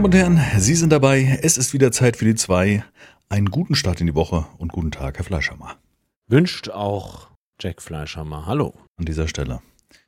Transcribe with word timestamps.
Damen 0.00 0.14
und 0.14 0.14
Herren, 0.14 0.40
Sie 0.58 0.74
sind 0.76 0.90
dabei. 0.94 1.38
Es 1.42 1.58
ist 1.58 1.74
wieder 1.74 1.92
Zeit 1.92 2.16
für 2.16 2.24
die 2.24 2.34
zwei. 2.34 2.82
Einen 3.28 3.50
guten 3.50 3.74
Start 3.74 4.00
in 4.00 4.06
die 4.06 4.14
Woche 4.14 4.46
und 4.56 4.72
guten 4.72 4.90
Tag, 4.90 5.18
Herr 5.18 5.26
Fleischhammer. 5.26 5.76
Wünscht 6.26 6.70
auch 6.70 7.28
Jack 7.60 7.82
Fleischhammer. 7.82 8.46
Hallo. 8.46 8.72
An 8.96 9.04
dieser 9.04 9.28
Stelle. 9.28 9.60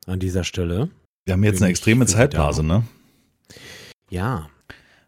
An 0.06 0.18
dieser 0.18 0.44
Stelle. 0.44 0.88
Wir 1.26 1.34
haben 1.34 1.44
jetzt 1.44 1.60
eine 1.60 1.68
extreme 1.68 2.06
Zeitphase, 2.06 2.62
ne? 2.62 2.84
Ja. 4.08 4.48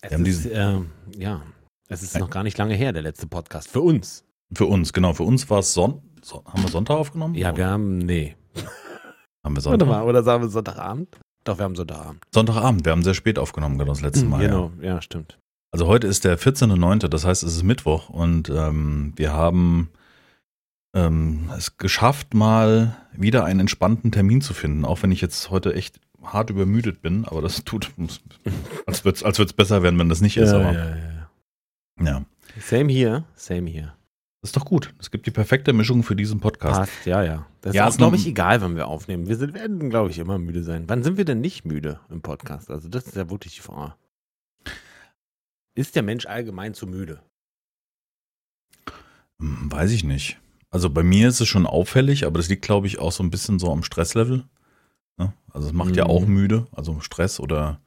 Es 0.03 0.13
haben 0.13 0.27
ist, 0.27 0.45
äh, 0.45 0.81
ja. 1.17 1.41
Es 1.89 2.03
ist 2.03 2.19
noch 2.19 2.29
gar 2.29 2.43
nicht 2.43 2.59
lange 2.59 2.75
her, 2.75 2.93
der 2.93 3.01
letzte 3.01 3.27
Podcast. 3.27 3.71
Für 3.71 3.81
uns. 3.81 4.23
Für 4.53 4.67
uns, 4.67 4.93
genau. 4.93 5.15
Für 5.15 5.23
uns 5.23 5.49
war 5.49 5.61
es 5.61 5.73
Son 5.73 6.03
Son 6.23 6.45
haben 6.45 6.63
wir 6.63 6.69
Sonntag 6.69 6.97
aufgenommen? 6.97 7.35
Ja, 7.37 7.57
wir 7.57 7.69
haben, 7.69 8.01
nee. 8.01 8.37
haben 9.43 9.57
wir 9.57 9.65
Warte 9.65 9.79
Sonntag. 9.79 9.89
mal, 9.89 10.03
oder 10.03 10.23
sagen 10.23 10.43
wir 10.43 10.51
Sonntagabend? 10.51 11.19
Doch, 11.45 11.59
wir 11.59 11.65
haben 11.65 11.77
Sonntagabend. 11.77 12.25
Sonntagabend. 12.33 12.85
Wir 12.85 12.93
haben 12.93 13.03
sehr 13.03 13.15
spät 13.15 13.39
aufgenommen, 13.39 13.79
genau 13.79 13.93
das 13.93 14.01
letzte 14.01 14.25
Mal. 14.25 14.43
Ja. 14.43 14.49
Genau, 14.49 14.73
ja, 14.81 15.03
stimmt. 15.03 15.39
Also 15.71 15.87
heute 15.87 16.07
ist 16.07 16.25
der 16.25 16.39
14.09., 16.39 17.09
das 17.09 17.25
heißt, 17.25 17.43
es 17.43 17.57
ist 17.57 17.63
Mittwoch 17.63 18.09
und 18.09 18.49
ähm, 18.49 19.13
wir 19.17 19.33
haben 19.33 19.91
ähm, 20.95 21.51
es 21.57 21.77
geschafft, 21.77 22.33
mal 22.33 22.97
wieder 23.13 23.45
einen 23.45 23.61
entspannten 23.61 24.13
Termin 24.13 24.41
zu 24.41 24.55
finden, 24.55 24.85
auch 24.85 25.03
wenn 25.03 25.11
ich 25.11 25.21
jetzt 25.21 25.51
heute 25.51 25.75
echt 25.75 26.01
hart 26.23 26.51
übermüdet 26.51 27.03
bin, 27.03 27.25
aber 27.25 27.43
das 27.43 27.65
tut, 27.65 27.91
als 28.87 29.05
würde 29.05 29.17
es 29.17 29.23
als 29.23 29.39
wird's 29.39 29.53
besser 29.53 29.83
werden, 29.83 29.99
wenn 29.99 30.09
das 30.09 30.21
nicht 30.21 30.37
ist. 30.37 30.53
aber 30.53 30.73
ja, 30.73 30.97
ja. 32.01 32.05
ja. 32.05 32.25
Same 32.61 32.93
here, 32.93 33.25
same 33.35 33.69
here. 33.69 33.95
Das 34.41 34.51
ist 34.51 34.57
doch 34.57 34.65
gut. 34.65 34.95
Es 35.01 35.11
gibt 35.11 35.27
die 35.27 35.31
perfekte 35.31 35.73
Mischung 35.73 36.03
für 36.03 36.15
diesen 36.15 36.39
Podcast. 36.39 36.79
Passt, 36.79 37.07
ja, 37.07 37.23
ja. 37.23 37.47
Das 37.65 37.75
Ja, 37.75 37.89
ist 37.89 37.97
glaube 37.97 38.17
ich, 38.17 38.27
egal, 38.27 38.61
wann 38.61 38.77
wir 38.77 38.89
aufnehmen. 38.89 39.27
Wir 39.27 39.37
sind, 39.37 39.55
werden, 39.55 39.89
glaube 39.89 40.11
ich, 40.11 40.19
immer 40.19 40.37
müde 40.37 40.63
sein. 40.63 40.85
Wann 40.87 41.03
sind 41.03 41.17
wir 41.17 41.25
denn 41.25 41.41
nicht 41.41 41.65
müde 41.65 41.99
im 42.11 42.21
Podcast? 42.21 42.71
Also, 42.71 42.91
das 42.91 43.07
ist 43.07 43.17
ja 43.17 43.31
wirklich 43.31 43.55
die 43.55 43.61
Frage. 43.63 43.95
Ist 45.75 45.97
der 45.97 46.03
Mensch 46.03 46.27
allgemein 46.27 46.75
zu 46.75 46.87
müde? 46.87 47.21
Weiß 49.39 49.93
ich 49.93 50.05
nicht. 50.05 50.39
Also 50.71 50.91
bei 50.91 51.03
mir 51.03 51.29
ist 51.29 51.41
es 51.41 51.49
schon 51.49 51.67
auffällig, 51.67 52.27
aber 52.27 52.39
das 52.39 52.49
liegt, 52.51 52.63
glaube 52.63 52.87
ich, 52.87 52.99
auch 52.99 53.13
so 53.13 53.23
ein 53.23 53.31
bisschen 53.31 53.59
so 53.59 53.73
am 53.73 53.83
Stresslevel. 53.83 54.45
Ne? 55.17 55.33
Also 55.51 55.69
es 55.69 55.73
macht 55.73 55.97
ja 55.97 56.05
Mhm. 56.05 56.11
auch 56.11 56.27
müde, 56.27 56.67
also 56.73 57.01
Stress 57.01 57.41
oder 57.41 57.81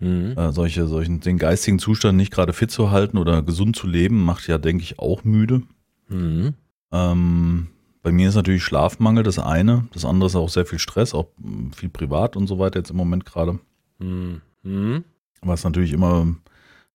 Mhm. 0.00 0.36
äh, 0.36 0.50
solche, 0.52 0.86
solchen, 0.88 1.20
den 1.20 1.38
geistigen 1.38 1.78
Zustand 1.78 2.16
nicht 2.16 2.32
gerade 2.32 2.52
fit 2.52 2.70
zu 2.70 2.90
halten 2.90 3.16
oder 3.18 3.42
gesund 3.42 3.76
zu 3.76 3.86
leben, 3.86 4.24
macht 4.24 4.46
ja, 4.48 4.58
denke 4.58 4.82
ich, 4.82 4.98
auch 4.98 5.22
müde. 5.24 5.62
Mhm. 6.08 6.54
Ähm, 6.90 7.68
bei 8.02 8.12
mir 8.12 8.28
ist 8.28 8.34
natürlich 8.34 8.64
Schlafmangel 8.64 9.22
das 9.22 9.38
eine, 9.38 9.86
das 9.92 10.04
andere 10.04 10.26
ist 10.28 10.36
auch 10.36 10.48
sehr 10.48 10.66
viel 10.66 10.78
Stress, 10.78 11.14
auch 11.14 11.28
viel 11.74 11.88
privat 11.88 12.36
und 12.36 12.46
so 12.46 12.58
weiter 12.58 12.78
jetzt 12.78 12.90
im 12.90 12.96
Moment 12.96 13.24
gerade, 13.26 13.58
Mhm. 13.98 15.04
Was 15.42 15.64
natürlich 15.64 15.92
immer 15.92 16.34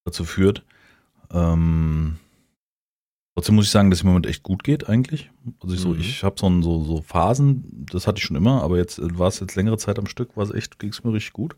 dazu 0.04 0.24
führt. 0.24 0.64
Ähm, 1.32 2.18
trotzdem 3.36 3.56
muss 3.56 3.66
ich 3.66 3.72
sagen, 3.72 3.90
dass 3.90 4.00
es 4.00 4.04
im 4.04 4.10
Moment 4.10 4.28
echt 4.28 4.44
gut 4.44 4.64
geht 4.64 4.88
eigentlich. 4.88 5.32
Also 5.62 5.74
ich 5.76 5.82
so, 5.82 5.90
Mhm. 5.90 6.00
ich 6.00 6.24
habe 6.24 6.36
so, 6.40 6.62
so, 6.62 6.84
so 6.84 7.02
Phasen, 7.02 7.86
das 7.92 8.06
hatte 8.08 8.20
ich 8.20 8.24
schon 8.24 8.36
immer, 8.36 8.62
aber 8.64 8.78
jetzt 8.78 9.00
äh, 9.00 9.18
war 9.18 9.28
es 9.28 9.40
jetzt 9.40 9.56
längere 9.56 9.78
Zeit 9.78 9.98
am 10.00 10.08
Stück, 10.08 10.36
war 10.38 10.44
es 10.44 10.52
echt, 10.52 10.78
ging 10.80 10.90
es 10.90 11.04
mir 11.04 11.14
richtig 11.14 11.34
gut. 11.34 11.56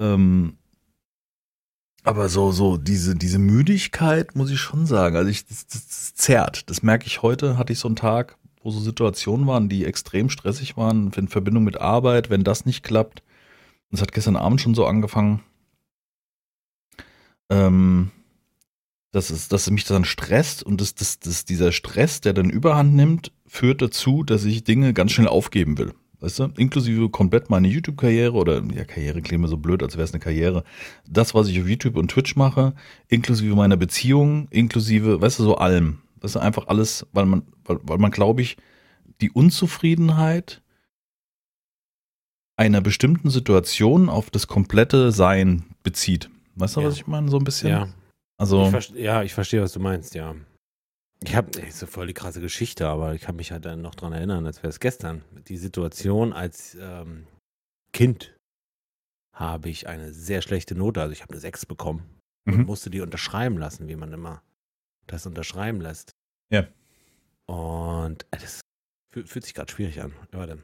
Ähm, 0.00 0.56
aber 2.04 2.28
so, 2.28 2.52
so, 2.52 2.76
diese, 2.76 3.14
diese 3.14 3.38
Müdigkeit 3.38 4.34
muss 4.34 4.50
ich 4.50 4.60
schon 4.60 4.86
sagen. 4.86 5.16
Also 5.16 5.30
ich, 5.30 5.46
das, 5.46 5.66
das, 5.66 5.86
das 5.86 6.14
zerrt. 6.14 6.70
Das 6.70 6.82
merke 6.82 7.06
ich 7.06 7.22
heute, 7.22 7.58
hatte 7.58 7.72
ich 7.72 7.78
so 7.78 7.88
einen 7.88 7.96
Tag, 7.96 8.36
wo 8.62 8.70
so 8.70 8.80
Situationen 8.80 9.46
waren, 9.46 9.68
die 9.68 9.84
extrem 9.84 10.30
stressig 10.30 10.76
waren, 10.76 11.12
in 11.16 11.28
Verbindung 11.28 11.64
mit 11.64 11.80
Arbeit, 11.80 12.30
wenn 12.30 12.44
das 12.44 12.66
nicht 12.66 12.82
klappt. 12.82 13.22
Das 13.90 14.00
hat 14.00 14.12
gestern 14.12 14.36
Abend 14.36 14.60
schon 14.60 14.74
so 14.74 14.86
angefangen. 14.86 15.42
Ähm, 17.50 18.10
dass 19.10 19.30
es, 19.30 19.48
dass 19.48 19.70
mich 19.70 19.84
dann 19.84 20.04
stresst 20.04 20.62
und 20.62 20.80
das, 20.80 20.94
das, 20.94 21.18
das, 21.18 21.44
dieser 21.44 21.72
Stress, 21.72 22.20
der 22.20 22.34
dann 22.34 22.50
Überhand 22.50 22.94
nimmt, 22.94 23.32
führt 23.46 23.80
dazu, 23.80 24.22
dass 24.22 24.44
ich 24.44 24.64
Dinge 24.64 24.92
ganz 24.92 25.12
schnell 25.12 25.28
aufgeben 25.28 25.78
will. 25.78 25.94
Weißt 26.20 26.38
du? 26.40 26.44
Inklusive 26.56 27.08
komplett 27.10 27.48
meine 27.48 27.68
YouTube-Karriere 27.68 28.32
oder, 28.32 28.62
ja, 28.74 28.84
Karriere 28.84 29.22
klingt 29.22 29.42
mir 29.42 29.48
so 29.48 29.56
blöd, 29.56 29.82
als 29.82 29.94
wäre 29.96 30.04
es 30.04 30.12
eine 30.12 30.20
Karriere. 30.20 30.64
Das, 31.06 31.32
was 31.34 31.46
ich 31.48 31.60
auf 31.60 31.68
YouTube 31.68 31.96
und 31.96 32.10
Twitch 32.10 32.34
mache, 32.34 32.74
inklusive 33.06 33.54
meiner 33.54 33.76
Beziehung, 33.76 34.48
inklusive, 34.50 35.20
weißt 35.20 35.38
du, 35.38 35.44
so 35.44 35.56
allem. 35.56 35.98
Das 36.20 36.32
ist 36.32 36.36
einfach 36.38 36.66
alles, 36.66 37.06
weil 37.12 37.26
man, 37.26 37.42
weil, 37.64 37.78
weil 37.84 37.98
man, 37.98 38.10
glaube 38.10 38.42
ich, 38.42 38.56
die 39.20 39.30
Unzufriedenheit 39.30 40.60
einer 42.56 42.80
bestimmten 42.80 43.30
Situation 43.30 44.08
auf 44.08 44.30
das 44.30 44.48
komplette 44.48 45.12
Sein 45.12 45.64
bezieht. 45.84 46.28
Weißt 46.56 46.74
du, 46.76 46.80
Ja. 46.80 46.88
was 46.88 46.96
ich 46.96 47.06
meine? 47.06 47.28
So 47.30 47.38
ein 47.38 47.44
bisschen. 47.44 47.68
Ja. 47.70 47.88
Also, 48.36 48.72
Ich 48.76 48.90
ja, 48.90 49.22
ich 49.22 49.34
verstehe, 49.34 49.62
was 49.62 49.72
du 49.72 49.78
meinst, 49.80 50.14
ja. 50.16 50.34
Ich 51.24 51.34
habe, 51.34 51.50
ist 51.60 51.78
so 51.80 51.86
voll 51.86 52.06
die 52.06 52.14
krasse 52.14 52.40
Geschichte, 52.40 52.86
aber 52.86 53.14
ich 53.14 53.22
kann 53.22 53.36
mich 53.36 53.50
halt 53.50 53.64
dann 53.64 53.82
noch 53.82 53.94
dran 53.96 54.12
erinnern, 54.12 54.46
als 54.46 54.58
wäre 54.62 54.68
es 54.68 54.78
gestern. 54.80 55.22
Die 55.48 55.56
Situation 55.56 56.32
als 56.32 56.76
ähm, 56.80 57.26
Kind 57.92 58.36
habe 59.34 59.68
ich 59.68 59.88
eine 59.88 60.12
sehr 60.12 60.42
schlechte 60.42 60.74
Note, 60.74 61.00
also 61.00 61.12
ich 61.12 61.22
habe 61.22 61.32
eine 61.32 61.40
6 61.40 61.66
bekommen 61.66 62.02
und 62.46 62.56
Mhm. 62.58 62.64
musste 62.66 62.88
die 62.90 63.00
unterschreiben 63.00 63.58
lassen, 63.58 63.88
wie 63.88 63.96
man 63.96 64.12
immer 64.12 64.42
das 65.06 65.26
unterschreiben 65.26 65.80
lässt. 65.80 66.12
Ja. 66.52 66.66
Und 67.46 68.24
äh, 68.30 68.38
das 68.38 68.60
fühlt, 69.12 69.28
fühlt 69.28 69.44
sich 69.44 69.54
gerade 69.54 69.70
schwierig 69.72 70.00
an. 70.02 70.12
Warte. 70.32 70.58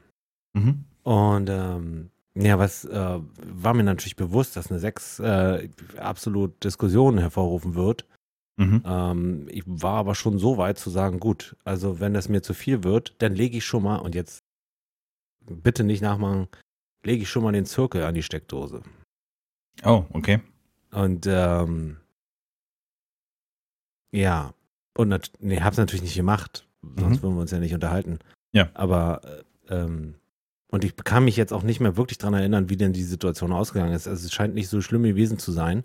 mhm. 0.53 0.85
Und 1.03 1.49
ähm, 1.49 2.09
ja, 2.33 2.57
was 2.59 2.85
äh, 2.85 3.19
war 3.43 3.73
mir 3.73 3.83
natürlich 3.83 4.15
bewusst, 4.15 4.55
dass 4.55 4.71
eine 4.71 4.79
6 4.79 5.19
äh, 5.19 5.69
absolut 5.97 6.63
Diskussionen 6.63 7.17
hervorrufen 7.19 7.75
wird. 7.75 8.05
Mhm. 8.57 8.83
Ähm, 8.85 9.47
ich 9.49 9.63
war 9.65 9.95
aber 9.95 10.15
schon 10.15 10.39
so 10.39 10.57
weit 10.57 10.77
zu 10.79 10.89
sagen, 10.89 11.19
gut, 11.19 11.55
also 11.65 11.99
wenn 11.99 12.13
das 12.13 12.29
mir 12.29 12.41
zu 12.41 12.53
viel 12.53 12.83
wird, 12.83 13.15
dann 13.21 13.35
lege 13.35 13.57
ich 13.57 13.65
schon 13.65 13.83
mal, 13.83 13.97
und 13.97 14.15
jetzt 14.15 14.43
bitte 15.45 15.83
nicht 15.83 16.01
nachmachen, 16.01 16.47
lege 17.03 17.23
ich 17.23 17.29
schon 17.29 17.43
mal 17.43 17.51
den 17.51 17.65
Zirkel 17.65 18.03
an 18.03 18.15
die 18.15 18.23
Steckdose. 18.23 18.81
Oh, 19.83 20.05
okay. 20.13 20.39
Und 20.91 21.25
ähm, 21.27 21.97
ja, 24.11 24.53
und 24.97 25.31
nee, 25.39 25.59
hab's 25.61 25.77
natürlich 25.77 26.03
nicht 26.03 26.15
gemacht, 26.15 26.65
sonst 26.81 27.17
Mhm. 27.17 27.23
würden 27.23 27.35
wir 27.35 27.41
uns 27.41 27.51
ja 27.51 27.59
nicht 27.59 27.73
unterhalten. 27.73 28.19
Ja. 28.53 28.69
Aber 28.73 29.21
äh, 29.67 29.75
ähm, 29.75 30.15
und 30.71 30.83
ich 30.83 30.95
kann 30.95 31.25
mich 31.25 31.35
jetzt 31.37 31.53
auch 31.53 31.63
nicht 31.63 31.79
mehr 31.79 31.95
wirklich 31.97 32.17
dran 32.17 32.33
erinnern, 32.33 32.69
wie 32.69 32.77
denn 32.77 32.93
die 32.93 33.03
Situation 33.03 33.51
ausgegangen 33.53 33.93
ist. 33.93 34.07
Also 34.07 34.25
es 34.25 34.33
scheint 34.33 34.55
nicht 34.55 34.67
so 34.69 34.81
schlimm 34.81 35.03
gewesen 35.03 35.37
zu 35.37 35.51
sein. 35.51 35.83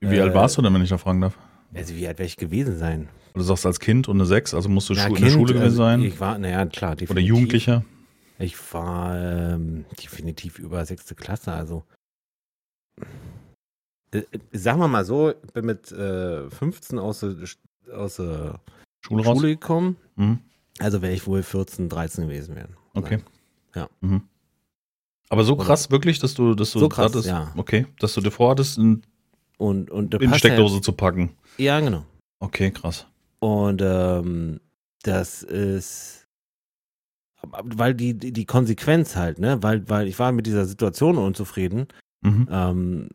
Wie 0.00 0.16
Äh, 0.16 0.20
alt 0.22 0.34
warst 0.34 0.56
du 0.58 0.62
denn, 0.62 0.72
wenn 0.74 0.82
ich 0.82 0.90
da 0.90 0.98
fragen 0.98 1.20
darf? 1.20 1.38
Also 1.74 1.94
wie 1.94 2.06
alt 2.06 2.18
werde 2.18 2.28
ich 2.28 2.36
gewesen 2.36 2.78
sein? 2.78 3.08
Du 3.34 3.42
sagst 3.42 3.66
als 3.66 3.78
Kind 3.78 4.08
und 4.08 4.16
eine 4.16 4.26
6, 4.26 4.54
also 4.54 4.68
musst 4.68 4.88
du 4.88 4.94
Ja, 4.94 5.06
Schu 5.08 5.14
in 5.14 5.22
der 5.22 5.30
Schule 5.30 5.52
gewesen 5.54 5.62
also 5.62 5.76
sein. 5.76 6.02
Ich 6.02 6.18
war, 6.18 6.38
naja, 6.38 6.64
klar, 6.66 6.96
definitiv. 6.96 7.10
Oder 7.10 7.20
Jugendlicher. 7.20 7.84
Ich 8.38 8.56
war 8.72 9.16
ähm, 9.16 9.84
definitiv 10.02 10.58
über 10.58 10.84
sechste 10.84 11.14
Klasse, 11.14 11.52
also. 11.52 11.84
Äh, 14.12 14.18
äh, 14.18 14.24
sagen 14.52 14.80
wir 14.80 14.88
mal 14.88 15.04
so, 15.04 15.30
ich 15.30 15.52
bin 15.52 15.66
mit 15.66 15.92
äh, 15.92 16.48
15 16.48 16.98
aus 16.98 17.20
der, 17.20 17.36
aus 17.94 18.16
Schule. 18.16 19.24
Schule 19.24 19.48
gekommen. 19.48 19.96
Mhm. 20.16 20.38
Also 20.78 21.02
wäre 21.02 21.12
ich 21.12 21.26
wohl 21.26 21.42
14, 21.42 21.88
13 21.88 22.24
gewesen 22.28 22.54
werden. 22.54 22.76
Okay. 22.94 23.18
Ja. 23.74 23.88
Mhm. 24.00 24.22
Aber 25.28 25.44
so 25.44 25.56
krass 25.56 25.90
wirklich, 25.90 26.18
dass 26.18 26.34
du, 26.34 26.54
dass 26.54 26.72
du 26.72 26.78
So 26.78 26.88
krass, 26.88 27.12
hattest, 27.12 27.28
ja. 27.28 27.52
okay, 27.56 27.86
dass 27.98 28.14
du 28.14 28.20
dir 28.20 28.30
vorhattest, 28.30 28.78
in, 28.78 29.02
Und, 29.58 29.90
und 29.90 30.14
in 30.14 30.34
Steckdose 30.34 30.80
zu 30.80 30.92
packen. 30.92 31.32
Ja, 31.58 31.80
genau. 31.80 32.04
Okay, 32.40 32.70
krass. 32.70 33.06
Und 33.40 33.82
ähm, 33.82 34.60
das 35.02 35.42
ist, 35.42 36.26
weil 37.42 37.94
die, 37.94 38.14
die, 38.14 38.46
Konsequenz 38.46 39.16
halt, 39.16 39.38
ne, 39.38 39.62
weil, 39.62 39.88
weil 39.88 40.08
ich 40.08 40.18
war 40.18 40.32
mit 40.32 40.46
dieser 40.46 40.66
Situation 40.66 41.18
unzufrieden. 41.18 41.88
Mhm. 42.20 42.48
Ähm, 42.50 43.08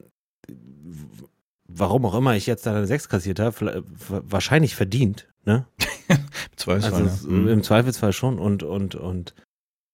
warum 1.67 2.05
auch 2.05 2.15
immer 2.15 2.35
ich 2.35 2.45
jetzt 2.45 2.65
da 2.65 2.75
eine 2.75 2.87
6 2.87 3.09
kassiert 3.09 3.39
habe, 3.39 3.83
wahrscheinlich 4.07 4.75
verdient, 4.75 5.27
ne? 5.45 5.65
Zweifelsfall, 6.55 7.03
Also 7.03 7.29
ja. 7.29 7.37
Mhm. 7.37 7.47
im 7.47 7.63
Zweifelsfall 7.63 8.13
schon 8.13 8.39
und 8.39 8.63
und 8.63 8.95
und 8.95 9.33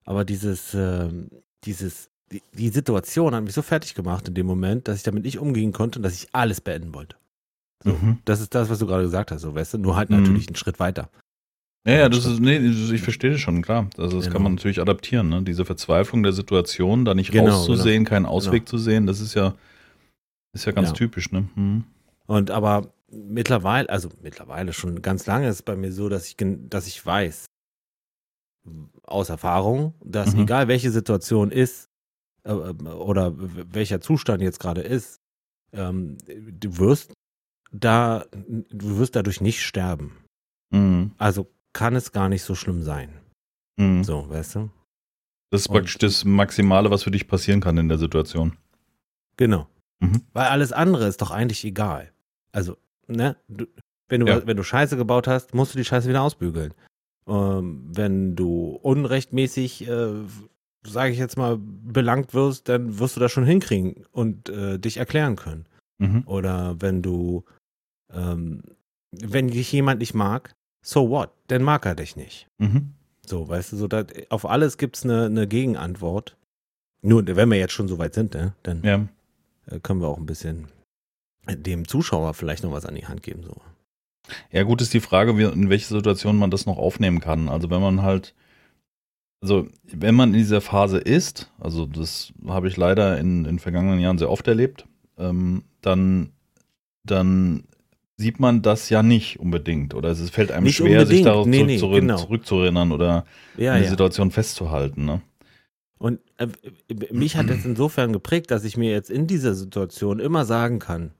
aber 0.04 0.24
dieses 0.24 0.74
ähm, 0.74 1.30
dieses 1.64 2.10
die, 2.32 2.42
die 2.52 2.68
Situation 2.68 3.34
hat 3.34 3.44
mich 3.44 3.54
so 3.54 3.62
fertig 3.62 3.94
gemacht 3.94 4.28
in 4.28 4.34
dem 4.34 4.46
Moment, 4.46 4.86
dass 4.86 4.96
ich 4.96 5.02
damit 5.02 5.24
nicht 5.24 5.38
umgehen 5.38 5.72
konnte 5.72 5.98
und 5.98 6.02
dass 6.04 6.14
ich 6.14 6.28
alles 6.32 6.60
beenden 6.60 6.94
wollte. 6.94 7.16
So, 7.82 7.92
Mhm. 7.92 8.18
das 8.24 8.40
ist 8.40 8.54
das, 8.54 8.68
was 8.68 8.78
du 8.78 8.86
gerade 8.86 9.04
gesagt 9.04 9.30
hast, 9.30 9.42
so 9.42 9.54
weißt 9.54 9.74
du, 9.74 9.78
nur 9.78 9.96
halt 9.96 10.10
Mhm. 10.10 10.16
natürlich 10.16 10.48
einen 10.48 10.56
Schritt 10.56 10.78
weiter. 10.80 11.08
Ja, 11.88 11.94
ja, 11.94 12.08
das 12.10 12.26
ist, 12.26 12.40
nee, 12.40 12.58
ich 12.58 13.00
verstehe 13.00 13.30
das 13.30 13.40
schon, 13.40 13.62
klar. 13.62 13.88
Also 13.96 14.16
das 14.18 14.26
Genau. 14.26 14.34
kann 14.34 14.42
man 14.42 14.54
natürlich 14.56 14.80
adaptieren, 14.82 15.30
ne? 15.30 15.42
Diese 15.42 15.64
Verzweiflung 15.64 16.22
der 16.22 16.32
Situation, 16.34 17.06
da 17.06 17.14
nicht 17.14 17.32
Genau, 17.32 17.56
rauszusehen, 17.56 18.04
keinen 18.04 18.26
Ausweg 18.26 18.68
zu 18.68 18.76
sehen, 18.76 19.06
das 19.06 19.20
ist 19.20 19.32
ja, 19.34 19.54
ist 20.52 20.66
ja 20.66 20.72
ganz 20.72 20.88
Ja. 20.90 20.94
typisch, 20.94 21.32
ne? 21.32 21.48
Mhm. 21.54 21.84
Und 22.26 22.50
aber 22.50 22.92
mittlerweile, 23.10 23.88
also 23.88 24.10
mittlerweile 24.20 24.74
schon 24.74 25.00
ganz 25.00 25.24
lange 25.26 25.48
ist 25.48 25.54
es 25.56 25.62
bei 25.62 25.74
mir 25.74 25.90
so, 25.90 26.10
dass 26.10 26.26
ich, 26.26 26.36
dass 26.68 26.86
ich 26.86 27.04
weiß, 27.04 27.46
aus 29.04 29.30
Erfahrung, 29.30 29.94
dass 30.04 30.34
Mhm. 30.34 30.40
egal 30.42 30.68
welche 30.68 30.90
Situation 30.90 31.50
ist, 31.50 31.86
äh, 32.44 32.52
oder 32.52 33.36
w- 33.38 33.64
welcher 33.70 34.00
Zustand 34.02 34.42
jetzt 34.42 34.60
gerade 34.60 34.82
ist, 34.82 35.16
ähm, 35.72 36.18
du 36.28 36.76
wirst 36.78 37.12
da, 37.72 38.24
du 38.32 38.98
wirst 38.98 39.16
dadurch 39.16 39.40
nicht 39.40 39.62
sterben. 39.62 40.16
Mhm. 40.70 41.12
Also 41.18 41.48
kann 41.72 41.94
es 41.96 42.12
gar 42.12 42.28
nicht 42.28 42.42
so 42.42 42.54
schlimm 42.54 42.82
sein. 42.82 43.10
Mhm. 43.76 44.04
So, 44.04 44.28
weißt 44.28 44.56
du? 44.56 44.70
Das 45.50 45.62
ist 45.62 45.66
Und- 45.68 45.74
praktisch 45.74 45.98
das 45.98 46.24
Maximale, 46.24 46.90
was 46.90 47.02
für 47.02 47.10
dich 47.10 47.26
passieren 47.28 47.60
kann 47.60 47.76
in 47.78 47.88
der 47.88 47.98
Situation. 47.98 48.56
Genau. 49.36 49.68
Mhm. 50.00 50.22
Weil 50.32 50.46
alles 50.46 50.72
andere 50.72 51.06
ist 51.06 51.20
doch 51.22 51.30
eigentlich 51.30 51.64
egal. 51.64 52.10
Also, 52.52 52.76
ne? 53.06 53.36
Du, 53.48 53.66
wenn, 54.08 54.20
du, 54.20 54.26
Ja. 54.26 54.46
wenn 54.46 54.56
du 54.56 54.62
Scheiße 54.62 54.96
gebaut 54.96 55.26
hast, 55.28 55.54
musst 55.54 55.74
du 55.74 55.78
die 55.78 55.84
Scheiße 55.84 56.08
wieder 56.08 56.22
ausbügeln. 56.22 56.74
Ähm, 57.26 57.84
wenn 57.94 58.34
du 58.34 58.78
unrechtmäßig, 58.82 59.86
äh, 59.88 60.12
sage 60.84 61.12
ich 61.12 61.18
jetzt 61.18 61.36
mal, 61.36 61.58
belangt 61.58 62.32
wirst, 62.34 62.68
dann 62.68 62.98
wirst 62.98 63.16
du 63.16 63.20
das 63.20 63.30
schon 63.30 63.44
hinkriegen 63.44 64.04
und 64.12 64.48
äh, 64.48 64.78
dich 64.78 64.96
erklären 64.96 65.36
können. 65.36 65.66
Mhm. 65.98 66.22
Oder 66.26 66.80
wenn 66.80 67.02
du, 67.02 67.44
ähm, 68.14 68.62
wenn 69.12 69.48
dich 69.48 69.70
jemand 69.72 70.00
nicht 70.00 70.14
mag, 70.14 70.54
so 70.82 71.10
what? 71.10 71.30
Dann 71.48 71.62
mag 71.62 71.84
er 71.86 71.94
dich 71.94 72.16
nicht. 72.16 72.46
Mhm. 72.58 72.92
So, 73.26 73.48
weißt 73.48 73.72
du, 73.72 73.76
so 73.76 73.86
dat, 73.88 74.12
auf 74.30 74.46
alles 74.46 74.78
gibt's 74.78 75.04
eine, 75.04 75.26
eine 75.26 75.46
Gegenantwort. 75.46 76.36
Nur, 77.02 77.24
wenn 77.26 77.48
wir 77.50 77.58
jetzt 77.58 77.72
schon 77.72 77.88
so 77.88 77.98
weit 77.98 78.14
sind, 78.14 78.34
ne, 78.34 78.54
dann 78.62 78.82
Ja. 78.82 79.06
äh, 79.66 79.80
können 79.80 80.00
wir 80.00 80.08
auch 80.08 80.18
ein 80.18 80.26
bisschen 80.26 80.68
dem 81.48 81.86
Zuschauer 81.88 82.34
vielleicht 82.34 82.62
noch 82.64 82.72
was 82.72 82.84
an 82.86 82.94
die 82.94 83.06
Hand 83.06 83.22
geben. 83.22 83.42
So. 83.42 83.56
Ja, 84.52 84.62
gut 84.62 84.82
ist 84.82 84.92
die 84.94 85.00
Frage, 85.00 85.38
wie, 85.38 85.44
in 85.44 85.70
welche 85.70 85.86
Situation 85.86 86.36
man 86.36 86.50
das 86.50 86.66
noch 86.66 86.76
aufnehmen 86.78 87.20
kann. 87.20 87.48
Also 87.48 87.70
wenn 87.70 87.80
man 87.80 88.02
halt, 88.02 88.34
also 89.42 89.66
wenn 89.84 90.14
man 90.14 90.30
in 90.30 90.38
dieser 90.38 90.60
Phase 90.60 90.98
ist, 90.98 91.50
also 91.58 91.86
das 91.86 92.32
habe 92.46 92.68
ich 92.68 92.76
leider 92.76 93.18
in 93.18 93.44
den 93.44 93.58
vergangenen 93.58 94.00
Jahren 94.00 94.18
sehr 94.18 94.30
oft 94.30 94.46
erlebt, 94.46 94.86
ähm, 95.18 95.64
dann, 95.80 96.32
dann 97.04 97.64
sieht 98.20 98.38
man 98.38 98.62
das 98.62 98.90
ja 98.90 99.02
nicht 99.02 99.40
unbedingt. 99.40 99.94
Oder 99.94 100.10
es 100.10 100.28
fällt 100.30 100.52
einem 100.52 100.64
Nicht 100.64 100.76
schwer, 100.76 101.00
sich 101.00 101.20
unbedingt. 101.20 101.26
darauf 101.26 101.46
Nee, 101.46 101.62
nee, 101.64 101.78
zurück, 101.78 102.00
genau. 102.00 102.16
zurückzuerinnern 102.18 102.92
oder 102.92 103.24
Ja, 103.56 103.72
eine 103.72 103.84
ja. 103.84 103.90
Situation 103.90 104.30
festzuhalten. 104.30 105.04
Ne? 105.06 105.22
Und 105.98 106.20
äh, 106.38 106.46
mich 107.12 107.36
hat 107.36 107.48
es 107.50 107.64
insofern 107.64 108.12
geprägt, 108.12 108.50
dass 108.50 108.64
ich 108.64 108.76
mir 108.76 108.90
jetzt 108.90 109.10
in 109.10 109.26
dieser 109.26 109.54
Situation 109.54 110.20
immer 110.20 110.44
sagen 110.44 110.78
kann, 110.78 111.12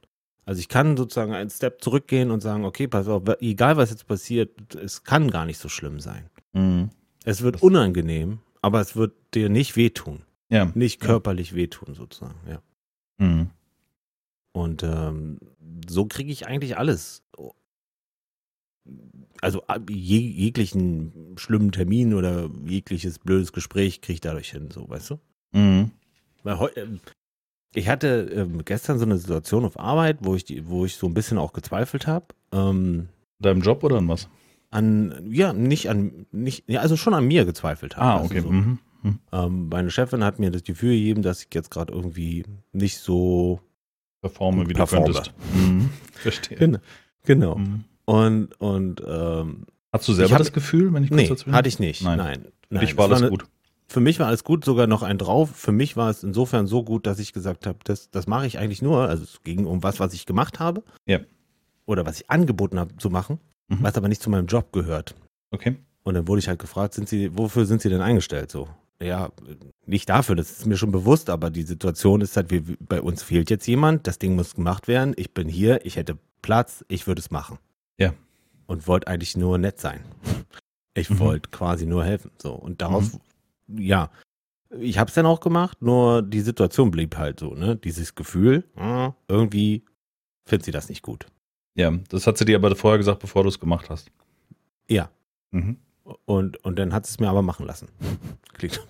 also 0.44 0.58
ich 0.60 0.68
kann 0.68 0.96
sozusagen 0.96 1.32
einen 1.32 1.50
Step 1.50 1.82
zurückgehen 1.82 2.30
und 2.30 2.40
sagen, 2.40 2.64
okay, 2.64 2.86
pass 2.88 3.08
auf, 3.08 3.22
egal 3.40 3.76
was 3.76 3.90
jetzt 3.90 4.06
passiert, 4.06 4.74
es 4.74 5.04
kann 5.04 5.30
gar 5.30 5.46
nicht 5.46 5.58
so 5.58 5.68
schlimm 5.68 6.00
sein. 6.00 6.28
Mhm. 6.52 6.90
Es 7.24 7.42
wird 7.42 7.62
unangenehm, 7.62 8.38
aber 8.62 8.80
es 8.80 8.96
wird 8.96 9.12
dir 9.34 9.48
nicht 9.48 9.76
wehtun. 9.76 10.22
Ja. 10.48 10.70
Nicht 10.74 11.00
Ja. 11.02 11.06
körperlich 11.08 11.54
wehtun 11.54 11.94
sozusagen, 11.94 12.40
ja. 12.48 12.60
Mhm. 13.18 13.50
Und 14.52 14.82
ähm, 14.82 15.38
so 15.88 16.06
kriege 16.06 16.32
ich 16.32 16.46
eigentlich 16.46 16.76
alles. 16.78 17.22
Also 19.40 19.62
je, 19.88 20.18
jeglichen 20.18 21.34
schlimmen 21.36 21.72
Termin 21.72 22.14
oder 22.14 22.50
jegliches 22.66 23.18
blödes 23.18 23.52
Gespräch 23.52 24.00
kriege 24.00 24.14
ich 24.14 24.20
dadurch 24.20 24.50
hin, 24.50 24.68
so, 24.72 24.88
weißt 24.88 25.10
du? 25.10 25.18
Mhm. 25.52 25.90
Weil 26.42 26.58
heu, 26.58 26.68
ähm, 26.76 27.00
ich 27.74 27.88
hatte 27.88 28.28
ähm, 28.34 28.64
gestern 28.64 28.98
so 28.98 29.04
eine 29.04 29.16
Situation 29.18 29.64
auf 29.64 29.78
Arbeit, 29.78 30.18
wo 30.22 30.34
ich 30.34 30.44
die, 30.44 30.68
wo 30.68 30.84
ich 30.84 30.96
so 30.96 31.06
ein 31.06 31.14
bisschen 31.14 31.38
auch 31.38 31.52
gezweifelt 31.52 32.06
habe. 32.06 32.26
Ähm, 32.52 33.08
Deinem 33.38 33.62
Job 33.62 33.82
oder 33.84 33.98
an 33.98 34.08
was? 34.08 34.28
an, 34.72 35.28
ja, 35.32 35.52
nicht 35.52 35.88
an, 35.90 36.26
nicht, 36.30 36.64
ja, 36.68 36.80
also 36.80 36.96
schon 36.96 37.14
an 37.14 37.26
mir 37.26 37.44
gezweifelt 37.44 37.96
habe. 37.96 38.06
Ah, 38.06 38.16
Also 38.18 38.26
okay. 38.26 38.40
so, 38.40 38.50
Mhm. 38.52 38.78
Mhm. 39.02 39.18
ähm, 39.32 39.68
meine 39.68 39.90
Chefin 39.90 40.22
hat 40.22 40.38
mir 40.38 40.50
das 40.52 40.62
Gefühl 40.62 40.92
gegeben, 40.92 41.22
dass 41.22 41.42
ich 41.42 41.48
jetzt 41.54 41.70
gerade 41.70 41.92
irgendwie 41.92 42.44
nicht 42.72 42.98
so 42.98 43.60
Performe, 44.20 44.68
wie 44.68 44.72
Performe. 44.74 45.06
du 45.06 45.12
könntest. 45.12 45.32
Mhm. 45.54 45.90
Verstehe. 46.12 46.58
Genau. 46.58 46.78
Genau. 47.24 47.54
Mhm. 47.56 47.84
Und, 48.04 48.60
und 48.60 49.02
ähm, 49.06 49.66
Hast 49.92 50.06
du 50.08 50.12
selber 50.12 50.26
Ich 50.26 50.32
hab- 50.32 50.38
das 50.38 50.52
Gefühl, 50.52 50.92
wenn 50.92 51.04
ich 51.04 51.10
kurz 51.10 51.20
nee, 51.22 51.28
dazwischen? 51.28 51.52
hatte 51.54 51.68
ich 51.68 51.78
nicht. 51.78 52.02
Nein. 52.02 52.18
Nein. 52.18 52.40
Für 52.44 52.74
nein. 52.74 52.80
dich 52.86 52.96
war 52.96 53.06
Es 53.06 53.10
alles 53.12 53.22
eine- 53.22 53.30
gut. 53.30 53.44
Für 53.88 54.00
mich 54.00 54.20
war 54.20 54.28
alles 54.28 54.44
gut, 54.44 54.64
sogar 54.64 54.86
noch 54.86 55.02
ein 55.02 55.18
drauf. 55.18 55.50
Für 55.52 55.72
mich 55.72 55.96
war 55.96 56.10
es 56.10 56.22
insofern 56.22 56.68
so 56.68 56.84
gut, 56.84 57.06
dass 57.06 57.18
ich 57.18 57.32
gesagt 57.32 57.66
habe, 57.66 57.78
das, 57.82 58.08
das 58.10 58.28
mache 58.28 58.46
ich 58.46 58.58
eigentlich 58.58 58.82
nur. 58.82 59.08
Also 59.08 59.24
es 59.24 59.42
ging 59.42 59.66
um 59.66 59.82
was, 59.82 59.98
was 59.98 60.14
ich 60.14 60.26
gemacht 60.26 60.60
habe. 60.60 60.84
Ja. 61.06 61.18
Oder 61.86 62.06
was 62.06 62.20
ich 62.20 62.30
angeboten 62.30 62.78
habe 62.78 62.96
zu 62.98 63.10
machen, 63.10 63.40
Mhm. 63.68 63.78
was 63.82 63.96
aber 63.96 64.06
nicht 64.08 64.22
zu 64.22 64.30
meinem 64.30 64.46
Job 64.46 64.72
gehört. 64.72 65.16
Okay. 65.50 65.76
Und 66.04 66.14
dann 66.14 66.28
wurde 66.28 66.38
ich 66.38 66.46
halt 66.48 66.60
gefragt, 66.60 66.94
sind 66.94 67.08
Sie, 67.08 67.36
wofür 67.36 67.66
sind 67.66 67.82
Sie 67.82 67.88
denn 67.88 68.00
eingestellt? 68.00 68.50
So, 68.52 68.68
ja, 69.02 69.30
nicht 69.86 70.08
dafür, 70.08 70.36
das 70.36 70.50
ist 70.50 70.66
mir 70.66 70.76
schon 70.76 70.92
bewusst, 70.92 71.30
aber 71.30 71.50
die 71.50 71.62
Situation 71.62 72.20
ist 72.20 72.36
halt, 72.36 72.50
wir, 72.50 72.62
bei 72.80 73.00
uns 73.00 73.22
fehlt 73.22 73.50
jetzt 73.50 73.66
jemand, 73.66 74.06
das 74.06 74.18
Ding 74.18 74.34
muss 74.36 74.54
gemacht 74.54 74.88
werden, 74.88 75.14
ich 75.16 75.32
bin 75.34 75.48
hier, 75.48 75.84
ich 75.86 75.96
hätte 75.96 76.18
Platz, 76.42 76.84
ich 76.88 77.06
würde 77.06 77.20
es 77.20 77.30
machen. 77.30 77.58
Ja. 77.98 78.14
Und 78.66 78.86
wollte 78.86 79.08
eigentlich 79.08 79.36
nur 79.36 79.58
nett 79.58 79.80
sein. 79.80 80.04
Ich 80.94 81.10
Mhm. 81.10 81.18
wollte 81.18 81.50
quasi 81.50 81.86
nur 81.86 82.04
helfen. 82.04 82.30
So, 82.38 82.52
und 82.54 82.80
darauf, 82.82 83.18
ja, 83.68 84.10
ich 84.78 84.98
habe 84.98 85.08
es 85.08 85.14
dann 85.14 85.26
auch 85.26 85.40
gemacht, 85.40 85.82
nur 85.82 86.22
die 86.22 86.40
Situation 86.40 86.90
blieb 86.90 87.16
halt 87.16 87.40
so, 87.40 87.54
ne? 87.54 87.76
Dieses 87.76 88.14
Gefühl, 88.14 88.64
ah, 88.76 89.12
irgendwie 89.28 89.84
findet 90.46 90.64
sie 90.64 90.70
das 90.72 90.88
nicht 90.88 91.02
gut. 91.02 91.26
Ja, 91.74 91.90
das 92.08 92.26
hat 92.26 92.38
sie 92.38 92.44
dir 92.44 92.56
aber 92.56 92.74
vorher 92.76 92.98
gesagt, 92.98 93.20
bevor 93.20 93.42
du 93.42 93.48
es 93.48 93.58
gemacht 93.58 93.90
hast. 93.90 94.10
Ja. 94.88 95.10
Mhm. 95.50 95.78
Und, 96.24 96.62
und 96.64 96.78
dann 96.78 96.92
hat 96.92 97.06
es 97.06 97.18
mir 97.20 97.28
aber 97.28 97.42
machen 97.42 97.66
lassen. 97.66 97.88
Klingt. 98.54 98.80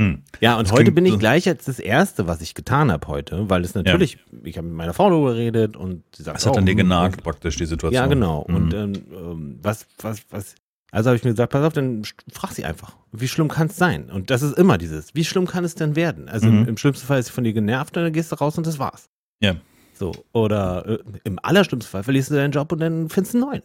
Hm. 0.00 0.22
Ja, 0.40 0.56
und 0.58 0.68
Das 0.68 0.72
heute 0.72 0.90
bin 0.90 1.04
ich 1.04 1.12
so- 1.12 1.18
gleich 1.18 1.44
jetzt 1.44 1.68
das 1.68 1.78
Erste, 1.78 2.26
was 2.26 2.40
ich 2.40 2.54
getan 2.54 2.90
habe 2.90 3.06
heute, 3.08 3.48
weil 3.50 3.62
es 3.62 3.74
natürlich, 3.74 4.18
ich 4.42 4.56
habe 4.56 4.66
mit 4.66 4.76
meiner 4.76 4.94
Frau 4.94 5.10
darüber 5.10 5.32
geredet 5.34 5.76
und 5.76 6.02
sie 6.16 6.22
sagt, 6.22 6.38
Das 6.38 6.46
hat 6.46 6.54
oh, 6.54 6.58
an 6.58 6.64
dir 6.66 6.72
hm, 6.72 6.78
genagt, 6.78 7.16
und- 7.18 7.24
praktisch, 7.24 7.56
die 7.56 7.66
Situation. 7.66 7.94
Ja, 8.02 8.06
genau. 8.06 8.46
Mhm. 8.48 8.54
Und 8.56 8.74
ähm, 8.74 9.58
was, 9.62 9.86
was, 10.00 10.22
was, 10.30 10.54
also 10.90 11.10
habe 11.10 11.16
ich 11.18 11.24
mir 11.24 11.30
gesagt, 11.30 11.52
pass 11.52 11.64
auf, 11.64 11.72
dann 11.74 12.02
frag 12.32 12.52
sie 12.52 12.64
einfach, 12.64 12.96
wie 13.12 13.28
schlimm 13.28 13.48
kann 13.48 13.66
es 13.68 13.76
sein? 13.76 14.10
Und 14.10 14.30
das 14.30 14.40
ist 14.42 14.56
immer 14.58 14.78
dieses, 14.78 15.14
wie 15.14 15.24
schlimm 15.24 15.46
kann 15.46 15.64
es 15.64 15.74
denn 15.74 15.94
werden? 15.94 16.28
Also 16.28 16.46
Mhm. 16.48 16.62
im, 16.62 16.68
im 16.68 16.76
schlimmsten 16.78 17.06
Fall 17.06 17.18
ist 17.20 17.26
sie 17.26 17.32
von 17.32 17.44
dir 17.44 17.52
genervt, 17.52 17.94
dann 17.96 18.12
gehst 18.12 18.32
du 18.32 18.36
raus 18.36 18.56
und 18.58 18.66
das 18.66 18.78
war's. 18.78 19.08
Ja. 19.40 19.56
So, 19.94 20.12
oder 20.32 20.86
äh, 20.88 20.98
im 21.24 21.38
allerschlimmsten 21.42 21.90
Fall 21.90 22.02
verlierst 22.02 22.30
du 22.30 22.34
deinen 22.34 22.50
Job 22.52 22.72
und 22.72 22.80
dann 22.80 23.08
findest 23.10 23.34
du 23.34 23.38
einen 23.38 23.46
neuen. 23.50 23.62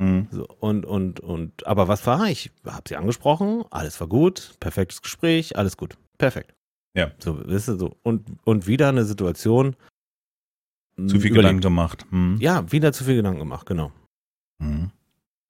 Mhm. 0.00 0.28
So, 0.30 0.46
und, 0.60 0.86
und, 0.86 1.20
und, 1.20 1.66
aber 1.66 1.86
was 1.86 2.06
war 2.06 2.28
ich? 2.28 2.50
Hab 2.64 2.88
sie 2.88 2.96
angesprochen, 2.96 3.64
alles 3.70 4.00
war 4.00 4.08
gut, 4.08 4.54
perfektes 4.58 5.02
Gespräch, 5.02 5.56
alles 5.58 5.76
gut. 5.76 5.96
Perfekt. 6.16 6.54
Ja. 6.94 7.10
So, 7.18 7.46
weißt 7.46 7.68
du, 7.68 7.78
so. 7.78 7.96
Und, 8.02 8.26
und 8.44 8.66
wieder 8.66 8.88
eine 8.88 9.04
Situation. 9.04 9.76
Zu 10.96 11.20
viel 11.20 11.30
Gedanken 11.30 11.60
gemacht. 11.60 12.06
Mhm. 12.10 12.38
Ja, 12.40 12.70
wieder 12.72 12.92
zu 12.92 13.04
viel 13.04 13.16
Gedanken 13.16 13.40
gemacht, 13.40 13.66
genau. 13.66 13.92
Mhm. 14.58 14.90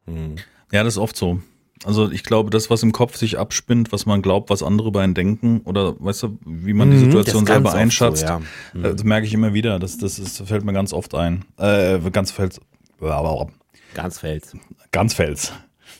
Mhm. 0.06 0.36
Ja, 0.72 0.84
das 0.84 0.94
ist 0.94 0.98
oft 0.98 1.16
so. 1.16 1.40
Also 1.84 2.10
ich 2.10 2.24
glaube, 2.24 2.50
das, 2.50 2.68
was 2.68 2.82
im 2.82 2.92
Kopf 2.92 3.16
sich 3.16 3.38
abspinnt, 3.38 3.90
was 3.90 4.04
man 4.04 4.20
glaubt, 4.20 4.50
was 4.50 4.62
andere 4.62 4.88
über 4.88 5.00
einen 5.00 5.14
denken, 5.14 5.60
oder 5.62 5.94
weißt 5.98 6.24
du, 6.24 6.38
wie 6.44 6.74
man 6.74 6.90
die 6.90 6.96
Mhm, 6.98 7.04
Situation 7.06 7.46
selber 7.46 7.72
einschätzt, 7.72 8.20
So, 8.20 8.26
ja. 8.26 8.40
Äh, 8.74 8.92
das 8.92 9.04
merke 9.04 9.26
ich 9.26 9.32
immer 9.32 9.54
wieder. 9.54 9.78
Das, 9.78 9.96
das, 9.96 10.18
ist, 10.18 10.42
fällt 10.42 10.64
mir 10.64 10.72
ganz 10.72 10.92
oft 10.92 11.14
ein. 11.14 11.44
Äh, 11.56 11.98
ganz 12.10 12.32
fällt, 12.32 12.60
Ganz 13.00 13.50
fels. 14.18 14.56
ganz 14.92 15.14
fällt. 15.14 15.52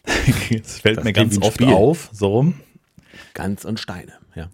Es 0.51 0.81
fällt 0.81 0.99
Das 0.99 1.05
mir 1.05 1.13
ganz 1.13 1.39
oft 1.39 1.55
Spiel. 1.55 1.69
auf, 1.69 2.11
so 2.13 2.29
rum. 2.29 2.55
Ganz 3.35 3.65
und 3.65 3.79
Steine, 3.79 4.13
ja. 4.35 4.49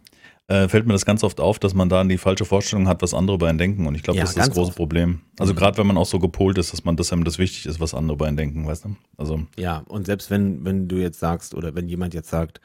äh, 0.49 0.69
fällt 0.69 0.87
mir 0.87 0.93
das 0.93 1.05
ganz 1.07 1.23
oft 1.25 1.40
auf, 1.40 1.59
dass 1.59 1.73
man 1.75 1.88
da 1.88 2.02
die 2.05 2.19
falsche 2.19 2.45
Vorstellung 2.45 2.88
hat, 2.88 3.00
was 3.02 3.14
andere 3.14 3.37
über 3.37 3.49
einen 3.49 3.59
denken. 3.59 3.87
Und 3.87 3.95
ich 3.95 4.02
glaube, 4.02 4.19
Ja, 4.19 4.25
das 4.25 4.31
ist 4.31 4.38
das 4.38 4.50
große 4.50 4.69
oft. 4.69 4.76
Problem. 4.76 5.21
Also 5.38 5.52
Mhm. 5.52 5.59
gerade 5.59 5.78
wenn 5.78 5.87
man 5.87 5.97
auch 5.99 6.07
so 6.07 6.19
gepolt 6.19 6.59
ist, 6.59 6.73
dass 6.73 6.85
man 6.85 6.97
das 6.97 7.12
einem 7.12 7.25
das 7.25 7.38
wichtig 7.38 7.66
ist, 7.66 7.81
was 7.81 7.95
andere 7.95 8.14
über 8.16 8.26
einen 8.26 8.37
denken, 8.37 8.66
weißt 8.66 8.85
du? 8.87 8.97
Also, 9.16 9.47
Ja, 9.59 9.78
und 9.88 10.07
selbst 10.07 10.31
wenn, 10.31 10.64
wenn 10.64 10.88
du 10.88 10.97
jetzt 10.97 11.21
sagst, 11.21 11.55
oder 11.55 11.75
wenn 11.75 11.88
jemand 11.88 12.12
jetzt 12.14 12.28
sagt, 12.31 12.61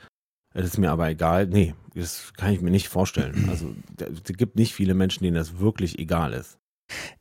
es 0.54 0.66
ist 0.66 0.78
mir 0.78 0.92
aber 0.92 1.10
egal, 1.10 1.48
nee, 1.48 1.74
das 1.96 2.34
kann 2.36 2.54
ich 2.54 2.62
mir 2.62 2.72
nicht 2.72 2.88
vorstellen. 2.90 3.46
Also 3.50 3.74
es 4.00 4.24
gibt 4.38 4.56
nicht 4.56 4.74
viele 4.74 4.94
Menschen, 4.96 5.24
denen 5.24 5.36
das 5.36 5.60
wirklich 5.60 6.00
egal 6.00 6.34
ist. 6.34 6.58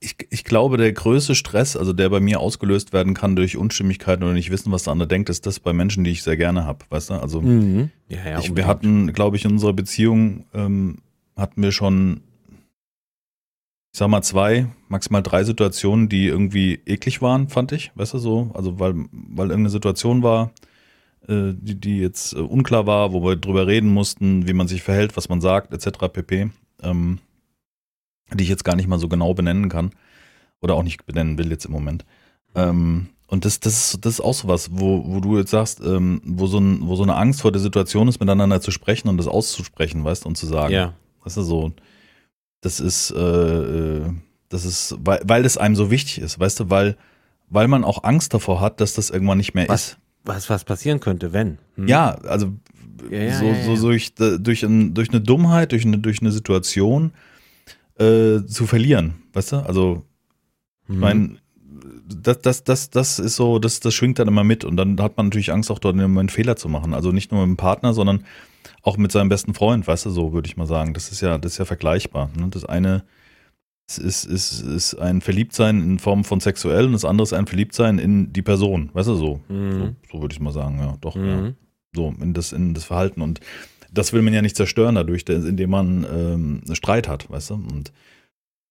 Ich, 0.00 0.16
ich 0.30 0.44
glaube, 0.44 0.76
der 0.76 0.92
größte 0.92 1.34
Stress, 1.34 1.76
also 1.76 1.92
der 1.92 2.08
bei 2.08 2.20
mir 2.20 2.40
ausgelöst 2.40 2.92
werden 2.92 3.14
kann 3.14 3.36
durch 3.36 3.56
Unstimmigkeiten 3.56 4.22
oder 4.24 4.32
nicht 4.32 4.50
wissen, 4.50 4.72
was 4.72 4.84
der 4.84 4.92
andere 4.92 5.08
denkt, 5.08 5.28
ist 5.28 5.46
das 5.46 5.60
bei 5.60 5.72
Menschen, 5.72 6.04
die 6.04 6.10
ich 6.10 6.22
sehr 6.22 6.36
gerne 6.36 6.64
habe, 6.64 6.84
weißt 6.88 7.10
du? 7.10 7.14
Also 7.14 7.40
Mhm. 7.40 7.90
Ja, 8.08 8.18
ja, 8.24 8.38
ich, 8.40 8.56
wir 8.56 8.66
hatten, 8.66 9.12
glaube 9.12 9.36
ich, 9.36 9.44
in 9.44 9.52
unserer 9.52 9.72
Beziehung 9.72 10.44
ähm, 10.52 10.98
hatten 11.36 11.62
wir 11.62 11.72
schon, 11.72 12.22
ich 13.92 13.98
sag 13.98 14.08
mal, 14.08 14.22
zwei, 14.22 14.66
maximal 14.88 15.22
drei 15.22 15.44
Situationen, 15.44 16.08
die 16.08 16.26
irgendwie 16.26 16.80
eklig 16.86 17.22
waren, 17.22 17.48
fand 17.48 17.72
ich, 17.72 17.92
weißt 17.94 18.14
du 18.14 18.18
so? 18.18 18.50
Also 18.54 18.78
weil, 18.78 18.94
weil 19.12 19.48
irgendeine 19.48 19.70
Situation 19.70 20.22
war, 20.22 20.52
äh, 21.28 21.52
die, 21.54 21.80
die 21.80 21.98
jetzt 21.98 22.34
äh, 22.34 22.38
unklar 22.38 22.86
war, 22.86 23.12
wo 23.12 23.22
wir 23.22 23.36
drüber 23.36 23.66
reden 23.66 23.92
mussten, 23.92 24.46
wie 24.48 24.52
man 24.52 24.68
sich 24.68 24.82
verhält, 24.82 25.16
was 25.16 25.28
man 25.28 25.40
sagt, 25.40 25.72
etc. 25.72 26.08
pp. 26.12 26.50
Ähm, 26.82 27.18
die 28.34 28.44
ich 28.44 28.50
jetzt 28.50 28.64
gar 28.64 28.76
nicht 28.76 28.88
mal 28.88 28.98
so 28.98 29.08
genau 29.08 29.34
benennen 29.34 29.68
kann 29.68 29.90
oder 30.60 30.74
auch 30.74 30.82
nicht 30.82 31.06
benennen 31.06 31.38
will 31.38 31.50
jetzt 31.50 31.64
im 31.64 31.72
Moment. 31.72 32.04
Ähm, 32.54 33.08
und 33.26 33.44
das, 33.44 33.60
das, 33.60 33.94
ist, 33.94 34.04
das 34.04 34.14
ist 34.14 34.20
auch 34.20 34.34
sowas, 34.34 34.70
wo, 34.72 35.04
wo 35.06 35.20
du 35.20 35.38
jetzt 35.38 35.50
sagst, 35.50 35.80
ähm, 35.80 36.20
wo, 36.24 36.46
so 36.46 36.58
ein, 36.58 36.80
wo 36.82 36.96
so 36.96 37.04
eine 37.04 37.14
Angst 37.14 37.42
vor 37.42 37.52
der 37.52 37.60
Situation 37.60 38.08
ist, 38.08 38.18
miteinander 38.18 38.60
zu 38.60 38.72
sprechen 38.72 39.08
und 39.08 39.18
das 39.18 39.28
auszusprechen, 39.28 40.04
weißt 40.04 40.24
du, 40.24 40.28
und 40.28 40.36
zu 40.36 40.46
sagen. 40.46 40.74
Ja, 40.74 40.94
Weißt 41.22 41.36
du, 41.36 41.42
so. 41.42 41.72
das 42.60 42.80
ist, 42.80 43.10
äh, 43.12 43.18
äh, 43.18 44.12
das 44.48 44.64
ist, 44.64 44.96
weil, 45.04 45.20
weil 45.24 45.44
es 45.44 45.58
einem 45.58 45.76
so 45.76 45.90
wichtig 45.90 46.18
ist, 46.18 46.40
weißt 46.40 46.60
du, 46.60 46.70
weil, 46.70 46.96
weil 47.48 47.68
man 47.68 47.84
auch 47.84 48.04
Angst 48.04 48.34
davor 48.34 48.60
hat, 48.60 48.80
dass 48.80 48.94
das 48.94 49.10
irgendwann 49.10 49.38
nicht 49.38 49.54
mehr 49.54 49.68
Was, 49.68 49.90
ist. 49.90 49.98
was, 50.24 50.50
was 50.50 50.64
passieren 50.64 50.98
könnte, 51.00 51.32
wenn? 51.32 51.58
Hm? 51.76 51.88
Ja, 51.88 52.12
also 52.24 52.52
Ja, 53.10 53.18
ja, 53.18 53.38
so, 53.38 53.76
so 53.76 53.82
durch, 53.88 54.14
durch, 54.14 54.62
ein, 54.64 54.94
durch 54.94 55.10
eine 55.10 55.20
Dummheit, 55.20 55.72
durch 55.72 55.84
eine, 55.84 55.98
durch 55.98 56.20
eine 56.20 56.32
Situation 56.32 57.12
äh, 58.00 58.44
zu 58.46 58.66
verlieren, 58.66 59.14
weißt 59.32 59.52
du? 59.52 59.56
Also 59.58 60.02
Hm. 60.86 60.94
ich 60.94 61.00
meine, 61.00 61.36
das, 62.22 62.40
das, 62.40 62.64
das, 62.64 62.90
das 62.90 63.18
ist 63.20 63.36
so, 63.36 63.58
das, 63.60 63.78
das 63.80 63.94
schwingt 63.94 64.18
dann 64.18 64.26
immer 64.28 64.42
mit 64.44 64.64
und 64.64 64.76
dann 64.76 65.00
hat 65.00 65.16
man 65.16 65.26
natürlich 65.26 65.52
Angst, 65.52 65.70
auch 65.70 65.78
dort 65.78 65.94
einen 65.98 66.28
Fehler 66.28 66.56
zu 66.56 66.68
machen. 66.68 66.94
Also 66.94 67.12
nicht 67.12 67.30
nur 67.30 67.46
mit 67.46 67.56
dem 67.56 67.56
Partner, 67.56 67.92
sondern 67.94 68.24
auch 68.82 68.96
mit 68.96 69.12
seinem 69.12 69.28
besten 69.28 69.54
Freund, 69.54 69.86
weißt 69.86 70.06
du, 70.06 70.10
so 70.10 70.32
würde 70.32 70.48
ich 70.48 70.56
mal 70.56 70.66
sagen. 70.66 70.92
Das 70.94 71.12
ist 71.12 71.20
ja, 71.20 71.38
das 71.38 71.52
ist 71.52 71.58
ja 71.58 71.64
vergleichbar. 71.64 72.30
Ne? 72.36 72.48
Das 72.50 72.64
eine 72.64 73.04
ist, 73.88 73.98
ist, 73.98 74.24
ist, 74.24 74.60
ist 74.62 74.94
ein 74.96 75.20
Verliebtsein 75.20 75.80
in 75.80 75.98
Form 75.98 76.24
von 76.24 76.40
sexuell 76.40 76.86
und 76.86 76.92
das 76.92 77.04
andere 77.04 77.24
ist 77.24 77.32
ein 77.32 77.46
Verliebtsein 77.46 77.98
in 77.98 78.32
die 78.32 78.42
Person, 78.42 78.90
weißt 78.92 79.08
du, 79.08 79.14
so. 79.14 79.40
So, 79.48 79.54
Mhm. 79.54 79.96
so 80.10 80.20
würde 80.20 80.32
ich 80.32 80.40
mal 80.40 80.52
sagen, 80.52 80.78
ja, 80.80 80.96
doch. 81.00 81.14
Ja. 81.16 81.22
Mhm. 81.22 81.54
So, 81.94 82.14
in 82.20 82.34
das, 82.34 82.52
in 82.52 82.74
das 82.74 82.84
Verhalten. 82.84 83.20
Und 83.20 83.40
das 83.92 84.12
will 84.12 84.22
man 84.22 84.34
ja 84.34 84.42
nicht 84.42 84.56
zerstören 84.56 84.94
dadurch, 84.94 85.24
indem 85.28 85.70
man 85.70 86.04
ähm, 86.04 86.62
einen 86.64 86.76
Streit 86.76 87.08
hat, 87.08 87.30
weißt 87.30 87.50
du? 87.50 87.54
Und 87.54 87.92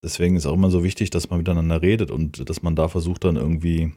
deswegen 0.03 0.35
ist 0.35 0.45
auch 0.45 0.53
immer 0.53 0.71
so 0.71 0.83
wichtig, 0.83 1.09
dass 1.09 1.29
man 1.29 1.39
miteinander 1.39 1.81
redet 1.81 2.11
und 2.11 2.49
dass 2.49 2.61
man 2.61 2.75
da 2.75 2.88
versucht 2.88 3.23
dann 3.23 3.35
irgendwie, 3.35 3.93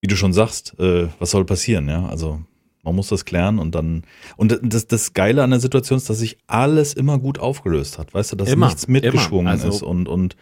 wie 0.00 0.08
du 0.08 0.16
schon 0.16 0.32
sagst, 0.32 0.78
äh, 0.78 1.08
was 1.18 1.30
soll 1.30 1.44
passieren, 1.44 1.88
ja? 1.88 2.06
Also 2.06 2.40
man 2.82 2.94
muss 2.94 3.08
das 3.08 3.24
klären 3.24 3.58
und 3.58 3.74
dann. 3.74 4.04
Und 4.36 4.58
das, 4.62 4.86
das 4.86 5.12
Geile 5.12 5.42
an 5.42 5.50
der 5.50 5.60
Situation 5.60 5.98
ist, 5.98 6.08
dass 6.08 6.18
sich 6.18 6.38
alles 6.46 6.94
immer 6.94 7.18
gut 7.18 7.38
aufgelöst 7.38 7.98
hat, 7.98 8.14
weißt 8.14 8.32
du, 8.32 8.36
dass 8.36 8.50
Immer, 8.50 8.66
nichts 8.66 8.88
mitgeschwungen. 8.88 9.48
Also- 9.48 9.68
ist 9.68 9.82
und, 9.82 10.08
und 10.08 10.36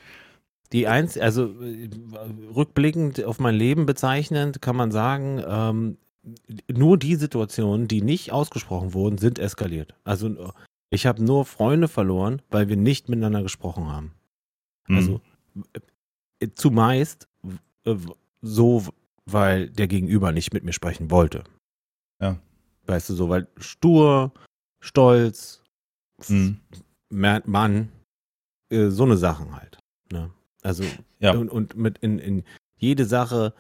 Die 0.73 0.87
eins, 0.87 1.19
also 1.19 1.47
äh, 1.63 1.89
rückblickend 2.55 3.25
auf 3.25 3.41
mein 3.41 3.55
Leben 3.55 3.87
bezeichnend, 3.87 4.63
kann 4.63 4.77
man 4.77 4.93
sagen, 4.93 5.43
ähm, 5.49 5.97
nur 6.73 6.99
die 6.99 7.15
Situationen, 7.17 7.89
die 7.89 8.03
nicht 8.03 8.33
ausgesprochen 8.33 8.95
wurden, 8.95 9.19
sind 9.19 9.39
eskaliert. 9.39 9.95
Also 10.05 10.53
ich 10.91 11.07
habe 11.07 11.23
nur 11.23 11.45
Freunde 11.45 11.89
verloren, 11.89 12.43
weil 12.51 12.69
wir 12.69 12.77
nicht 12.77 13.09
miteinander 13.09 13.43
gesprochen 13.43 13.87
haben. 13.87 14.15
hm, 14.87 14.97
Also 14.97 15.21
zumeist 16.55 17.29
äh, 17.85 17.97
so, 18.43 18.85
weil 19.27 19.69
der 19.71 19.89
Gegenüber 19.89 20.33
nicht 20.33 20.53
mit 20.53 20.65
mir 20.65 20.73
sprechen 20.73 21.11
wollte. 21.11 21.45
Ja. 22.21 22.39
Weißt 22.87 23.11
du, 23.11 23.15
so, 23.15 23.29
weil 23.29 23.49
stur, 23.59 24.33
stolz, 24.81 25.63
hm, 26.27 26.61
Ma- 27.11 27.43
Mann, 27.45 27.91
äh, 28.71 28.89
so 28.89 29.05
eine 29.05 29.17
Sachen 29.17 29.55
halt. 29.55 29.79
Ne? 30.13 30.31
Also 30.63 30.85
Ja. 31.21 31.33
und, 31.33 31.51
und 31.51 31.77
mit 31.77 31.99
in, 31.99 32.19
in 32.19 32.45
jede 32.77 33.05
Sache, 33.05 33.53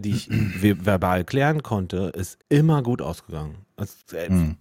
die 0.00 0.10
ich 0.10 0.28
verbal 0.30 1.24
klären 1.24 1.62
konnte, 1.62 2.12
ist 2.14 2.38
immer 2.48 2.82
gut 2.82 3.02
ausgegangen. 3.02 3.56
Also, 3.76 3.94
äh, 4.12 4.28
hm, 4.28 4.56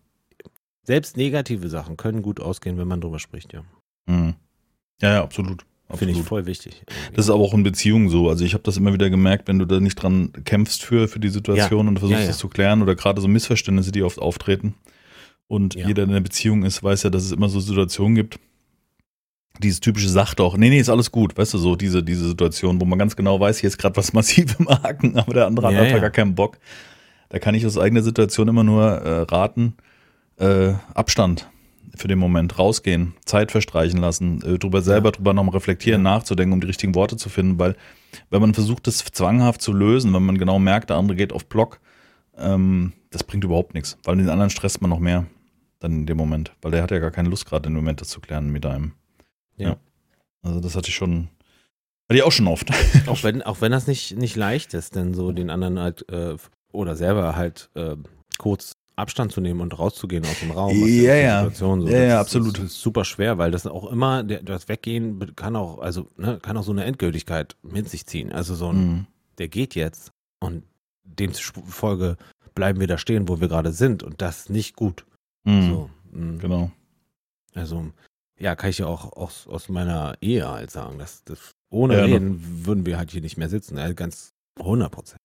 Selbst 0.83 1.15
negative 1.17 1.69
Sachen 1.69 1.95
können 1.97 2.21
gut 2.21 2.39
ausgehen, 2.39 2.77
wenn 2.77 2.87
man 2.87 2.99
drüber 3.01 3.19
spricht, 3.19 3.53
ja. 3.53 3.63
hm. 4.07 4.33
ja, 5.01 5.13
ja, 5.13 5.23
absolut. 5.23 5.65
Finde 5.95 6.13
ich 6.15 6.23
voll 6.23 6.47
wichtig. 6.47 6.81
irgendwie. 6.87 7.15
Das 7.15 7.25
ist 7.25 7.29
aber 7.29 7.43
auch 7.43 7.53
in 7.53 7.61
Beziehungen 7.61 8.09
so. 8.09 8.27
Also 8.27 8.43
ich 8.45 8.53
habe 8.55 8.63
das 8.63 8.77
immer 8.77 8.93
wieder 8.93 9.11
gemerkt, 9.11 9.47
wenn 9.47 9.59
du 9.59 9.65
da 9.65 9.79
nicht 9.79 9.95
dran 9.95 10.31
kämpfst 10.43 10.81
für, 10.83 11.07
für 11.07 11.19
die 11.19 11.29
Situation 11.29 11.87
und 11.87 11.99
versuchst 11.99 12.19
Ja, 12.19 12.23
ja. 12.25 12.27
das 12.31 12.39
zu 12.39 12.47
klären 12.47 12.81
oder 12.81 12.95
gerade 12.95 13.21
so 13.21 13.27
Missverständnisse, 13.27 13.91
die 13.91 14.01
oft 14.01 14.17
auftreten. 14.17 14.73
Und 15.47 15.75
Ja. 15.75 15.81
jeder, 15.87 15.93
der 15.95 16.03
in 16.05 16.09
einer 16.11 16.21
Beziehung 16.21 16.63
ist, 16.63 16.81
weiß 16.81 17.03
ja, 17.03 17.11
dass 17.11 17.23
es 17.25 17.31
immer 17.31 17.47
so 17.47 17.59
Situationen 17.59 18.15
gibt. 18.15 18.39
Dieses 19.59 19.79
typische 19.79 20.09
sagt 20.09 20.39
doch, 20.39 20.57
nee, 20.57 20.69
nee, 20.69 20.79
ist 20.79 20.89
alles 20.89 21.11
gut, 21.11 21.37
weißt 21.37 21.53
du, 21.53 21.57
so 21.59 21.75
diese, 21.75 22.01
diese 22.01 22.27
Situation, 22.27 22.81
wo 22.81 22.85
man 22.85 22.97
ganz 22.97 23.15
genau 23.15 23.39
weiß, 23.39 23.59
hier 23.59 23.67
ist 23.67 23.77
gerade 23.77 23.95
was 23.95 24.13
massiv 24.13 24.59
im 24.59 24.67
Haken, 24.67 25.17
aber 25.17 25.33
der 25.33 25.47
andere 25.47 25.71
Ja, 25.71 25.79
hat 25.79 25.89
ja. 25.89 25.99
gar 25.99 26.09
keinen 26.09 26.35
Bock. 26.35 26.57
Da 27.29 27.39
kann 27.39 27.55
ich 27.55 27.65
aus 27.65 27.77
eigener 27.77 28.03
Situation 28.03 28.47
immer 28.47 28.63
nur 28.63 28.83
äh, 28.83 29.21
raten, 29.21 29.75
äh, 30.37 30.73
Abstand 30.93 31.49
für 31.95 32.07
den 32.07 32.17
Moment, 32.17 32.57
rausgehen, 32.57 33.13
Zeit 33.25 33.51
verstreichen 33.51 33.99
lassen, 33.99 34.41
äh, 34.41 34.57
drüber 34.57 34.81
selber 34.81 35.11
drüber 35.11 35.33
nochmal 35.33 35.53
reflektieren, 35.53 36.01
nachzudenken, 36.01 36.53
um 36.53 36.61
die 36.61 36.67
richtigen 36.67 36.95
Worte 36.95 37.17
zu 37.17 37.29
finden, 37.29 37.59
weil 37.59 37.75
wenn 38.31 38.41
man 38.41 38.53
versucht, 38.53 38.87
das 38.87 38.97
zwanghaft 38.99 39.61
zu 39.61 39.73
lösen, 39.73 40.13
wenn 40.13 40.23
man 40.23 40.37
genau 40.37 40.57
merkt, 40.59 40.89
der 40.89 40.97
andere 40.97 41.15
geht 41.15 41.31
auf 41.33 41.45
Block, 41.45 41.79
ähm, 42.37 42.93
das 43.11 43.23
bringt 43.23 43.43
überhaupt 43.43 43.75
nichts, 43.75 43.97
weil 44.03 44.17
den 44.17 44.29
anderen 44.29 44.49
stresst 44.49 44.81
man 44.81 44.89
noch 44.89 44.99
mehr 44.99 45.25
dann 45.79 45.91
in 45.91 46.05
dem 46.07 46.17
Moment, 46.17 46.53
weil 46.61 46.71
der 46.71 46.81
hat 46.81 46.91
ja 46.91 46.99
gar 46.99 47.11
keine 47.11 47.29
Lust 47.29 47.45
gerade 47.45 47.67
im 47.67 47.75
Moment, 47.75 48.01
das 48.01 48.09
zu 48.09 48.19
klären 48.21 48.51
mit 48.51 48.65
einem. 48.65 48.93
Ja. 49.67 49.77
Also 50.41 50.59
das 50.59 50.75
hatte 50.75 50.89
ich 50.89 50.95
schon, 50.95 51.29
hatte 52.09 52.17
ich 52.17 52.23
auch 52.23 52.31
schon 52.31 52.47
oft. 52.47 52.69
Auch 53.07 53.23
wenn, 53.23 53.41
auch 53.41 53.61
wenn 53.61 53.71
das 53.71 53.87
nicht, 53.87 54.17
nicht 54.17 54.35
leicht 54.35 54.73
ist, 54.73 54.95
denn 54.95 55.13
so 55.13 55.31
den 55.31 55.49
anderen 55.49 55.79
halt 55.79 56.07
äh, 56.09 56.35
oder 56.71 56.95
selber 56.95 57.35
halt 57.35 57.69
äh, 57.75 57.95
kurz 58.37 58.73
Abstand 58.95 59.31
zu 59.31 59.41
nehmen 59.41 59.61
und 59.61 59.77
rauszugehen 59.79 60.23
aus 60.25 60.39
dem 60.39 60.51
Raum. 60.51 60.75
Ja, 60.85 61.15
ja. 61.15 61.49
So. 61.49 61.75
Ja, 61.87 62.03
ja, 62.03 62.19
absolut. 62.19 62.57
Das 62.59 62.65
ist 62.65 62.81
super 62.81 63.05
schwer, 63.05 63.37
weil 63.39 63.49
das 63.49 63.65
auch 63.65 63.89
immer, 63.91 64.23
das 64.23 64.67
Weggehen 64.67 65.35
kann 65.35 65.55
auch, 65.55 65.79
also, 65.79 66.07
ne, 66.17 66.39
kann 66.41 66.57
auch 66.57 66.63
so 66.63 66.71
eine 66.71 66.83
Endgültigkeit 66.83 67.55
mit 67.63 67.89
sich 67.89 68.05
ziehen. 68.05 68.31
Also 68.31 68.53
so 68.53 68.69
ein, 68.71 68.77
Mhm. 68.77 69.07
der 69.39 69.47
geht 69.47 69.73
jetzt 69.73 70.11
und 70.39 70.63
demzufolge 71.03 72.17
bleiben 72.55 72.79
wir 72.79 72.87
da 72.87 72.97
stehen, 72.97 73.27
wo 73.27 73.39
wir 73.41 73.47
gerade 73.47 73.71
sind 73.71 74.03
und 74.03 74.21
das 74.21 74.49
nicht 74.49 74.75
gut. 74.75 75.05
Mhm. 75.43 75.69
So, 75.69 75.89
mm. 76.11 76.37
Genau. 76.39 76.71
Also, 77.55 77.85
ja, 78.43 78.55
kann 78.55 78.69
ich 78.69 78.77
ja 78.79 78.85
auch 78.87 79.13
aus, 79.13 79.47
aus 79.47 79.69
meiner 79.69 80.15
Ehe 80.21 80.47
halt 80.47 80.69
sagen, 80.71 80.99
dass 80.99 81.23
das 81.23 81.53
ohne 81.69 81.97
Ja. 81.97 82.03
Reden 82.05 82.65
würden 82.65 82.85
wir 82.85 82.97
halt 82.97 83.11
hier 83.11 83.21
nicht 83.21 83.37
mehr 83.37 83.49
sitzen. 83.49 83.77
Also 83.77 83.95
ganz 83.95 84.33
100 84.59 84.91
Prozent. 84.91 85.19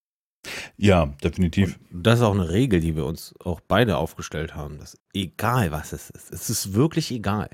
Ja, 0.77 1.07
definitiv. 1.23 1.77
Und 1.91 2.03
das 2.07 2.19
ist 2.19 2.25
auch 2.25 2.33
eine 2.33 2.49
Regel, 2.49 2.79
die 2.79 2.95
wir 2.95 3.05
uns 3.05 3.35
auch 3.43 3.59
beide 3.59 3.97
aufgestellt 3.97 4.55
haben, 4.55 4.79
dass 4.79 4.97
egal 5.13 5.71
was 5.71 5.91
es 5.91 6.09
ist, 6.09 6.31
es 6.31 6.49
ist 6.49 6.73
wirklich 6.73 7.11
egal. 7.11 7.49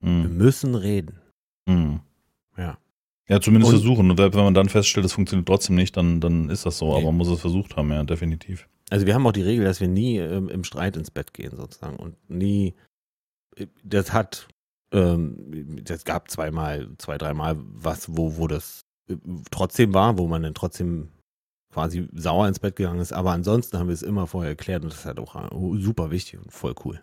Wir 0.00 0.10
Mhm. 0.10 0.36
müssen 0.36 0.74
reden. 0.74 1.18
Mhm. 1.66 2.00
Ja. 2.58 2.76
Ja, 3.28 3.40
zumindest 3.40 3.72
Und- 3.72 3.80
versuchen. 3.80 4.10
Und 4.10 4.18
wenn 4.18 4.30
man 4.44 4.54
dann 4.54 4.68
feststellt, 4.68 5.06
es 5.06 5.14
funktioniert 5.14 5.48
trotzdem 5.48 5.74
nicht, 5.76 5.96
dann, 5.96 6.20
dann 6.20 6.50
ist 6.50 6.66
das 6.66 6.78
so. 6.78 6.88
Nee. 6.90 6.96
Aber 6.98 7.06
man 7.06 7.16
muss 7.16 7.28
es 7.28 7.40
versucht 7.40 7.74
haben, 7.76 7.90
ja, 7.90 8.04
definitiv. 8.04 8.68
Also 8.90 9.06
wir 9.06 9.14
haben 9.14 9.26
auch 9.26 9.32
die 9.32 9.42
Regel, 9.42 9.64
dass 9.64 9.80
wir 9.80 9.88
nie 9.88 10.18
ähm, 10.18 10.48
im 10.48 10.62
Streit 10.62 10.96
ins 10.96 11.10
Bett 11.10 11.32
gehen 11.34 11.56
sozusagen 11.56 11.96
und 11.96 12.14
nie, 12.30 12.74
äh, 13.56 13.66
das 13.82 14.12
hat, 14.12 14.46
ähm, 14.92 15.80
das 15.84 16.04
gab 16.04 16.30
zweimal, 16.30 16.88
zwei, 16.98 17.18
dreimal 17.18 17.56
was, 17.58 18.16
wo, 18.16 18.36
wo 18.36 18.46
das 18.46 18.82
äh, 19.10 19.16
trotzdem 19.50 19.94
war, 19.94 20.18
wo 20.18 20.26
man 20.26 20.42
dann 20.42 20.54
trotzdem 20.54 21.08
quasi 21.72 22.08
sauer 22.14 22.48
ins 22.48 22.58
Bett 22.58 22.76
gegangen 22.76 23.00
ist, 23.00 23.12
aber 23.12 23.32
ansonsten 23.32 23.78
haben 23.78 23.88
wir 23.88 23.94
es 23.94 24.02
immer 24.02 24.26
vorher 24.26 24.50
erklärt 24.50 24.82
und 24.82 24.90
das 24.92 25.00
ist 25.00 25.04
halt 25.06 25.18
auch 25.18 25.34
äh, 25.36 25.80
super 25.80 26.10
wichtig 26.10 26.38
und 26.40 26.50
voll 26.52 26.74
cool. 26.84 27.02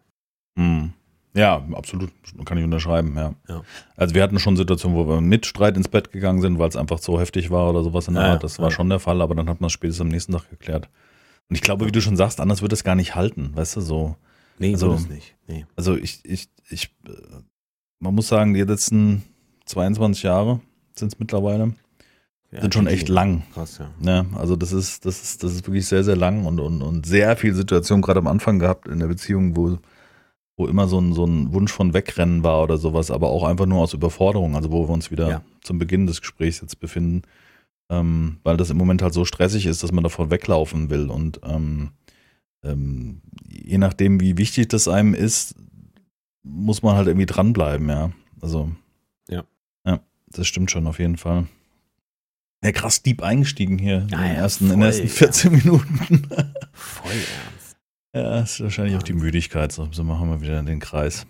Mhm. 0.56 0.94
Ja, 1.36 1.66
absolut. 1.74 2.12
Kann 2.46 2.60
ich 2.60 2.64
unterschreiben, 2.64 3.16
ja. 3.16 3.34
Ja. 3.50 3.64
Also 3.96 4.14
wir 4.14 4.22
hatten 4.22 4.38
schon 4.40 4.56
Situationen, 4.56 4.96
wo 4.98 5.08
wir 5.08 5.20
mit 5.20 5.48
Streit 5.48 5.76
ins 5.78 5.88
Bett 5.88 6.12
gegangen 6.12 6.42
sind, 6.42 6.60
weil 6.60 6.70
es 6.70 6.76
einfach 6.76 7.00
so 7.00 7.20
heftig 7.20 7.50
war 7.50 7.72
oder 7.72 7.84
sowas 7.84 8.08
in 8.08 8.14
der 8.14 8.24
Ja, 8.24 8.32
Art. 8.34 8.44
Das 8.44 8.60
war 8.60 8.68
ja. 8.70 8.72
schon 8.72 8.88
der 8.90 9.00
Fall, 9.00 9.20
aber 9.20 9.34
dann 9.34 9.50
hat 9.50 9.60
man 9.60 9.68
es 9.68 9.74
spätestens 9.74 10.02
am 10.02 10.10
nächsten 10.10 10.32
Tag 10.34 10.48
geklärt. 10.52 10.90
Und 11.50 11.56
ich 11.56 11.62
glaube, 11.64 11.88
wie 11.88 11.92
du 11.92 12.02
schon 12.02 12.18
sagst, 12.18 12.40
anders 12.40 12.62
wird 12.62 12.72
es 12.72 12.84
gar 12.84 12.94
nicht 12.96 13.16
halten, 13.16 13.52
weißt 13.56 13.76
du, 13.78 13.82
so. 13.82 14.16
Nee, 14.60 14.74
Also- 14.74 14.94
nicht. 15.10 15.36
Nee. 15.48 15.66
Also 15.76 15.96
ich, 15.96 16.24
ich, 16.24 16.50
ich, 16.70 16.96
äh, 17.08 17.12
man 18.04 18.14
muss 18.16 18.28
sagen, 18.28 18.54
die 18.54 18.62
letzten 18.62 19.24
22 19.66 20.24
Jahre 20.24 20.60
sind 20.96 21.12
es 21.14 21.20
mittlerweile, 21.20 21.74
Ja, 22.52 22.62
sind 22.62 22.74
schon 22.74 22.88
echt 22.88 23.10
lang. 23.10 23.44
Krass, 23.54 23.80
ja. 23.80 23.90
Ja, 24.02 24.26
also 24.36 24.56
das 24.56 24.74
ist, 24.74 25.06
das 25.06 25.24
ist, 25.24 25.44
das 25.44 25.54
ist 25.54 25.66
wirklich 25.68 25.88
sehr, 25.88 26.04
sehr 26.04 26.16
lang 26.16 26.46
und, 26.46 26.60
und, 26.60 26.82
und 26.82 27.06
sehr 27.06 27.36
viel 27.38 27.54
Situationen 27.56 28.02
gerade 28.02 28.20
am 28.20 28.28
Anfang 28.28 28.60
gehabt 28.60 28.88
in 28.88 29.00
der 29.00 29.08
Beziehung, 29.08 29.56
wo, 29.56 29.78
wo 30.58 30.68
immer 30.68 30.88
so 30.88 31.00
ein, 31.00 31.14
so 31.14 31.26
ein 31.26 31.54
Wunsch 31.54 31.72
von 31.72 31.94
Wegrennen 31.94 32.44
war 32.44 32.62
oder 32.62 32.78
sowas, 32.78 33.10
aber 33.10 33.30
auch 33.30 33.44
einfach 33.44 33.66
nur 33.66 33.80
aus 33.82 33.94
Überforderung, 33.94 34.56
also 34.56 34.70
wo 34.72 34.88
wir 34.88 34.94
uns 34.94 35.10
wieder 35.10 35.30
Ja. 35.30 35.42
zum 35.62 35.80
Beginn 35.80 36.06
des 36.06 36.22
Gesprächs 36.22 36.62
jetzt 36.62 36.80
befinden, 36.80 37.24
ähm, 37.90 38.38
weil 38.44 38.58
das 38.58 38.70
im 38.70 38.78
Moment 38.78 39.02
halt 39.02 39.14
so 39.14 39.26
stressig 39.26 39.66
ist, 39.66 39.82
dass 39.82 39.92
man 39.92 40.04
davon 40.04 40.30
weglaufen 40.30 40.90
will 40.90 41.10
und 41.10 41.40
ähm, 41.44 41.92
ähm, 42.64 43.22
je 43.50 43.78
nachdem, 43.78 44.20
wie 44.22 44.38
wichtig 44.38 44.68
das 44.70 44.88
einem 44.88 45.14
ist, 45.14 45.56
muss 46.44 46.84
man 46.84 46.96
halt 46.96 47.08
irgendwie 47.08 47.26
dranbleiben, 47.26 47.90
ja. 47.90 48.12
Also. 48.42 48.72
Ja. 49.30 49.44
Ja, 49.86 50.00
das 50.28 50.48
stimmt 50.48 50.72
schon 50.72 50.88
auf 50.88 51.00
jeden 51.00 51.18
Fall. 51.18 51.48
Ja, 52.64 52.72
krass 52.72 53.02
deep 53.04 53.22
eingestiegen 53.22 53.78
hier 53.78 54.02
in, 54.04 54.10
Ja, 54.10 54.18
den 54.20 54.28
ja, 54.28 54.34
ersten, 54.34 54.66
in 54.66 54.72
den 54.72 54.80
voll, 54.80 54.88
ersten 54.88 55.08
ja. 55.08 55.14
14 55.14 55.52
Minuten. 55.52 56.28
Voll 56.72 57.12
ernst. 57.12 57.78
ja, 58.16 58.40
ist 58.42 58.62
wahrscheinlich 58.62 58.96
auch 58.96 59.04
die 59.04 59.14
Müdigkeit. 59.14 59.72
So, 59.72 59.90
so 59.92 60.04
machen 60.04 60.30
wir 60.30 60.42
wieder 60.42 60.62
den 60.64 60.80
Kreis. 60.80 61.26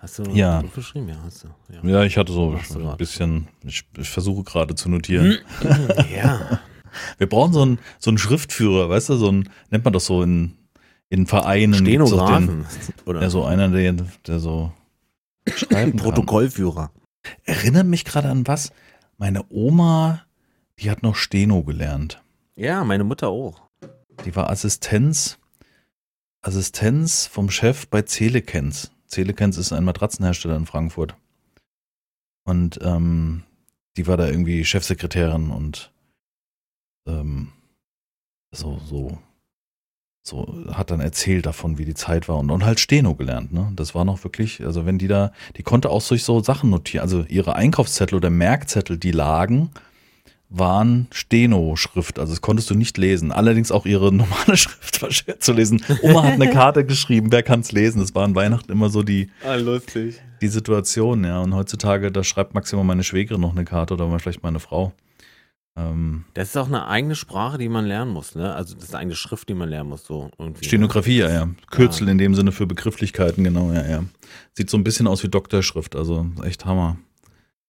Hast 0.00 0.18
du 0.18 0.22
Ja. 0.32 0.60
aufgeschrieben? 0.60 1.10
Ja, 1.10 1.16
hast 1.22 1.44
du. 1.44 1.48
Ja. 1.68 1.90
Ja, 1.90 2.04
ich 2.04 2.16
hatte 2.16 2.32
so 2.32 2.56
ein 2.56 2.96
bisschen, 2.96 3.48
ich, 3.64 3.84
ich 3.98 4.08
versuche 4.08 4.44
gerade 4.44 4.74
zu 4.74 4.88
notieren. 4.88 5.38
ja. 6.14 6.60
Wir 7.18 7.28
brauchen 7.28 7.52
so 7.52 7.60
einen, 7.62 7.78
so 7.98 8.10
einen 8.10 8.16
Schriftführer, 8.18 8.88
weißt 8.88 9.10
du, 9.10 9.16
so 9.16 9.30
ein, 9.30 9.50
nennt 9.70 9.84
man 9.84 9.92
das 9.92 10.06
so 10.06 10.22
in, 10.22 10.54
in 11.10 11.26
Vereinen. 11.26 11.72
doch 11.72 11.78
Den, 11.78 12.06
Stenografen. 12.06 12.66
Oder? 13.04 13.20
ja, 13.20 13.28
so 13.28 13.44
einer, 13.44 13.68
der, 13.68 13.92
der 14.26 14.38
so 14.38 14.72
schreiben. 15.46 15.98
Protokollführer. 15.98 16.90
Erinnert 17.44 17.86
mich 17.86 18.06
gerade 18.06 18.30
an 18.30 18.46
was? 18.46 18.72
Meine 19.18 19.44
Oma, 19.50 20.24
die 20.78 20.90
hat 20.90 21.02
noch 21.02 21.16
Steno 21.16 21.62
gelernt. 21.62 22.22
Ja, 22.56 22.84
meine 22.84 23.04
Mutter 23.04 23.28
auch. 23.28 23.60
Die 24.24 24.34
war 24.34 24.48
Assistenz, 24.48 25.38
Assistenz 26.40 27.26
vom 27.26 27.50
Chef 27.50 27.88
bei 27.88 28.02
Celekens. 28.02 28.90
Celekens 29.06 29.58
ist 29.58 29.72
ein 29.72 29.84
Matratzenhersteller 29.84 30.56
in 30.56 30.66
Frankfurt. 30.66 31.16
Und 32.44 32.78
ähm, 32.82 33.42
die 33.96 34.06
war 34.06 34.16
da 34.16 34.26
irgendwie 34.28 34.64
Chefsekretärin 34.64 35.50
und 35.50 35.92
ähm, 37.06 37.52
so, 38.52 38.78
so, 38.78 39.18
so 40.22 40.46
hat 40.72 40.90
dann 40.90 41.00
erzählt 41.00 41.46
davon, 41.46 41.78
wie 41.78 41.84
die 41.84 41.94
Zeit 41.94 42.28
war 42.28 42.36
und, 42.38 42.50
und 42.50 42.64
halt 42.64 42.78
Steno 42.78 43.14
gelernt, 43.14 43.52
ne? 43.52 43.72
Das 43.74 43.94
war 43.94 44.04
noch 44.04 44.22
wirklich, 44.22 44.64
also 44.64 44.84
wenn 44.86 44.98
die 44.98 45.08
da, 45.08 45.32
die 45.56 45.62
konnte 45.62 45.88
auch 45.90 46.06
durch 46.06 46.24
so 46.24 46.40
Sachen 46.42 46.70
notieren, 46.70 47.02
also 47.02 47.24
ihre 47.28 47.56
Einkaufszettel 47.56 48.16
oder 48.16 48.28
Merkzettel, 48.30 48.98
die 48.98 49.12
lagen, 49.12 49.70
waren 50.52 51.06
Steno-Schrift, 51.12 52.18
also 52.18 52.32
das 52.32 52.40
konntest 52.42 52.68
du 52.70 52.74
nicht 52.74 52.98
lesen. 52.98 53.30
Allerdings 53.32 53.70
auch 53.72 53.86
ihre 53.86 54.12
normale 54.12 54.56
Schrift 54.56 55.00
war 55.00 55.10
schwer 55.10 55.38
zu 55.40 55.52
lesen. 55.52 55.82
Oma 56.02 56.24
hat 56.24 56.32
eine 56.34 56.50
Karte 56.52 56.84
geschrieben, 56.84 57.30
wer 57.32 57.42
kann 57.42 57.60
es 57.60 57.72
lesen? 57.72 58.00
Das 58.00 58.14
war 58.14 58.24
an 58.24 58.34
Weihnachten 58.34 58.70
immer 58.72 58.90
so 58.90 59.02
die, 59.02 59.30
Ah, 59.46 59.54
lustig. 59.54 60.20
die 60.42 60.48
Situation, 60.48 61.24
ja. 61.24 61.38
Und 61.40 61.54
heutzutage, 61.54 62.10
da 62.12 62.24
schreibt 62.24 62.52
maximal 62.54 62.84
meine 62.84 63.04
Schwägerin 63.04 63.40
noch 63.40 63.52
eine 63.52 63.64
Karte 63.64 63.94
oder 63.94 64.06
mal 64.08 64.18
vielleicht 64.18 64.42
meine 64.42 64.60
Frau. 64.60 64.92
Ähm, 65.76 66.24
Das 66.34 66.48
ist 66.48 66.56
auch 66.56 66.66
eine 66.66 66.86
eigene 66.88 67.14
Sprache, 67.14 67.58
die 67.58 67.68
man 67.68 67.86
lernen 67.86 68.10
muss, 68.12 68.34
ne? 68.34 68.54
Also 68.54 68.74
das 68.74 68.84
ist 68.84 68.90
eine 68.94 69.00
eigene 69.02 69.14
Schrift, 69.16 69.48
die 69.48 69.54
man 69.54 69.68
lernen 69.68 69.88
muss, 69.90 70.04
so 70.04 70.30
irgendwie. 70.38 70.64
Stenografie, 70.64 71.18
ja, 71.18 71.30
ja. 71.30 71.48
Kürzel 71.70 72.08
in 72.08 72.18
dem 72.18 72.34
Sinne 72.34 72.52
für 72.52 72.66
Begrifflichkeiten, 72.66 73.44
genau, 73.44 73.72
ja, 73.72 73.86
ja. 73.86 74.04
Sieht 74.54 74.68
so 74.70 74.76
ein 74.76 74.84
bisschen 74.84 75.06
aus 75.06 75.22
wie 75.22 75.28
Doktorschrift, 75.28 75.94
also 75.96 76.26
echt 76.44 76.64
Hammer. 76.64 76.96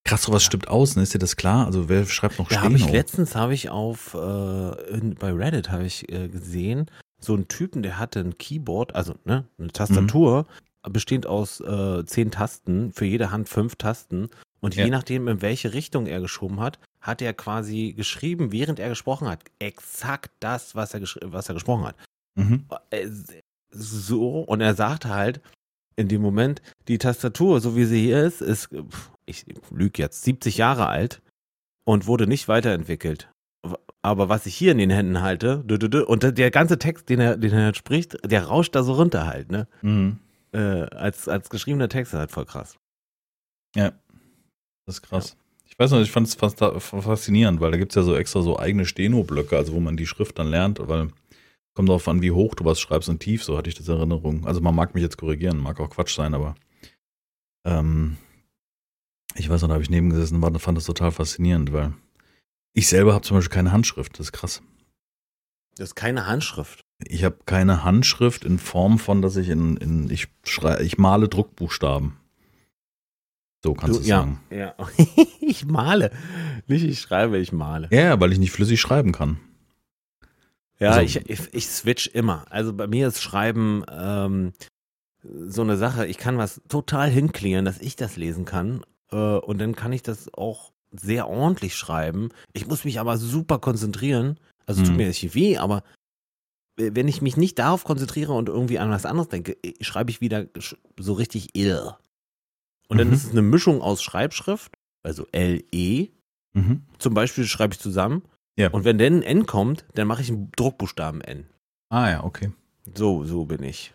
Krass, 0.04 0.24
sowas 0.24 0.44
stimmt 0.44 0.68
aus, 0.68 0.96
ne? 0.96 1.04
Ist 1.04 1.14
dir 1.14 1.20
das 1.20 1.36
klar? 1.36 1.68
Also 1.68 1.88
wer 1.88 2.06
schreibt 2.08 2.40
noch 2.40 2.50
Da 2.50 2.62
habe 2.62 2.74
ich 2.76 2.82
Steno? 2.82 2.98
letztens 2.98 3.36
habe 3.36 3.54
ich 3.54 3.70
auf 3.70 4.16
äh, 4.16 4.98
in, 4.98 5.14
bei 5.16 5.32
Reddit 5.32 5.70
habe 5.70 5.86
ich 5.86 6.12
äh, 6.12 6.28
gesehen, 6.28 6.88
so 7.20 7.36
einen 7.36 7.48
Typen, 7.48 7.84
der 7.84 8.00
hatte 8.00 8.20
ein 8.20 8.36
Keyboard, 8.40 8.96
also 8.96 9.14
ne, 9.26 9.46
eine 9.60 9.68
Tastatur, 9.72 10.48
bestehend 10.90 11.28
aus 11.28 11.60
äh, 11.60 12.04
zehn 12.06 12.32
Tasten, 12.32 12.92
für 12.94 13.06
jede 13.06 13.30
Hand 13.30 13.48
fünf 13.48 13.76
Tasten. 13.76 14.30
Und 14.60 14.76
Ja. 14.76 14.86
je 14.86 14.90
nachdem, 14.92 15.28
in 15.28 15.44
welche 15.44 15.74
Richtung 15.74 16.08
er 16.08 16.20
geschoben 16.20 16.60
hat, 16.60 16.80
hat 17.02 17.22
er 17.22 17.34
quasi 17.34 17.94
geschrieben, 17.94 18.52
während 18.52 18.80
er 18.80 18.90
gesprochen 18.90 19.28
hat, 19.28 19.44
exakt 19.60 20.32
das, 20.40 20.76
was 20.76 20.94
er, 20.94 21.02
was 21.32 21.50
er 21.50 21.56
gesprochen 21.56 21.86
hat. 21.86 21.96
Mhm. 22.36 22.66
Äh, 22.92 23.08
So, 23.74 24.40
und 24.42 24.62
er 24.62 24.76
sagte 24.76 25.10
halt, 25.10 25.42
in 25.96 26.08
dem 26.08 26.22
Moment, 26.22 26.62
die 26.88 26.98
Tastatur, 26.98 27.62
so 27.62 27.76
wie 27.76 27.86
sie 27.86 28.02
hier 28.02 28.24
ist, 28.24 28.42
ist, 28.42 28.70
ich 29.26 29.46
lüge 29.70 30.02
jetzt, 30.02 30.24
70 30.24 30.58
Jahre 30.58 30.88
alt 30.88 31.22
und 31.86 32.06
wurde 32.08 32.28
nicht 32.28 32.48
weiterentwickelt. 32.48 33.30
Aber 34.02 34.30
was 34.30 34.46
ich 34.46 34.56
hier 34.56 34.72
in 34.72 34.80
den 34.80 34.90
Händen 34.90 35.22
halte, 35.22 35.64
und 36.08 36.38
der 36.38 36.52
ganze 36.52 36.80
Text, 36.80 37.08
den 37.10 37.20
er, 37.20 37.38
den 37.38 37.54
er 37.54 37.74
spricht, 37.76 38.18
der 38.30 38.46
rauscht 38.46 38.76
da 38.76 38.84
so 38.84 38.94
runter 38.94 39.28
halt, 39.28 39.52
ne? 39.52 39.68
Mhm. 39.82 40.20
Äh, 40.54 40.88
als, 40.90 41.28
als 41.30 41.50
geschriebener 41.50 41.88
Text 41.88 42.14
ist 42.14 42.20
halt 42.20 42.32
voll 42.32 42.46
krass. 42.46 42.78
Ja. 43.76 43.92
Das 44.86 44.96
ist 44.96 45.02
krass. 45.04 45.38
Ich 45.51 45.51
weiß 45.82 45.92
noch, 45.92 46.02
ich 46.02 46.12
fand 46.12 46.28
es 46.28 46.36
faszinierend, 46.36 47.60
weil 47.60 47.72
da 47.72 47.78
gibt 47.78 47.92
es 47.92 47.96
ja 47.96 48.04
so 48.04 48.16
extra 48.16 48.42
so 48.42 48.60
eigene 48.60 48.86
Steno-Blöcke, 48.86 49.58
also 49.58 49.74
wo 49.74 49.80
man 49.80 49.98
die 49.98 50.06
Schrift 50.06 50.38
dann 50.38 50.48
lernt, 50.48 50.80
weil 50.88 51.10
kommt 51.74 51.90
darauf 51.90 52.08
an, 52.08 52.22
wie 52.22 52.32
hoch 52.32 52.54
du 52.54 52.66
was 52.66 52.80
schreibst 52.80 53.10
und 53.10 53.20
tief, 53.20 53.44
so 53.44 53.58
hatte 53.58 53.70
ich 53.70 53.76
das 53.76 53.88
in 53.88 53.96
Erinnerung. 53.96 54.46
Also 54.46 54.62
man 54.62 54.76
mag 54.76 54.94
mich 54.94 55.02
jetzt 55.02 55.18
korrigieren, 55.18 55.58
mag 55.58 55.80
auch 55.80 55.90
Quatsch 55.90 56.16
sein, 56.16 56.34
aber 56.34 56.56
ähm, 57.66 58.18
ich 59.36 59.50
weiß 59.50 59.62
noch, 59.62 59.70
da 59.70 59.74
habe 59.74 59.84
ich 59.84 59.90
neben 59.90 60.10
gesessen 60.10 60.44
und 60.44 60.60
fand 60.60 60.78
das 60.78 60.86
total 60.86 61.12
faszinierend, 61.12 61.74
weil 61.74 61.94
ich 62.74 62.88
selber 62.88 63.14
habe 63.14 63.26
zum 63.26 63.38
Beispiel 63.38 63.56
keine 63.56 63.72
Handschrift, 63.72 64.20
das 64.20 64.28
ist 64.28 64.32
krass. 64.34 64.62
Das 65.78 65.90
ist 65.90 65.96
keine 65.96 66.28
Handschrift. 66.28 66.82
Ich 67.06 67.24
habe 67.24 67.40
keine 67.46 67.84
Handschrift 67.84 68.46
in 68.46 68.60
Form 68.60 69.00
von, 69.00 69.22
dass 69.22 69.36
ich 69.36 69.50
in, 69.50 69.78
in 69.78 70.12
ich 70.12 70.28
schrei, 70.44 70.82
ich 70.82 70.98
male 70.98 71.28
Druckbuchstaben. 71.28 72.18
So 73.64 73.74
kannst 73.74 73.98
du 73.98 74.02
es 74.02 74.08
ja, 74.08 74.20
sagen. 74.20 74.40
ja. 74.50 74.74
ich 75.42 75.66
male. 75.66 76.12
Nicht 76.68 76.84
ich 76.84 77.00
schreibe, 77.00 77.38
ich 77.38 77.52
male. 77.52 77.88
Ja, 77.92 78.20
weil 78.20 78.32
ich 78.32 78.40
nicht 78.40 78.52
flüssig 78.52 78.82
schreiben 78.82 79.12
kann. 79.12 79.40
Ja, 80.80 80.92
Also- 80.92 81.02
ich, 81.02 81.30
ich, 81.30 81.54
ich 81.54 81.68
switch 81.68 82.08
immer. 82.08 82.46
Also 82.50 82.74
bei 82.74 82.88
mir 82.88 83.08
ist 83.08 83.22
Schreiben 83.22 83.84
ähm, 83.92 84.54
so 85.24 85.62
eine 85.62 85.78
Sache. 85.78 86.08
Ich 86.08 86.18
kann 86.18 86.38
was 86.40 86.62
total 86.70 87.10
hinklären, 87.10 87.66
dass 87.66 87.80
ich 87.80 87.96
das 87.96 88.18
lesen 88.18 88.46
kann. 88.46 88.84
Äh, 89.12 89.16
und 89.16 89.60
dann 89.60 89.76
kann 89.76 89.94
ich 89.94 90.02
das 90.02 90.34
auch 90.34 90.72
sehr 90.92 91.28
ordentlich 91.30 91.76
schreiben. 91.76 92.30
Ich 92.54 92.68
muss 92.68 92.84
mich 92.84 93.00
aber 93.00 93.18
super 93.18 93.60
konzentrieren. 93.60 94.40
Also 94.66 94.82
tut 94.82 94.92
Mhm. 94.92 94.98
mir 94.98 95.08
nicht 95.08 95.36
weh, 95.36 95.58
aber 95.58 95.84
wenn 96.78 97.08
ich 97.08 97.22
mich 97.22 97.38
nicht 97.38 97.60
darauf 97.60 97.84
konzentriere 97.84 98.34
und 98.34 98.50
irgendwie 98.50 98.80
an 98.80 98.90
was 98.90 99.06
anderes 99.06 99.30
denke, 99.30 99.56
äh, 99.64 99.74
schreibe 99.84 100.10
ich 100.10 100.20
wieder 100.22 100.48
so 100.98 101.14
richtig 101.14 101.56
ill. 101.56 101.92
Und 102.92 102.98
dann 102.98 103.08
Mhm. 103.08 103.14
ist 103.14 103.24
es 103.26 103.32
eine 103.32 103.42
Mischung 103.42 103.82
aus 103.82 104.04
Schreibschrift, 104.04 104.74
also 105.04 105.26
L-E, 105.32 106.10
Mhm. 106.54 106.82
zum 107.00 107.14
Beispiel 107.14 107.46
schreibe 107.46 107.74
ich 107.74 107.80
zusammen. 107.80 108.24
Ja. 108.58 108.70
Und 108.72 108.84
wenn 108.84 108.98
dann 108.98 109.16
ein 109.20 109.24
N 109.24 109.46
kommt, 109.46 109.86
dann 109.96 110.08
mache 110.08 110.22
ich 110.22 110.30
einen 110.30 110.52
Druckbuchstaben 110.58 111.22
N. 111.22 111.46
Ah 111.90 112.10
ja, 112.10 112.24
okay. 112.26 112.52
So, 112.96 113.24
so 113.24 113.46
bin 113.46 113.64
ich. 113.64 113.94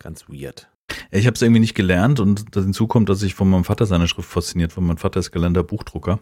Ganz 0.00 0.28
weird. 0.28 0.70
Ja, 1.10 1.18
Ich 1.18 1.26
habe 1.26 1.34
es 1.34 1.42
irgendwie 1.42 1.60
nicht 1.60 1.74
gelernt 1.74 2.20
und 2.20 2.54
das 2.54 2.62
hinzu 2.64 2.86
kommt, 2.86 3.08
dass 3.08 3.22
ich 3.22 3.34
von 3.34 3.50
meinem 3.50 3.64
Vater 3.64 3.84
seine 3.86 4.06
Schrift 4.06 4.28
fasziniert 4.30 4.76
war. 4.76 4.84
Mein 4.84 4.98
Vater 4.98 5.18
ist 5.20 5.32
gelernter 5.32 5.64
Buchdrucker. 5.64 6.20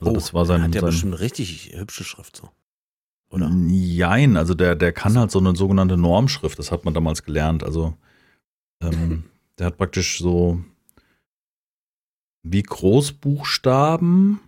Also 0.00 0.12
das 0.12 0.34
war 0.34 0.44
sein, 0.44 0.60
Oh, 0.60 0.64
hat 0.64 0.74
der 0.74 0.82
sein 0.82 0.90
bestimmt 0.90 1.14
eine 1.14 1.20
richtig 1.22 1.72
hübsche 1.74 2.04
Schrift 2.04 2.36
so. 2.36 2.50
Oder? 3.30 3.50
Jein, 3.68 4.36
also 4.36 4.52
der, 4.54 4.76
der 4.76 4.92
kann 4.92 5.16
halt 5.18 5.30
so 5.30 5.38
eine 5.38 5.56
sogenannte 5.56 5.96
Normschrift, 5.96 6.58
das 6.58 6.70
hat 6.70 6.84
man 6.84 6.92
damals 6.92 7.22
gelernt. 7.22 7.64
Also 7.64 7.96
ähm, 8.82 9.24
der 9.58 9.66
hat 9.66 9.78
praktisch 9.78 10.18
so 10.18 10.62
wie 12.42 12.62
Großbuchstaben, 12.62 14.40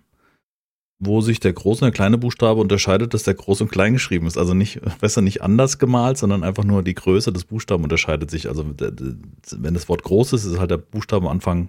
wo 1.01 1.21
sich 1.21 1.41
der 1.41 1.53
große 1.53 1.85
und 1.85 1.87
der 1.87 1.97
kleine 1.97 2.19
Buchstabe 2.19 2.61
unterscheidet, 2.61 3.15
dass 3.15 3.23
der 3.23 3.35
groß 3.35 3.61
und 3.61 3.71
klein 3.71 3.93
geschrieben 3.93 4.27
ist. 4.27 4.37
Also 4.37 4.55
nicht, 4.55 4.81
besser 5.01 5.21
nicht 5.21 5.43
anders 5.43 5.79
gemalt, 5.79 6.19
sondern 6.19 6.43
einfach 6.43 6.65
nur 6.65 6.83
die 6.83 6.95
Größe 6.95 7.33
des 7.33 7.45
Buchstaben 7.45 7.85
unterscheidet 7.85 8.31
sich. 8.31 8.49
Also 8.49 8.65
wenn 8.67 9.75
das 9.75 9.89
Wort 9.89 10.03
groß 10.03 10.33
ist, 10.33 10.45
ist 10.45 10.59
halt 10.59 10.71
der 10.71 10.79
Buchstabe 10.79 11.27
am 11.27 11.33
Anfang 11.33 11.69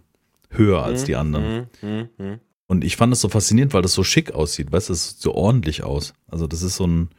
höher 0.49 0.84
als 0.84 1.04
die 1.04 1.15
anderen. 1.15 1.67
Mhm, 1.82 1.89
mhm, 1.89 2.10
mhm. 2.17 2.39
Und 2.67 2.84
ich 2.84 2.97
fand 2.97 3.13
es 3.13 3.21
so 3.21 3.30
faszinierend, 3.30 3.73
weil 3.73 3.82
das 3.82 3.93
so 3.93 4.04
schick 4.04 4.32
aussieht, 4.32 4.71
weißt 4.71 4.89
du, 4.89 4.93
es 4.93 5.10
sieht 5.10 5.21
so 5.21 5.34
ordentlich 5.34 5.84
aus. 5.84 6.13
Also 6.28 6.45
das 6.45 6.62
ist 6.62 6.75
so 6.75 6.86
ein, 6.86 7.10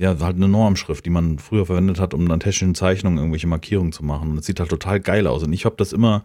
ja, 0.00 0.18
halt 0.20 0.36
eine 0.36 0.48
Normschrift, 0.48 1.04
die 1.04 1.10
man 1.10 1.38
früher 1.38 1.66
verwendet 1.66 2.00
hat, 2.00 2.14
um 2.14 2.30
an 2.30 2.40
technischen 2.40 2.74
Zeichnungen 2.74 3.18
irgendwelche 3.18 3.46
Markierungen 3.46 3.92
zu 3.92 4.04
machen. 4.04 4.30
Und 4.30 4.38
es 4.38 4.46
sieht 4.46 4.58
halt 4.60 4.70
total 4.70 5.00
geil 5.00 5.26
aus. 5.26 5.42
Und 5.42 5.52
ich 5.52 5.64
habe 5.64 5.76
das 5.76 5.92
immer, 5.92 6.22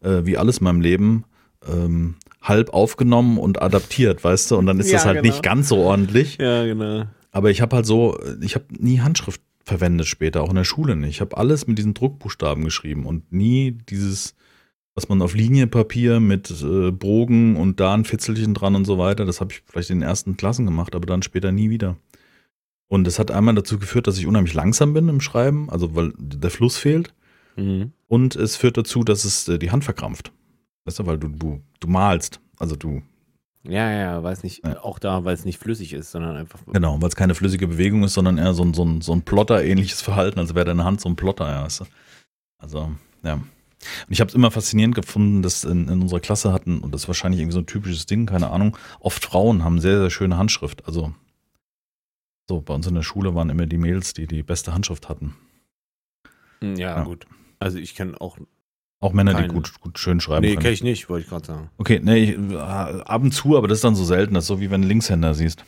äh, 0.00 0.20
wie 0.24 0.38
alles 0.38 0.58
in 0.58 0.64
meinem 0.64 0.80
Leben, 0.80 1.24
ähm, 1.66 2.14
halb 2.40 2.70
aufgenommen 2.72 3.38
und 3.38 3.60
adaptiert, 3.60 4.22
weißt 4.22 4.52
du? 4.52 4.56
Und 4.56 4.66
dann 4.66 4.78
ist 4.80 4.90
Ja, 4.90 4.94
das 4.98 5.06
halt 5.06 5.22
genau. 5.22 5.34
nicht 5.34 5.42
ganz 5.42 5.68
so 5.68 5.78
ordentlich. 5.78 6.38
Ja, 6.40 6.64
genau. 6.64 7.04
Aber 7.30 7.50
ich 7.50 7.60
habe 7.60 7.76
halt 7.76 7.86
so, 7.86 8.18
ich 8.40 8.54
habe 8.54 8.64
nie 8.78 9.00
Handschrift 9.00 9.42
verwendet 9.64 10.06
später, 10.06 10.42
auch 10.42 10.48
in 10.48 10.56
der 10.56 10.64
Schule 10.64 10.96
nicht. 10.96 11.10
Ich 11.10 11.20
habe 11.20 11.36
alles 11.36 11.66
mit 11.66 11.76
diesen 11.78 11.94
Druckbuchstaben 11.94 12.64
geschrieben 12.64 13.04
und 13.04 13.30
nie 13.32 13.72
dieses, 13.90 14.34
was 14.94 15.08
man 15.08 15.20
auf 15.20 15.34
Linienpapier 15.34 16.20
mit 16.20 16.50
äh, 16.62 16.90
Bogen 16.90 17.56
und 17.56 17.78
da 17.78 17.92
ein 17.92 18.04
Fitzelchen 18.04 18.54
dran 18.54 18.74
und 18.74 18.86
so 18.86 18.98
weiter, 18.98 19.26
das 19.26 19.40
habe 19.40 19.52
ich 19.52 19.62
vielleicht 19.66 19.90
in 19.90 20.00
den 20.00 20.08
ersten 20.08 20.36
Klassen 20.38 20.64
gemacht, 20.64 20.94
aber 20.94 21.06
dann 21.06 21.22
später 21.22 21.52
nie 21.52 21.68
wieder. 21.68 21.96
Und 22.88 23.04
das 23.04 23.18
hat 23.18 23.30
einmal 23.30 23.54
dazu 23.54 23.78
geführt, 23.78 24.06
dass 24.06 24.18
ich 24.18 24.26
unheimlich 24.26 24.54
langsam 24.54 24.94
bin 24.94 25.08
im 25.08 25.20
Schreiben, 25.20 25.68
also 25.70 25.94
weil 25.94 26.12
der 26.18 26.50
Fluss 26.50 26.78
fehlt. 26.78 27.12
Mhm. 27.56 27.92
Und 28.06 28.34
es 28.36 28.56
führt 28.56 28.76
dazu, 28.78 29.04
dass 29.04 29.24
es 29.24 29.46
äh, 29.48 29.58
die 29.58 29.70
Hand 29.70 29.84
verkrampft. 29.84 30.32
Weißt 30.84 30.98
du, 31.00 31.06
weil 31.06 31.18
du, 31.18 31.28
du, 31.28 31.60
du 31.80 31.88
malst. 31.88 32.40
Also 32.58 32.76
du, 32.76 33.02
Ja, 33.64 33.90
ja, 33.90 34.22
weiß 34.22 34.42
nicht, 34.42 34.64
Ja. 34.64 34.82
auch 34.82 34.98
da, 34.98 35.24
weil 35.24 35.34
es 35.34 35.44
nicht 35.44 35.58
flüssig 35.58 35.92
ist, 35.92 36.10
sondern 36.12 36.36
einfach. 36.36 36.60
Genau, 36.66 37.00
weil 37.02 37.08
es 37.08 37.16
keine 37.16 37.34
flüssige 37.34 37.68
Bewegung 37.68 38.04
ist, 38.04 38.14
sondern 38.14 38.38
eher 38.38 38.54
so 38.54 38.62
ein, 38.64 38.72
so 38.72 38.84
ein, 38.84 39.02
so 39.02 39.12
ein 39.12 39.22
Plotter-ähnliches 39.22 40.00
Verhalten, 40.00 40.38
als 40.38 40.54
wäre 40.54 40.64
deine 40.64 40.84
Hand 40.84 41.00
so 41.02 41.08
ein 41.10 41.16
Plotter, 41.16 41.46
ja. 41.48 41.64
Weißt 41.64 41.80
du? 41.80 41.84
Also, 42.58 42.90
ja. 43.22 43.34
Und 43.34 43.44
ich 44.08 44.20
habe 44.20 44.28
es 44.28 44.34
immer 44.34 44.50
faszinierend 44.50 44.94
gefunden, 44.94 45.42
dass 45.42 45.64
in, 45.64 45.88
in 45.88 46.00
unserer 46.00 46.20
Klasse 46.20 46.52
hatten, 46.52 46.78
und 46.80 46.94
das 46.94 47.02
ist 47.02 47.08
wahrscheinlich 47.08 47.40
irgendwie 47.40 47.54
so 47.54 47.60
ein 47.60 47.66
typisches 47.66 48.06
Ding, 48.06 48.24
keine 48.26 48.50
Ahnung, 48.50 48.76
oft 48.98 49.24
Frauen 49.24 49.62
haben 49.62 49.78
sehr, 49.78 50.00
sehr 50.00 50.10
schöne 50.10 50.38
Handschrift. 50.38 50.86
Also, 50.86 51.12
so, 52.48 52.60
bei 52.62 52.74
uns 52.74 52.86
in 52.86 52.94
der 52.94 53.02
Schule 53.02 53.34
waren 53.34 53.50
immer 53.50 53.66
die 53.66 53.78
Mädels, 53.78 54.14
die 54.14 54.26
die 54.26 54.42
beste 54.42 54.72
Handschrift 54.74 55.08
hatten. 55.08 55.34
Hm, 56.60 56.76
Ja, 56.76 56.96
Ja. 56.98 57.02
gut. 57.04 57.26
Also 57.60 57.78
ich 57.78 57.94
kenne 57.94 58.20
auch. 58.20 58.38
Auch 59.00 59.12
Männer, 59.12 59.32
die 59.34 59.42
Keine. 59.42 59.52
gut, 59.52 59.80
gut 59.80 59.96
schön 59.98 60.20
schreiben 60.20 60.40
Nee, 60.42 60.48
können. 60.54 60.60
kenne 60.62 60.72
ich 60.74 60.82
nicht, 60.82 61.08
wollte 61.08 61.22
ich 61.24 61.30
gerade 61.30 61.46
sagen. 61.46 61.70
Okay, 61.78 62.00
nee, 62.02 62.24
ich, 62.32 62.38
äh, 62.52 62.56
ab 62.56 63.22
und 63.22 63.30
zu, 63.32 63.56
aber 63.56 63.68
das 63.68 63.78
ist 63.78 63.84
dann 63.84 63.94
so 63.94 64.04
selten, 64.04 64.34
das 64.34 64.44
ist 64.44 64.48
so 64.48 64.60
wie 64.60 64.70
wenn 64.72 64.82
du 64.82 64.88
Linkshänder 64.88 65.34
siehst. 65.34 65.64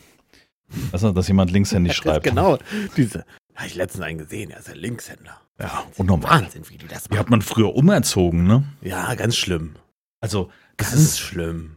Weißt 0.91 1.05
du, 1.05 1.13
dass 1.13 1.29
jemand 1.29 1.51
linkshändig 1.53 1.95
schreibt. 1.97 2.25
Genau. 2.25 2.59
Diese 2.97 3.25
Habe 3.55 3.67
ich 3.69 3.75
letztens 3.77 4.03
einen 4.05 4.19
gesehen, 4.19 4.51
er 4.51 4.59
ist 4.59 4.69
ein 4.69 4.77
Linkshänder. 4.79 5.41
Ja, 5.61 5.85
unnormal. 5.97 6.43
Wahnsinn, 6.43 6.63
wie 6.71 6.79
die 6.79 6.89
das 6.89 7.05
Die 7.05 7.11
machen. 7.11 7.19
hat 7.21 7.31
man 7.31 7.43
früher 7.43 7.75
umerzogen, 7.75 8.45
ne? 8.49 8.65
Ja, 8.81 9.15
ganz 9.15 9.37
schlimm. 9.37 9.77
Also, 10.21 10.51
das 10.77 10.91
Ganz 10.91 11.01
ist 11.03 11.19
schlimm. 11.21 11.77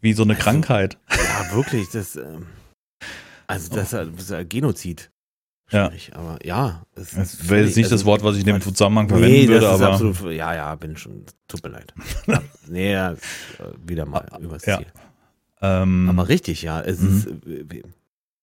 wie 0.00 0.12
so 0.12 0.22
eine 0.22 0.34
Also- 0.34 0.44
Krankheit. 0.44 0.98
Ja, 1.10 1.52
wirklich, 1.56 1.88
das, 1.90 2.14
ähm, 2.16 2.46
also 3.46 3.74
das, 3.74 3.90
das 3.90 4.08
ist 4.08 4.30
ja 4.30 4.42
Genozid. 4.44 5.10
Ja. 5.70 5.90
Aber 6.12 6.38
ja. 6.46 6.86
Es 6.94 7.10
Das 7.10 7.48
wäre 7.48 7.64
jetzt 7.64 7.76
nicht 7.76 7.90
das 7.90 8.04
Wort, 8.04 8.22
was 8.22 8.34
ich 8.36 8.40
in 8.42 8.46
dem 8.46 8.54
also- 8.56 8.70
Zusammenhang 8.70 9.08
verwenden 9.08 9.32
Nee, 9.32 9.48
würde, 9.48 9.68
aber 9.68 9.88
absolut, 9.92 10.20
ja, 10.32 10.54
ja, 10.54 10.74
bin 10.76 10.96
schon, 10.96 11.24
tut 11.48 11.62
mir 11.64 11.70
leid. 11.70 11.92
Nee, 12.68 12.92
ja, 12.92 13.16
wieder 13.84 14.06
mal 14.06 14.28
übers 14.40 14.64
Ja. 14.66 14.78
Ziel. 14.78 14.86
ähm, 15.62 16.08
Aber 16.08 16.28
richtig, 16.28 16.62
ja, 16.62 16.80
es 16.80 17.00
Mhm. 17.00 17.16
ist, 17.16 17.26
äh, 17.72 17.82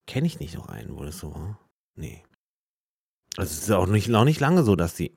kenne 0.07 0.27
ich 0.27 0.39
nicht 0.39 0.55
noch 0.55 0.67
einen, 0.67 0.97
wo 0.97 1.03
das 1.05 1.19
so 1.19 1.33
war? 1.33 1.59
Nee. 1.95 2.23
Also 3.37 3.51
es 3.51 3.63
ist 3.63 3.71
auch 3.71 3.87
nicht, 3.87 4.13
auch 4.13 4.25
nicht 4.25 4.39
lange 4.41 4.63
so, 4.63 4.75
dass 4.75 4.93
die 4.95 5.13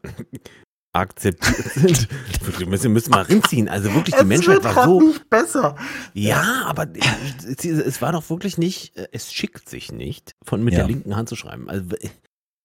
akzeptiert 0.96 1.72
sind. 1.74 2.08
Wir 2.58 2.66
müssen, 2.66 2.92
müssen 2.92 3.10
mal 3.10 3.22
rinziehen. 3.22 3.68
Also 3.68 3.92
wirklich, 3.94 4.14
die 4.16 4.24
Menschheit 4.24 4.62
war 4.64 4.84
so. 4.84 5.00
nicht 5.00 5.28
besser. 5.30 5.76
Ja, 6.14 6.64
aber 6.66 6.86
es, 6.94 7.64
es 7.64 8.02
war 8.02 8.12
doch 8.12 8.28
wirklich 8.30 8.58
nicht, 8.58 8.96
äh, 8.96 9.08
es 9.12 9.32
schickt 9.32 9.68
sich 9.68 9.92
nicht, 9.92 10.34
von 10.42 10.62
mit 10.64 10.74
Ja. 10.74 10.80
der 10.80 10.88
linken 10.88 11.16
Hand 11.16 11.28
zu 11.28 11.36
schreiben. 11.36 11.68
Also, 11.68 11.86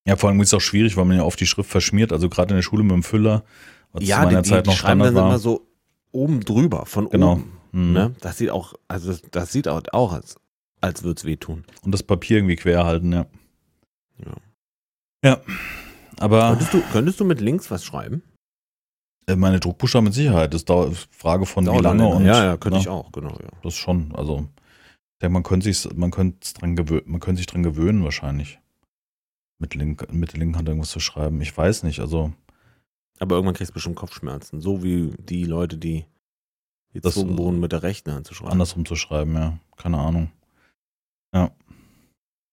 ja, 0.07 0.15
vor 0.15 0.29
allem 0.29 0.41
ist 0.41 0.47
es 0.49 0.53
auch 0.55 0.61
schwierig, 0.61 0.97
weil 0.97 1.05
man 1.05 1.17
ja 1.17 1.23
oft 1.23 1.39
die 1.39 1.45
Schrift 1.45 1.69
verschmiert. 1.69 2.11
Also 2.11 2.27
gerade 2.29 2.49
in 2.51 2.55
der 2.57 2.63
Schule 2.63 2.83
mit 2.83 2.91
dem 2.93 3.03
Füller, 3.03 3.43
was 3.93 4.03
ja, 4.07 4.19
zu 4.21 4.25
meiner 4.25 4.41
die, 4.41 4.49
Zeit 4.49 4.65
die 4.65 4.69
noch 4.71 4.77
schreiben 4.77 4.99
Standard 5.01 5.15
dann 5.15 5.23
immer 5.25 5.31
war. 5.33 5.39
so 5.39 5.67
oben 6.11 6.41
drüber, 6.41 6.85
von 6.85 7.09
Genau. 7.09 7.33
oben. 7.33 7.51
Mhm. 7.71 7.93
Ne? 7.93 8.15
Das 8.21 8.37
sieht 8.37 8.49
auch, 8.49 8.73
also 8.87 9.09
das, 9.11 9.21
das 9.31 9.51
sieht 9.51 9.67
auch, 9.67 9.81
auch 9.91 10.13
als, 10.13 10.35
als 10.81 11.03
würde 11.03 11.19
es 11.19 11.25
wehtun. 11.25 11.63
Und 11.83 11.91
das 11.93 12.03
Papier 12.03 12.37
irgendwie 12.37 12.55
quer 12.55 12.83
halten, 12.85 13.13
ja. 13.13 13.25
Ja. 14.25 14.33
Ja. 15.23 15.41
Aber 16.21 16.49
Könntest 16.49 16.73
du, 16.73 16.81
könntest 16.91 17.19
du 17.19 17.25
mit 17.25 17.41
links 17.41 17.69
was 17.71 17.83
schreiben? 17.83 18.21
äh, 19.27 19.35
meine 19.35 19.59
Druckbuchstaben 19.59 20.05
mit 20.05 20.13
Sicherheit. 20.13 20.53
Das 20.53 20.63
ist 20.63 21.07
Frage 21.15 21.45
von 21.45 21.63
wie 21.65 21.67
Dauert 21.67 21.83
lange 21.83 22.03
länger. 22.03 22.15
und 22.15 22.25
ja, 22.25 22.43
ja, 22.45 22.57
könnte 22.57 22.77
ne, 22.77 22.81
ich 22.81 22.89
auch, 22.89 23.11
genau, 23.11 23.37
ja. 23.39 23.49
Das 23.63 23.75
schon. 23.75 24.13
Also 24.15 24.47
ich 24.87 25.19
denke, 25.21 25.33
man 25.33 25.43
könnte 25.43 25.71
sich, 25.71 25.93
man 25.95 26.11
könnte 26.11 26.53
dran 26.53 26.75
gewöhnen, 26.75 27.03
man 27.05 27.19
könnte 27.19 27.37
sich 27.37 27.45
dran 27.47 27.63
gewöhnen 27.63 28.03
wahrscheinlich. 28.03 28.59
Mit, 29.59 29.75
link, 29.75 30.11
mit 30.11 30.33
der 30.33 30.39
linken 30.39 30.57
Hand 30.57 30.67
irgendwas 30.67 30.89
zu 30.89 30.99
schreiben. 30.99 31.39
Ich 31.41 31.55
weiß 31.55 31.83
nicht. 31.83 31.99
Also 31.99 32.33
Aber 33.19 33.35
irgendwann 33.35 33.53
kriegst 33.53 33.69
du 33.69 33.73
bestimmt 33.75 33.95
Kopfschmerzen. 33.95 34.59
So 34.59 34.81
wie 34.83 35.13
die 35.19 35.43
Leute, 35.45 35.77
die 35.77 36.05
Das- 36.93 37.13
gezwungen 37.13 37.37
wurden, 37.37 37.59
mit 37.59 37.71
der 37.71 37.83
rechten 37.83 38.11
Hand 38.11 38.25
zu 38.25 38.33
schreiben. 38.33 38.51
andersrum 38.53 38.85
zu 38.85 38.95
schreiben, 38.95 39.35
ja. 39.35 39.59
Keine 39.77 39.99
Ahnung. 39.99 40.31
Ja. 41.33 41.51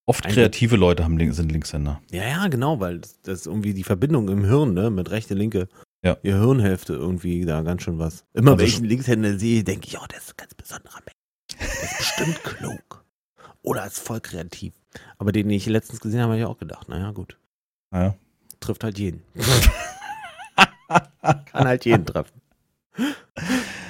Oft 0.09 0.25
kreative 0.27 0.77
Leute 0.77 1.05
haben, 1.05 1.19
sind 1.35 1.53
Linkshänder. 1.53 2.01
Ja, 2.11 2.23
ja, 2.27 2.49
genau, 2.49 2.81
weil 2.81 2.99
das, 3.01 3.21
das 3.21 3.41
ist 3.41 3.47
irgendwie 3.47 3.75
die 3.75 3.85
Verbindung 3.85 4.31
im 4.31 4.43
Hirn, 4.43 4.73
ne, 4.73 4.89
mit 4.91 5.11
rechte, 5.11 5.35
linke, 5.35 5.69
Ja. 6.03 6.15
die 6.23 6.33
Hirnhälfte 6.33 6.95
irgendwie 6.95 7.45
da 7.45 7.61
ganz 7.61 7.83
schön 7.83 7.99
was. 7.99 8.25
Immer 8.33 8.53
Also 8.53 8.61
wenn 8.63 8.69
ich 8.69 8.77
einen 8.79 8.87
Linkshänder 8.87 9.39
sehe, 9.39 9.65
denke 9.65 9.87
ich, 9.87 9.99
oh, 9.99 10.07
der 10.11 10.17
ist 10.19 10.31
ein 10.31 10.37
ganz 10.39 10.55
besonderer 10.55 11.01
Mensch. 11.05 11.61
Der 11.61 11.83
ist 11.91 11.99
bestimmt 11.99 12.43
klug. 12.45 13.05
Oder 13.61 13.87
ist 13.87 13.99
voll 13.99 14.21
kreativ. 14.21 14.73
Aber 15.19 15.31
den, 15.31 15.47
den 15.49 15.57
ich 15.59 15.67
letztens 15.67 16.01
gesehen 16.01 16.21
habe, 16.21 16.33
habe 16.33 16.41
ich 16.41 16.47
auch 16.47 16.57
gedacht, 16.59 16.89
naja, 16.89 17.11
gut. 17.11 17.37
Ja. 17.93 18.15
Trifft 18.61 18.85
halt 18.85 18.99
jeden. 18.99 19.23
Kann 21.53 21.67
halt 21.67 21.85
jeden 21.85 22.07
treffen. 22.07 22.41
Der 22.97 23.15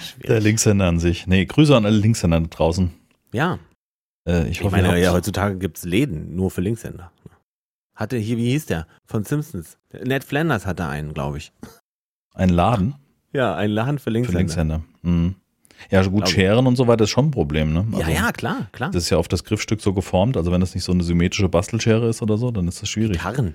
Schwierig. 0.00 0.42
Linkshänder 0.42 0.87
an 0.87 0.98
sich. 0.98 1.28
Nee, 1.28 1.44
Grüße 1.46 1.76
an 1.76 1.87
alle 1.87 1.96
Linkshänder 1.96 2.40
da 2.40 2.46
draußen. 2.48 2.90
Ja, 3.33 3.59
Äh, 4.28 4.44
ich 4.44 4.50
ich 4.50 4.62
hoffe, 4.62 4.76
meine, 4.76 5.00
ja, 5.00 5.12
heutzutage 5.12 5.56
gibt 5.56 5.78
es 5.78 5.84
Läden 5.84 6.36
nur 6.36 6.50
für 6.50 6.60
Linkshänder. 6.60 7.10
Hatte 7.94 8.16
hier, 8.16 8.36
wie 8.36 8.50
hieß 8.50 8.66
der? 8.66 8.86
Von 9.06 9.24
Simpsons. 9.24 9.78
Ned 10.04 10.22
Flanders 10.22 10.66
hatte 10.66 10.86
einen, 10.86 11.14
glaube 11.14 11.38
ich. 11.38 11.52
einen 12.34 12.52
Laden 12.52 12.94
Ja, 13.32 13.56
einen 13.56 13.72
Laden 13.72 13.98
für 13.98 14.04
für 14.04 14.10
Linkshänder. 14.10 14.38
Linkshänder. 14.38 14.82
Mhm. 15.02 15.34
Ja, 15.90 16.02
gut. 16.02 16.28
Scheren 16.28 16.66
und 16.66 16.76
so 16.76 16.86
weiter 16.86 17.04
ist 17.04 17.10
schon 17.10 17.26
ein 17.26 17.30
Problem, 17.30 17.72
ne? 17.72 17.86
Ja, 17.98 18.08
ja, 18.08 18.32
klar, 18.32 18.68
klar. 18.72 18.90
Das 18.90 19.04
ist 19.04 19.10
ja 19.10 19.16
auf 19.16 19.28
das 19.28 19.44
Griffstück 19.44 19.80
so 19.80 19.94
geformt. 19.94 20.36
Also 20.36 20.50
wenn 20.52 20.60
das 20.60 20.74
nicht 20.74 20.84
so 20.84 20.92
eine 20.92 21.04
symmetrische 21.04 21.48
Bastelschere 21.48 22.08
ist 22.08 22.20
oder 22.20 22.36
so, 22.36 22.50
dann 22.50 22.66
ist 22.68 22.82
das 22.82 22.88
schwierig. 22.88 23.12
Gitarren. 23.12 23.54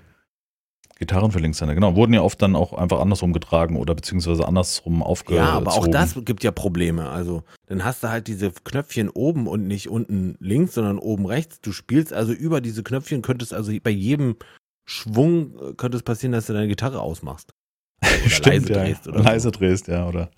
Gitarren 1.06 1.32
für 1.32 1.40
Linkshänder, 1.40 1.76
genau. 1.76 1.96
Wurden 1.96 2.14
ja 2.14 2.22
oft 2.22 2.42
dann 2.42 2.56
auch 2.56 2.74
einfach 2.74 3.00
andersrum 3.00 3.34
getragen 3.34 3.76
oder 3.76 3.94
beziehungsweise 3.94 4.48
andersrum 4.48 5.04
aufgezogen. 5.04 5.46
Ja, 5.46 5.52
aber 5.52 5.74
auch 5.74 5.88
das 5.88 6.18
gibt 6.24 6.44
ja 6.44 6.52
Probleme. 6.52 7.10
Also, 7.10 7.44
dann 7.68 7.84
hast 7.84 8.04
du 8.04 8.10
halt 8.10 8.28
diese 8.28 8.52
Knöpfchen 8.52 9.10
oben 9.10 9.48
und 9.48 9.68
nicht 9.68 9.90
unten 9.90 10.36
links, 10.40 10.76
sondern 10.76 11.00
oben 11.00 11.26
rechts. 11.26 11.60
Du 11.62 11.72
spielst 11.72 12.14
also 12.14 12.32
über 12.32 12.62
diese 12.62 12.84
Knöpfchen, 12.84 13.22
könntest 13.22 13.54
also 13.54 13.74
bei 13.84 13.90
jedem 13.90 14.38
Schwung 14.86 15.56
äh, 15.60 15.74
könnte 15.74 15.98
es 15.98 16.04
passieren, 16.04 16.32
dass 16.32 16.46
du 16.46 16.54
deine 16.54 16.68
Gitarre 16.68 17.02
ausmachst. 17.02 17.54
Oder 18.02 18.30
Stimmt, 18.30 18.70
leise 18.70 18.74
ja. 18.74 18.84
drehst 18.84 19.08
oder 19.08 19.24
leise 19.24 19.44
so. 19.44 19.52
drehst, 19.52 19.88
ja, 19.88 20.08
oder. 20.08 20.30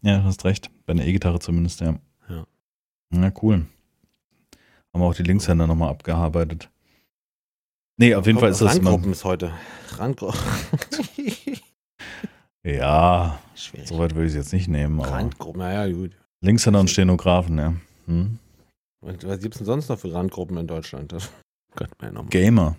Ja, 0.00 0.18
du 0.18 0.24
hast 0.24 0.44
recht. 0.44 0.70
Bei 0.86 0.92
einer 0.92 1.04
E-Gitarre 1.04 1.38
zumindest, 1.38 1.80
ja. 1.80 1.98
Ja. 2.30 2.46
Na, 3.10 3.32
cool. 3.42 3.66
Haben 4.92 5.02
wir 5.02 5.06
auch 5.06 5.14
die 5.14 5.22
Linkshänder 5.22 5.66
nochmal 5.66 5.90
abgearbeitet. 5.90 6.70
Nee, 7.98 8.14
auf 8.14 8.26
jeden 8.26 8.38
Fall 8.38 8.50
ist 8.50 8.60
das 8.60 8.76
immer. 8.78 8.90
Randgruppen 8.90 9.12
ist 9.12 9.24
heute. 9.24 9.52
Randgruppen. 9.96 10.40
Ja, 12.64 13.38
Schwierig. 13.54 13.88
so 13.88 13.98
weit 13.98 14.14
würde 14.14 14.26
ich 14.26 14.32
es 14.32 14.36
jetzt 14.36 14.52
nicht 14.52 14.68
nehmen. 14.68 15.00
Randgruppen, 15.00 15.60
naja, 15.60 15.90
gut. 15.90 16.10
Linkshänder 16.40 16.80
und 16.80 16.90
Stenografen, 16.90 17.56
ja. 17.56 17.74
Hm. 18.06 18.38
Und 19.00 19.26
was 19.26 19.40
gibt's 19.40 19.58
denn 19.58 19.64
sonst 19.66 19.88
noch 19.88 19.98
für 19.98 20.12
Randgruppen 20.12 20.56
in 20.58 20.66
Deutschland? 20.66 21.12
Das 21.12 21.30
könnte 21.76 21.94
man 22.00 22.14
ja. 22.14 22.22
Gamer. 22.28 22.76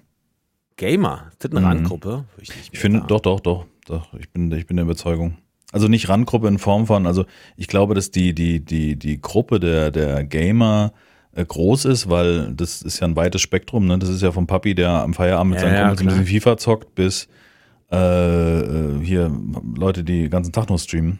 Gamer. 0.75 1.27
Ist 1.31 1.43
das 1.45 1.51
eine 1.51 1.61
Mhm. 1.61 1.65
Randgruppe? 1.65 2.25
Ich 2.39 2.49
mehr 2.49 2.81
finde, 2.81 3.03
doch, 3.07 3.21
doch, 3.21 3.39
doch, 3.39 3.65
doch. 3.85 4.13
Ich 4.13 4.29
bin, 4.29 4.51
ich 4.51 4.67
bin 4.67 4.77
der 4.77 4.83
Überzeugung. 4.85 5.37
Also 5.71 5.87
nicht 5.87 6.09
Randgruppe 6.09 6.47
in 6.49 6.59
Form 6.59 6.85
von, 6.85 7.07
also 7.07 7.25
ich 7.55 7.67
glaube, 7.67 7.95
dass 7.95 8.11
die, 8.11 8.35
die, 8.35 8.59
die, 8.63 8.95
die 8.95 9.19
Gruppe 9.21 9.59
der, 9.59 9.91
der 9.91 10.23
Gamer 10.23 10.93
groß 11.35 11.85
ist, 11.85 12.09
weil 12.09 12.53
das 12.53 12.81
ist 12.81 12.99
ja 12.99 13.07
ein 13.07 13.15
weites 13.15 13.41
Spektrum, 13.41 13.85
ne? 13.87 13.97
Das 13.99 14.09
ist 14.09 14.21
ja 14.21 14.31
vom 14.31 14.47
Papi, 14.47 14.75
der 14.75 14.89
am 14.89 15.13
Feierabend 15.13 15.51
mit 15.51 15.61
Ja, 15.61 15.67
seinen 15.67 15.75
ja, 15.75 15.81
Kumpels 15.87 16.01
ein 16.01 16.07
bisschen 16.07 16.25
FIFA 16.41 16.57
zockt, 16.57 16.95
bis 16.95 17.27
äh, 17.91 17.97
äh, 18.59 18.99
hier 19.03 19.31
Leute, 19.75 20.03
die 20.03 20.23
den 20.23 20.29
ganzen 20.31 20.51
Tag 20.51 20.69
nur 20.69 20.79
streamen. 20.79 21.19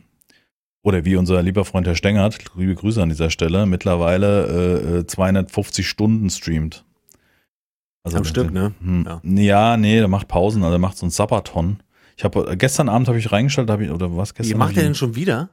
Oder 0.82 1.04
wie 1.06 1.16
unser 1.16 1.42
lieber 1.44 1.66
Freund 1.66 1.86
Herr 1.88 1.96
Stengert, 1.96 2.38
liebe 2.56 2.74
Grüße 2.76 3.02
an 3.04 3.10
dieser 3.10 3.30
Stelle, 3.30 3.66
mittlerweile 3.66 4.46
äh, 4.96 4.98
äh, 5.00 5.08
250 5.08 5.88
Stunden 5.88 6.30
streamt. 6.30 6.86
Also 8.04 8.18
Am 8.18 8.24
Stück, 8.24 8.52
ne? 8.52 8.74
Hm, 8.82 9.06
Ja. 9.06 9.22
ja. 9.24 9.78
nee, 9.78 9.98
der 9.98 10.08
macht 10.08 10.28
Pausen, 10.30 10.64
also 10.64 10.72
der 10.72 10.80
macht 10.80 10.98
so 10.98 11.06
einen 11.06 11.12
Sabaton. 11.12 11.82
Ich 12.18 12.24
habe 12.24 12.56
gestern 12.58 12.90
Abend 12.90 13.08
habe 13.08 13.20
ich 13.20 13.32
reingestellt, 13.32 13.70
habe 13.70 13.84
ich 13.86 13.92
oder 13.92 14.16
was 14.16 14.34
gestern? 14.34 14.54
Wie 14.56 14.58
macht 14.58 14.72
hab 14.72 14.78
er 14.78 14.84
denn 14.84 14.96
schon 14.96 15.16
wieder? 15.16 15.50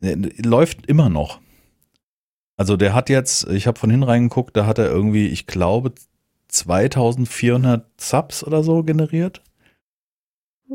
Der- 0.00 0.16
der 0.16 0.44
läuft 0.44 0.86
immer 0.86 1.08
noch. 1.08 1.40
Also 2.56 2.76
der 2.76 2.94
hat 2.94 3.08
jetzt, 3.10 3.48
ich 3.48 3.66
habe 3.66 3.78
von 3.78 3.90
hinten 3.90 4.04
reingeguckt, 4.04 4.56
da 4.56 4.66
hat 4.66 4.78
er 4.78 4.86
irgendwie, 4.86 5.26
ich 5.26 5.46
glaube 5.46 5.92
2400 6.48 7.86
Subs 8.00 8.44
oder 8.44 8.62
so 8.62 8.82
generiert. 8.82 9.42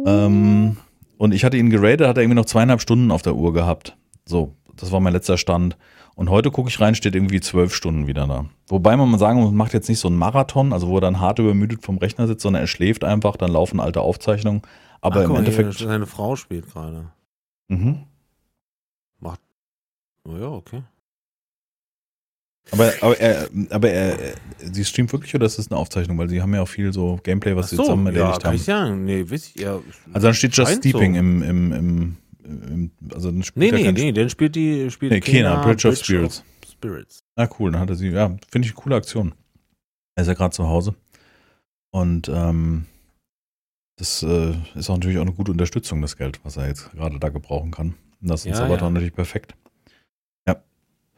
Ähm, 0.05 0.77
und 1.17 1.33
ich 1.33 1.43
hatte 1.43 1.57
ihn 1.57 1.69
geratet, 1.69 2.07
hat 2.07 2.17
er 2.17 2.23
irgendwie 2.23 2.35
noch 2.35 2.45
zweieinhalb 2.45 2.81
Stunden 2.81 3.11
auf 3.11 3.23
der 3.23 3.35
Uhr 3.35 3.53
gehabt. 3.53 3.97
So, 4.25 4.55
das 4.75 4.91
war 4.91 4.99
mein 4.99 5.13
letzter 5.13 5.37
Stand. 5.37 5.77
Und 6.15 6.29
heute 6.29 6.51
gucke 6.51 6.69
ich 6.69 6.79
rein, 6.79 6.93
steht 6.93 7.15
irgendwie 7.15 7.39
zwölf 7.39 7.73
Stunden 7.73 8.05
wieder 8.05 8.27
da. 8.27 8.45
Wobei 8.67 8.95
man 8.95 9.09
mal 9.09 9.17
sagen 9.17 9.41
muss, 9.41 9.51
macht 9.51 9.73
jetzt 9.73 9.89
nicht 9.89 9.99
so 9.99 10.07
einen 10.07 10.17
Marathon, 10.17 10.73
also 10.73 10.87
wo 10.87 10.97
er 10.97 11.01
dann 11.01 11.19
hart 11.19 11.39
übermüdet 11.39 11.83
vom 11.83 11.97
Rechner 11.97 12.27
sitzt, 12.27 12.43
sondern 12.43 12.61
er 12.61 12.67
schläft 12.67 13.03
einfach, 13.03 13.37
dann 13.37 13.51
laufen 13.51 13.79
alte 13.79 14.01
Aufzeichnungen. 14.01 14.61
Aber 14.99 15.21
Ach, 15.21 15.23
im 15.23 15.29
hier, 15.31 15.39
Endeffekt. 15.39 15.73
seine 15.79 16.05
Frau 16.05 16.35
spielt 16.35 16.71
gerade. 16.71 17.11
Mhm. 17.69 18.03
Oh 20.23 20.37
ja, 20.37 20.49
okay. 20.49 20.83
Aber, 22.69 22.93
aber, 23.02 23.19
er, 23.19 23.50
aber 23.69 23.89
er, 23.89 24.17
sie 24.60 24.86
streamt 24.86 25.12
wirklich 25.12 25.34
oder 25.36 25.45
ist 25.45 25.58
das 25.58 25.69
eine 25.71 25.80
Aufzeichnung? 25.80 26.17
Weil 26.17 26.30
sie 26.30 26.41
haben 26.41 26.54
ja 26.54 26.62
auch 26.62 26.67
viel 26.67 26.93
so 26.93 27.19
Gameplay, 27.24 27.56
was 27.56 27.65
Ach 27.65 27.69
sie 27.69 27.76
so, 27.78 27.84
zusammen 27.84 28.06
ja, 28.13 28.21
erledigt 28.21 28.41
kann 28.43 28.47
haben. 28.50 28.56
ich 28.56 28.63
sagen. 28.63 29.06
Nee, 29.06 29.30
weiß 29.30 29.47
ich, 29.47 29.56
ja. 29.62 29.80
Also 30.13 30.28
dann 30.28 30.34
steht 30.36 30.56
Just 30.56 30.74
Steeping 30.78 31.13
so. 31.13 31.19
im, 31.19 31.41
im, 31.43 31.71
im, 31.74 32.17
im, 32.45 32.91
also 33.13 33.32
dann 33.32 33.43
spielt 33.43 33.74
Nee, 33.74 33.84
nee, 33.84 33.91
nee, 33.91 34.12
den 34.12 34.30
spielt 34.30 34.56
die, 34.56 34.89
spielt 34.91 35.12
Nee, 35.12 35.19
Kena, 35.19 35.62
Bridge 35.63 35.88
of 35.88 35.97
Spirits. 35.97 36.43
Spirits. 36.71 37.24
Ah, 37.36 37.50
cool, 37.60 37.71
dann 37.71 37.82
hat 37.82 37.89
er 37.89 37.95
sie, 37.95 38.10
ja, 38.10 38.28
finde 38.50 38.67
ich 38.67 38.74
eine 38.74 38.82
coole 38.82 38.95
Aktion. 38.95 39.34
Er 40.15 40.21
ist 40.21 40.28
ja 40.28 40.34
gerade 40.34 40.54
zu 40.54 40.67
Hause. 40.67 40.95
Und 41.91 42.30
ähm, 42.34 42.86
das 43.97 44.24
äh, 44.24 44.54
ist 44.76 44.89
auch 44.89 44.95
natürlich 44.95 45.17
auch 45.17 45.24
eine 45.24 45.34
gute 45.34 45.52
Unterstützung, 45.52 46.02
das 46.02 46.15
Geld, 46.15 46.39
was 46.43 46.58
er 46.58 46.67
jetzt 46.67 46.91
gerade 46.91 47.19
da 47.19 47.30
gebrauchen 47.30 47.71
kann. 47.71 47.95
Und 48.21 48.30
das 48.30 48.41
ist 48.41 48.52
Ja, 48.52 48.56
Sabaton 48.56 48.88
ja. 48.88 48.89
natürlich 48.91 49.13
perfekt. 49.13 49.56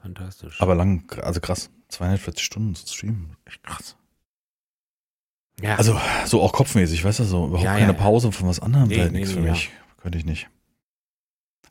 Fantastisch. 0.04 0.60
Aber 0.62 0.76
lang, 0.76 1.10
also 1.22 1.40
krass, 1.40 1.70
240 1.88 2.44
Stunden 2.44 2.76
zu 2.76 2.94
streamen, 2.94 3.38
echt 3.46 3.64
krass. 3.64 3.96
ja, 5.62 5.76
Also 5.78 5.98
so 6.26 6.42
auch 6.42 6.52
kopfmäßig, 6.52 7.06
weißt 7.06 7.20
du, 7.22 7.24
so 7.24 7.48
überhaupt 7.48 7.64
Ja, 7.64 7.78
keine 7.78 7.94
ja. 7.94 7.98
Pause 7.98 8.34
von 8.34 8.50
was 8.50 8.60
anderem 8.60 8.90
Nee, 8.90 8.98
wäre 8.98 9.12
nee, 9.12 9.20
nichts 9.20 9.34
nee, 9.34 9.42
für 9.42 9.50
mich. 9.50 9.72
Könnte 10.02 10.18
ich 10.18 10.26
nicht. 10.26 10.50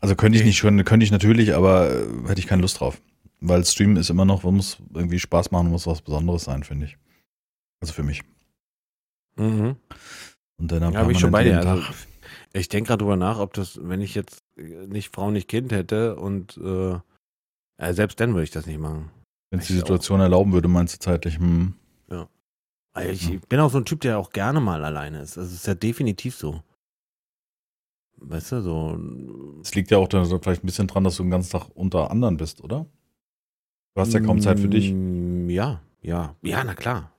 Also 0.01 0.17
könnte 0.17 0.39
ich 0.39 0.45
nicht, 0.47 0.61
könnte, 0.63 0.83
könnte 0.83 1.05
ich 1.05 1.13
natürlich, 1.13 1.55
aber 1.55 1.91
äh, 1.91 2.07
hätte 2.27 2.41
ich 2.41 2.47
keine 2.47 2.63
Lust 2.63 2.81
drauf. 2.81 3.03
Weil 3.41 3.65
Streamen 3.67 3.97
ist 3.97 4.09
immer 4.09 4.25
noch, 4.25 4.45
man 4.45 4.55
muss 4.57 4.79
irgendwie 4.95 5.19
Spaß 5.19 5.51
machen, 5.51 5.69
muss 5.69 5.87
was 5.87 6.01
Besonderes 6.01 6.45
sein, 6.45 6.65
finde 6.65 6.87
ich. 6.87 6.97
Also 7.81 7.93
für 7.93 8.03
mich. 8.03 8.23
Mhm. 9.37 9.77
Und 10.57 10.73
dann 10.73 10.93
bin 10.93 11.11
ich 11.11 11.19
schon 11.19 11.33
bei 11.33 11.45
dir. 11.45 11.59
Also, 11.61 11.83
ich 12.55 12.69
denke 12.71 12.89
gerade 12.89 13.03
drüber 13.03 13.17
nach, 13.17 13.39
ob 13.39 13.53
das, 13.53 13.79
wenn 13.83 14.01
ich 14.01 14.15
jetzt 14.15 14.43
nicht 14.57 15.15
Frau, 15.15 15.31
nicht 15.31 15.49
Kind 15.49 15.71
hätte 15.73 16.17
und 16.17 16.57
äh, 16.57 16.99
äh, 17.79 17.93
selbst 17.95 18.19
dann 18.21 18.31
würde 18.35 18.45
ich 18.45 18.51
das 18.51 18.67
nicht 18.67 18.79
machen. 18.79 19.11
Wenn 19.51 19.61
es 19.61 19.67
die 19.67 19.75
ich 19.75 19.79
auch. 19.83 19.87
Situation 19.87 20.21
erlauben 20.21 20.53
würde, 20.53 20.69
meinst 20.69 20.95
du 20.95 20.99
zeitlich, 20.99 21.39
hm, 21.39 21.75
Weil 22.95 23.11
ich 23.11 23.27
Ja. 23.27 23.39
bin 23.49 23.59
auch 23.59 23.71
so 23.71 23.79
ein 23.79 23.87
Typ, 23.87 24.03
der 24.03 24.19
auch 24.19 24.31
gerne 24.33 24.61
mal 24.61 24.85
alleine 24.85 25.23
ist. 25.23 25.39
Das 25.39 25.51
ist 25.51 25.67
ja 25.67 25.75
definitiv 25.75 26.35
so. 26.37 26.63
Weißt 28.19 28.53
du, 28.53 28.61
so. 28.61 29.01
es 29.63 29.75
liegt 29.75 29.91
ja 29.91 29.97
auch 29.97 30.09
da 30.09 30.25
so 30.27 30.39
vielleicht 30.39 30.63
ein 30.63 30.67
bisschen 30.67 30.89
dran, 30.89 31.03
dass 31.03 31.17
du 31.17 31.23
den 31.23 31.31
ganzen 31.31 31.53
Tag 31.53 31.69
unter 31.75 32.11
anderen 32.11 32.37
bist, 32.37 32.63
oder? 32.63 32.85
Du 33.95 34.01
hast 34.03 34.13
ja 34.13 34.21
kaum 34.21 34.41
Zeit 34.43 34.61
für 34.61 34.69
dich. 34.69 34.93
Mm, 34.93 35.49
Ja, 35.49 35.81
ja, 36.03 36.37
ja, 36.43 36.63
na 36.65 36.75
klar. 36.75 37.13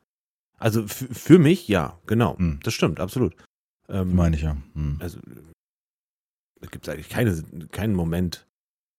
Also 0.60 0.88
für 0.88 1.40
mich, 1.40 1.68
ja, 1.68 2.00
genau. 2.06 2.38
Hm. 2.38 2.60
Das 2.64 2.74
stimmt, 2.76 3.00
absolut. 3.00 3.36
Ähm, 3.90 4.16
Meine 4.16 4.36
ich 4.36 4.44
ja. 4.44 4.56
Hm. 4.76 4.98
also 5.02 5.20
es 6.62 6.70
gibt 6.72 6.88
eigentlich 6.88 7.10
keine, 7.10 7.44
keinen 7.72 7.96
Moment 7.96 8.48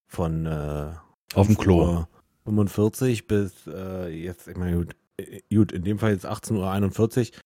von 0.09 0.45
äh, 0.45 0.93
Auf 1.35 1.47
dem 1.47 1.57
Klo. 1.57 1.85
5 1.85 1.99
Uhr 1.99 2.09
45 2.45 3.27
bis 3.27 3.67
äh, 3.67 4.09
jetzt, 4.09 4.49
ich 4.49 4.57
meine, 4.57 4.77
gut, 4.77 4.97
äh, 5.17 5.41
gut, 5.55 5.73
in 5.73 5.83
dem 5.83 5.99
Fall 5.99 6.13
jetzt 6.13 6.27
18.41 6.27 7.33
Uhr. 7.33 7.41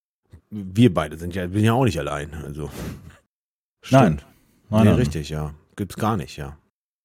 Wir 0.50 0.92
beide 0.92 1.16
sind 1.16 1.34
ja, 1.34 1.46
bin 1.46 1.64
ja 1.64 1.72
auch 1.72 1.84
nicht 1.84 1.98
allein. 1.98 2.34
Also. 2.34 2.70
Nein. 3.90 4.18
Stimmt. 4.18 4.26
Nein, 4.70 4.84
nee, 4.84 4.90
nein. 4.90 4.94
richtig, 4.94 5.28
ja. 5.28 5.54
Gibt's 5.76 5.96
gar 5.96 6.16
nicht, 6.16 6.36
ja. 6.36 6.58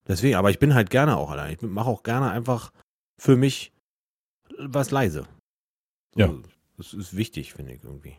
Deswegen, 0.08 0.36
aber 0.36 0.50
ich 0.50 0.60
bin 0.60 0.74
halt 0.74 0.90
gerne 0.90 1.18
auch 1.18 1.30
allein. 1.30 1.54
Ich 1.54 1.62
mache 1.62 1.90
auch 1.90 2.04
gerne 2.04 2.32
einfach 2.32 2.72
für 3.20 3.38
mich 3.38 3.72
was 4.58 4.92
leise. 4.92 5.26
So, 6.14 6.20
Ja. 6.20 6.34
Das 6.78 6.94
ist 6.94 7.16
wichtig, 7.16 7.54
finde 7.54 7.74
ich 7.74 7.84
irgendwie. 7.84 8.16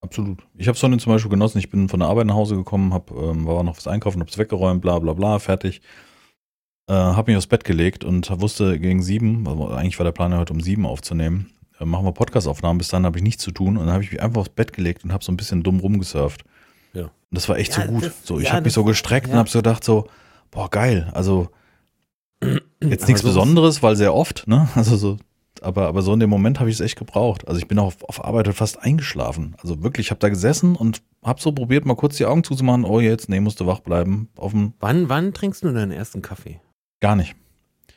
Absolut. 0.00 0.46
Ich 0.54 0.66
habe 0.66 0.78
Sonne 0.78 0.96
zum 0.98 1.12
Beispiel 1.12 1.30
genossen. 1.30 1.58
Ich 1.58 1.70
bin 1.70 1.88
von 1.88 2.00
der 2.00 2.08
Arbeit 2.08 2.26
nach 2.26 2.34
Hause 2.34 2.56
gekommen, 2.56 2.94
hab, 2.94 3.10
ähm, 3.10 3.46
war 3.46 3.62
noch 3.62 3.76
was 3.76 3.86
einkaufen, 3.86 4.20
hab's 4.20 4.38
weggeräumt, 4.38 4.80
bla 4.80 4.98
bla 4.98 5.12
bla, 5.12 5.38
fertig. 5.38 5.82
Äh, 6.88 6.92
hab 6.94 7.26
mich 7.26 7.36
aufs 7.36 7.46
Bett 7.46 7.64
gelegt 7.64 8.02
und 8.04 8.30
wusste 8.40 8.78
gegen 8.78 9.02
sieben, 9.02 9.46
also 9.46 9.68
eigentlich 9.68 9.98
war 9.98 10.04
der 10.04 10.12
Plan 10.12 10.32
ja 10.32 10.38
heute 10.38 10.54
um 10.54 10.60
sieben 10.60 10.86
aufzunehmen, 10.86 11.50
äh, 11.78 11.84
machen 11.84 12.06
wir 12.06 12.12
Podcast-Aufnahmen, 12.12 12.78
bis 12.78 12.88
dann 12.88 13.04
habe 13.04 13.18
ich 13.18 13.22
nichts 13.22 13.42
zu 13.42 13.50
tun 13.50 13.76
und 13.76 13.84
dann 13.84 13.92
habe 13.92 14.02
ich 14.02 14.10
mich 14.10 14.22
einfach 14.22 14.40
aufs 14.40 14.48
Bett 14.50 14.72
gelegt 14.72 15.04
und 15.04 15.12
habe 15.12 15.22
so 15.22 15.30
ein 15.30 15.36
bisschen 15.36 15.62
dumm 15.62 15.80
rumgesurft. 15.80 16.44
Ja. 16.94 17.02
Und 17.04 17.10
das 17.30 17.46
war 17.48 17.58
echt 17.58 17.76
Ja, 17.76 17.84
so 17.86 17.92
gut. 17.92 18.04
das- 18.04 18.12
so, 18.24 18.38
ich 18.38 18.46
ja, 18.46 18.52
habe 18.52 18.62
mich 18.64 18.72
so 18.72 18.84
gestreckt 18.84 19.26
ja. 19.26 19.34
und 19.34 19.38
habe 19.38 19.50
so 19.50 19.58
gedacht 19.58 19.84
so, 19.84 20.06
boah 20.50 20.70
geil, 20.70 21.10
also 21.12 21.50
jetzt 22.82 23.06
nichts 23.06 23.22
Besonderes, 23.22 23.82
weil 23.82 23.94
sehr 23.96 24.14
oft, 24.14 24.46
ne? 24.48 24.68
Also 24.74 24.96
so, 24.96 25.16
aber, 25.60 25.88
aber 25.88 26.00
so 26.02 26.14
in 26.14 26.20
dem 26.20 26.30
Moment 26.30 26.58
habe 26.60 26.70
ich 26.70 26.76
es 26.76 26.80
echt 26.80 26.96
gebraucht. 26.98 27.46
Also 27.48 27.58
ich 27.60 27.68
bin 27.68 27.78
auch 27.80 27.86
auf, 27.88 28.04
auf 28.04 28.24
Arbeit 28.24 28.48
fast 28.54 28.80
eingeschlafen. 28.82 29.56
Also 29.60 29.82
wirklich, 29.82 30.06
ich 30.06 30.10
habe 30.10 30.20
da 30.20 30.28
gesessen 30.28 30.74
und 30.76 31.02
habe 31.22 31.40
so 31.40 31.52
probiert, 31.52 31.84
mal 31.84 31.96
kurz 31.96 32.16
die 32.16 32.24
Augen 32.26 32.44
zuzumachen. 32.44 32.84
Oh, 32.84 33.00
jetzt, 33.00 33.28
nee, 33.28 33.40
musste 33.40 33.66
wach 33.66 33.80
bleiben. 33.80 34.28
Auf 34.36 34.52
dem, 34.52 34.72
Wann, 34.80 35.08
wann 35.08 35.34
trinkst 35.34 35.64
du 35.64 35.72
deinen 35.72 35.90
ersten 35.90 36.22
Kaffee? 36.22 36.60
Gar 37.00 37.16
nicht. 37.16 37.34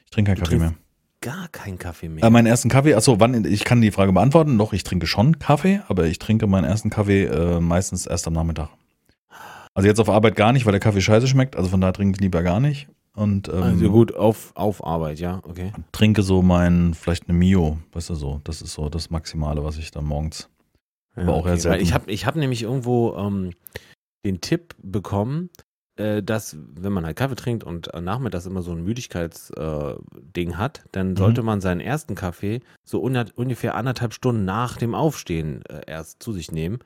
Ich 0.05 0.11
trinke 0.11 0.31
keinen 0.31 0.43
Kaffee 0.43 0.57
mehr. 0.57 0.73
Gar 1.21 1.47
keinen 1.49 1.77
Kaffee 1.77 2.09
mehr. 2.09 2.23
Äh, 2.23 2.29
meinen 2.29 2.47
ersten 2.47 2.69
Kaffee, 2.69 2.95
achso, 2.95 3.19
wann, 3.19 3.45
ich 3.45 3.63
kann 3.63 3.81
die 3.81 3.91
Frage 3.91 4.11
beantworten. 4.11 4.57
Doch, 4.57 4.73
ich 4.73 4.83
trinke 4.83 5.05
schon 5.05 5.37
Kaffee, 5.37 5.81
aber 5.87 6.05
ich 6.05 6.17
trinke 6.17 6.47
meinen 6.47 6.65
ersten 6.65 6.89
Kaffee 6.89 7.25
äh, 7.25 7.59
meistens 7.59 8.07
erst 8.07 8.27
am 8.27 8.33
Nachmittag. 8.33 8.69
Also 9.73 9.87
jetzt 9.87 9.99
auf 9.99 10.09
Arbeit 10.09 10.35
gar 10.35 10.51
nicht, 10.51 10.65
weil 10.65 10.71
der 10.71 10.79
Kaffee 10.79 11.01
scheiße 11.01 11.27
schmeckt. 11.27 11.55
Also 11.55 11.69
von 11.69 11.79
daher 11.79 11.93
trinke 11.93 12.17
ich 12.17 12.21
lieber 12.21 12.43
gar 12.43 12.59
nicht. 12.59 12.87
Und 13.13 13.49
ähm, 13.49 13.63
also 13.63 13.91
gut, 13.91 14.15
auf, 14.15 14.51
auf 14.55 14.85
Arbeit, 14.85 15.19
ja, 15.19 15.41
okay. 15.43 15.73
trinke 15.91 16.23
so 16.23 16.41
mein, 16.41 16.93
vielleicht 16.93 17.27
eine 17.27 17.37
Mio, 17.37 17.77
weißt 17.91 18.09
du 18.09 18.15
so. 18.15 18.41
Das 18.43 18.61
ist 18.61 18.73
so 18.73 18.89
das 18.89 19.09
Maximale, 19.09 19.63
was 19.63 19.77
ich 19.77 19.91
dann 19.91 20.05
morgens. 20.05 20.49
Ja, 21.15 21.23
Aber 21.23 21.33
auch 21.33 21.45
okay. 21.45 21.57
Selten. 21.57 21.83
ich 21.83 21.93
habe 21.93 22.09
ich 22.09 22.25
hab 22.25 22.35
nämlich 22.35 22.63
irgendwo 22.63 23.15
ähm, 23.15 23.51
den 24.25 24.39
Tipp 24.39 24.75
bekommen, 24.81 25.49
dass 26.23 26.55
wenn 26.75 26.93
man 26.93 27.05
halt 27.05 27.17
Kaffee 27.17 27.35
trinkt 27.35 27.63
und 27.63 27.93
äh, 27.93 28.01
nachmittags 28.01 28.45
immer 28.45 28.61
so 28.61 28.71
ein 28.71 28.83
Müdigkeitsding 28.83 30.51
äh, 30.51 30.55
hat, 30.55 30.83
dann 30.91 31.11
Mhm. 31.11 31.17
sollte 31.17 31.43
man 31.43 31.61
seinen 31.61 31.81
ersten 31.81 32.15
Kaffee 32.15 32.61
so 32.83 33.01
un 33.03 33.15
ungefähr 33.35 33.75
anderthalb 33.75 34.13
Stunden 34.13 34.45
nach 34.45 34.77
dem 34.77 34.95
Aufstehen 34.95 35.63
äh, 35.65 35.81
erst 35.87 36.21
zu 36.23 36.33
sich 36.33 36.51
nehmen. 36.51 36.79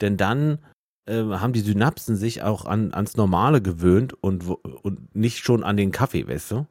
Denn 0.00 0.16
dann 0.16 0.58
äh, 1.06 1.22
haben 1.22 1.52
die 1.52 1.60
Synapsen 1.60 2.16
sich 2.16 2.42
auch 2.42 2.64
an, 2.64 2.92
ans 2.94 3.16
Normale 3.16 3.60
gewöhnt 3.62 4.12
und, 4.22 4.46
und 4.48 5.14
nicht 5.14 5.38
schon 5.44 5.64
an 5.64 5.76
den 5.76 5.90
Kaffee, 5.90 6.26
weißt 6.28 6.50
du? 6.52 6.66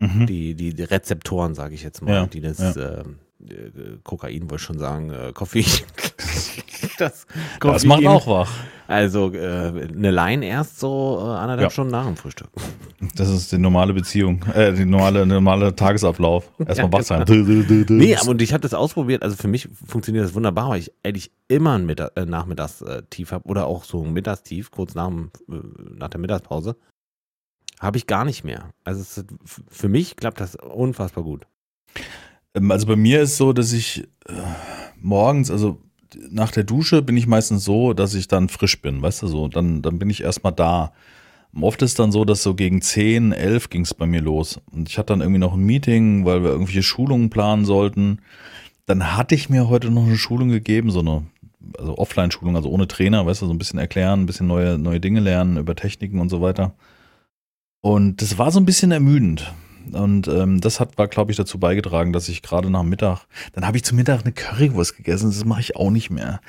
Mhm. 0.00 0.26
Die, 0.26 0.54
die, 0.54 0.74
die 0.74 0.82
Rezeptoren, 0.82 1.54
sage 1.54 1.74
ich 1.74 1.82
jetzt 1.82 2.00
mal, 2.02 2.12
Ja, 2.14 2.26
die 2.26 2.40
das 2.40 2.58
ja. 2.74 3.00
ähm, 3.02 3.18
äh, 3.46 3.98
Kokain 4.02 4.42
wollte 4.50 4.56
ich 4.56 4.62
schon 4.62 4.78
sagen, 4.78 5.10
äh, 5.10 5.32
Koffein. 5.34 5.64
das, 7.00 7.26
Das 7.60 7.84
macht 7.84 8.06
auch 8.06 8.26
wach. 8.26 8.50
Also 8.86 9.32
äh, 9.32 9.38
eine 9.38 10.10
Line 10.10 10.44
erst 10.46 10.80
so 10.80 11.18
äh, 11.20 11.22
anderthalb 11.22 11.60
Ja. 11.60 11.70
Stunden 11.70 11.92
nach 11.92 12.06
dem 12.06 12.16
Frühstück. 12.16 12.48
Das 13.14 13.28
ist 13.28 13.52
die 13.52 13.58
normale 13.58 13.94
Beziehung, 13.94 14.42
äh, 14.52 14.72
die 14.72 14.84
normale, 14.84 15.24
normale 15.26 15.74
Tagesablauf. 15.76 16.50
Erstmal 16.58 16.86
Ja, 16.88 16.92
wach 16.92 17.02
sein. 17.02 17.24
genau. 17.24 17.84
Nee, 17.88 18.16
aber 18.16 18.30
und 18.30 18.42
ich 18.42 18.52
habe 18.52 18.62
das 18.62 18.74
ausprobiert. 18.74 19.22
Also 19.22 19.36
für 19.36 19.46
mich 19.46 19.68
funktioniert 19.86 20.24
das 20.24 20.34
wunderbar, 20.34 20.70
weil 20.70 20.80
ich 20.80 20.92
ehrlich 21.04 21.30
immer 21.46 21.74
ein 21.78 21.86
Mittag, 21.86 22.16
äh, 22.16 22.26
Nachmittagstief 22.26 23.30
habe 23.30 23.48
oder 23.48 23.66
auch 23.68 23.84
so 23.84 24.02
ein 24.04 24.12
Mittagstief, 24.12 24.72
kurz 24.72 24.96
nach, 24.96 25.06
dem, 25.08 25.30
äh, 25.48 25.54
nach 25.96 26.08
der 26.08 26.18
Mittagspause. 26.20 26.74
Habe 27.78 27.96
ich 27.96 28.08
gar 28.08 28.24
nicht 28.24 28.42
mehr. 28.42 28.70
Also 28.84 29.02
es 29.02 29.24
für 29.70 29.88
mich 29.88 30.16
klappt 30.16 30.40
das 30.40 30.56
unfassbar 30.56 31.22
gut. 31.22 31.46
Ähm, 32.54 32.70
Also 32.72 32.88
bei 32.88 32.96
mir 32.96 33.22
ist 33.22 33.36
so, 33.36 33.52
dass 33.52 33.72
ich 33.72 34.02
äh, 34.26 34.32
morgens, 35.00 35.48
also 35.50 35.78
nach 36.30 36.50
der 36.50 36.64
Dusche 36.64 37.02
bin 37.02 37.16
ich 37.16 37.26
meistens 37.26 37.64
so, 37.64 37.92
dass 37.92 38.14
ich 38.14 38.28
dann 38.28 38.48
frisch 38.48 38.80
bin, 38.80 39.02
weißt 39.02 39.22
du 39.22 39.26
so, 39.26 39.48
dann, 39.48 39.82
dann 39.82 39.98
bin 39.98 40.10
ich 40.10 40.22
erstmal 40.22 40.52
da. 40.52 40.92
Oft 41.60 41.82
ist 41.82 41.98
dann 41.98 42.12
so, 42.12 42.24
dass 42.24 42.42
so 42.42 42.54
gegen 42.54 42.80
10, 42.80 43.32
11 43.32 43.70
ging 43.70 43.82
es 43.82 43.94
bei 43.94 44.06
mir 44.06 44.20
los. 44.20 44.60
Und 44.70 44.88
ich 44.88 44.98
hatte 44.98 45.12
dann 45.12 45.20
irgendwie 45.20 45.40
noch 45.40 45.54
ein 45.54 45.64
Meeting, 45.64 46.24
weil 46.24 46.42
wir 46.42 46.50
irgendwelche 46.50 46.84
Schulungen 46.84 47.28
planen 47.28 47.64
sollten. 47.64 48.20
Dann 48.86 49.16
hatte 49.16 49.34
ich 49.34 49.50
mir 49.50 49.68
heute 49.68 49.90
noch 49.90 50.04
eine 50.04 50.16
Schulung 50.16 50.48
gegeben, 50.48 50.90
so 50.90 51.00
eine 51.00 51.24
also 51.78 51.98
Offline-Schulung, 51.98 52.56
also 52.56 52.70
ohne 52.70 52.88
Trainer, 52.88 53.26
weißt 53.26 53.42
du, 53.42 53.46
so 53.46 53.52
ein 53.52 53.58
bisschen 53.58 53.78
erklären, 53.78 54.22
ein 54.22 54.26
bisschen 54.26 54.46
neue, 54.46 54.78
neue 54.78 55.00
Dinge 55.00 55.20
lernen 55.20 55.56
über 55.56 55.74
Techniken 55.74 56.20
und 56.20 56.28
so 56.28 56.40
weiter. 56.40 56.74
Und 57.80 58.22
das 58.22 58.38
war 58.38 58.50
so 58.50 58.60
ein 58.60 58.66
bisschen 58.66 58.92
ermüdend. 58.92 59.52
Und 59.94 60.28
ähm, 60.28 60.60
das 60.60 60.80
hat, 60.80 60.96
war, 60.98 61.08
glaube 61.08 61.30
ich, 61.30 61.36
dazu 61.36 61.58
beigetragen, 61.58 62.12
dass 62.12 62.28
ich 62.28 62.42
gerade 62.42 62.70
nach 62.70 62.82
Mittag, 62.82 63.26
dann 63.52 63.66
habe 63.66 63.76
ich 63.76 63.84
zum 63.84 63.96
Mittag 63.96 64.20
eine 64.22 64.32
Currywurst 64.32 64.96
gegessen. 64.96 65.30
Das 65.30 65.44
mache 65.44 65.60
ich 65.60 65.76
auch 65.76 65.90
nicht 65.90 66.10
mehr. 66.10 66.40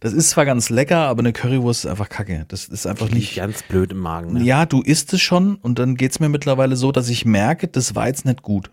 Das 0.00 0.12
ist 0.12 0.30
zwar 0.30 0.44
ganz 0.44 0.70
lecker, 0.70 0.98
aber 0.98 1.20
eine 1.20 1.32
Currywurst 1.32 1.84
ist 1.84 1.90
einfach 1.90 2.08
kacke. 2.08 2.44
Das 2.48 2.66
ist 2.66 2.86
einfach 2.86 3.06
Liegt 3.06 3.16
nicht. 3.16 3.36
ganz 3.36 3.62
blöd 3.62 3.92
im 3.92 3.98
Magen. 3.98 4.34
Ne? 4.34 4.42
Ja, 4.44 4.66
du 4.66 4.82
isst 4.82 5.12
es 5.12 5.20
schon 5.20 5.56
und 5.56 5.78
dann 5.78 5.96
geht's 5.96 6.20
mir 6.20 6.28
mittlerweile 6.28 6.76
so, 6.76 6.92
dass 6.92 7.08
ich 7.08 7.24
merke, 7.24 7.68
das 7.68 7.94
war 7.94 8.06
jetzt 8.06 8.24
nicht 8.24 8.42
gut. 8.42 8.70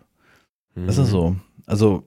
Das 0.74 0.96
Mhm. 0.96 1.02
ist 1.04 1.10
so. 1.10 1.36
Also 1.66 2.04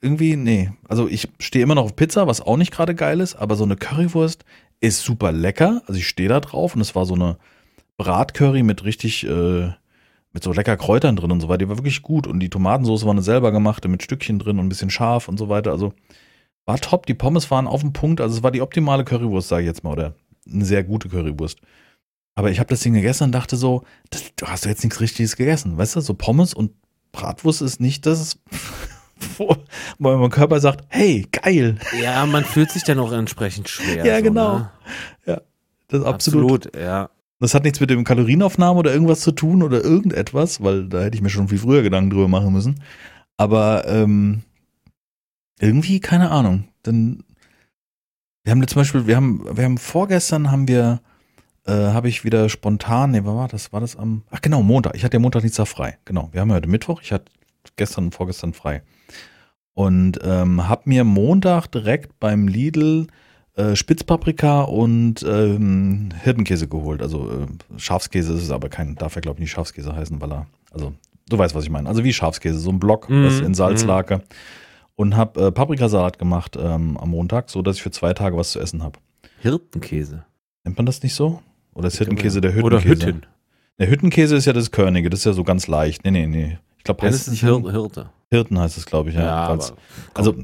irgendwie, 0.00 0.36
nee. 0.36 0.72
Also 0.88 1.08
ich 1.08 1.28
stehe 1.38 1.62
immer 1.62 1.74
noch 1.74 1.84
auf 1.84 1.96
Pizza, 1.96 2.26
was 2.26 2.40
auch 2.40 2.56
nicht 2.56 2.72
gerade 2.72 2.94
geil 2.94 3.20
ist, 3.20 3.36
aber 3.36 3.54
so 3.56 3.64
eine 3.64 3.76
Currywurst 3.76 4.44
ist 4.80 5.02
super 5.02 5.30
lecker. 5.30 5.82
Also 5.86 5.98
ich 5.98 6.08
stehe 6.08 6.28
da 6.28 6.40
drauf 6.40 6.74
und 6.74 6.80
es 6.80 6.94
war 6.94 7.04
so 7.06 7.14
eine 7.14 7.36
Bratcurry 7.98 8.62
mit 8.62 8.84
richtig, 8.84 9.26
äh, 9.26 9.72
mit 10.32 10.44
so 10.44 10.52
lecker 10.52 10.76
Kräutern 10.76 11.16
drin 11.16 11.32
und 11.32 11.40
so 11.40 11.48
weiter. 11.48 11.58
Die 11.58 11.68
war 11.68 11.78
wirklich 11.78 12.02
gut. 12.02 12.26
Und 12.26 12.40
die 12.40 12.50
Tomatensauce 12.50 13.04
war 13.04 13.12
eine 13.12 13.22
selber 13.22 13.52
gemachte 13.52 13.88
mit 13.88 14.02
Stückchen 14.02 14.38
drin 14.38 14.58
und 14.58 14.66
ein 14.66 14.68
bisschen 14.68 14.90
scharf 14.90 15.28
und 15.28 15.38
so 15.38 15.48
weiter. 15.48 15.72
Also 15.72 15.92
war 16.66 16.78
top. 16.78 17.06
Die 17.06 17.14
Pommes 17.14 17.50
waren 17.50 17.66
auf 17.66 17.80
dem 17.80 17.92
Punkt. 17.92 18.20
Also 18.20 18.38
es 18.38 18.42
war 18.42 18.50
die 18.50 18.62
optimale 18.62 19.04
Currywurst, 19.04 19.48
sage 19.48 19.62
ich 19.62 19.66
jetzt 19.66 19.82
mal. 19.82 19.92
Oder 19.92 20.14
eine 20.50 20.64
sehr 20.64 20.84
gute 20.84 21.08
Currywurst. 21.08 21.58
Aber 22.36 22.50
ich 22.50 22.60
habe 22.60 22.68
das 22.68 22.80
Ding 22.80 22.94
gegessen 22.94 23.24
und 23.24 23.32
dachte 23.32 23.56
so, 23.56 23.82
das, 24.10 24.24
du 24.36 24.46
hast 24.46 24.64
jetzt 24.64 24.84
nichts 24.84 25.00
Richtiges 25.00 25.36
gegessen. 25.36 25.76
Weißt 25.76 25.96
du, 25.96 26.00
so 26.00 26.14
Pommes 26.14 26.54
und 26.54 26.72
Bratwurst 27.12 27.60
ist 27.60 27.80
nicht 27.80 28.06
das, 28.06 28.38
wo 29.36 29.56
wo 29.98 30.16
mein 30.16 30.30
Körper 30.30 30.60
sagt, 30.60 30.84
hey, 30.88 31.26
geil. 31.32 31.76
Ja, 32.00 32.24
man 32.26 32.44
fühlt 32.44 32.70
sich 32.70 32.84
dann 32.84 33.00
auch 33.00 33.12
entsprechend 33.12 33.68
schwer. 33.68 34.06
Ja, 34.06 34.18
so, 34.18 34.22
genau. 34.22 34.58
Ne? 34.58 34.70
Das 35.90 36.00
ist 36.00 36.06
absolut. 36.06 36.66
Absolut, 36.66 36.76
ja. 36.76 37.10
Das 37.40 37.54
hat 37.54 37.64
nichts 37.64 37.80
mit 37.80 37.88
dem 37.88 38.04
Kalorienaufnahme 38.04 38.78
oder 38.78 38.92
irgendwas 38.92 39.20
zu 39.20 39.32
tun 39.32 39.62
oder 39.62 39.82
irgendetwas, 39.82 40.62
weil 40.62 40.88
da 40.88 41.02
hätte 41.02 41.16
ich 41.16 41.22
mir 41.22 41.30
schon 41.30 41.48
viel 41.48 41.58
früher 41.58 41.82
Gedanken 41.82 42.10
drüber 42.10 42.28
machen 42.28 42.52
müssen. 42.52 42.82
Aber 43.38 43.86
ähm, 43.88 44.42
irgendwie, 45.58 46.00
keine 46.00 46.30
Ahnung. 46.30 46.64
Dann, 46.82 47.24
wir 48.44 48.52
haben 48.52 48.60
jetzt 48.60 48.74
zum 48.74 48.80
Beispiel, 48.80 49.06
wir 49.06 49.16
haben, 49.16 49.44
wir 49.56 49.64
haben 49.64 49.78
vorgestern 49.78 50.50
haben 50.50 50.68
wir, 50.68 51.00
äh, 51.64 51.72
habe 51.72 52.10
ich 52.10 52.24
wieder 52.24 52.50
spontan, 52.50 53.12
nee, 53.12 53.24
war 53.24 53.48
das? 53.48 53.72
War 53.72 53.80
das 53.80 53.96
am, 53.96 54.22
ach 54.30 54.42
genau, 54.42 54.62
Montag. 54.62 54.94
Ich 54.94 55.02
hatte 55.02 55.16
ja 55.16 55.20
Montag 55.20 55.40
Dienstag 55.40 55.66
frei. 55.66 55.96
Genau. 56.04 56.28
Wir 56.32 56.42
haben 56.42 56.52
heute 56.52 56.68
Mittwoch. 56.68 57.00
Ich 57.00 57.10
hatte 57.10 57.32
gestern 57.76 58.04
und 58.04 58.14
vorgestern 58.14 58.52
frei. 58.52 58.82
Und 59.72 60.18
ähm, 60.22 60.68
habe 60.68 60.82
mir 60.84 61.04
Montag 61.04 61.68
direkt 61.68 62.20
beim 62.20 62.48
Lidl 62.48 63.06
äh, 63.56 63.74
Spitzpaprika 63.76 64.62
und 64.62 65.22
ähm, 65.22 66.10
Hirtenkäse 66.22 66.68
geholt. 66.68 67.02
Also 67.02 67.30
äh, 67.30 67.78
Schafskäse 67.78 68.32
ist 68.34 68.42
es 68.44 68.50
aber 68.50 68.68
kein, 68.68 68.94
darf 68.96 69.14
ja 69.14 69.20
glaube 69.20 69.38
ich 69.38 69.40
nicht 69.40 69.50
Schafskäse 69.50 69.94
heißen, 69.94 70.20
weil 70.20 70.32
er, 70.32 70.46
also 70.72 70.92
du 71.28 71.38
weißt, 71.38 71.54
was 71.54 71.64
ich 71.64 71.70
meine. 71.70 71.88
Also 71.88 72.04
wie 72.04 72.12
Schafskäse, 72.12 72.58
so 72.58 72.70
ein 72.70 72.78
Block, 72.80 73.08
Mhm, 73.08 73.24
das 73.24 73.40
in 73.40 73.54
Salz 73.54 73.82
mhm. 73.82 73.88
lag. 73.88 74.20
und 74.96 75.16
habe 75.16 75.46
äh, 75.46 75.52
Paprikasalat 75.52 76.18
gemacht 76.18 76.56
ähm, 76.60 76.96
am 76.98 77.10
Montag, 77.10 77.50
so 77.50 77.62
dass 77.62 77.76
ich 77.76 77.82
für 77.82 77.90
zwei 77.90 78.12
Tage 78.12 78.36
was 78.36 78.52
zu 78.52 78.60
essen 78.60 78.82
habe. 78.82 78.98
Hirtenkäse. 79.40 80.24
Nennt 80.64 80.76
man 80.76 80.86
das 80.86 81.02
nicht 81.02 81.14
so? 81.14 81.40
Oder 81.74 81.88
ist 81.88 81.94
Ich 81.94 81.98
Hirtenkäse 82.00 82.40
der 82.40 82.62
Oder 82.62 82.78
Hüttenkäse? 82.78 83.06
Hütten. 83.06 83.26
Der 83.78 83.88
Hüttenkäse 83.90 84.36
ist 84.36 84.44
ja 84.44 84.52
das 84.52 84.70
Körnige, 84.70 85.08
das 85.08 85.20
ist 85.20 85.24
ja 85.24 85.32
so 85.32 85.42
ganz 85.44 85.66
leicht. 85.66 86.04
Nee, 86.04 86.10
nee, 86.10 86.26
nee. 86.26 86.58
Ich 86.76 86.84
glaube, 86.84 87.02
heißt 87.02 87.14
ist 87.14 87.26
es 87.28 87.42
nicht? 87.42 87.42
Hirte. 87.42 88.10
Hirten 88.30 88.58
heißt 88.58 88.76
es, 88.76 88.84
glaube 88.86 89.08
ich, 89.10 89.16
ja. 89.16 89.22
Ja, 89.22 89.36
aber 89.36 89.64
also 90.14 90.34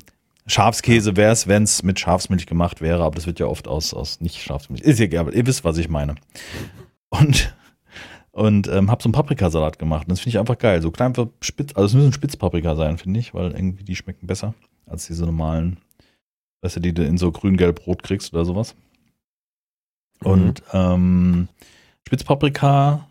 Schafskäse 0.47 1.17
wäre 1.17 1.33
es, 1.33 1.49
wenn 1.49 1.65
es 1.65 1.83
mit 1.83 1.99
Schafsmilch 1.99 2.47
gemacht 2.47 2.81
wäre, 2.81 3.03
aber 3.03 3.17
das 3.17 3.27
wird 3.27 3.41
ja 3.41 3.47
oft 3.47 3.67
aus, 3.67 3.93
aus 3.93 4.21
nicht 4.21 4.41
Schafsmilch. 4.41 4.83
Ist 4.83 5.01
egal, 5.01 5.23
aber 5.23 5.35
ihr 5.35 5.47
wisst, 5.47 5.65
was 5.65 5.77
ich 5.79 5.89
meine. 5.89 6.15
Und, 7.09 7.55
und 8.31 8.69
ähm, 8.69 8.91
habe 8.91 9.03
so 9.03 9.09
einen 9.09 9.15
Paprikasalat 9.15 9.79
gemacht. 9.79 10.07
Und 10.07 10.13
das 10.13 10.21
finde 10.21 10.31
ich 10.31 10.39
einfach 10.39 10.59
geil. 10.59 10.83
So 10.83 10.91
klein 10.93 11.15
für 11.15 11.31
spitz, 11.41 11.73
also 11.75 11.87
es 11.87 11.95
müssen 11.95 12.13
Spitzpaprika 12.13 12.77
sein, 12.77 12.99
finde 12.99 13.19
ich, 13.19 13.35
weil 13.35 13.53
irgendwie 13.53 13.85
die 13.85 13.97
schmecken 13.97 14.27
besser 14.27 14.55
als 14.87 15.09
diese 15.09 15.25
normalen, 15.25 15.79
weißt 16.63 16.77
du, 16.77 16.81
die 16.81 16.95
du 16.95 17.05
in 17.05 17.19
so 17.19 17.33
grün-gelb-rot 17.33 18.05
kriegst 18.05 18.33
oder 18.33 18.45
sowas. 18.45 18.77
Mhm. 20.21 20.31
Und 20.31 20.63
ähm, 20.73 21.49
Spitzpaprika, 22.07 23.09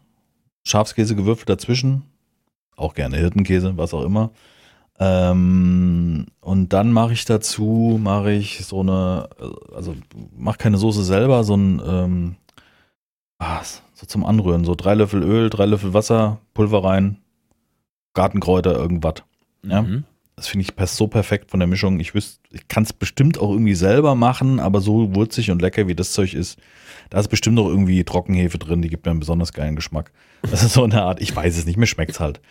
Schafskäse 0.65 1.15
gewürfelt 1.15 1.49
dazwischen, 1.49 2.03
auch 2.77 2.93
gerne 2.93 3.17
Hirtenkäse, 3.17 3.75
was 3.75 3.93
auch 3.93 4.03
immer. 4.03 4.31
Ähm, 4.99 6.27
und 6.39 6.73
dann 6.73 6.91
mache 6.91 7.13
ich 7.13 7.25
dazu, 7.25 7.99
mache 8.01 8.31
ich 8.31 8.65
so 8.65 8.79
eine, 8.79 9.29
also 9.75 9.95
mache 10.37 10.57
keine 10.57 10.77
Soße 10.77 11.03
selber, 11.03 11.43
so 11.43 11.55
ein, 11.55 11.81
ähm, 11.85 12.35
ah, 13.39 13.61
so 13.93 14.05
zum 14.05 14.25
Anrühren, 14.25 14.63
so 14.63 14.75
drei 14.75 14.93
Löffel 14.93 15.23
Öl, 15.23 15.49
drei 15.49 15.65
Löffel 15.65 15.93
Wasser, 15.93 16.39
Pulver 16.53 16.83
rein, 16.83 17.17
Gartenkräuter, 18.13 18.73
irgendwas. 18.73 19.15
Ja. 19.63 19.81
Mhm. 19.81 20.05
Das 20.37 20.47
finde 20.47 20.63
ich 20.63 20.75
passt 20.75 20.97
so 20.97 21.07
perfekt 21.07 21.49
von 21.49 21.61
der 21.61 21.67
Mischung. 21.67 21.99
Ich 22.01 22.13
wüsste, 22.13 22.41
ich 22.51 22.67
kann 22.67 22.83
es 22.83 22.91
bestimmt 22.91 23.37
auch 23.37 23.51
irgendwie 23.51 23.75
selber 23.75 24.15
machen, 24.15 24.59
aber 24.59 24.81
so 24.81 25.15
würzig 25.15 25.49
und 25.49 25.61
lecker 25.61 25.87
wie 25.87 25.95
das 25.95 26.11
Zeug 26.11 26.33
ist, 26.33 26.59
da 27.09 27.19
ist 27.19 27.29
bestimmt 27.29 27.55
noch 27.55 27.67
irgendwie 27.67 28.03
Trockenhefe 28.03 28.57
drin, 28.57 28.81
die 28.81 28.89
gibt 28.89 29.05
mir 29.05 29.11
einen 29.11 29.21
besonders 29.21 29.53
geilen 29.53 29.75
Geschmack. 29.77 30.11
Das 30.51 30.63
ist 30.63 30.73
so 30.73 30.83
eine 30.83 31.01
Art, 31.03 31.21
ich 31.21 31.35
weiß 31.35 31.57
es 31.57 31.65
nicht, 31.65 31.77
mir 31.77 31.87
schmeckt's 31.87 32.19
halt. 32.19 32.41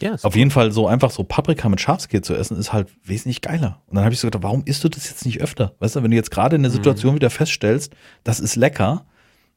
Ja, 0.00 0.16
Auf 0.22 0.34
jeden 0.34 0.50
Fall 0.50 0.72
so 0.72 0.88
einfach 0.88 1.12
so 1.12 1.22
Paprika 1.22 1.68
mit 1.68 1.80
Schafskäse 1.80 2.22
zu 2.22 2.34
essen, 2.34 2.56
ist 2.58 2.72
halt 2.72 2.88
wesentlich 3.04 3.40
geiler. 3.40 3.82
Und 3.86 3.94
dann 3.94 4.04
habe 4.04 4.12
ich 4.12 4.18
so 4.18 4.26
gedacht, 4.26 4.42
warum 4.42 4.62
isst 4.64 4.82
du 4.82 4.88
das 4.88 5.08
jetzt 5.08 5.24
nicht 5.24 5.40
öfter? 5.40 5.74
Weißt 5.78 5.94
du, 5.94 6.02
wenn 6.02 6.10
du 6.10 6.16
jetzt 6.16 6.32
gerade 6.32 6.56
in 6.56 6.62
der 6.62 6.72
Situation 6.72 7.14
wieder 7.14 7.30
feststellst, 7.30 7.94
das 8.24 8.40
ist 8.40 8.56
lecker 8.56 9.06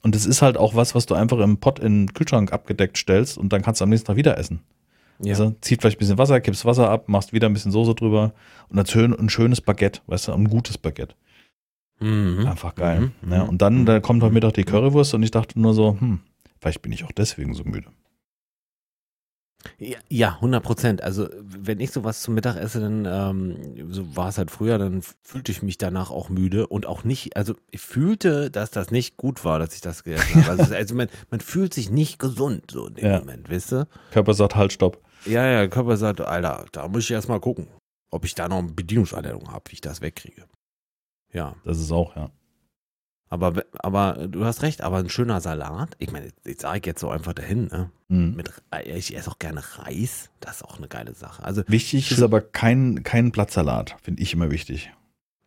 und 0.03 0.15
es 0.15 0.27
ist 0.27 0.43
halt 0.43 0.57
auch 0.57 0.75
was, 0.75 0.93
was 0.93 1.07
du 1.07 1.15
einfach 1.15 1.39
im 1.39 1.57
Pott 1.57 1.79
in 1.79 2.05
den 2.05 2.13
Kühlschrank 2.13 2.53
abgedeckt 2.53 2.97
stellst 2.97 3.39
und 3.39 3.53
dann 3.53 3.63
kannst 3.63 3.81
du 3.81 3.85
am 3.85 3.89
nächsten 3.89 4.05
Tag 4.05 4.17
wieder 4.17 4.37
essen. 4.37 4.59
ja. 5.19 5.31
Also 5.31 5.55
zieht 5.61 5.81
vielleicht 5.81 5.97
ein 5.97 5.99
bisschen 5.99 6.19
Wasser, 6.19 6.39
kippst 6.41 6.63
Wasser 6.63 6.91
ab, 6.91 7.09
machst 7.09 7.33
wieder 7.33 7.47
ein 7.49 7.53
bisschen 7.53 7.71
Soße 7.71 7.95
drüber 7.95 8.33
und 8.69 8.77
dann 8.77 8.85
schön, 8.85 9.17
ein 9.17 9.29
schönes 9.29 9.61
Baguette, 9.61 10.01
weißt 10.05 10.27
du, 10.27 10.33
ein 10.33 10.47
gutes 10.47 10.77
Baguette. 10.77 11.15
Mhm. 11.99 12.45
Einfach 12.45 12.75
geil. 12.75 13.11
Mhm. 13.21 13.31
Ja, 13.31 13.41
und 13.43 13.61
dann 13.63 13.85
da 13.87 13.99
kommt 13.99 14.21
heute 14.21 14.33
Mittag 14.33 14.53
die 14.53 14.63
Currywurst 14.63 15.13
und 15.15 15.23
ich 15.23 15.31
dachte 15.31 15.59
nur 15.59 15.73
so, 15.73 15.97
hm, 15.99 16.19
vielleicht 16.65 16.81
bin 16.81 16.91
ich 16.91 17.03
auch 17.03 17.11
deswegen 17.11 17.53
so 17.53 17.63
müde. 17.63 17.91
Ja, 19.77 19.97
ja, 20.09 20.29
100 20.35 20.63
Prozent. 20.63 21.01
Also, 21.03 21.27
wenn 21.41 21.79
ich 21.79 21.91
sowas 21.91 22.21
zum 22.21 22.33
Mittag 22.33 22.55
esse, 22.55 22.79
dann, 22.79 23.05
ähm, 23.05 23.91
so 23.91 24.15
war 24.15 24.29
es 24.29 24.37
halt 24.39 24.49
früher, 24.51 24.77
dann 24.79 25.03
fühlte 25.23 25.51
ich 25.51 25.61
mich 25.61 25.77
danach 25.77 26.09
auch 26.11 26.29
müde 26.29 26.67
und 26.67 26.85
auch 26.87 27.03
nicht, 27.03 27.35
also 27.35 27.55
ich 27.71 27.81
fühlte, 27.81 28.49
dass 28.51 28.69
das 28.71 28.89
nicht 28.91 29.15
gut 29.17 29.43
war, 29.45 29.59
dass 29.59 29.73
ich 29.75 29.81
das 29.81 30.03
gegessen 30.03 30.43
habe. 30.45 30.59
Also, 30.59 30.73
also 30.75 30.95
man, 30.95 31.07
man 31.29 31.39
fühlt 31.39 31.73
sich 31.73 31.89
nicht 31.91 32.17
gesund 32.19 32.71
so 32.71 32.87
in 32.87 32.95
dem 32.95 33.05
Ja. 33.05 33.19
Moment, 33.19 33.49
weißt 33.49 33.71
du? 33.73 33.87
Körper 34.11 34.33
sagt 34.33 34.55
halt, 34.55 34.73
stopp. 34.73 35.03
Ja, 35.25 35.45
ja, 35.45 35.67
Körper 35.67 35.97
sagt, 35.97 36.21
Alter, 36.21 36.65
da 36.71 36.87
muss 36.87 37.03
ich 37.03 37.11
erst 37.11 37.29
mal 37.29 37.39
gucken, 37.39 37.67
ob 38.11 38.25
ich 38.25 38.35
da 38.35 38.47
noch 38.47 38.59
eine 38.59 38.71
Bedienungsanleitung 38.71 39.51
habe, 39.51 39.63
wie 39.69 39.73
ich 39.75 39.81
das 39.81 40.01
wegkriege. 40.01 40.45
Ja, 41.33 41.55
Das 41.63 41.79
ist 41.79 41.91
auch, 41.91 42.15
ja. 42.15 42.29
Aber, 43.29 43.63
aber 43.79 44.27
du 44.27 44.45
hast 44.45 44.61
recht, 44.61 44.81
aber 44.81 44.97
ein 44.97 45.09
schöner 45.09 45.41
Salat, 45.41 45.95
ich 45.99 46.11
meine, 46.11 46.29
ich 46.45 46.61
sage 46.61 46.81
jetzt 46.85 47.01
so 47.01 47.09
einfach 47.09 47.33
dahin, 47.33 47.67
ne? 47.67 47.89
Hm. 48.09 48.35
Mit, 48.35 48.49
Re- 48.71 48.83
ich 48.83 49.15
esse 49.15 49.31
auch 49.31 49.39
gerne 49.39 49.61
Reis, 49.79 50.29
das 50.39 50.57
ist 50.57 50.63
auch 50.63 50.77
eine 50.77 50.87
geile 50.87 51.13
Sache. 51.15 51.43
Also, 51.43 51.63
Wichtig 51.67 52.11
ist 52.11 52.21
aber 52.21 52.41
kein, 52.41 53.03
kein 53.03 53.31
Blattsalat, 53.31 53.95
finde 54.01 54.21
ich 54.21 54.33
immer 54.33 54.51
wichtig. 54.51 54.91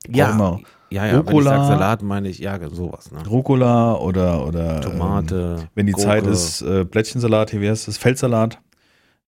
ja, 0.08 0.32
immer 0.32 0.60
ja, 0.90 1.06
ja, 1.06 1.12
wenn 1.12 1.20
ich 1.20 1.28
Rucola. 1.28 1.50
sag 1.50 1.68
Salat, 1.68 2.02
meine 2.02 2.28
ich, 2.28 2.38
ja, 2.38 2.58
sowas, 2.70 3.10
ne? 3.12 3.22
Rucola 3.28 3.94
oder, 3.96 4.46
oder 4.46 4.76
ähm, 4.76 4.82
Tomate. 4.82 5.68
wenn 5.74 5.86
die 5.86 5.92
Gurke. 5.92 6.08
Zeit 6.08 6.26
ist, 6.26 6.62
äh, 6.62 6.84
Blättchensalat, 6.84 7.50
hier 7.50 7.60
wie 7.60 7.68
heißt 7.68 7.86
das? 7.88 7.98
Feldsalat. 7.98 8.58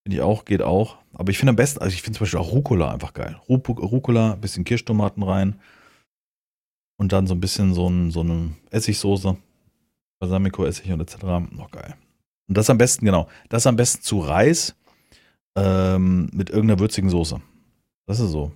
Finde 0.02 0.16
ich 0.16 0.22
auch, 0.22 0.44
geht 0.46 0.62
auch. 0.62 0.96
Aber 1.12 1.30
ich 1.30 1.38
finde 1.38 1.50
am 1.50 1.56
besten, 1.56 1.80
also 1.82 1.92
ich 1.92 2.02
finde 2.02 2.16
zum 2.18 2.24
Beispiel 2.24 2.40
auch 2.40 2.52
Rucola 2.52 2.90
einfach 2.90 3.12
geil. 3.12 3.36
Ru 3.48 3.56
Rucola, 3.56 4.32
ein 4.32 4.40
bisschen 4.40 4.64
Kirschtomaten 4.64 5.22
rein. 5.22 5.60
Und 7.00 7.12
dann 7.12 7.26
so 7.26 7.32
ein 7.32 7.40
bisschen 7.40 7.72
so, 7.72 7.88
ein, 7.88 8.10
so 8.10 8.20
eine 8.20 8.50
Essigsoße. 8.68 9.34
Balsamico-Essig 10.18 10.92
und 10.92 11.00
etc. 11.00 11.16
Noch 11.50 11.70
geil. 11.70 11.94
Und 12.46 12.58
das 12.58 12.68
am 12.68 12.76
besten, 12.76 13.06
genau. 13.06 13.26
Das 13.48 13.66
am 13.66 13.76
besten 13.76 14.02
zu 14.02 14.18
Reis 14.18 14.76
ähm, 15.56 16.28
mit 16.34 16.50
irgendeiner 16.50 16.78
würzigen 16.78 17.08
Soße. 17.08 17.40
Das 18.04 18.20
ist 18.20 18.30
so. 18.32 18.52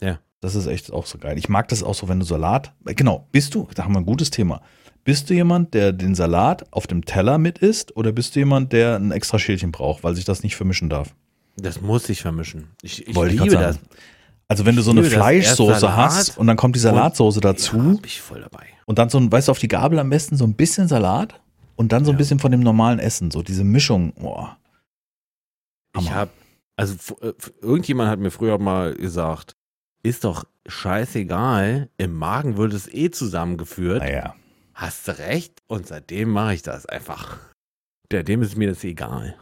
Ja. 0.00 0.20
Das 0.38 0.54
ist 0.54 0.66
echt 0.68 0.92
auch 0.92 1.04
so 1.04 1.18
geil. 1.18 1.36
Ich 1.36 1.48
mag 1.48 1.66
das 1.66 1.82
auch 1.82 1.96
so, 1.96 2.08
wenn 2.08 2.20
du 2.20 2.24
Salat. 2.24 2.72
äh, 2.86 2.94
Genau, 2.94 3.26
bist 3.32 3.56
du, 3.56 3.66
da 3.74 3.82
haben 3.82 3.94
wir 3.94 3.98
ein 3.98 4.06
gutes 4.06 4.30
Thema. 4.30 4.62
Bist 5.02 5.28
du 5.28 5.34
jemand, 5.34 5.74
der 5.74 5.92
den 5.92 6.14
Salat 6.14 6.72
auf 6.72 6.86
dem 6.86 7.04
Teller 7.04 7.38
mit 7.38 7.58
isst 7.58 7.96
oder 7.96 8.12
bist 8.12 8.36
du 8.36 8.38
jemand, 8.38 8.72
der 8.72 9.00
ein 9.00 9.10
extra 9.10 9.40
Schälchen 9.40 9.72
braucht, 9.72 10.04
weil 10.04 10.14
sich 10.14 10.24
das 10.24 10.44
nicht 10.44 10.54
vermischen 10.54 10.90
darf? 10.90 11.12
Das 11.56 11.80
muss 11.80 12.08
ich 12.08 12.22
vermischen. 12.22 12.68
Ich, 12.82 13.08
ich 13.08 13.16
Wollte 13.16 13.34
ich 13.34 13.40
liebe 13.40 13.56
grad 13.56 13.64
das. 13.70 13.80
Also 14.50 14.66
wenn 14.66 14.74
du 14.74 14.82
so 14.82 14.90
eine. 14.90 15.04
Fleischsoße 15.04 15.96
hast 15.96 16.36
und 16.36 16.46
dann 16.48 16.56
kommt 16.56 16.74
die 16.74 16.80
Salatsoße 16.80 17.40
dazu 17.40 17.76
Ja, 17.76 17.82
bin 17.82 18.00
ich 18.04 18.20
voll 18.20 18.40
dabei. 18.40 18.66
und 18.86 18.98
dann 18.98 19.08
so 19.08 19.18
ein, 19.18 19.30
weißt 19.30 19.46
du, 19.48 19.52
auf 19.52 19.58
die 19.60 19.68
Gabel 19.68 19.98
am 20.00 20.10
besten 20.10 20.36
so 20.36 20.44
ein 20.44 20.54
bisschen 20.54 20.88
Salat 20.88 21.40
und 21.76 21.92
dann 21.92 22.04
so 22.04 22.10
ein 22.10 22.14
Ja. 22.14 22.18
bisschen 22.18 22.40
von 22.40 22.50
dem 22.50 22.60
normalen 22.60 22.98
Essen, 22.98 23.30
so 23.30 23.42
diese 23.42 23.62
Mischung. 23.64 24.12
Boah. 24.14 24.56
Ich 25.98 26.10
habe, 26.10 26.30
also 26.76 26.94
äh, 27.20 27.32
irgendjemand 27.62 28.10
hat 28.10 28.18
mir 28.18 28.30
früher 28.30 28.58
mal 28.58 28.94
gesagt, 28.94 29.54
ist 30.02 30.24
doch 30.24 30.44
scheißegal, 30.66 31.88
im 31.96 32.14
Magen 32.14 32.56
wird 32.56 32.72
es 32.74 32.92
eh 32.92 33.10
zusammengeführt. 33.10 34.00
Naja. 34.02 34.34
Hast 34.74 35.06
du 35.08 35.18
recht? 35.18 35.60
Und 35.68 35.86
seitdem 35.86 36.30
mache 36.30 36.54
ich 36.54 36.62
das 36.62 36.86
einfach. 36.86 37.38
Seitdem 38.10 38.42
ist 38.42 38.56
mir 38.56 38.68
das 38.68 38.82
egal. 38.82 39.36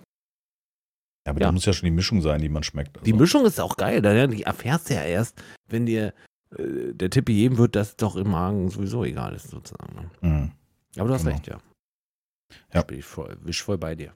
Ja, 1.28 1.32
aber 1.32 1.40
Ja. 1.42 1.48
da 1.48 1.52
muss 1.52 1.66
ja 1.66 1.74
schon 1.74 1.84
die 1.84 1.90
Mischung 1.94 2.22
sein, 2.22 2.40
die 2.40 2.48
man 2.48 2.62
schmeckt. 2.62 2.96
Also. 2.96 3.04
Die 3.04 3.12
Mischung 3.12 3.44
ist 3.44 3.60
auch 3.60 3.76
geil, 3.76 4.00
da- 4.00 4.26
die 4.26 4.44
erfährst 4.44 4.88
du 4.88 4.94
ja 4.94 5.02
erst, 5.02 5.40
wenn 5.68 5.84
dir 5.84 6.14
äh, 6.56 6.94
der 6.94 7.10
Tipp 7.10 7.26
gegeben 7.26 7.58
wird, 7.58 7.76
dass 7.76 7.90
es 7.90 7.96
doch 7.96 8.16
im 8.16 8.30
Magen 8.30 8.70
sowieso 8.70 9.04
egal 9.04 9.34
ist, 9.34 9.50
sozusagen. 9.50 9.94
ne? 9.94 10.10
Mhm. 10.22 10.52
Aber 10.96 11.08
du 11.08 11.14
hast 11.14 11.24
Genau. 11.24 11.34
recht, 11.36 11.46
ja. 11.48 11.58
Ja. 12.72 12.80
Bin 12.82 12.98
ich 13.00 13.04
voll, 13.04 13.36
bin 13.36 13.50
ich 13.50 13.60
voll 13.60 13.76
bei 13.76 13.94
dir. 13.94 14.14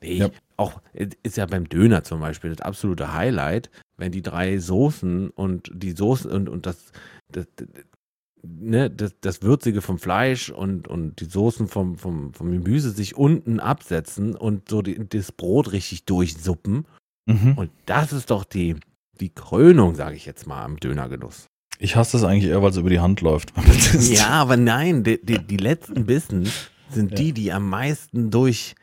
Nee, 0.00 0.14
Ja. 0.14 0.30
Auch 0.56 0.82
äh, 0.94 1.08
ist 1.22 1.36
ja 1.36 1.46
beim 1.46 1.68
Döner 1.68 2.02
zum 2.02 2.18
Beispiel 2.18 2.50
das 2.50 2.60
absolute 2.60 3.12
Highlight, 3.14 3.70
wenn 3.96 4.10
die 4.10 4.22
drei 4.22 4.58
Soßen 4.58 5.30
und 5.30 5.70
die 5.72 5.92
Soßen 5.92 6.28
und, 6.32 6.48
und 6.48 6.66
das, 6.66 6.90
das, 7.30 7.46
ne, 8.42 8.90
das, 8.90 9.14
das 9.20 9.42
Würzige 9.42 9.82
vom 9.82 9.98
Fleisch 9.98 10.50
und, 10.50 10.88
und 10.88 11.20
die 11.20 11.24
Soßen 11.26 11.68
vom, 11.68 11.96
vom, 11.96 12.32
vom 12.34 12.50
Gemüse 12.50 12.90
sich 12.90 13.16
unten 13.16 13.60
absetzen 13.60 14.34
und 14.36 14.68
so 14.68 14.82
die, 14.82 15.08
das 15.08 15.32
Brot 15.32 15.72
richtig 15.72 16.04
durchsuppen. 16.04 16.86
Mhm. 17.26 17.54
Und 17.56 17.70
das 17.86 18.12
ist 18.12 18.30
doch 18.30 18.44
die, 18.44 18.76
die 19.20 19.30
Krönung, 19.30 19.94
sage 19.94 20.16
ich 20.16 20.26
jetzt 20.26 20.46
mal, 20.46 20.64
am 20.64 20.78
Dönergenuss. 20.78 21.46
Ich 21.78 21.96
hasse 21.96 22.18
das 22.18 22.24
eigentlich 22.24 22.50
eher, 22.50 22.62
weil 22.62 22.70
es 22.70 22.76
über 22.76 22.90
die 22.90 23.00
Hand 23.00 23.20
läuft. 23.20 23.52
Ja, 24.00 24.28
aber 24.28 24.56
nein, 24.56 25.02
die, 25.04 25.24
die, 25.24 25.38
die 25.38 25.56
letzten 25.56 26.06
Bissen 26.06 26.48
sind 26.90 27.10
Ja. 27.12 27.16
die, 27.16 27.32
die 27.32 27.52
am 27.52 27.68
meisten 27.68 28.30
drängt 28.30 28.74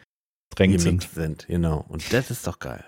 durchgemixt 0.56 1.14
sind. 1.16 1.42
sind. 1.42 1.48
Genau. 1.48 1.86
Und 1.88 2.12
das 2.12 2.32
ist 2.32 2.46
doch 2.48 2.60
geil. 2.60 2.84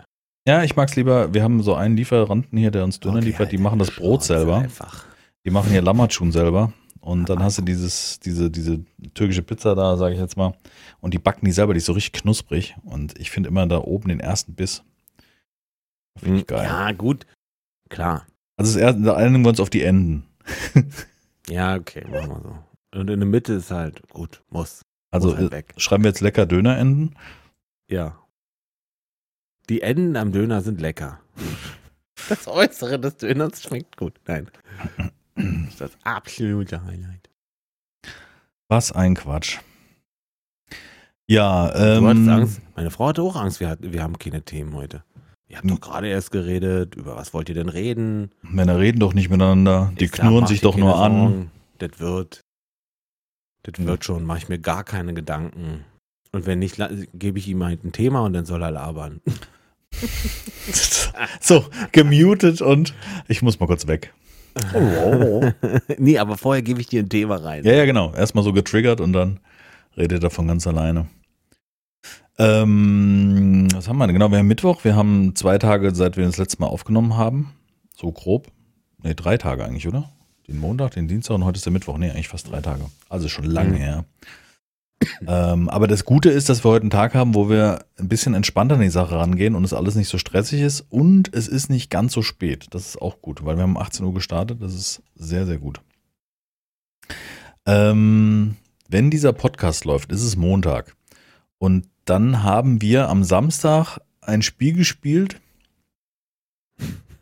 Ja, 0.48 0.64
ich 0.64 0.76
mag's 0.76 0.96
lieber. 0.96 1.34
Wir 1.34 1.44
haben 1.44 1.62
so 1.62 1.76
einen 1.76 1.96
Lieferanten 1.96 2.58
hier, 2.58 2.72
der 2.72 2.84
uns 2.84 3.00
Döner 3.00 3.18
Okay, 3.18 3.26
liefert. 3.26 3.52
Die 3.52 3.58
halt 3.58 3.64
machen 3.64 3.80
das 3.80 3.92
Brot 3.92 4.24
selber. 4.24 4.58
Einfach. 4.58 5.06
Die 5.46 5.52
machen 5.52 5.72
hier 5.72 5.82
Lammatschun 5.82 6.32
selber. 6.32 6.74
Und 7.00 7.30
dann 7.30 7.42
hast 7.42 7.58
du 7.58 7.64
dieses, 7.64 8.20
diese, 8.20 8.52
diese 8.52 8.86
türkische 9.16 9.42
Pizza 9.42 9.74
da, 9.74 9.98
sage 9.98 10.14
ich 10.14 10.20
jetzt 10.20 10.38
mal. 10.38 10.54
Und 11.00 11.14
die 11.16 11.20
backen 11.20 11.46
die 11.46 11.52
selber, 11.52 11.74
die 11.74 11.80
ist 11.80 11.88
so 11.88 11.94
richtig 11.94 12.14
knusprig. 12.22 12.76
Und 12.84 13.18
ich 13.18 13.32
finde 13.32 13.50
immer 13.50 13.66
da 13.66 13.80
oben 13.80 14.10
den 14.10 14.20
ersten 14.20 14.54
Biss. 14.54 14.84
Finde 16.20 16.40
ich 16.42 16.48
geil. 16.48 16.60
Hm, 16.60 16.66
Ja, 16.68 16.92
gut. 16.92 17.26
Klar. 17.90 18.28
Also 18.58 18.74
das 18.74 18.82
erste, 18.82 19.02
da 19.02 19.16
einigen 19.16 19.44
wir 19.44 19.50
uns 19.50 19.60
auf 19.60 19.70
die 19.70 19.84
Enden. 19.84 20.26
Ja, 21.50 21.76
okay, 21.76 22.06
machen 22.08 22.30
wir 22.30 22.42
so. 22.42 23.00
Und 23.00 23.10
in 23.10 23.20
der 23.20 23.28
Mitte 23.28 23.54
ist 23.54 23.72
halt, 23.72 24.08
gut, 24.10 24.44
muss. 24.50 24.84
Also 25.12 25.30
muss 25.30 25.38
halt 25.40 25.52
äh, 25.52 25.56
weg. 25.56 25.74
schreiben 25.78 26.04
wir 26.04 26.10
jetzt 26.12 26.22
lecker 26.22 26.46
Dönerenden. 26.46 27.16
Ja. 27.90 28.16
Die 29.68 29.82
Enden 29.82 30.16
am 30.16 30.32
Döner 30.32 30.62
sind 30.62 30.80
lecker. 30.80 31.20
Das 32.30 32.48
Äußere 32.48 33.00
des 33.00 33.18
Döners 33.18 33.64
schmeckt 33.64 33.98
gut. 33.98 34.14
Nein. 34.28 34.50
Das 35.36 35.46
ist 35.70 35.82
das 35.82 35.92
absolute 36.04 36.84
Highlight. 36.84 37.30
Was 38.68 38.92
ein 38.92 39.16
Quatsch. 39.16 39.60
Ja, 41.28 41.68
Du 41.68 42.08
hattest 42.08 42.24
ähm, 42.24 42.30
Angst. 42.30 42.62
Meine 42.76 42.92
Frau 42.92 43.08
hatte 43.08 43.22
auch 43.22 43.36
Angst, 43.36 43.60
wir, 43.60 43.70
hatten, 43.70 43.94
wir 43.94 44.04
haben 44.04 44.18
keine 44.20 44.42
Themen 44.42 44.74
heute. 44.74 45.04
Ihr 45.48 45.58
habt 45.58 45.70
doch 45.70 45.82
gerade 45.82 46.08
erst 46.08 46.32
geredet, 46.32 46.96
über 46.96 47.16
was 47.16 47.34
wollt 47.34 47.50
ihr 47.50 47.56
denn 47.56 47.70
reden? 47.70 48.32
Männer 48.42 48.80
reden 48.80 49.00
doch 49.00 49.14
nicht 49.14 49.30
miteinander, 49.30 49.92
die 50.00 50.06
Ich 50.06 50.12
sag, 50.12 50.22
knurren 50.22 50.42
mach 50.42 50.48
sich 50.48 50.62
doch 50.62 50.78
nur 50.78 50.96
an. 50.98 51.52
Das 51.80 52.00
wird. 52.00 52.42
Das 53.64 53.74
Ja. 53.78 53.86
wird 53.86 54.06
schon, 54.06 54.26
mache 54.26 54.40
ich 54.40 54.50
mir 54.50 54.60
gar 54.60 54.84
keine 54.84 55.14
Gedanken. 55.14 55.84
Und 56.32 56.46
wenn 56.46 56.60
nicht, 56.60 56.82
gebe 57.14 57.38
ich 57.38 57.48
ihm 57.50 57.64
halt 57.64 57.84
ein 57.84 57.92
Thema 57.92 58.22
und 58.22 58.34
dann 58.34 58.46
soll 58.46 58.64
er 58.64 58.72
labern. 58.72 59.22
so, 61.42 61.66
gemutet 61.92 62.62
und 62.62 62.94
ich 63.28 63.42
muss 63.42 63.60
mal 63.60 63.68
kurz 63.68 63.88
weg. 63.88 64.14
Nee, 65.98 66.18
aber 66.18 66.38
vorher 66.38 66.62
gebe 66.62 66.82
ich 66.82 66.88
dir 66.88 67.02
ein 67.04 67.10
Thema 67.10 67.36
rein. 67.38 67.64
Ja, 67.64 67.74
ja, 67.74 67.86
genau. 67.86 68.14
Erstmal 68.14 68.44
so 68.44 68.54
getriggert 68.54 69.02
und 69.02 69.14
dann 69.14 69.40
redet 69.98 70.24
er 70.24 70.30
von 70.30 70.48
ganz 70.48 70.68
alleine. 70.68 71.08
Ähm, 72.38 73.68
was 73.74 73.88
haben 73.88 73.98
wir 73.98 74.08
denn? 74.08 74.14
Genau, 74.16 74.32
wir 74.32 74.40
haben 74.40 74.48
Mittwoch. 74.48 74.84
Wir 74.84 74.96
haben 74.96 75.36
zwei 75.36 75.58
Tage, 75.58 75.94
seit 75.94 76.18
wir 76.18 76.26
das 76.26 76.38
letzte 76.38 76.60
Mal 76.62 76.68
aufgenommen 76.68 77.18
haben. 77.18 77.52
So 77.96 78.12
grob. 78.12 78.48
Ne, 79.04 79.16
drei 79.16 79.38
Tage 79.38 79.64
eigentlich, 79.66 79.88
oder? 79.88 80.12
Den 80.48 80.60
Montag, 80.60 80.92
den 80.92 81.08
Dienstag 81.08 81.36
und 81.36 81.46
heute 81.46 81.58
ist 81.58 81.66
der 81.66 81.74
Mittwoch. 81.74 81.98
Nee, 81.98 82.10
eigentlich 82.10 82.28
fast 82.30 82.50
drei 82.52 82.62
Tage. 82.62 82.86
Also 83.10 83.28
schon 83.30 83.46
lange 83.46 83.72
Mhm. 83.74 83.76
her. 83.76 84.06
Ähm, 85.28 85.70
aber 85.70 85.88
das 85.88 86.06
Gute 86.06 86.30
ist, 86.30 86.50
dass 86.50 86.64
wir 86.64 86.72
heute 86.72 86.84
einen 86.84 86.90
Tag 86.90 87.14
haben, 87.14 87.36
wo 87.36 87.50
wir 87.50 87.86
ein 87.98 88.08
bisschen 88.08 88.34
entspannter 88.34 88.76
an 88.76 88.82
die 88.82 88.90
Sache 88.90 89.16
rangehen 89.16 89.56
und 89.56 89.64
es 89.64 89.74
alles 89.74 89.96
nicht 89.96 90.10
so 90.10 90.18
stressig 90.18 90.62
ist 90.62 90.86
und 90.90 91.34
es 91.34 91.48
ist 91.48 91.70
nicht 91.70 91.90
ganz 91.90 92.14
so 92.14 92.22
spät. 92.22 92.68
Das 92.72 92.88
ist 92.88 93.02
auch 93.02 93.22
gut, 93.22 93.44
weil 93.46 93.58
wir 93.58 93.64
haben 93.64 93.76
um 93.76 93.82
18 93.82 94.06
Uhr 94.06 94.14
gestartet. 94.14 94.62
Das 94.62 94.74
ist 94.74 95.02
sehr, 95.16 95.46
sehr 95.46 95.58
gut. 95.58 95.82
Ähm, 97.66 98.56
wenn 98.90 99.12
dieser 99.12 99.34
Podcast 99.34 99.86
läuft, 99.86 100.12
ist 100.12 100.24
es 100.24 100.36
Montag. 100.36 100.96
Und 101.58 101.88
dann 102.06 102.44
haben 102.44 102.82
wir 102.82 103.10
am 103.10 103.24
Samstag 103.24 104.00
ein 104.22 104.42
Spiel 104.42 104.74
gespielt, 104.74 105.40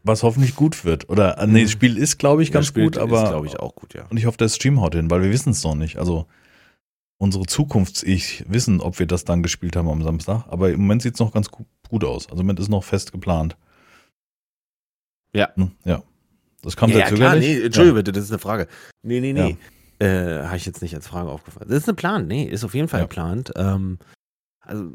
was 0.03 0.23
hoffentlich 0.23 0.55
gut 0.55 0.85
wird. 0.85 1.09
Oder, 1.09 1.37
äh, 1.37 1.47
nee, 1.47 1.63
das 1.63 1.71
Spiel 1.71 1.97
ist, 1.97 2.17
glaube 2.17 2.41
ich, 2.43 2.51
ganz 2.51 2.73
gut, 2.73 2.97
aber. 2.97 3.23
Ist, 3.23 3.29
glaube 3.29 3.47
ich, 3.47 3.59
auch 3.59 3.75
gut, 3.75 3.93
ja. 3.93 4.05
Und 4.09 4.17
ich 4.17 4.25
hoffe, 4.25 4.37
der 4.37 4.49
Stream 4.49 4.81
haut 4.81 4.95
hin, 4.95 5.11
weil 5.11 5.21
wir 5.21 5.31
wissen 5.31 5.51
es 5.51 5.63
noch 5.63 5.75
nicht. 5.75 5.97
Also 5.97 6.25
unsere 7.19 7.45
Zukunfts-Ich 7.45 8.45
wissen, 8.49 8.81
ob 8.81 8.97
wir 8.97 9.05
das 9.05 9.25
dann 9.25 9.43
gespielt 9.43 9.75
haben 9.75 9.89
am 9.89 10.01
Samstag. 10.03 10.45
Aber 10.47 10.71
im 10.71 10.79
Moment 10.81 11.01
sieht 11.01 11.13
es 11.15 11.19
noch 11.19 11.31
ganz 11.33 11.51
gu- 11.51 11.65
gut 11.89 12.03
aus. 12.03 12.25
Also 12.29 12.41
im 12.41 12.47
Moment 12.47 12.59
ist 12.59 12.69
noch 12.69 12.83
fest 12.83 13.11
geplant. 13.11 13.55
Ja. 15.33 15.49
Hm, 15.55 15.71
Ja. 15.85 16.01
Das 16.61 16.75
kam 16.75 16.89
ja, 16.89 16.97
sehr 16.97 17.07
ja, 17.09 17.15
klar, 17.15 17.35
nee, 17.37 17.61
Entschuldigung 17.61 17.95
bitte, 17.99 18.11
das 18.11 18.25
ist 18.25 18.31
eine 18.31 18.39
Frage. 18.39 18.67
Nee, 19.01 19.21
nee, 19.21 19.31
Ja. 19.31 19.45
nee. 19.45 19.57
Äh, 20.05 20.43
Habe 20.45 20.57
ich 20.57 20.65
jetzt 20.65 20.81
nicht 20.81 20.93
als 20.95 21.07
Frage 21.07 21.29
aufgefallen. 21.29 21.69
Das 21.69 21.77
ist 21.79 21.89
ein 21.89 21.95
Plan, 21.95 22.27
nee, 22.27 22.43
ist 22.45 22.63
auf 22.65 22.73
jeden 22.73 22.87
Fall 22.89 22.99
Ja. 23.01 23.05
geplant. 23.05 23.51
Ähm, 23.55 23.97
also 24.61 24.89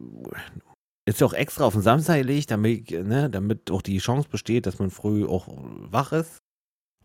ist 1.07 1.21
ja 1.21 1.27
auch 1.27 1.33
extra 1.35 1.65
auf 1.65 1.73
den 1.75 1.83
Samstag 1.83 2.17
gelegt, 2.19 2.51
damit, 2.51 2.91
ne, 2.91 3.29
damit 3.31 3.71
auch 3.71 3.81
die 3.83 3.99
Chance 3.99 4.29
besteht, 4.31 4.67
dass 4.67 4.79
man 4.79 4.91
früh 4.91 5.27
auch 5.27 5.47
wach 5.49 6.13
ist. 6.13 6.39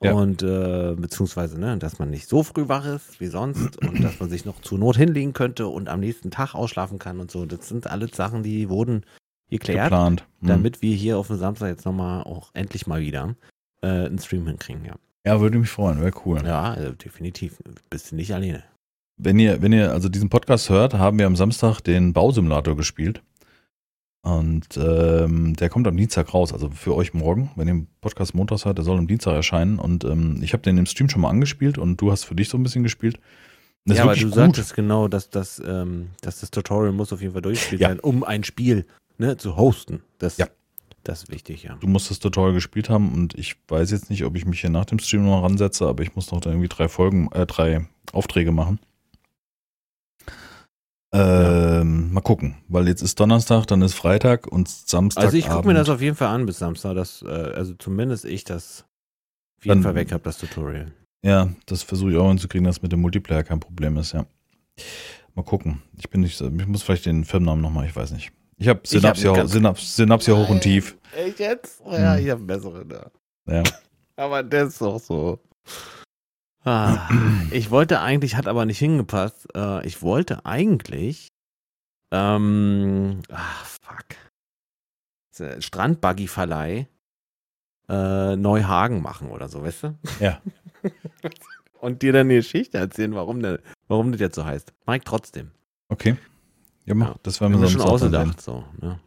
Ja. 0.01 0.13
Und 0.13 0.43
äh, 0.43 0.95
beziehungsweise, 0.95 1.59
ne, 1.59 1.77
dass 1.77 1.99
man 1.99 2.09
nicht 2.09 2.29
so 2.29 2.43
früh 2.43 2.69
wach 2.69 2.85
ist 2.85 3.19
wie 3.19 3.27
sonst 3.27 3.77
und 3.85 4.01
dass 4.01 4.19
man 4.19 4.29
sich 4.29 4.45
noch 4.45 4.61
zur 4.61 4.79
Not 4.79 4.95
hinlegen 4.95 5.33
könnte 5.33 5.67
und 5.67 5.89
am 5.89 5.99
nächsten 5.99 6.31
Tag 6.31 6.55
ausschlafen 6.55 6.99
kann 6.99 7.19
und 7.19 7.29
so. 7.29 7.45
Das 7.45 7.67
sind 7.67 7.87
alles 7.87 8.11
Sachen, 8.11 8.43
die 8.43 8.69
wurden 8.69 9.05
geklärt, 9.49 9.89
Geplant. 9.89 10.25
Hm. 10.39 10.47
damit 10.47 10.81
wir 10.81 10.95
hier 10.95 11.17
auf 11.17 11.27
dem 11.27 11.37
Samstag 11.37 11.67
jetzt 11.67 11.85
nochmal 11.85 12.23
auch 12.23 12.51
endlich 12.53 12.87
mal 12.87 13.01
wieder 13.01 13.35
äh, 13.81 13.87
einen 13.87 14.19
Stream 14.19 14.47
hinkriegen, 14.47 14.85
ja. 14.85 14.95
Ja, 15.25 15.41
würde 15.41 15.59
mich 15.59 15.69
freuen. 15.69 15.99
Wäre 15.99 16.13
cool. 16.25 16.41
Ja, 16.45 16.71
also 16.73 16.93
definitiv. 16.93 17.57
Bist 17.89 18.11
du 18.11 18.15
nicht 18.15 18.33
alleine. 18.33 18.63
Wenn 19.17 19.37
ihr, 19.37 19.61
wenn 19.61 19.73
ihr 19.73 19.91
also 19.91 20.07
diesen 20.07 20.29
Podcast 20.29 20.69
hört, 20.69 20.93
haben 20.93 21.19
wir 21.19 21.27
am 21.27 21.35
Samstag 21.35 21.81
den 21.81 22.13
Bausimulator 22.13 22.77
gespielt. 22.77 23.21
Und 24.21 24.77
ähm, 24.77 25.55
der 25.55 25.69
kommt 25.69 25.87
am 25.87 25.95
Dienstag 25.95 26.33
raus, 26.33 26.51
also 26.53 26.69
für 26.69 26.93
euch 26.95 27.13
morgen. 27.13 27.51
Wenn 27.55 27.67
ihr 27.69 27.73
den 27.73 27.87
Podcast 28.01 28.35
montags 28.35 28.65
hört, 28.65 28.77
der 28.77 28.85
soll 28.85 28.97
am 28.97 29.07
Dienstag 29.07 29.33
erscheinen. 29.33 29.79
Und 29.79 30.03
ähm, 30.03 30.39
ich 30.41 30.51
habe 30.53 30.61
den 30.61 30.77
im 30.77 30.85
Stream 30.85 31.09
schon 31.09 31.21
mal 31.21 31.29
angespielt 31.29 31.77
und 31.77 31.97
du 32.01 32.11
hast 32.11 32.25
für 32.25 32.35
dich 32.35 32.49
so 32.49 32.57
ein 32.57 32.63
bisschen 32.63 32.83
gespielt. 32.83 33.17
Das 33.85 33.97
ja, 33.97 34.03
aber 34.03 34.15
du 34.15 34.25
gut. 34.25 34.33
sagtest 34.35 34.75
genau, 34.75 35.07
dass 35.07 35.29
das, 35.29 35.61
ähm, 35.65 36.09
dass 36.21 36.41
das 36.41 36.51
Tutorial 36.51 36.91
muss 36.91 37.13
auf 37.13 37.21
jeden 37.21 37.31
Fall 37.33 37.41
durchgespielt 37.41 37.81
Ja. 37.81 37.87
sein, 37.89 37.99
um 38.01 38.23
ein 38.25 38.43
Spiel 38.43 38.85
ne, 39.17 39.37
zu 39.37 39.55
hosten. 39.55 40.01
Das, 40.17 40.37
Ja. 40.37 40.47
das 41.03 41.23
ist 41.23 41.31
wichtig, 41.31 41.63
ja. 41.63 41.77
Du 41.79 41.87
musst 41.87 42.11
das 42.11 42.19
Tutorial 42.19 42.53
gespielt 42.53 42.89
haben 42.89 43.13
und 43.13 43.35
ich 43.39 43.55
weiß 43.69 43.89
jetzt 43.91 44.09
nicht, 44.09 44.25
ob 44.25 44.35
ich 44.35 44.45
mich 44.45 44.59
hier 44.59 44.69
nach 44.69 44.85
dem 44.85 44.99
Stream 44.99 45.25
noch 45.25 45.43
ransetze, 45.43 45.87
aber 45.87 46.03
ich 46.03 46.13
muss 46.15 46.29
noch 46.31 46.45
irgendwie 46.45 46.67
drei 46.67 46.89
Folgen, 46.89 47.29
äh, 47.31 47.45
drei 47.45 47.87
Aufträge 48.11 48.51
machen. 48.51 48.79
Ähm, 51.11 52.13
Mal 52.13 52.21
gucken, 52.21 52.55
weil 52.67 52.87
jetzt 52.87 53.01
ist 53.01 53.19
Donnerstag, 53.19 53.65
dann 53.67 53.81
ist 53.81 53.93
Freitag 53.95 54.45
und 54.47 54.67
Samstag. 54.69 55.23
Also 55.23 55.37
ich 55.37 55.47
gucke 55.49 55.67
mir 55.67 55.73
das 55.73 55.89
auf 55.89 56.01
jeden 56.01 56.15
Fall 56.15 56.27
an 56.27 56.45
bis 56.45 56.59
Samstag, 56.59 56.95
dass, 56.95 57.23
äh, 57.23 57.27
also 57.27 57.73
zumindest 57.73 58.25
ich 58.25 58.43
das 58.43 58.85
auf 59.57 59.65
jeden 59.65 59.77
Dann- 59.77 59.83
Fall 59.83 59.95
weg 59.95 60.11
habe, 60.11 60.23
das 60.23 60.37
Tutorial. 60.37 60.91
Ja, 61.23 61.49
das 61.65 61.83
versuche 61.83 62.11
ich 62.11 62.17
auch 62.17 62.27
hinzukriegen, 62.29 62.65
dass 62.65 62.81
mit 62.81 62.91
dem 62.91 63.01
Multiplayer 63.01 63.43
kein 63.43 63.59
Problem 63.59 63.97
ist, 63.97 64.13
ja. 64.13 64.25
Mal 65.35 65.43
gucken. 65.43 65.81
Ich 65.97 66.09
bin 66.09 66.21
nicht, 66.21 66.37
so- 66.37 66.47
ich 66.47 66.67
muss 66.67 66.83
vielleicht 66.83 67.05
den 67.07 67.25
Firmennamen 67.25 67.61
nochmal, 67.61 67.85
ich 67.87 67.95
weiß 67.95 68.11
nicht. 68.11 68.31
Ich 68.57 68.67
habe 68.67 68.81
Ich 68.83 68.91
hab 68.93 69.01
Synapse, 69.17 69.21
hier, 69.23 69.33
ganz- 69.33 69.51
Synaps, 69.51 69.95
Synapse 69.95 70.25
hier 70.33 70.37
hoch 70.43 70.49
und 70.49 70.61
tief. 70.61 70.95
Echt 71.15 71.39
jetzt? 71.39 71.81
Ja, 71.85 71.99
ja, 71.99 72.13
Hm. 72.15 72.23
ich 72.23 72.29
habe 72.31 72.39
einen 72.39 72.47
besseren 72.47 72.89
da. 72.89 73.11
Ja. 73.47 73.63
Aber 74.15 74.43
der 74.43 74.65
ist 74.65 74.79
doch 74.81 74.99
so. 74.99 75.39
Ah, 76.65 77.07
ich 77.51 77.71
wollte 77.71 78.01
eigentlich, 78.01 78.35
hat 78.35 78.47
aber 78.47 78.65
nicht 78.65 78.79
hingepasst. 78.79 79.47
Äh, 79.55 79.85
ich 79.87 80.01
wollte 80.01 80.45
eigentlich. 80.45 81.29
Ähm, 82.11 83.21
ach, 83.31 83.65
fuck. 83.65 84.05
Strandbuggy-Verleih 85.61 86.87
äh, 87.87 88.35
Neuhagen 88.35 89.01
machen 89.01 89.29
oder 89.29 89.47
so, 89.47 89.63
weißt 89.63 89.83
du? 89.83 89.95
Ja. 90.19 90.41
Und 91.79 92.01
dir 92.01 92.11
dann 92.11 92.27
eine 92.27 92.35
Geschichte 92.35 92.77
erzählen, 92.77 93.15
warum, 93.15 93.41
der, 93.41 93.61
warum 93.87 94.11
das 94.11 94.19
jetzt 94.19 94.35
so 94.35 94.43
heißt. 94.43 94.73
Mike 94.85 95.05
trotzdem. 95.05 95.51
Okay. 95.87 96.17
Ja, 96.85 96.93
mach, 96.93 97.09
Ja. 97.09 97.15
das 97.23 97.39
haben 97.39 97.53
schon 97.53 97.61
sonst 97.61 97.71
sehen. 97.73 97.81
ausgedacht, 97.81 98.41
so. 98.41 98.65
Ne? 98.81 98.99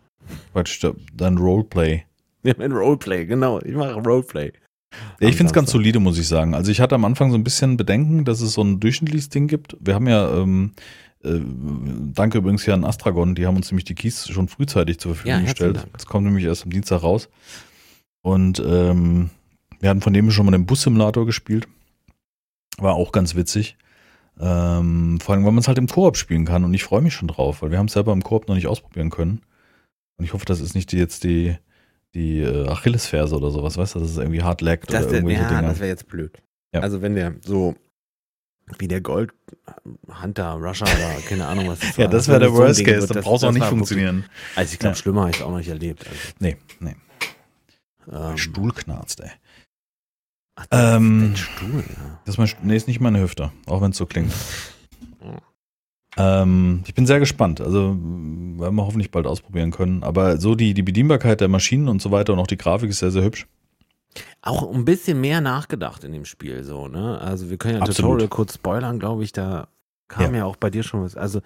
Quatsch, 0.53 0.83
da- 0.83 0.95
dann 1.13 1.37
Roleplay. 1.37 2.07
Wir 2.43 2.55
haben 2.55 2.63
ein 2.63 2.73
Roleplay, 2.73 3.27
genau. 3.27 3.61
Ich 3.61 3.75
mache 3.75 3.93
Roleplay. 3.95 4.53
Ja, 5.21 5.29
ich 5.29 5.37
finde 5.37 5.51
es 5.51 5.55
ganz 5.55 5.71
solide, 5.71 6.01
muss 6.01 6.19
ich 6.19 6.29
sagen. 6.29 6.55
Also 6.55 6.71
ich 6.71 6.81
hatte 6.81 6.95
am 6.95 7.05
Anfang 7.05 7.31
so 7.31 7.37
ein 7.37 7.45
bisschen 7.45 7.77
Bedenken, 7.77 8.25
dass 8.25 8.41
es 8.41 8.53
so 8.55 8.63
ein 8.63 8.81
durchschnittliches 8.81 9.29
Ding 9.29 9.47
gibt. 9.47 9.77
Wir 9.81 9.95
haben 9.95 10.09
ja, 10.09 10.37
ähm, 10.37 10.73
äh, 11.25 11.41
danke 12.15 12.39
übrigens 12.39 12.65
hier 12.65 12.75
an 12.75 12.85
Astragon, 12.85 13.35
die 13.35 13.47
haben 13.47 13.57
uns 13.57 13.71
nämlich 13.71 13.85
die 13.85 13.95
Keys 13.95 14.29
schon 14.29 14.49
frühzeitig 14.49 14.99
zur 14.99 15.15
Verfügung 15.15 15.41
Ja, 15.41 15.45
gestellt. 15.45 15.87
Das 15.93 16.07
kommt 16.07 16.27
nämlich 16.27 16.45
erst 16.45 16.65
am 16.65 16.71
Dienstag 16.71 17.03
raus. 17.03 17.29
Und 18.23 18.63
ähm, 18.65 19.31
wir 19.81 19.91
hatten 19.91 20.01
von 20.01 20.13
dem 20.13 20.31
schon 20.31 20.47
mal 20.47 20.53
den 20.53 20.67
Bus-Simulator 20.67 21.27
gespielt. 21.27 21.67
War 22.79 22.95
auch 22.95 23.13
ganz 23.13 23.35
witzig. 23.35 23.77
Ähm, 24.41 25.19
vor 25.21 25.35
allem, 25.35 25.45
weil 25.45 25.53
man 25.53 25.61
es 25.61 25.69
halt 25.69 25.79
im 25.79 25.89
Koop 25.89 26.17
spielen 26.17 26.45
kann. 26.45 26.65
Und 26.65 26.73
ich 26.73 26.85
freue 26.85 27.03
mich 27.03 27.15
schon 27.15 27.29
drauf, 27.29 27.63
weil 27.63 27.71
wir 27.71 27.79
haben 27.79 27.87
es 27.87 27.93
selber 27.93 28.13
im 28.13 28.23
Koop 28.23 28.49
noch 28.49 28.55
nicht 28.55 28.67
ausprobieren 28.67 29.11
können. 29.11 29.43
Und 30.17 30.25
ich 30.25 30.33
hoffe, 30.33 30.45
das 30.45 30.61
ist 30.61 30.75
nicht 30.75 30.93
die, 30.93 30.99
jetzt 30.99 31.25
die, 31.25 31.57
die 32.15 32.41
äh, 32.41 32.69
Achillesferse 32.69 33.37
oder 33.37 33.51
sowas, 33.51 33.77
weißt 33.77 33.95
du, 33.95 34.01
dass 34.01 34.11
es 34.11 34.17
irgendwie 34.19 34.43
hart 34.43 34.61
Das, 34.93 35.05
oder 35.07 35.15
irgendwelche 35.15 35.43
ja, 35.43 35.49
Dinge. 35.49 35.63
das 35.63 35.79
wäre 35.81 35.89
jetzt 35.89 36.09
blöd. 36.09 36.43
Ja. 36.75 36.81
Also 36.81 37.03
wenn 37.03 37.15
der 37.15 37.35
so 37.45 37.75
wie 38.79 38.89
der 38.89 39.01
Gold 39.01 39.33
Hunter, 40.23 40.53
Russia 40.53 40.87
oder 40.87 41.21
keine 41.29 41.47
Ahnung 41.47 41.69
was 41.69 41.81
das 41.81 41.97
Ja, 41.97 42.07
das 42.07 42.29
wäre 42.29 42.41
der 42.41 42.49
so 42.51 42.57
Worst 42.57 42.79
Ding 42.81 42.87
Case, 42.87 43.07
dann 43.07 43.23
brauchst 43.23 43.43
du 43.43 43.49
auch 43.49 43.53
nicht 43.53 43.67
funktionieren. 43.67 44.25
Also 44.57 44.73
ich 44.73 44.79
glaube, 44.79 44.95
Ja. 44.97 45.03
schlimmer 45.03 45.21
habe 45.23 45.31
ich 45.31 45.37
es 45.37 45.43
auch 45.43 45.51
noch 45.51 45.59
nicht 45.59 45.69
erlebt. 45.69 46.07
Nee, 46.39 46.57
nee. 46.81 46.97
Also, 48.07 48.31
ähm, 48.31 48.37
Stuhl 48.39 48.73
knarzt, 48.73 49.21
ey. 49.21 49.31
ach, 50.57 50.67
das 50.67 50.97
Ähm, 50.97 51.23
ist 51.25 51.31
der 51.33 51.37
Stuhl, 51.37 51.85
ja. 51.89 52.21
Das 52.25 52.35
ist 52.35 52.39
mein, 52.39 52.51
nee, 52.69 52.77
ist 52.77 52.89
nicht 52.89 53.01
meine 53.01 53.21
Hüfte, 53.21 53.53
auch 53.67 53.81
wenn 53.83 53.91
es 53.91 53.97
so 53.97 54.07
klingt. 54.07 54.33
Ähm, 56.17 56.83
ich 56.87 56.95
bin 56.95 57.07
sehr 57.07 57.21
gespannt. 57.21 57.61
Also 57.61 57.91
m, 57.91 58.59
werden 58.61 58.75
wir 58.75 58.87
hoffentlich 58.87 59.11
bald 59.11 59.27
ausprobieren 59.27 59.71
können. 59.71 60.03
Aber 60.03 60.39
so 60.39 60.55
die, 60.55 60.75
die 60.75 60.83
Bedienbarkeit 60.83 61.41
der 61.41 61.49
Maschinen 61.49 61.89
und 61.89 62.03
so 62.03 62.11
weiter 62.11 62.33
und 62.33 62.39
auch 62.39 62.47
die 62.47 62.59
Grafik 62.59 62.91
ist 62.91 62.99
sehr, 62.99 63.11
sehr 63.11 63.23
hübsch. 63.25 63.47
Auch 64.43 64.75
ein 64.75 64.85
bisschen 64.85 65.21
mehr 65.21 65.41
nachgedacht 65.41 66.05
in 66.05 66.13
dem 66.13 66.27
Spiel, 66.27 66.65
so, 66.65 66.87
ne? 66.87 67.19
Also 67.21 67.49
wir 67.49 67.57
können 67.57 67.75
ja 67.75 67.81
ein 67.81 67.89
Absolut. 67.89 68.11
Tutorial 68.11 68.29
kurz 68.29 68.55
spoilern, 68.55 68.99
glaube 68.99 69.25
ich, 69.25 69.33
da 69.33 69.69
kam 70.09 70.35
ja. 70.35 70.45
auch 70.45 70.57
bei 70.57 70.69
dir 70.69 70.83
schon 70.83 71.03
was. 71.03 71.17
Also, 71.17 71.41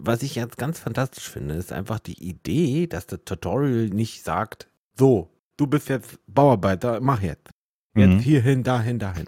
was 0.00 0.24
ich 0.24 0.34
jetzt 0.34 0.58
ganz 0.58 0.80
fantastisch 0.80 1.28
finde, 1.30 1.54
ist 1.54 1.72
einfach 1.72 2.00
die 2.00 2.20
Idee, 2.20 2.88
dass 2.88 3.06
das 3.06 3.20
Tutorial 3.24 3.90
nicht 3.90 4.24
sagt, 4.24 4.66
so, 4.96 5.30
du 5.56 5.68
bist 5.68 5.88
jetzt 5.88 6.18
Bauarbeiter, 6.26 7.00
mach 7.00 7.22
jetzt. 7.22 7.50
Jetzt 7.94 8.08
Mhm. 8.14 8.18
hierhin, 8.18 8.62
dahin, 8.64 8.98
dahin. 8.98 9.26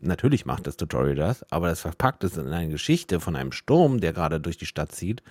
Natürlich 0.00 0.46
macht 0.46 0.66
das 0.66 0.76
Tutorial 0.76 1.14
das, 1.14 1.50
aber 1.52 1.68
das 1.68 1.80
verpackt 1.80 2.24
es 2.24 2.36
in 2.36 2.48
eine 2.48 2.70
Geschichte 2.70 3.20
von 3.20 3.36
einem 3.36 3.52
Sturm, 3.52 4.00
der 4.00 4.12
gerade 4.12 4.40
durch 4.40 4.56
die 4.56 4.66
Stadt 4.66 4.92
zieht 4.92 5.22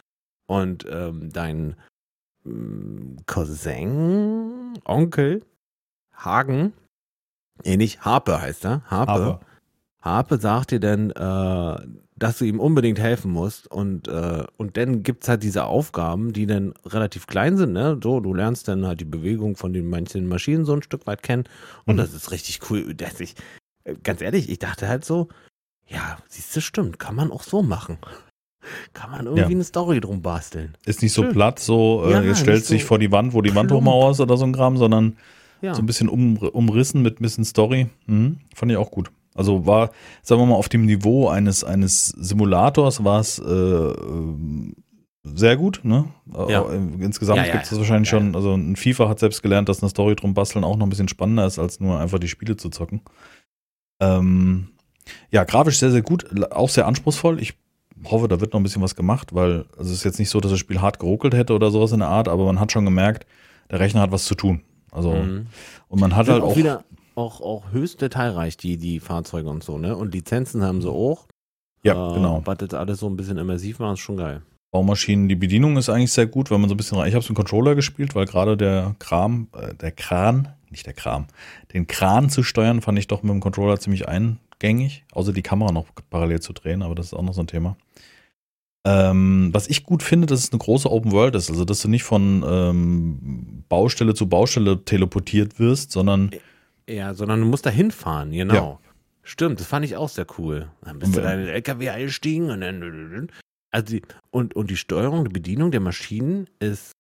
und 0.48 0.86
ähm, 0.90 1.30
dein 1.34 1.76
ähm, 2.46 3.18
Cousin, 3.26 4.74
Onkel, 4.86 5.44
Hagen, 6.16 6.74
nee, 7.66 7.76
nicht 7.78 8.06
Harpe 8.06 8.40
heißt 8.42 8.66
er, 8.66 8.82
Harpe, 8.90 9.12
Aber 9.12 9.40
Harpe 10.02 10.38
sagt 10.38 10.72
dir 10.72 10.80
dann, 10.80 11.10
äh, 11.12 11.88
dass 12.18 12.38
du 12.38 12.46
ihm 12.46 12.62
unbedingt 12.62 13.00
helfen 13.00 13.32
musst 13.32 13.68
und, 13.70 14.08
äh, 14.08 14.46
und 14.56 14.78
dann 14.78 15.04
gibt's 15.04 15.28
halt 15.28 15.44
diese 15.44 15.66
Aufgaben, 15.66 16.32
die 16.32 16.46
dann 16.46 16.74
relativ 16.86 17.28
klein 17.28 17.58
sind, 17.58 17.74
ne? 17.74 18.00
So, 18.02 18.22
du 18.22 18.34
lernst 18.34 18.70
dann 18.70 18.86
halt 18.86 19.02
die 19.02 19.06
Bewegung 19.06 19.58
von 19.58 19.74
den 19.74 19.90
manchen 19.90 20.28
Maschinen 20.28 20.64
so 20.64 20.74
ein 20.74 20.84
Stück 20.84 21.08
weit 21.08 21.24
kennen 21.24 21.44
und 21.86 21.96
Mhm. 21.96 22.00
das 22.00 22.14
ist 22.14 22.32
richtig 22.32 22.62
cool. 22.70 22.94
Dass 22.94 23.20
ich, 23.20 23.36
ganz 24.04 24.22
ehrlich, 24.22 24.50
ich 24.50 24.60
dachte 24.60 24.88
halt 24.88 25.06
so, 25.06 25.28
ja, 25.88 26.18
siehst 26.28 26.56
du, 26.56 26.62
stimmt, 26.62 27.00
kann 27.00 27.16
man 27.16 27.32
auch 27.32 27.44
so 27.44 27.62
machen. 27.62 27.98
Kann 28.94 29.12
man 29.12 29.26
irgendwie 29.26 29.42
Ja. 29.42 29.48
eine 29.48 29.64
Story 29.64 30.00
drum 30.02 30.22
basteln. 30.24 30.76
Ist 30.86 31.04
nicht 31.04 31.14
so 31.14 31.22
Schön. 31.22 31.34
platt, 31.34 31.60
so 31.60 32.04
äh, 32.08 32.12
Ja, 32.14 32.22
jetzt 32.22 32.40
stellt 32.40 32.66
sich 32.66 32.82
so 32.82 32.88
vor 32.88 33.00
die 33.00 33.12
Wand, 33.12 33.34
wo 33.34 33.42
die 33.44 33.54
Wand 33.54 33.68
plump. 33.68 33.82
hochmauer 33.84 34.12
ist 34.12 34.20
oder 34.20 34.38
so 34.38 34.46
ein 34.46 34.54
Kram, 34.54 34.78
sondern 34.78 35.18
Ja. 35.62 35.76
so 35.76 35.82
ein 35.84 35.86
bisschen 35.86 36.10
um, 36.10 36.38
umrissen 36.38 37.04
mit 37.04 37.20
ein 37.20 37.24
bisschen 37.24 37.46
Story. 37.46 37.88
Mhm. 38.08 38.40
Fand 38.56 38.72
ich 38.72 38.78
auch 38.80 38.90
gut. 38.90 39.12
Also 39.36 39.68
war, 39.68 39.92
sagen 40.24 40.42
wir 40.42 40.46
mal, 40.48 40.56
auf 40.56 40.70
dem 40.70 40.86
Niveau 40.86 41.28
eines, 41.28 41.64
eines 41.64 42.08
Simulators 42.08 43.04
war 43.04 43.20
es 43.20 43.38
äh, 43.38 43.44
ähm, 43.44 44.76
sehr 45.24 45.58
gut. 45.58 45.82
Ne? 45.84 46.06
Ja. 46.48 46.64
Äh, 46.72 46.76
Insgesamt 47.02 47.46
Ja, 47.46 47.52
gibt 47.52 47.66
es 47.66 47.72
ja. 47.72 47.78
wahrscheinlich 47.78 48.10
schon, 48.10 48.36
also 48.36 48.56
ein 48.56 48.76
FIFA 48.76 49.10
hat 49.10 49.20
selbst 49.20 49.44
gelernt, 49.44 49.70
dass 49.70 49.84
eine 49.84 49.90
Story 49.90 50.16
drum 50.16 50.34
basteln 50.34 50.64
auch 50.64 50.78
noch 50.78 50.88
ein 50.88 50.90
bisschen 50.90 51.08
spannender 51.10 51.46
ist, 51.46 51.60
als 51.60 51.80
nur 51.80 52.00
einfach 52.00 52.18
die 52.18 52.28
Spiele 52.30 52.58
zu 52.58 52.70
zocken. 52.70 53.02
Ähm, 54.00 54.70
ja, 55.32 55.44
grafisch 55.44 55.80
sehr, 55.80 55.92
sehr 55.92 56.02
gut, 56.02 56.26
auch 56.52 56.70
sehr 56.70 56.88
anspruchsvoll. 56.88 57.40
Ich 57.42 57.54
hoffe, 58.06 58.28
da 58.28 58.40
wird 58.42 58.54
noch 58.54 58.60
ein 58.60 58.64
bisschen 58.64 58.82
was 58.82 58.96
gemacht, 58.96 59.34
weil 59.34 59.66
also 59.78 59.92
es 59.92 59.98
ist 59.98 60.04
jetzt 60.04 60.20
nicht 60.20 60.30
so, 60.30 60.40
dass 60.40 60.52
das 60.52 60.60
Spiel 60.60 60.82
hart 60.82 61.00
geruckelt 61.00 61.34
hätte 61.34 61.54
oder 61.54 61.72
sowas 61.72 61.92
in 61.92 62.00
der 62.00 62.10
Art, 62.10 62.28
aber 62.28 62.46
man 62.46 62.60
hat 62.60 62.72
schon 62.72 62.86
gemerkt, 62.86 63.26
der 63.72 63.80
Rechner 63.80 64.02
hat 64.02 64.12
was 64.12 64.26
zu 64.26 64.36
tun. 64.36 64.62
Also, 64.92 65.12
Mhm. 65.14 65.48
und 65.88 66.00
man 66.00 66.16
hat 66.16 66.28
halt 66.28 66.44
auch, 66.44 66.56
wieder 66.56 66.84
auch, 67.16 67.42
auch 67.42 67.72
höchst 67.72 68.02
detailreich, 68.02 68.58
die, 68.58 68.78
die 68.78 69.00
Fahrzeuge 69.00 69.50
und 69.50 69.64
so, 69.64 69.78
ne? 69.78 69.96
Und 69.96 70.14
Lizenzen 70.14 70.64
haben 70.64 70.82
sie 70.82 70.90
auch. 70.90 71.28
ja, 71.84 72.12
Äh, 72.12 72.14
genau. 72.16 72.42
Was 72.46 72.58
das 72.58 72.74
alles 72.74 73.00
so 73.00 73.08
ein 73.08 73.16
bisschen 73.16 73.38
immersiv 73.38 73.80
war, 73.80 73.94
ist 73.94 74.00
schon 74.00 74.18
geil. 74.18 74.42
Baumaschinen, 74.72 75.30
die 75.30 75.36
Bedienung 75.36 75.78
ist 75.78 75.88
eigentlich 75.90 76.12
sehr 76.12 76.26
gut, 76.28 76.52
wenn 76.52 76.60
man 76.60 76.70
so 76.70 76.74
ein 76.74 76.78
bisschen 76.78 76.98
rein. 76.98 77.08
Ich 77.08 77.14
habe 77.14 77.24
es 77.24 77.30
mit 77.30 77.36
Controller 77.38 77.76
gespielt, 77.76 78.14
weil 78.16 78.26
gerade 78.26 78.58
der 78.58 78.96
Kram, 79.00 79.48
äh, 79.56 79.74
der 79.76 79.92
Kran, 79.92 80.50
nicht 80.76 80.86
der 80.86 80.94
Kram, 80.94 81.28
den 81.74 81.88
Kran 81.88 82.30
zu 82.30 82.44
steuern, 82.44 82.82
fand 82.82 83.00
ich 83.00 83.08
doch 83.08 83.24
mit 83.24 83.32
dem 83.32 83.40
Controller 83.40 83.80
ziemlich 83.80 84.08
eingängig, 84.08 85.06
außer 85.12 85.34
die 85.34 85.42
Kamera 85.42 85.72
noch 85.72 85.88
parallel 86.10 86.42
zu 86.42 86.54
drehen, 86.54 86.82
aber 86.82 86.96
das 86.96 87.08
ist 87.08 87.14
auch 87.14 87.24
noch 87.24 87.34
so 87.34 87.42
ein 87.42 87.48
Thema. 87.48 87.78
Ähm, 88.88 89.50
was 89.52 89.68
ich 89.68 89.84
gut 89.84 90.04
finde, 90.04 90.28
dass 90.28 90.44
es 90.44 90.52
eine 90.52 90.60
große 90.60 90.92
Open 90.92 91.12
World 91.12 91.34
ist, 91.36 91.50
also 91.50 91.66
dass 91.66 91.82
du 91.82 91.88
nicht 91.88 92.04
von 92.04 92.44
ähm, 92.48 93.64
Baustelle 93.68 94.14
zu 94.14 94.30
Baustelle 94.30 94.86
teleportiert 94.86 95.58
wirst, 95.58 95.92
sondern 95.92 96.30
Ja, 96.88 97.16
sondern 97.16 97.40
du 97.40 97.48
musst 97.48 97.66
da 97.66 97.72
hinfahren, 97.72 98.32
genau. 98.32 98.80
Stimmt, 99.24 99.60
das 99.60 99.66
fand 99.66 99.84
ich 99.86 99.98
auch 99.98 100.10
sehr 100.10 100.28
cool. 100.38 100.70
Dann 100.84 101.00
bist 101.00 101.10
Und 101.10 101.18
du 101.18 101.22
da 101.24 101.34
in 101.34 101.40
den 101.40 101.50
LKW 101.50 101.90
eingestiegen 101.90 102.52
und 102.52 102.62
dann. 102.62 103.32
Also 103.72 103.96
die, 103.96 104.04
und, 104.30 104.56
und 104.56 104.70
die 104.70 104.78
Steuerung, 104.78 105.26
die 105.26 105.34
Bedienung 105.34 105.72
der 105.72 105.80
Maschinen 105.80 106.48
ist 106.60 106.95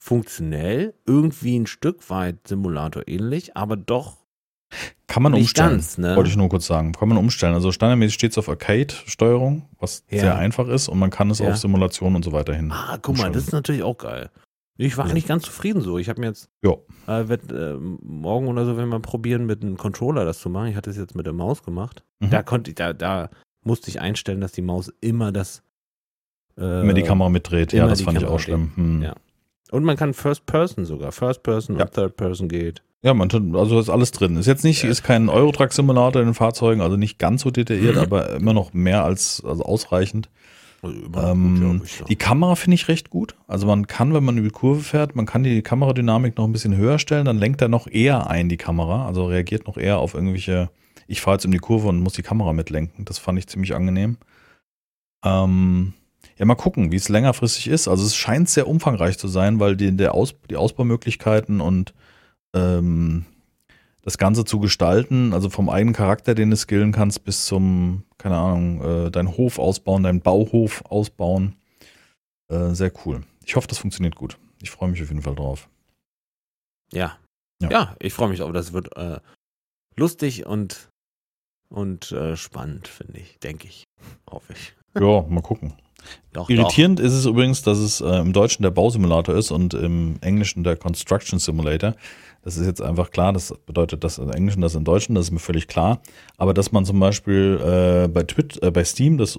funktionell, 0.00 0.94
irgendwie 1.06 1.56
ein 1.58 1.66
Stück 1.66 2.08
weit 2.10 2.48
Simulator 2.48 3.06
ähnlich, 3.06 3.56
aber 3.56 3.76
doch 3.76 4.16
kann 5.06 5.22
man 5.22 5.34
umstellen. 5.34 5.70
ganz, 5.72 5.98
ne? 5.98 6.16
Wollte 6.16 6.30
ich 6.30 6.36
nur 6.36 6.48
kurz 6.48 6.66
sagen. 6.66 6.92
Kann 6.92 7.08
man 7.08 7.18
umstellen. 7.18 7.54
Also 7.54 7.70
standardmäßig 7.72 8.14
steht 8.14 8.30
es 8.32 8.38
auf 8.38 8.48
Arcade-Steuerung, 8.48 9.68
was 9.78 10.04
Ja. 10.08 10.20
sehr 10.20 10.38
einfach 10.38 10.68
ist 10.68 10.88
und 10.88 10.98
man 10.98 11.10
kann 11.10 11.28
es 11.30 11.40
Ja. 11.40 11.50
auf 11.50 11.56
Simulation 11.56 12.14
und 12.16 12.24
so 12.24 12.32
weiter 12.32 12.54
hin. 12.54 12.70
Ah, 12.72 12.96
guck 13.02 13.16
mal, 13.16 13.24
umstellen. 13.26 13.32
das 13.34 13.42
ist 13.44 13.52
natürlich 13.52 13.82
auch 13.82 13.98
geil. 13.98 14.30
Ich 14.78 14.96
war 14.96 15.08
Ja. 15.08 15.12
nicht 15.12 15.28
ganz 15.28 15.42
zufrieden 15.42 15.82
so. 15.82 15.98
Ich 15.98 16.08
habe 16.08 16.20
mir 16.20 16.28
jetzt 16.28 16.48
äh, 16.62 16.68
werd, 17.28 17.52
äh, 17.52 17.74
morgen 17.74 18.48
oder 18.48 18.64
so, 18.64 18.76
wenn 18.78 18.88
wir 18.88 19.00
probieren, 19.00 19.44
mit 19.44 19.62
einem 19.62 19.76
Controller 19.76 20.24
das 20.24 20.38
zu 20.38 20.48
machen. 20.48 20.68
Ich 20.68 20.76
hatte 20.76 20.88
es 20.88 20.96
jetzt 20.96 21.14
mit 21.14 21.26
der 21.26 21.34
Maus 21.34 21.62
gemacht. 21.62 22.02
Mhm. 22.20 22.30
Da 22.30 22.42
konnte 22.42 22.70
ich, 22.70 22.76
da, 22.76 22.92
da 22.94 23.28
musste 23.64 23.90
ich 23.90 24.00
einstellen, 24.00 24.40
dass 24.40 24.52
die 24.52 24.62
Maus 24.62 24.90
immer 25.02 25.32
das 25.32 25.62
äh, 26.56 26.82
Immer 26.82 26.94
die 26.94 27.02
Kamera 27.02 27.28
mitdreht. 27.28 27.72
Ja, 27.72 27.86
das 27.88 28.02
fand 28.02 28.16
ich 28.18 28.22
Kamera 28.24 28.36
auch 28.36 28.40
schlimm. 28.40 28.72
Hm. 28.76 29.02
Ja. 29.02 29.14
Und 29.70 29.84
man 29.84 29.96
kann 29.96 30.14
First 30.14 30.46
Person 30.46 30.84
sogar. 30.84 31.12
First 31.12 31.42
Person 31.42 31.76
Ja. 31.78 31.84
und 31.84 31.92
Third 31.92 32.16
Person 32.16 32.48
geht. 32.48 32.82
Ja, 33.02 33.14
man, 33.14 33.30
also 33.54 33.78
ist 33.80 33.88
alles 33.88 34.10
drin. 34.12 34.36
Ist 34.36 34.46
jetzt 34.46 34.64
nicht, 34.64 34.84
ist 34.84 35.02
kein 35.02 35.28
Eurotruck-Simulator 35.30 36.20
in 36.20 36.28
den 36.28 36.34
Fahrzeugen, 36.34 36.82
also 36.82 36.96
nicht 36.96 37.18
ganz 37.18 37.40
so 37.42 37.50
detailliert, 37.50 37.94
Mhm. 37.96 38.00
aber 38.02 38.30
immer 38.34 38.52
noch 38.52 38.74
mehr 38.74 39.04
als 39.04 39.42
also 39.44 39.64
ausreichend. 39.64 40.28
Also 40.82 40.96
Ähm, 41.16 41.54
gut, 41.54 41.60
glaub 41.60 41.84
ich, 41.84 41.98
ja. 42.00 42.04
Die 42.06 42.16
Kamera 42.16 42.54
finde 42.56 42.74
ich 42.74 42.88
recht 42.88 43.08
gut. 43.10 43.36
Also 43.46 43.66
man 43.66 43.86
kann, 43.86 44.12
wenn 44.12 44.24
man 44.24 44.36
über 44.38 44.48
die 44.48 44.52
Kurve 44.52 44.80
fährt, 44.82 45.14
man 45.16 45.24
kann 45.26 45.42
die 45.44 45.62
Kameradynamik 45.62 46.36
noch 46.36 46.44
ein 46.46 46.52
bisschen 46.52 46.76
höher 46.76 46.98
stellen, 46.98 47.24
dann 47.24 47.38
lenkt 47.38 47.62
er 47.62 47.68
noch 47.68 47.86
eher 47.86 48.28
ein, 48.28 48.48
die 48.50 48.56
Kamera. 48.58 49.06
Also 49.06 49.26
reagiert 49.26 49.66
noch 49.66 49.76
eher 49.78 49.98
auf 49.98 50.12
irgendwelche, 50.14 50.70
ich 51.06 51.20
fahre 51.22 51.36
jetzt 51.36 51.44
um 51.46 51.52
die 51.52 51.58
Kurve 51.58 51.88
und 51.88 52.00
muss 52.00 52.14
die 52.14 52.22
Kamera 52.22 52.52
mitlenken. 52.52 53.04
Das 53.06 53.18
fand 53.18 53.38
ich 53.38 53.46
ziemlich 53.46 53.74
angenehm. 53.74 54.16
Ähm, 55.24 55.92
ja, 56.40 56.46
mal 56.46 56.54
gucken, 56.54 56.90
wie 56.90 56.96
es 56.96 57.10
längerfristig 57.10 57.68
ist. 57.68 57.86
Also 57.86 58.06
es 58.06 58.16
scheint 58.16 58.48
sehr 58.48 58.66
umfangreich 58.66 59.18
zu 59.18 59.28
sein, 59.28 59.60
weil 59.60 59.76
die, 59.76 59.94
der 59.94 60.14
Aus, 60.14 60.34
die 60.48 60.56
Ausbaumöglichkeiten 60.56 61.60
und 61.60 61.92
ähm, 62.54 63.26
das 64.00 64.16
Ganze 64.16 64.46
zu 64.46 64.58
gestalten, 64.58 65.34
also 65.34 65.50
vom 65.50 65.68
eigenen 65.68 65.94
Charakter, 65.94 66.34
den 66.34 66.48
du 66.48 66.56
skillen 66.56 66.92
kannst, 66.92 67.24
bis 67.24 67.44
zum, 67.44 68.04
keine 68.16 68.38
Ahnung, 68.38 68.82
äh, 68.82 69.10
deinen 69.10 69.36
Hof 69.36 69.58
ausbauen, 69.58 70.02
deinen 70.02 70.22
Bauhof 70.22 70.82
ausbauen. 70.86 71.56
Äh, 72.48 72.70
sehr 72.70 72.90
cool. 73.04 73.22
Ich 73.44 73.54
hoffe, 73.56 73.68
das 73.68 73.76
funktioniert 73.76 74.16
gut. 74.16 74.38
Ich 74.62 74.70
freue 74.70 74.88
mich 74.88 75.02
auf 75.02 75.10
jeden 75.10 75.22
Fall 75.22 75.34
drauf. 75.34 75.68
ja. 76.90 77.18
Ja. 77.60 77.70
ja. 77.70 77.96
ich 77.98 78.14
freue 78.14 78.30
mich 78.30 78.40
auch. 78.40 78.52
Das 78.52 78.72
wird 78.72 78.96
äh, 78.96 79.20
lustig 79.94 80.46
und, 80.46 80.88
und 81.68 82.12
äh, 82.12 82.34
spannend, 82.38 82.88
finde 82.88 83.20
ich. 83.20 83.38
Denke 83.40 83.68
ich. 83.68 83.84
Hoffe 84.30 84.54
ich. 84.54 84.74
Ja, 84.94 85.20
mal 85.28 85.42
gucken. 85.42 85.74
Doch, 86.32 86.48
Irritierend 86.48 87.00
ist 87.00 87.12
es 87.12 87.26
übrigens, 87.26 87.62
dass 87.62 87.78
es 87.78 88.00
äh, 88.00 88.18
im 88.20 88.32
Deutschen 88.32 88.62
der 88.62 88.70
Bausimulator 88.70 89.34
ist 89.34 89.50
und 89.50 89.74
im 89.74 90.16
Englischen 90.20 90.64
der 90.64 90.76
Construction 90.76 91.38
Simulator. 91.38 91.94
Das 92.42 92.56
ist 92.56 92.66
jetzt 92.66 92.80
einfach 92.80 93.10
klar, 93.10 93.32
das 93.32 93.52
bedeutet 93.66 94.02
das 94.02 94.18
im 94.18 94.30
Englischen, 94.30 94.62
das 94.62 94.74
im 94.74 94.84
Deutschen, 94.84 95.14
das 95.14 95.26
ist 95.26 95.30
mir 95.30 95.40
völlig 95.40 95.68
klar. 95.68 96.00
Aber 96.38 96.54
dass 96.54 96.72
man 96.72 96.84
zum 96.86 96.98
Beispiel 96.98 97.60
äh, 97.62 98.08
bei, 98.08 98.22
Twit 98.22 98.62
äh, 98.62 98.70
bei 98.70 98.84
Steam 98.84 99.18
das 99.18 99.38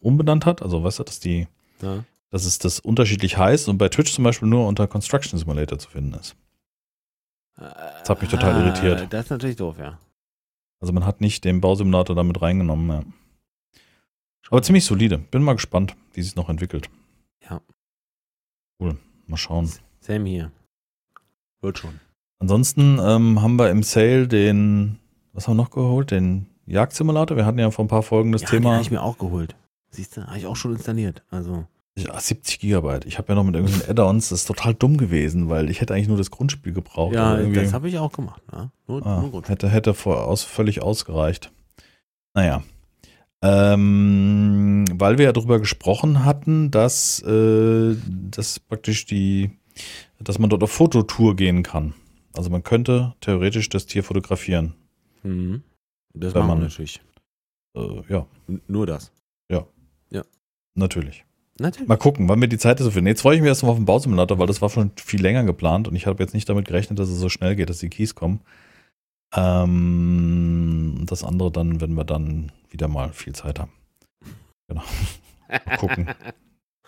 umbenannt 0.00 0.46
hat, 0.46 0.62
also 0.62 0.82
weißt 0.82 1.00
du, 1.00 1.02
dass 1.04 1.20
die, 1.20 1.46
doch. 1.80 1.96
Ja. 1.96 2.04
dass 2.30 2.44
es 2.46 2.58
das 2.58 2.80
unterschiedlich 2.80 3.36
heißt 3.36 3.68
und 3.68 3.76
bei 3.76 3.88
Twitch 3.88 4.12
zum 4.12 4.24
Beispiel 4.24 4.48
nur 4.48 4.66
unter 4.66 4.86
Construction 4.86 5.38
Simulator 5.38 5.78
zu 5.78 5.90
finden 5.90 6.14
ist. 6.14 6.36
Das 7.56 8.08
hat 8.08 8.20
mich 8.20 8.30
total 8.30 8.62
irritiert. 8.64 9.00
Äh, 9.02 9.06
Das 9.08 9.24
ist 9.24 9.30
natürlich 9.30 9.56
doof, 9.56 9.76
ja. 9.78 9.98
Also 10.80 10.92
man 10.92 11.06
hat 11.06 11.20
nicht 11.20 11.44
den 11.44 11.60
Bausimulator 11.60 12.14
damit 12.14 12.40
reingenommen, 12.40 12.88
ja. 12.88 13.02
Aber 14.50 14.62
ziemlich 14.62 14.84
solide. 14.84 15.18
Bin 15.18 15.42
mal 15.42 15.54
gespannt, 15.54 15.96
wie 16.14 16.22
sich 16.22 16.36
noch 16.36 16.48
entwickelt. 16.48 16.88
Ja. 17.48 17.60
Cool. 18.80 18.96
Mal 19.26 19.36
schauen. 19.36 19.70
Sam 20.00 20.24
hier. 20.26 20.52
Wird 21.60 21.78
schon. 21.78 22.00
Ansonsten 22.38 22.98
ähm, 23.02 23.42
haben 23.42 23.56
wir 23.58 23.70
im 23.70 23.82
Sale 23.82 24.28
den, 24.28 24.98
was 25.32 25.48
haben 25.48 25.56
wir 25.56 25.62
noch 25.62 25.70
geholt? 25.70 26.10
Den 26.10 26.46
Jagdsimulator. 26.66 27.36
Wir 27.36 27.46
hatten 27.46 27.58
ja 27.58 27.70
vor 27.70 27.84
ein 27.84 27.88
paar 27.88 28.02
Folgen 28.02 28.32
das 28.32 28.42
ja, 28.42 28.48
den 28.50 28.60
Thema 28.62 28.72
habe 28.74 28.82
ich 28.82 28.90
mir 28.90 29.02
auch 29.02 29.18
geholt. 29.18 29.56
Siehst 29.90 30.16
du, 30.16 30.26
habe 30.26 30.38
ich 30.38 30.46
auch 30.46 30.56
schon 30.56 30.72
installiert. 30.74 31.22
Also, 31.30 31.66
ja, 31.96 32.18
70 32.18 32.58
Gigabyte. 32.60 33.06
Ich 33.06 33.16
habe 33.16 33.28
ja 33.28 33.34
noch 33.36 33.44
mit 33.44 33.54
irgendwelchen 33.54 33.88
Add-ons, 33.90 34.28
das 34.28 34.40
ist 34.40 34.46
total 34.46 34.74
dumm 34.74 34.98
gewesen, 34.98 35.48
weil 35.48 35.70
ich 35.70 35.80
hätte 35.80 35.94
eigentlich 35.94 36.08
nur 36.08 36.18
das 36.18 36.30
Grundspiel 36.30 36.74
gebraucht. 36.74 37.14
ja, 37.14 37.36
das 37.36 37.72
habe 37.72 37.88
ich 37.88 37.98
auch 37.98 38.12
gemacht. 38.12 38.42
Ne? 38.52 38.70
Nur, 38.86 39.06
Ah, 39.06 39.22
nur 39.22 39.42
hätte, 39.48 39.70
hätte 39.70 39.94
vor, 39.94 40.24
aus, 40.26 40.42
völlig 40.42 40.82
ausgereicht. 40.82 41.50
Naja. 42.34 42.62
Ähm, 43.42 44.84
weil 44.94 45.18
wir 45.18 45.26
ja 45.26 45.32
darüber 45.32 45.60
gesprochen 45.60 46.24
hatten, 46.24 46.70
dass, 46.70 47.22
äh, 47.22 47.94
dass 48.08 48.58
praktisch 48.60 49.04
die, 49.06 49.50
dass 50.18 50.38
man 50.38 50.50
dort 50.50 50.62
auf 50.62 50.72
Fototour 50.72 51.36
gehen 51.36 51.62
kann. 51.62 51.94
Also 52.34 52.50
man 52.50 52.62
könnte 52.64 53.14
theoretisch 53.20 53.68
das 53.68 53.86
Tier 53.86 54.02
fotografieren. 54.02 54.74
Mhm. 55.22 55.62
Das 56.14 56.34
machen 56.34 56.46
wir 56.48 56.54
man- 56.54 56.62
natürlich. 56.64 57.00
Äh, 57.76 58.02
ja, 58.08 58.26
N 58.48 58.60
nur 58.68 58.86
das. 58.86 59.12
natürlich. 60.78 61.24
Natürlich. 61.58 61.88
Mal 61.88 61.96
gucken, 61.96 62.28
wann 62.28 62.38
wir 62.38 62.48
die 62.48 62.58
Zeit 62.58 62.78
dazu 62.78 62.90
finden. 62.90 63.06
Jetzt 63.08 63.22
freue 63.22 63.34
ich 63.36 63.40
mich 63.40 63.48
erstmal 63.48 63.72
auf 63.72 63.78
den 63.78 63.86
Bausimulator, 63.86 64.38
weil 64.38 64.46
das 64.46 64.60
war 64.60 64.68
schon 64.68 64.90
viel 64.96 65.22
länger 65.22 65.42
geplant 65.44 65.88
und 65.88 65.96
ich 65.96 66.06
habe 66.06 66.22
jetzt 66.22 66.34
nicht 66.34 66.46
damit 66.50 66.66
gerechnet, 66.66 66.98
dass 66.98 67.08
es 67.08 67.18
so 67.18 67.30
schnell 67.30 67.56
geht, 67.56 67.70
dass 67.70 67.78
die 67.78 67.88
Keys 67.88 68.14
kommen. 68.14 68.40
Ähm, 69.34 71.04
das 71.06 71.24
andere 71.24 71.50
dann, 71.50 71.80
wenn 71.80 71.94
wir 71.94 72.04
dann 72.04 72.52
wieder 72.76 72.88
mal 72.88 73.10
viel 73.14 73.34
Zeit 73.34 73.58
haben. 73.58 73.72
Genau. 74.68 74.82
Mal 75.48 75.76
gucken. 75.78 76.08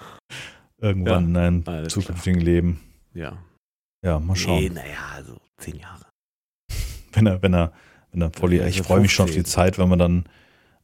Irgendwann 0.80 1.28
in 1.30 1.36
einem 1.36 1.88
zukünftigen 1.88 2.40
Leben. 2.40 2.80
Ja. 3.14 3.38
Ja, 4.04 4.20
mal 4.20 4.36
schauen. 4.36 4.60
Nee, 4.60 4.68
naja, 4.68 4.98
also 5.14 5.40
zehn 5.56 5.78
Jahre. 5.78 6.06
Wenn 7.12 7.26
er, 7.26 7.42
wenn 7.42 7.54
er, 7.54 7.72
wenn 8.12 8.20
er 8.20 8.30
voll, 8.30 8.52
Ja, 8.52 8.66
ich 8.66 8.76
so 8.76 8.84
freue 8.84 9.00
mich 9.00 9.12
schon 9.12 9.24
auf 9.24 9.30
die 9.30 9.38
15. 9.38 9.50
Zeit, 9.50 9.78
wenn 9.78 9.88
man 9.88 9.98
dann 9.98 10.28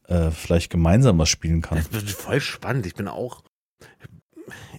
äh, 0.07 0.31
vielleicht 0.31 0.71
gemeinsam 0.71 1.19
was 1.19 1.29
spielen 1.29 1.61
kann. 1.61 1.77
Das 1.77 1.93
wird 1.93 2.09
voll 2.09 2.41
spannend. 2.41 2.87
Ich 2.87 2.95
bin 2.95 3.07
auch, 3.07 3.43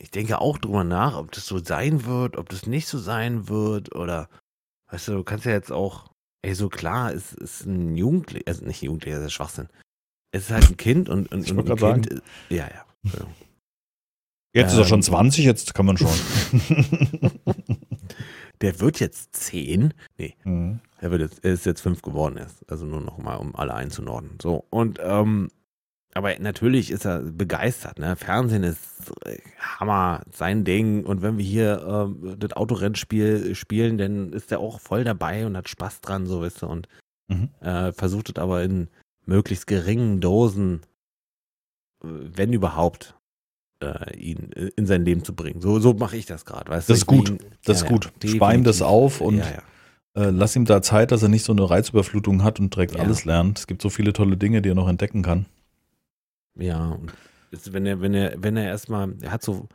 ich 0.00 0.10
denke 0.10 0.40
auch 0.40 0.58
drüber 0.58 0.82
nach, 0.82 1.16
ob 1.16 1.30
das 1.30 1.46
so 1.46 1.58
sein 1.58 2.04
wird, 2.04 2.36
ob 2.36 2.48
das 2.48 2.66
nicht 2.66 2.88
so 2.88 2.98
sein 2.98 3.48
wird 3.48 3.94
oder, 3.94 4.28
weißt 4.90 5.08
du, 5.08 5.12
du 5.12 5.24
kannst 5.24 5.46
ja 5.46 5.52
jetzt 5.52 5.70
auch 5.72 6.10
Ey, 6.46 6.54
so 6.54 6.68
klar, 6.68 7.12
es 7.12 7.32
ist 7.32 7.66
ein 7.66 7.96
Jugendlicher, 7.96 8.44
also 8.46 8.64
nicht 8.64 8.80
Jugendlicher, 8.80 9.16
das 9.16 9.26
ist 9.26 9.32
Schwachsinn. 9.32 9.68
Es 10.32 10.44
ist 10.44 10.50
halt 10.50 10.68
ein 10.70 10.76
Kind 10.76 11.08
und, 11.08 11.32
und, 11.32 11.50
und 11.50 11.82
ein 11.82 12.02
Kind. 12.02 12.22
Ja, 12.50 12.56
ja. 12.68 12.84
Entschuldigung. 13.02 13.34
Jetzt 14.54 14.72
ist 14.72 14.78
er 14.78 14.82
Ähm. 14.84 14.88
schon 14.88 15.02
20, 15.02 15.44
jetzt 15.44 15.74
kann 15.74 15.86
man 15.86 15.96
schon. 15.98 16.08
Der 18.62 18.80
wird 18.80 19.00
jetzt 19.00 19.36
zehn. 19.36 19.92
Nee, 20.16 20.34
Mhm. 20.44 20.80
er, 20.98 21.10
wird 21.10 21.20
jetzt, 21.20 21.44
er 21.44 21.52
ist 21.52 21.66
jetzt 21.66 21.82
fünf 21.82 22.00
geworden 22.02 22.38
erst. 22.38 22.68
Also 22.70 22.86
nur 22.86 23.02
noch 23.02 23.18
mal, 23.18 23.34
um 23.36 23.54
alle 23.54 23.74
einzunorden. 23.74 24.38
So, 24.40 24.64
und, 24.70 24.98
ähm, 25.02 25.48
aber 26.14 26.38
natürlich 26.38 26.90
ist 26.90 27.04
er 27.04 27.20
begeistert. 27.20 27.98
Ne? 27.98 28.16
Fernsehen 28.16 28.62
ist 28.62 29.12
äh, 29.26 29.36
Hammer, 29.60 30.22
sein 30.32 30.64
Ding. 30.64 31.04
Und 31.04 31.20
wenn 31.20 31.36
wir 31.36 31.44
hier 31.44 31.84
ähm, 31.86 32.36
das 32.38 32.52
Autorennspiel 32.54 33.54
spielen, 33.54 33.98
dann 33.98 34.32
ist 34.32 34.50
er 34.50 34.60
auch 34.60 34.80
voll 34.80 35.04
dabei 35.04 35.44
und 35.44 35.54
hat 35.58 35.68
Spaß 35.68 36.00
dran, 36.00 36.24
so 36.26 36.40
weißt 36.40 36.62
du. 36.62 36.66
Und 36.66 36.88
Mhm. 37.28 37.50
äh, 37.60 37.92
versucht 37.92 38.30
es 38.30 38.36
aber 38.40 38.62
in 38.62 38.88
möglichst 39.26 39.66
geringen 39.66 40.20
Dosen, 40.20 40.80
äh, 42.02 42.06
wenn 42.08 42.52
überhaupt, 42.52 43.14
äh, 43.82 44.16
ihn 44.18 44.50
in 44.76 44.86
sein 44.86 45.04
Leben 45.04 45.22
zu 45.24 45.34
bringen. 45.34 45.60
So, 45.60 45.78
so 45.80 45.92
mache 45.94 46.16
ich 46.16 46.26
das 46.26 46.44
gerade. 46.44 46.70
Das 46.70 46.88
ist 46.88 47.06
gut. 47.06 47.28
Ihn- 47.30 47.38
Das 47.64 47.82
ist 47.82 47.88
gut. 47.88 48.10
Spar 48.24 48.54
ihm 48.54 48.64
das 48.64 48.80
auf 48.82 49.20
und 49.20 49.38
ja, 49.38 49.62
äh, 50.14 50.30
lass 50.30 50.56
ihm 50.56 50.64
da 50.64 50.80
Zeit, 50.80 51.10
dass 51.12 51.22
er 51.22 51.28
nicht 51.28 51.44
so 51.44 51.52
eine 51.52 51.68
Reizüberflutung 51.68 52.42
hat 52.42 52.58
und 52.60 52.74
direkt 52.74 52.96
alles 52.96 53.24
lernt. 53.26 53.58
Es 53.58 53.66
gibt 53.66 53.82
so 53.82 53.90
viele 53.90 54.12
tolle 54.14 54.36
Dinge, 54.38 54.62
die 54.62 54.70
er 54.70 54.74
noch 54.74 54.88
entdecken 54.88 55.22
kann. 55.22 55.44
Ja, 56.58 56.88
und 56.92 57.12
jetzt, 57.50 57.72
wenn 57.74 57.84
er, 57.84 58.00
wenn 58.00 58.14
er, 58.14 58.42
wenn 58.42 58.56
er 58.56 58.64
erstmal, 58.64 59.14
er 59.20 59.30
hat 59.32 59.42
so, 59.42 59.68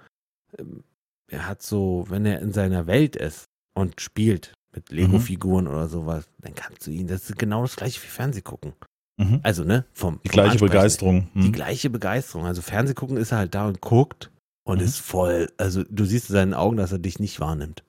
ähm, 0.58 0.84
er 1.28 1.48
hat 1.48 1.62
so, 1.62 2.06
wenn 2.10 2.26
er 2.26 2.40
in 2.40 2.54
seiner 2.54 2.88
Welt 2.88 3.16
ist 3.16 3.46
und 3.76 4.02
spielt 4.02 4.54
mit 4.74 4.90
Lego-Figuren 4.92 5.68
oder 5.68 5.88
sowas, 5.88 6.28
dann 6.40 6.56
kannst 6.56 6.88
du 6.88 6.92
ihn, 6.92 7.06
das 7.08 7.30
ist 7.30 7.38
genau 7.38 7.62
das 7.62 7.76
gleiche 7.76 8.02
wie 8.02 8.08
Fernsehgucken. 8.08 8.74
Mhm. 9.22 9.40
Also, 9.44 9.64
ne, 9.64 9.86
vom, 9.94 10.20
Die 10.24 10.30
vom 10.30 10.34
gleiche 10.34 10.52
Ansprechen. 10.52 10.72
Begeisterung. 10.72 11.28
Die 11.36 11.48
Mhm. 11.48 11.52
gleiche 11.52 11.90
Begeisterung. 11.90 12.46
Also 12.46 12.62
Fernsehgucken 12.62 13.18
ist 13.18 13.32
er 13.32 13.38
halt 13.40 13.56
da 13.56 13.68
und 13.68 13.82
guckt 13.82 14.32
und 14.64 14.80
Mhm. 14.80 14.86
ist 14.86 14.98
voll, 15.00 15.50
also 15.58 15.84
du 15.84 16.06
siehst 16.06 16.30
in 16.30 16.34
seinen 16.34 16.54
Augen, 16.54 16.78
dass 16.78 16.92
er 16.92 17.00
dich 17.00 17.20
nicht 17.20 17.40
wahrnimmt. 17.40 17.84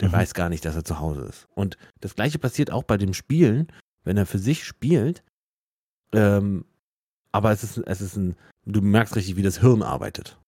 Der 0.00 0.08
Mhm. 0.08 0.12
weiß 0.12 0.34
gar 0.34 0.48
nicht, 0.48 0.64
dass 0.64 0.74
er 0.76 0.84
zu 0.84 0.98
Hause 0.98 1.22
ist. 1.22 1.46
Und 1.54 1.76
das 2.00 2.14
gleiche 2.14 2.38
passiert 2.38 2.70
auch 2.70 2.82
bei 2.84 2.96
dem 2.96 3.14
Spielen, 3.14 3.68
wenn 4.04 4.16
er 4.16 4.26
für 4.26 4.38
sich 4.38 4.64
spielt, 4.64 5.22
ähm, 6.12 6.64
aber 7.32 7.50
es 7.52 7.62
ist, 7.62 7.78
es 7.78 8.00
ist 8.00 8.16
ein, 8.16 8.36
du 8.64 8.80
merkst 8.80 9.16
richtig, 9.16 9.36
wie 9.36 9.42
das 9.42 9.60
Hirn 9.60 9.82
arbeitet. 9.82 10.38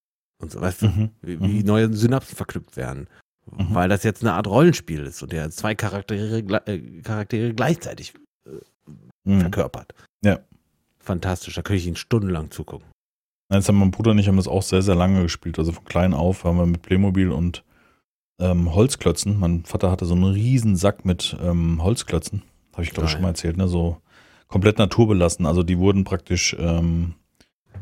Und 0.41 0.53
so, 0.53 0.61
weißt 0.61 0.83
du, 0.83 0.87
Mhm. 0.89 1.11
wie, 1.23 1.41
wie 1.41 1.61
Mhm. 1.61 1.67
neue 1.67 1.93
Synapsen 1.95 2.37
verknüpft 2.37 2.77
werden. 2.77 3.09
Weil 3.51 3.89
das 3.89 4.03
jetzt 4.03 4.23
eine 4.23 4.35
Art 4.35 4.47
Rollenspiel 4.47 5.07
ist 5.07 5.23
und 5.23 5.33
der 5.33 5.51
zwei 5.51 5.75
Charaktere, 5.75 6.39
äh, 6.67 7.01
Charaktere 7.01 7.55
gleichzeitig 7.55 8.13
Mhm. 9.25 9.41
verkörpert. 9.41 9.95
Ja. 10.25 10.39
Fantastisch, 10.99 11.55
da 11.55 11.63
könnte 11.63 11.81
ich 11.81 11.87
ihn 11.87 11.97
stundenlang 11.97 12.51
zugucken. 12.51 12.87
Jetzt 13.51 13.69
haben 13.69 13.79
mein 13.79 13.91
Bruder 13.91 14.11
und 14.11 14.19
ich 14.19 14.29
haben 14.29 14.37
das 14.37 14.49
auch 14.49 14.63
sehr, 14.63 14.83
sehr 14.83 14.95
lange 14.95 15.23
gespielt. 15.23 15.59
Also 15.59 15.73
von 15.73 15.85
klein 15.85 16.13
auf 16.13 16.45
haben 16.45 16.59
wir 16.59 16.67
mit 16.67 16.83
Playmobil 16.83 17.31
und 17.31 17.65
ähm, 18.41 18.75
Holzklötzen. 18.75 19.39
Mein 19.39 19.65
Vater 19.65 19.91
hatte 19.91 20.05
so 20.05 20.15
einen 20.15 20.25
riesen 20.25 20.77
Sack 20.77 21.05
mit 21.07 21.37
ähm, 21.43 21.83
Holzklötzen. 21.83 22.43
Habe 22.75 22.83
ich, 22.83 22.91
glaube 22.91 23.07
ich, 23.07 23.13
schon 23.13 23.23
mal 23.23 23.29
erzählt. 23.29 23.57
Ne? 23.57 23.67
So 23.69 23.97
komplett 24.49 24.79
naturbelassen. 24.79 25.47
Also 25.47 25.63
die 25.63 25.79
wurden 25.79 26.05
praktisch, 26.05 26.55
ähm, 26.59 27.15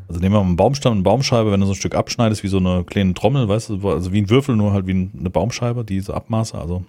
also 0.07 0.21
nehmen 0.21 0.35
wir 0.35 0.39
mal 0.39 0.47
einen 0.47 0.55
Baumstamm, 0.55 0.93
eine 0.93 1.01
Baumscheibe, 1.01 1.51
wenn 1.51 1.59
du 1.59 1.65
so 1.65 1.73
ein 1.73 1.75
Stück 1.75 1.95
abschneidest, 1.95 2.43
wie 2.43 2.47
so 2.47 2.57
eine 2.57 2.85
kleine 2.85 3.13
Trommel, 3.13 3.49
weißt 3.49 3.69
du, 3.69 3.89
also 3.89 4.13
wie 4.13 4.21
ein 4.21 4.29
Würfel, 4.29 4.55
nur 4.55 4.71
halt 4.71 4.87
wie 4.87 4.91
eine 5.19 5.29
Baumscheibe, 5.29 5.83
diese 5.83 6.13
Abmaße, 6.13 6.57
also 6.57 6.85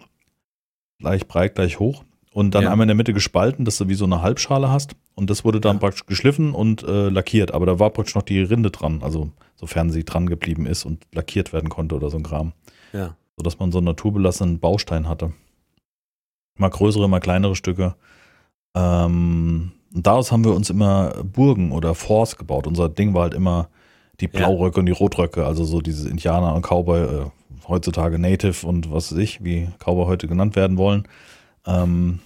gleich 1.01 1.27
breit, 1.27 1.57
gleich 1.57 1.81
hoch. 1.81 2.05
Und 2.33 2.55
dann 2.55 2.63
Ja. 2.65 2.71
einmal 2.71 2.85
in 2.85 2.89
der 2.89 2.95
Mitte 2.97 3.13
gespalten, 3.13 3.65
dass 3.65 3.79
du 3.79 3.89
wie 3.89 3.95
so 3.95 4.05
eine 4.05 4.23
Halbschale 4.23 4.71
hast. 4.71 4.95
Und 5.19 5.31
das 5.31 5.45
wurde 5.45 5.61
dann 5.61 5.77
Ja. 5.77 5.81
praktisch 5.81 6.07
geschliffen 6.07 6.55
und 6.55 6.85
äh, 6.85 7.09
lackiert. 7.09 7.53
Aber 7.53 7.67
da 7.67 7.81
war 7.81 7.91
praktisch 7.91 8.15
noch 8.15 8.23
die 8.23 8.39
Rinde 8.41 8.71
dran, 8.71 9.01
also 9.03 9.31
sofern 9.57 9.91
sie 9.91 10.05
dran 10.05 10.29
geblieben 10.29 10.65
ist 10.65 10.85
und 10.85 11.05
lackiert 11.13 11.53
werden 11.53 11.69
konnte 11.69 11.97
oder 11.97 12.09
so 12.09 12.17
ein 12.19 12.23
Kram. 12.23 12.53
Ja. 12.93 13.17
Sodass 13.37 13.59
man 13.59 13.73
so 13.73 13.79
einen 13.79 13.87
naturbelassenen 13.87 14.61
Baustein 14.61 15.09
hatte. 15.09 15.33
Mal 16.57 16.71
größere, 16.71 17.09
mal 17.09 17.19
kleinere 17.19 17.57
Stücke. 17.57 17.97
Ähm, 18.77 19.73
und 19.93 20.07
daraus 20.07 20.31
haben 20.31 20.45
wir 20.45 20.55
uns 20.55 20.71
immer 20.71 21.11
Burgen 21.25 21.73
oder 21.73 21.97
Forts 21.97 22.37
gebaut. 22.37 22.67
Unser 22.69 22.89
Ding 22.89 23.13
war 23.15 23.23
halt 23.23 23.35
immer 23.35 23.69
die 24.21 24.27
Ja. 24.27 24.31
Blauröcke 24.39 24.79
und 24.81 24.87
die 24.87 24.93
Rotröcke, 24.93 25.45
also 25.47 25.65
so 25.65 25.81
diese 25.81 26.09
Indianer 26.09 26.55
und 26.55 26.63
Cowboy, 26.63 27.01
äh, 27.01 27.25
heutzutage 27.67 28.19
Native 28.21 28.67
und 28.67 28.93
was 28.93 29.11
weiß 29.13 29.19
ich, 29.19 29.43
wie 29.43 29.69
Cowboy 29.79 30.07
heute 30.07 30.29
genannt 30.29 30.55
werden 30.57 30.77
wollen. 30.77 31.09
Ähm, 31.67 32.21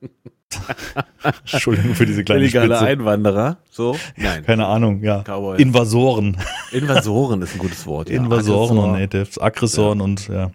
Entschuldigung 1.52 1.94
für 1.94 2.06
diese 2.06 2.24
kleine 2.24 2.42
Illegale 2.42 2.74
Spitze. 2.74 2.86
Einwanderer, 2.86 3.58
so? 3.70 3.96
Nein. 4.16 4.44
Keine 4.44 4.66
Ahnung, 4.66 5.02
ja. 5.02 5.22
Cowboy. 5.22 5.60
Invasoren. 5.60 6.36
Invasoren 6.72 7.42
ist 7.42 7.54
ein 7.54 7.58
gutes 7.58 7.86
Wort. 7.86 8.10
Ja. 8.10 8.16
Invasoren 8.16 8.78
und. 8.78 8.92
Natives, 8.92 9.40
Aggressoren 9.40 10.00
und 10.00 10.28
ja. 10.28 10.50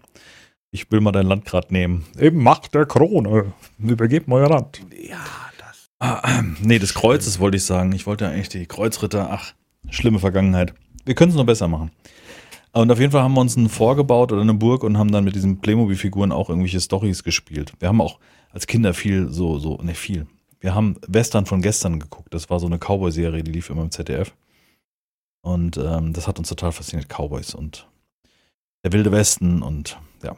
Ich 0.72 0.92
will 0.92 1.00
mal 1.00 1.12
dein 1.12 1.28
Land 1.28 1.46
gerade 1.46 1.72
nehmen. 1.72 2.06
Eben 2.20 2.44
Macht 2.44 2.76
der 2.76 2.86
Krone. 2.86 3.54
Übergebt 3.80 4.30
euer 4.30 4.50
Land. 4.50 4.82
Ja, 5.02 5.18
das. 5.58 5.90
Ah, 6.00 6.44
nee, 6.62 6.78
des 6.78 6.94
Kreuzes 6.94 7.40
wollte 7.40 7.58
ich 7.58 7.64
sagen. 7.64 7.92
Ich 7.94 8.06
wollte 8.06 8.28
eigentlich 8.28 8.50
die 8.50 8.66
Kreuzritter. 8.66 9.30
Ach, 9.32 9.54
schlimme 9.90 10.20
Vergangenheit. 10.20 10.74
Wir 11.06 11.16
können 11.16 11.32
es 11.32 11.38
noch 11.38 11.46
besser 11.46 11.68
machen. 11.68 11.92
Und 12.74 12.92
auf 12.92 13.00
jeden 13.00 13.12
Fall 13.12 13.24
haben 13.24 13.34
wir 13.34 13.42
uns 13.42 13.58
einen 13.58 13.70
vorgebaut 13.70 14.32
oder 14.32 14.42
eine 14.42 14.54
Burg 14.54 14.84
und 14.84 14.98
haben 14.98 15.12
dann 15.12 15.24
mit 15.24 15.36
diesen 15.36 15.62
Playmobil-Figuren 15.62 16.32
auch 16.32 16.50
irgendwelche 16.50 16.82
Stories 16.82 17.24
gespielt. 17.24 17.74
Wir 17.80 17.88
haben 17.88 18.02
auch 18.02 18.20
als 18.52 18.68
Kinder 18.68 18.94
viel 18.94 19.30
so, 19.30 19.60
so, 19.60 19.78
ne, 19.78 19.94
viel. 19.96 20.28
Wir 20.60 20.74
haben 20.74 20.96
Western 21.08 21.46
von 21.46 21.62
gestern 21.62 22.00
geguckt. 22.00 22.34
Das 22.34 22.50
war 22.50 22.60
so 22.60 22.66
eine 22.66 22.80
Cowboy-Serie, 22.80 23.44
die 23.44 23.52
lief 23.52 23.70
immer 23.70 23.84
im 23.84 23.92
ZDF. 23.92 24.34
Und 25.42 25.78
ähm, 25.78 26.14
das 26.14 26.28
hat 26.28 26.40
uns 26.40 26.50
total 26.50 26.72
fasziniert. 26.72 27.08
Cowboys 27.10 27.54
und 27.54 27.88
der 28.84 28.92
Wilde 28.94 29.12
Westen 29.12 29.62
und 29.62 29.98
ja. 30.24 30.36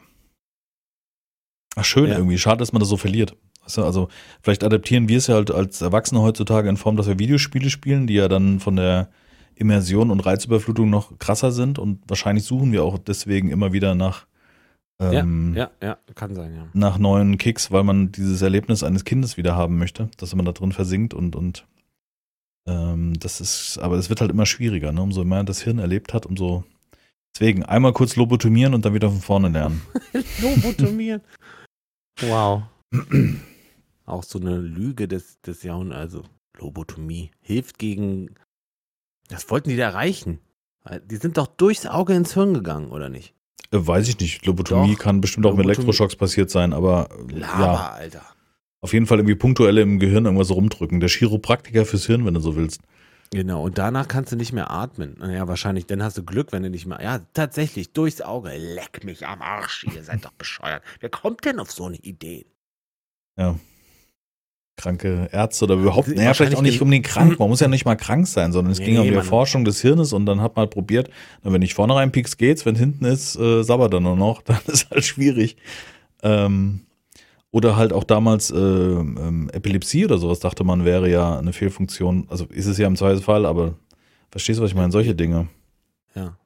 Ach, 1.76 1.84
schön 1.84 2.08
Ja. 2.10 2.18
irgendwie. 2.18 2.38
Schade, 2.38 2.58
dass 2.58 2.72
man 2.72 2.80
das 2.80 2.88
so 2.88 2.96
verliert. 2.96 3.36
Du, 3.74 3.82
also 3.84 4.08
vielleicht 4.42 4.64
adaptieren 4.64 5.08
wir 5.08 5.18
es 5.18 5.28
ja 5.28 5.36
halt 5.36 5.50
als 5.50 5.80
Erwachsene 5.80 6.20
heutzutage 6.20 6.68
in 6.68 6.76
Form, 6.76 6.96
dass 6.96 7.06
wir 7.06 7.18
Videospiele 7.18 7.70
spielen, 7.70 8.06
die 8.06 8.14
ja 8.14 8.28
dann 8.28 8.58
von 8.60 8.76
der 8.76 9.10
Immersion 9.54 10.10
und 10.10 10.20
Reizüberflutung 10.20 10.90
noch 10.90 11.18
krasser 11.18 11.52
sind 11.52 11.78
und 11.78 12.02
wahrscheinlich 12.08 12.44
suchen 12.44 12.72
wir 12.72 12.82
auch 12.82 12.98
deswegen 12.98 13.50
immer 13.50 13.72
wieder 13.72 13.94
nach, 13.94 14.26
ähm, 15.00 15.54
Ja, 15.54 15.70
ja, 15.82 15.98
kann 16.14 16.34
sein, 16.34 16.54
ja. 16.54 16.68
nach 16.72 16.98
neuen 16.98 17.38
Kicks, 17.38 17.70
weil 17.70 17.84
man 17.84 18.12
dieses 18.12 18.42
Erlebnis 18.42 18.82
eines 18.82 19.04
Kindes 19.04 19.36
wieder 19.36 19.56
haben 19.56 19.78
möchte, 19.78 20.10
dass 20.18 20.34
man 20.34 20.44
da 20.44 20.52
drin 20.52 20.72
versinkt 20.72 21.14
und, 21.14 21.34
und 21.34 21.66
ähm, 22.66 23.18
das 23.18 23.40
ist, 23.40 23.78
aber 23.78 23.96
es 23.96 24.10
wird 24.10 24.20
halt 24.20 24.30
immer 24.30 24.46
schwieriger, 24.46 24.92
ne? 24.92 25.02
umso 25.02 25.24
mehr 25.24 25.44
das 25.44 25.62
Hirn 25.62 25.78
erlebt 25.78 26.12
hat, 26.12 26.26
umso 26.26 26.64
deswegen 27.34 27.64
einmal 27.64 27.92
kurz 27.92 28.16
lobotomieren 28.16 28.74
und 28.74 28.84
dann 28.84 28.94
wieder 28.94 29.10
von 29.10 29.20
vorne 29.20 29.48
lernen. 29.48 29.82
Lobotomieren. 30.40 31.22
wow. 32.20 32.62
Auch 34.04 34.24
so 34.24 34.40
eine 34.40 34.58
Lüge 34.58 35.06
des, 35.06 35.40
des 35.40 35.62
Jahrhunderts, 35.62 36.00
also 36.00 36.24
Lobotomie, 36.58 37.30
hilft 37.40 37.78
gegen. 37.78 38.34
Das 39.28 39.48
wollten 39.50 39.68
die 39.70 39.76
da 39.76 39.84
erreichen. 39.84 40.40
Die 41.08 41.16
sind 41.16 41.36
doch 41.36 41.46
durchs 41.46 41.86
Auge 41.86 42.14
ins 42.14 42.34
Hirn 42.34 42.54
gegangen, 42.54 42.90
oder 42.90 43.08
nicht? 43.08 43.34
Äh, 43.72 43.86
weiß 43.86 44.08
ich 44.08 44.18
nicht, 44.18 44.44
Lobotomie 44.46 44.94
Doch. 44.94 44.98
kann 45.02 45.20
bestimmt 45.20 45.46
auch 45.46 45.50
mit 45.56 45.64
Lobotomie- 45.66 45.74
Elektroschocks 45.74 46.16
passiert 46.16 46.50
sein, 46.50 46.72
aber 46.72 47.08
Laber, 47.28 47.62
ja, 47.62 47.90
Alter. 47.92 48.22
auf 48.80 48.92
jeden 48.92 49.06
Fall 49.06 49.18
irgendwie 49.18 49.36
punktuell 49.36 49.78
im 49.78 49.98
Gehirn 49.98 50.24
irgendwas 50.24 50.50
rumdrücken. 50.50 51.00
Der 51.00 51.08
Chiropraktiker 51.08 51.84
fürs 51.84 52.06
Hirn, 52.06 52.24
wenn 52.26 52.34
du 52.34 52.40
so 52.40 52.56
willst. 52.56 52.80
Genau, 53.32 53.62
und 53.62 53.78
danach 53.78 54.08
kannst 54.08 54.32
du 54.32 54.36
nicht 54.36 54.52
mehr 54.52 54.72
atmen. 54.72 55.14
Naja, 55.20 55.46
wahrscheinlich, 55.46 55.86
dann 55.86 56.02
hast 56.02 56.18
du 56.18 56.24
Glück, 56.24 56.50
wenn 56.50 56.64
du 56.64 56.70
nicht 56.70 56.86
mehr. 56.86 57.00
Ja, 57.00 57.20
tatsächlich, 57.32 57.92
durchs 57.92 58.20
Auge. 58.20 58.50
Leck 58.56 59.04
mich 59.04 59.24
am 59.24 59.40
Arsch, 59.40 59.86
ihr 59.94 60.02
seid 60.02 60.24
doch 60.24 60.32
bescheuert. 60.32 60.82
Wer 60.98 61.10
kommt 61.10 61.44
denn 61.44 61.60
auf 61.60 61.70
so 61.70 61.84
eine 61.86 61.98
Idee? 61.98 62.46
Kranke 64.80 65.28
Ärzte 65.32 65.64
oder 65.64 65.74
überhaupt, 65.74 66.08
naja, 66.08 66.34
vielleicht 66.34 66.56
auch 66.56 66.62
nicht 66.62 66.80
um 66.80 66.90
den 66.90 67.02
krank, 67.02 67.38
man 67.38 67.48
muss 67.48 67.60
ja 67.60 67.68
nicht 67.68 67.84
mal 67.84 67.96
krank 67.96 68.26
sein, 68.26 68.52
sondern 68.52 68.72
es 68.72 68.78
Nee, 68.78 68.86
ging 68.86 68.94
ja 68.94 69.00
um 69.02 69.06
die 69.06 69.14
Erforschung 69.14 69.64
des 69.64 69.80
Hirnes 69.80 70.12
und 70.12 70.26
dann 70.26 70.40
hat 70.40 70.56
man 70.56 70.64
halt 70.64 70.70
probiert, 70.70 71.10
na, 71.42 71.52
wenn 71.52 71.62
ich 71.62 71.74
vorne 71.74 71.94
reinpiekst, 71.94 72.38
geht's, 72.38 72.64
wenn 72.66 72.74
hinten 72.74 73.04
ist, 73.04 73.36
äh, 73.38 73.62
sabbert 73.62 73.92
er 73.94 74.00
nur 74.00 74.16
noch, 74.16 74.42
dann 74.44 74.60
ist 74.66 74.90
halt 74.90 75.04
schwierig. 75.04 75.56
Ähm, 76.22 76.80
oder 77.52 77.76
halt 77.76 77.92
auch 77.92 78.04
damals 78.04 78.50
äh, 78.50 78.56
ähm, 78.56 79.50
Epilepsie 79.52 80.04
oder 80.04 80.18
sowas, 80.18 80.38
dachte 80.38 80.64
man, 80.64 80.84
wäre 80.84 81.10
ja 81.10 81.38
eine 81.38 81.52
Fehlfunktion, 81.52 82.26
also 82.28 82.46
ist 82.46 82.66
es 82.66 82.78
ja 82.78 82.86
im 82.86 82.96
Zweifelsfall, 82.96 83.44
aber 83.44 83.74
verstehst 84.30 84.58
du, 84.58 84.62
was 84.62 84.70
ich 84.70 84.76
meine? 84.76 84.92
Solche 84.92 85.14
Dinge. 85.14 85.48
Ja. 86.14 86.36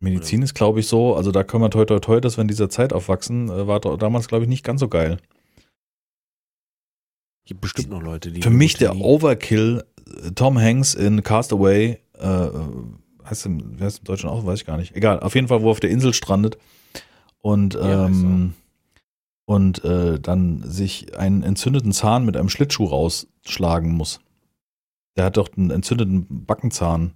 Medizin 0.00 0.42
ist, 0.42 0.54
glaube 0.54 0.80
ich, 0.80 0.88
so, 0.88 1.14
also 1.14 1.32
da 1.32 1.42
können 1.42 1.62
wir 1.62 1.70
toi 1.70 1.84
toi 1.84 1.98
toi, 1.98 2.20
dass 2.20 2.36
wir 2.36 2.42
in 2.42 2.48
dieser 2.48 2.68
Zeit 2.68 2.92
aufwachsen, 2.92 3.48
äh, 3.48 3.66
war 3.66 3.80
damals, 3.80 4.28
glaube 4.28 4.44
ich, 4.44 4.48
nicht 4.48 4.64
ganz 4.64 4.80
so 4.80 4.88
geil. 4.88 5.18
Gibt 7.46 7.60
bestimmt 7.62 7.88
noch 7.90 8.02
Leute, 8.02 8.30
die. 8.32 8.42
Für 8.42 8.50
mich 8.50 8.74
der 8.74 8.90
Lobotomie- 8.92 9.04
Overkill, 9.14 9.84
äh, 10.24 10.30
Tom 10.32 10.58
Hanks 10.58 10.92
in 10.94 11.22
Castaway, 11.22 11.98
äh, 12.18 12.26
äh, 12.26 12.50
heißt 13.24 13.46
im, 13.46 13.78
heißt 13.80 14.00
im 14.00 14.04
Deutschen 14.04 14.28
auch, 14.28 14.44
weiß 14.44 14.60
ich 14.60 14.66
gar 14.66 14.76
nicht. 14.76 14.94
Egal, 14.94 15.20
auf 15.20 15.34
jeden 15.34 15.48
Fall, 15.48 15.62
wo 15.62 15.68
er 15.68 15.70
auf 15.70 15.80
der 15.80 15.90
Insel 15.90 16.12
strandet 16.12 16.58
und 17.40 17.74
Ja, 17.74 18.06
ähm, 18.06 18.54
und 19.46 19.84
äh, 19.84 20.18
dann 20.20 20.62
sich 20.68 21.16
einen 21.16 21.42
entzündeten 21.44 21.92
Zahn 21.92 22.24
mit 22.26 22.36
einem 22.36 22.48
Schlittschuh 22.48 22.84
rausschlagen 22.86 23.92
muss. 23.92 24.18
Der 25.16 25.24
hat 25.24 25.36
doch 25.36 25.48
einen 25.56 25.70
entzündeten 25.70 26.44
Backenzahn 26.46 27.14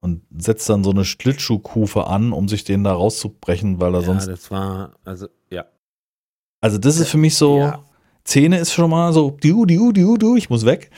und 0.00 0.22
setzt 0.36 0.68
dann 0.70 0.82
so 0.82 0.90
eine 0.90 1.04
Schlittschuhkufe 1.04 2.06
an, 2.06 2.32
um 2.32 2.48
sich 2.48 2.64
den 2.64 2.84
da 2.84 2.94
rauszubrechen, 2.94 3.80
weil 3.80 3.94
er 3.94 4.00
Ja, 4.00 4.06
sonst. 4.06 4.26
das 4.28 4.50
war, 4.50 4.94
also, 5.04 5.28
ja. 5.50 5.66
Also 6.62 6.78
das 6.78 6.98
ist 6.98 7.10
für 7.10 7.18
mich 7.18 7.36
so, 7.36 7.58
Ja. 7.58 7.84
Zähne 8.24 8.58
ist 8.58 8.72
schon 8.72 8.90
mal 8.90 9.12
so, 9.12 9.36
du, 9.42 9.66
du, 9.66 9.92
du, 9.92 10.16
du, 10.16 10.36
ich 10.36 10.48
muss 10.50 10.64
weg. 10.64 10.90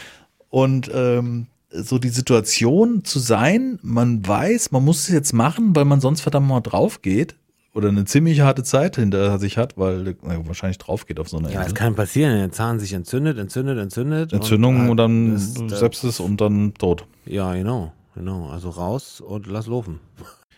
Und 0.51 0.91
ähm, 0.95 1.47
so 1.71 1.99
die 1.99 2.09
Situation 2.11 3.05
zu 3.05 3.19
sein, 3.19 3.79
man 3.83 4.27
weiß, 4.27 4.71
man 4.71 4.85
muss 4.85 5.01
es 5.03 5.09
jetzt 5.09 5.33
machen, 5.33 5.75
weil 5.75 5.85
man 5.85 6.01
sonst 6.01 6.21
verdammt 6.21 6.47
mal 6.49 6.61
drauf 6.61 7.03
geht. 7.03 7.35
Oder 7.75 7.89
eine 7.89 8.05
ziemlich 8.05 8.41
harte 8.43 8.63
Zeit 8.63 8.95
hinter 8.97 9.37
sich 9.41 9.59
hat, 9.59 9.77
weil 9.77 10.07
äh, 10.09 10.15
wahrscheinlich 10.45 10.79
drauf 10.79 11.07
geht 11.07 11.19
auf 11.19 11.29
so 11.29 11.39
eine 11.39 11.53
Ja, 11.53 11.63
Insel. 11.63 11.75
kann 11.75 11.97
passieren, 11.97 12.39
der 12.39 12.53
Zahn 12.53 12.79
sich 12.79 12.93
entzündet, 12.93 13.37
entzündet, 13.37 13.79
entzündet. 13.79 14.33
Entzündung 14.33 14.89
und, 14.91 14.99
äh, 14.99 15.03
dann 15.03 15.33
das- 15.33 15.55
das- 15.55 15.81
Sepsis 15.81 16.21
und 16.21 16.41
dann 16.41 16.75
tot. 16.75 17.05
Ja, 17.27 17.53
genau, 17.55 17.93
genau. 18.15 18.49
Also 18.51 18.71
raus 18.71 19.21
und 19.21 19.49
lass 19.49 19.67
laufen. 19.67 19.99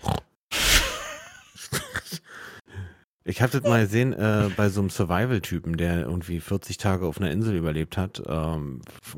Ich 3.28 3.42
habe 3.42 3.50
das 3.52 3.62
mal 3.68 3.82
gesehen 3.82 4.12
äh, 4.12 4.48
bei 4.56 4.68
so 4.68 4.80
einem 4.80 4.88
Survival-Typen, 4.90 5.76
der 5.76 6.02
irgendwie 6.02 6.38
40 6.38 6.76
Tage 6.76 7.06
auf 7.06 7.18
einer 7.20 7.30
Insel 7.32 7.56
überlebt 7.56 7.96
hat. 7.96 8.22
Ähm, 8.24 8.82
f- 9.02 9.16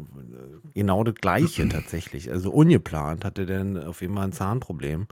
genau 0.73 1.05
das 1.05 1.15
gleiche 1.17 1.69
tatsächlich. 1.69 2.31
Also 2.31 2.51
ungeplant 2.51 3.25
hatte 3.27 3.45
der 3.45 3.59
dann 3.59 3.77
auf 3.85 4.01
jeden 4.01 4.15
Fall 4.15 4.25
ein 4.25 4.33
Zahnproblem 4.33 5.09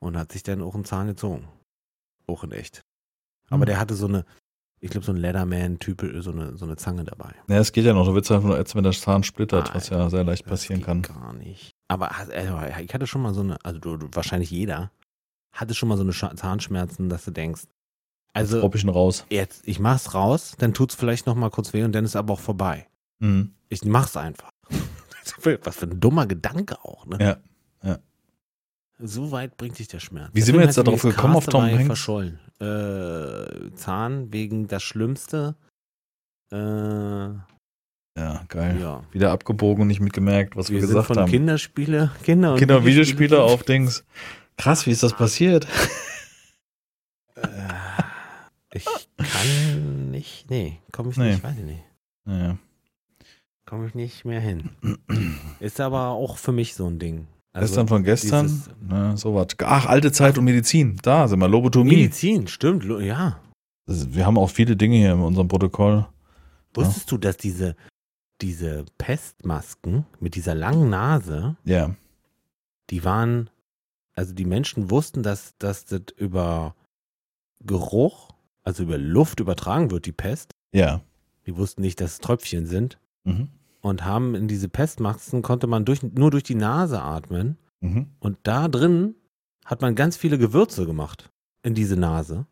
und 0.00 0.16
hat 0.16 0.30
sich 0.30 0.44
dann 0.44 0.62
auch 0.62 0.76
einen 0.76 0.84
Zahn 0.84 1.08
gezogen. 1.08 1.48
Auch 2.28 2.44
in 2.44 2.52
echt. 2.52 2.82
Aber 3.50 3.62
Hm. 3.62 3.66
der 3.66 3.80
hatte 3.80 3.94
so 3.94 4.06
eine, 4.06 4.24
ich 4.80 4.90
glaube, 4.90 5.04
so 5.04 5.10
ein 5.10 5.16
Leatherman-Typ, 5.16 6.08
so 6.20 6.30
eine, 6.30 6.56
so 6.56 6.64
eine 6.64 6.76
Zange 6.76 7.02
dabei. 7.04 7.34
Ja, 7.48 7.56
es 7.58 7.72
geht 7.72 7.86
ja 7.86 7.92
noch. 7.92 8.06
Du 8.06 8.14
willst 8.14 8.30
einfach 8.30 8.46
nur 8.46 8.58
ätzen, 8.58 8.76
wenn 8.76 8.84
der 8.84 8.92
Zahn 8.92 9.24
splittert, 9.24 9.74
was 9.74 9.88
ja 9.88 10.08
sehr 10.10 10.22
leicht 10.22 10.46
passieren 10.46 10.82
kann. 10.82 11.02
Gar 11.02 11.32
nicht. 11.32 11.72
Aber 11.88 12.10
hast- 12.10 12.30
äh, 12.30 12.82
ich 12.84 12.94
hatte 12.94 13.08
schon 13.08 13.22
mal 13.22 13.34
so 13.34 13.40
eine, 13.40 13.56
also 13.64 13.80
du, 13.80 13.96
du, 13.96 14.08
wahrscheinlich 14.12 14.52
jeder, 14.52 14.92
hatte 15.52 15.74
schon 15.74 15.88
mal 15.88 15.96
so 15.96 16.04
eine 16.04 16.12
Zahnschmerzen, 16.36 17.08
dass 17.08 17.24
du 17.24 17.32
denkst, 17.32 17.62
also 18.32 18.60
Tropischen 18.60 18.90
raus. 18.90 19.24
jetzt, 19.30 19.66
ich 19.66 19.78
mach's 19.80 20.14
raus, 20.14 20.54
dann 20.58 20.74
tut's 20.74 20.94
vielleicht 20.94 21.26
noch 21.26 21.34
mal 21.34 21.50
kurz 21.50 21.72
weh 21.72 21.82
und 21.84 21.92
dann 21.92 22.04
ist 22.04 22.16
aber 22.16 22.34
auch 22.34 22.40
vorbei. 22.40 22.86
Mhm. 23.18 23.52
Ich 23.68 23.84
mach's 23.84 24.16
einfach. 24.16 24.50
Was 25.64 25.76
für 25.76 25.86
ein 25.86 26.00
dummer 26.00 26.26
Gedanke 26.26 26.78
auch, 26.84 27.04
ne? 27.06 27.18
Ja, 27.20 27.36
ja. 27.88 27.98
So 28.98 29.30
weit 29.30 29.56
bringt 29.56 29.78
dich 29.78 29.88
der 29.88 30.00
Schmerz. 30.00 30.30
Wie 30.32 30.40
Der 30.40 30.46
sind 30.46 30.56
wir 30.56 30.64
jetzt 30.64 30.78
darauf 30.78 30.94
übrigens 31.00 31.14
gekommen, 31.16 31.36
auf 31.36 31.46
Tom 31.46 31.62
Hanks? 31.62 31.86
verschollen. 31.86 32.38
Äh, 32.60 33.70
Zahn 33.76 34.32
wegen 34.32 34.66
das 34.68 34.82
Schlimmste. 34.82 35.54
Äh, 36.50 36.56
Ja, 36.56 37.44
geil. 38.48 38.78
ja. 38.80 39.04
Wieder 39.12 39.30
abgebogen 39.30 39.82
und 39.82 39.88
nicht 39.88 40.00
mitgemerkt, 40.00 40.56
was 40.56 40.70
wir, 40.70 40.76
Wir 40.76 40.80
sind 40.80 40.88
gesagt 40.96 41.06
von 41.08 41.18
haben. 41.18 41.30
Kinderspiele, 41.30 42.10
Kinder 42.24 42.52
und 42.54 42.58
Kinder- 42.58 42.78
und 42.78 42.86
Videospiele 42.86 43.40
auf 43.42 43.62
Dings. 43.62 44.04
Krass, 44.56 44.86
wie 44.86 44.90
ist 44.90 45.02
das 45.04 45.12
passiert? 45.14 45.66
Äh, 47.36 47.46
Ich 48.86 49.08
kann 49.18 50.10
nicht, 50.10 50.50
nee, 50.50 50.78
komme 50.92 51.10
ich 51.10 51.16
Nee. 51.16 51.30
nicht, 51.32 51.42
weiß 51.42 51.58
ich 51.58 51.64
nicht. 51.64 51.82
Naja. 52.24 52.58
Komme 53.66 53.86
ich 53.86 53.94
nicht 53.94 54.24
mehr 54.24 54.40
hin. 54.40 54.70
Ist 55.60 55.80
aber 55.80 56.08
auch 56.10 56.36
für 56.38 56.52
mich 56.52 56.74
so 56.74 56.86
ein 56.86 56.98
Ding. 56.98 57.26
Also 57.52 57.66
gestern 57.66 57.88
von 57.88 58.04
gestern? 58.04 58.46
dieses- 58.46 58.70
Na, 58.80 59.16
so 59.16 59.34
was. 59.34 59.48
Ach, 59.64 59.86
alte 59.86 60.12
Zeit 60.12 60.38
und 60.38 60.44
Medizin. 60.44 60.96
Da 61.02 61.28
sind 61.28 61.38
wir. 61.40 61.48
Lobotomie. 61.48 61.96
Medizin, 61.96 62.46
stimmt, 62.48 62.84
ja. 63.02 63.40
Wir 63.86 64.26
haben 64.26 64.38
auch 64.38 64.50
viele 64.50 64.76
Dinge 64.76 64.96
hier 64.96 65.12
in 65.14 65.20
unserem 65.20 65.48
Protokoll. 65.48 66.06
Wusstest 66.74 67.10
du, 67.10 67.16
dass 67.18 67.36
diese, 67.38 67.74
diese 68.42 68.84
Pestmasken 68.98 70.06
mit 70.20 70.34
dieser 70.34 70.54
langen 70.54 70.90
Nase, 70.90 71.56
Ja. 71.64 71.94
die 72.90 73.02
waren, 73.04 73.50
also 74.14 74.34
die 74.34 74.44
Menschen 74.44 74.90
wussten, 74.90 75.22
dass, 75.22 75.54
dass 75.58 75.86
das 75.86 76.04
über 76.16 76.74
Geruch, 77.64 78.27
also 78.68 78.82
über 78.82 78.98
Luft 78.98 79.40
übertragen 79.40 79.90
wird, 79.90 80.04
die 80.04 80.12
Pest. 80.12 80.50
Ja. 80.72 81.00
Die 81.46 81.56
wussten 81.56 81.80
nicht, 81.80 82.02
dass 82.02 82.12
es 82.12 82.18
Tröpfchen 82.18 82.66
sind. 82.66 82.98
Mhm. 83.24 83.48
Und 83.80 84.04
haben 84.04 84.34
in 84.34 84.46
diese 84.46 84.68
Pestmasken, 84.68 85.40
konnte 85.40 85.66
man 85.66 85.86
durch, 85.86 86.02
nur 86.02 86.30
durch 86.30 86.42
die 86.42 86.54
Nase 86.54 87.00
atmen. 87.00 87.56
Mhm. 87.80 88.08
Und 88.20 88.36
da 88.42 88.68
drin 88.68 89.14
hat 89.64 89.80
man 89.80 89.94
ganz 89.94 90.18
viele 90.18 90.36
Gewürze 90.36 90.84
gemacht. 90.84 91.30
In 91.62 91.74
diese 91.74 91.96
Nase. 91.96 92.46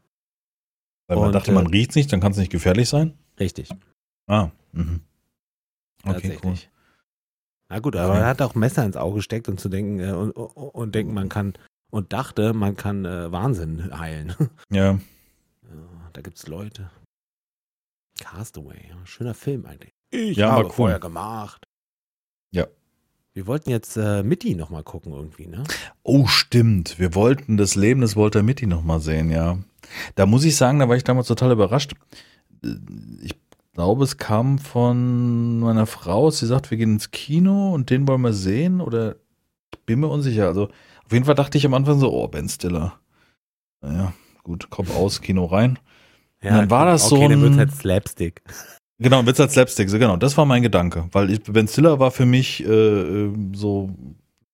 Weil 1.07 1.19
man 1.19 1.27
Und, 1.27 1.33
dachte, 1.35 1.53
man 1.53 1.67
äh, 1.67 1.71
riecht 1.71 1.95
nicht, 1.95 2.11
dann 2.13 2.21
kann 2.21 2.33
es 2.33 2.39
nicht 2.39 2.51
gefährlich 2.51 2.89
sein. 2.89 3.13
Richtig. 3.39 3.69
Ah. 4.27 4.51
Mhm. 4.73 5.01
Okay, 6.03 6.39
cool. 6.43 6.55
Na 7.69 7.79
gut, 7.81 7.95
aber 7.95 8.15
Okay. 8.15 8.21
er 8.23 8.27
hat 8.29 8.41
auch 8.41 8.55
Messer 8.55 8.87
ins 8.87 8.97
Auge 8.97 9.17
gesteckt 9.17 9.49
und 9.49 9.61
zu 9.61 9.69
denken, 9.69 10.01
äh, 10.01 10.13
und, 10.13 10.31
und, 10.31 10.55
und 10.55 10.95
denken, 10.95 11.13
man 11.13 11.29
kann, 11.29 11.53
und 11.91 12.15
dachte, 12.15 12.55
man 12.55 12.75
kann 12.77 13.05
äh, 13.05 13.31
Wahnsinn 13.31 13.99
heilen. 13.99 14.35
Ja. 14.71 14.99
Ja, 15.71 16.11
da 16.13 16.21
gibt's 16.23 16.47
Leute. 16.47 16.91
Castaway, 18.21 18.81
ja, 18.89 18.97
schöner 19.05 19.35
Film 19.35 19.67
eigentlich. 19.67 19.93
Ich 20.11 20.37
Ja, 20.39 20.53
habe 20.53 20.67
cool. 20.67 20.73
vorher 20.73 20.99
gemacht. 21.01 21.65
Ja. 22.53 22.67
Wir 23.35 23.47
wollten 23.47 23.69
jetzt 23.71 23.97
äh, 23.99 24.23
Mitty 24.23 24.55
nochmal 24.55 24.83
gucken 24.83 25.13
irgendwie, 25.13 25.47
ne? 25.47 25.65
Oh, 26.03 26.27
stimmt. 26.27 26.99
Wir 26.99 27.15
wollten 27.15 27.59
das 27.59 27.75
Leben 27.75 28.01
des 28.01 28.17
Walter 28.17 28.43
Mitty 28.43 28.67
nochmal 28.67 29.01
sehen, 29.01 29.31
ja. 29.31 29.59
Da 30.15 30.25
muss 30.25 30.45
ich 30.45 30.57
sagen, 30.57 30.79
da 30.79 30.89
war 30.89 30.97
ich 30.97 31.05
damals 31.05 31.27
total 31.29 31.53
überrascht. 31.53 31.93
Ich 33.23 33.35
glaube, 33.75 34.05
es 34.05 34.17
kam 34.17 34.59
von 34.59 35.59
meiner 35.61 35.87
Frau. 35.87 36.31
Sie 36.31 36.47
sagt, 36.47 36.71
wir 36.71 36.79
gehen 36.79 36.95
ins 36.95 37.11
Kino 37.11 37.75
und 37.75 37.91
den 37.91 38.09
wollen 38.09 38.23
wir 38.23 38.33
sehen. 38.33 38.81
Oder 38.81 39.17
ich 39.75 39.81
bin 39.85 40.01
mir 40.01 40.09
unsicher. 40.09 40.47
Also, 40.47 40.65
auf 41.05 41.13
jeden 41.13 41.27
Fall 41.27 41.35
dachte 41.35 41.59
ich 41.59 41.67
am 41.67 41.75
Anfang 41.75 42.01
so, 42.01 42.11
oh, 42.11 42.27
Ben 42.29 42.49
Stiller. 42.49 42.99
Naja, 43.83 44.15
gut, 44.47 44.71
Kopf 44.71 44.95
aus, 44.97 45.21
Kino 45.21 45.45
rein. 45.45 45.79
Und 46.43 46.51
dann 46.51 46.71
war 46.71 46.87
das 46.87 47.11
okay, 47.11 47.23
so 47.25 47.29
dann 47.29 47.41
wird 47.43 47.53
ein- 47.53 47.59
halt 47.59 47.73
Slapstick. 47.75 48.43
Genau, 48.99 49.27
Witz 49.27 49.39
als 49.39 49.53
Slapstick, 49.53 49.91
so 49.91 49.99
genau. 49.99 50.17
Das 50.17 50.39
war 50.39 50.47
mein 50.47 50.63
Gedanke. 50.63 51.07
Weil 51.13 51.31
ich, 51.31 51.43
Ben 51.43 51.69
Stiller 51.69 51.99
war 52.01 52.11
für 52.11 52.25
mich 52.25 52.65
äh, 52.65 52.67
äh, 52.67 53.31
so 53.55 53.91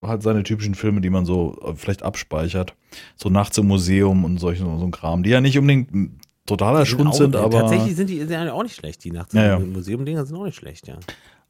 halt 0.05 0.25
seine 0.25 0.43
typischen 0.43 0.75
Filme, 0.75 1.01
die 1.01 1.11
man 1.11 1.25
so 1.25 1.57
äh, 1.65 1.75
vielleicht 1.77 2.03
abspeichert. 2.03 2.75
So 3.15 3.29
nachts 3.29 3.57
im 3.59 3.69
Museum 3.69 4.25
und 4.25 4.39
solchen 4.39 4.65
so 4.81 4.85
ein 4.85 4.91
Kram, 4.91 5.23
die 5.23 5.31
ja 5.31 5.41
nicht 5.41 5.57
unbedingt 5.57 5.91
totaler 6.45 6.85
Schund 6.87 7.15
sind, 7.15 7.37
aber, 7.37 7.61
Tatsächlich 7.61 7.95
sind 7.95 8.11
die 8.11 8.19
sind 8.19 8.33
ja 8.33 8.53
auch 8.53 8.65
nicht 8.65 8.75
schlecht, 8.75 9.05
die 9.05 9.13
nachts 9.13 9.33
Ja, 9.33 9.45
ja. 9.47 9.57
im 9.59 9.73
Museum-Dinger 9.75 10.27
sind 10.27 10.37
auch 10.37 10.45
nicht 10.45 10.57
schlecht, 10.57 10.89
ja. 10.89 10.97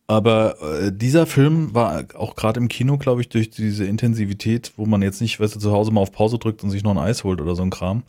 aber 0.07 0.57
äh, 0.61 0.93
dieser 0.93 1.25
Film 1.25 1.73
war 1.75 2.05
auch 2.15 2.35
gerade 2.37 2.61
im 2.61 2.69
Kino, 2.69 2.99
glaube 2.99 3.23
ich, 3.23 3.31
durch 3.31 3.49
diese 3.49 3.87
Intensivität, 3.87 4.73
wo 4.77 4.85
man 4.85 5.01
jetzt 5.01 5.23
nicht, 5.23 5.41
weißt 5.41 5.55
du, 5.57 5.61
zu 5.61 5.73
Hause 5.73 5.93
mal 5.93 6.03
auf 6.03 6.13
Pause 6.13 6.39
drückt 6.39 6.63
und 6.63 6.69
sich 6.69 6.83
noch 6.83 6.91
ein 6.91 6.99
Eis 6.99 7.25
holt 7.25 7.41
oder 7.41 7.55
so 7.57 7.63
ein 7.63 7.71
Kram, 7.71 8.03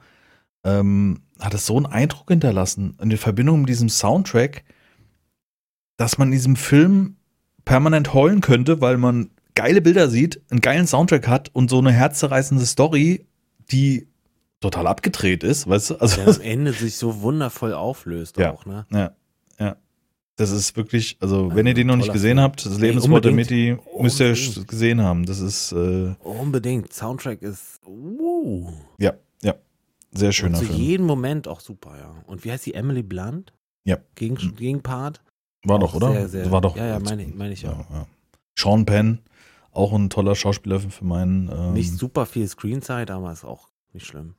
ähm, 0.63 1.21
hat 1.39 1.53
es 1.53 1.65
so 1.65 1.77
einen 1.77 1.85
Eindruck 1.85 2.29
hinterlassen 2.29 2.97
in 3.01 3.09
der 3.09 3.19
Verbindung 3.19 3.61
mit 3.61 3.69
diesem 3.69 3.89
Soundtrack, 3.89 4.63
dass 5.97 6.17
man 6.17 6.29
in 6.29 6.33
diesem 6.33 6.55
Film 6.55 7.17
permanent 7.65 8.13
heulen 8.13 8.41
könnte, 8.41 8.81
weil 8.81 8.97
man 8.97 9.29
geile 9.55 9.81
Bilder 9.81 10.09
sieht, 10.09 10.41
einen 10.49 10.61
geilen 10.61 10.87
Soundtrack 10.87 11.27
hat 11.27 11.49
und 11.53 11.69
so 11.69 11.79
eine 11.79 11.91
herzzerreißende 11.91 12.65
Story, 12.65 13.25
die 13.71 14.07
total 14.59 14.87
abgedreht 14.87 15.43
ist, 15.43 15.67
weißt 15.67 15.91
du? 15.91 15.95
Also, 15.95 16.15
Der 16.23 16.27
am 16.35 16.41
Ende 16.41 16.73
sich 16.73 16.95
so 16.95 17.21
wundervoll 17.21 17.73
auflöst 17.73 18.37
Ja. 18.37 18.51
auch, 18.51 18.65
ne? 18.65 18.85
ja, 18.91 19.11
ja. 19.59 19.75
Das 20.37 20.49
ist 20.49 20.75
wirklich, 20.75 21.17
also, 21.19 21.43
Also 21.45 21.55
wenn 21.55 21.67
ihr 21.67 21.73
den 21.75 21.87
noch 21.87 21.95
nicht 21.97 22.11
gesehen 22.11 22.37
Film. 22.37 22.39
habt, 22.43 22.65
das 22.65 22.79
Leben 22.79 22.95
Nee, 22.95 23.01
des 23.01 23.03
Walter 23.11 23.29
unbedingt. 23.29 23.35
Mitty, 23.51 23.77
müsst 24.01 24.19
ihr 24.19 24.33
gesehen 24.65 25.01
haben. 25.01 25.25
Das 25.27 25.39
ist, 25.39 25.71
äh, 25.73 26.15
Unbedingt. 26.23 26.91
Soundtrack 26.91 27.41
ist 27.43 27.79
uh, 27.85 28.71
ja, 28.97 29.11
ja, 29.11 29.13
sehr 30.13 30.31
schöner 30.31 30.59
zu 30.59 30.65
Film. 30.65 30.77
jedem 30.79 31.05
Moment 31.05 31.47
auch 31.47 31.59
super, 31.59 31.97
ja. 31.97 32.15
Und 32.27 32.43
wie 32.45 32.51
heißt 32.51 32.65
die 32.65 32.73
Emily 32.73 33.03
Blunt? 33.03 33.53
Ja. 33.85 33.97
Gegen, 34.15 34.35
Mhm. 34.35 34.55
Gegenpart? 34.55 35.21
War 35.65 35.79
doch, 35.79 35.93
oder? 35.95 36.11
sehr, 36.11 36.29
sehr- 36.29 36.51
War 36.51 36.61
doch. 36.61 36.75
ja, 36.75 36.85
ja, 36.87 36.99
meine 36.99 37.23
ich- 37.23 37.33
meine 37.35 37.53
ich 37.53 37.67
auch. 37.67 37.89
Ja, 37.89 37.95
ja. 37.95 38.07
Sean 38.57 38.85
Penn, 38.85 39.19
auch 39.71 39.93
ein 39.93 40.09
toller 40.09 40.35
Schauspieler 40.35 40.79
für 40.79 41.03
meinen. 41.05 41.49
Ähm, 41.49 41.73
Nicht 41.73 41.91
super 41.97 42.25
viel 42.25 42.47
Screenzeit, 42.47 43.09
aber 43.11 43.31
ist 43.31 43.43
auch 43.45 43.69
nicht 43.93 44.05
schlimm. 44.05 44.35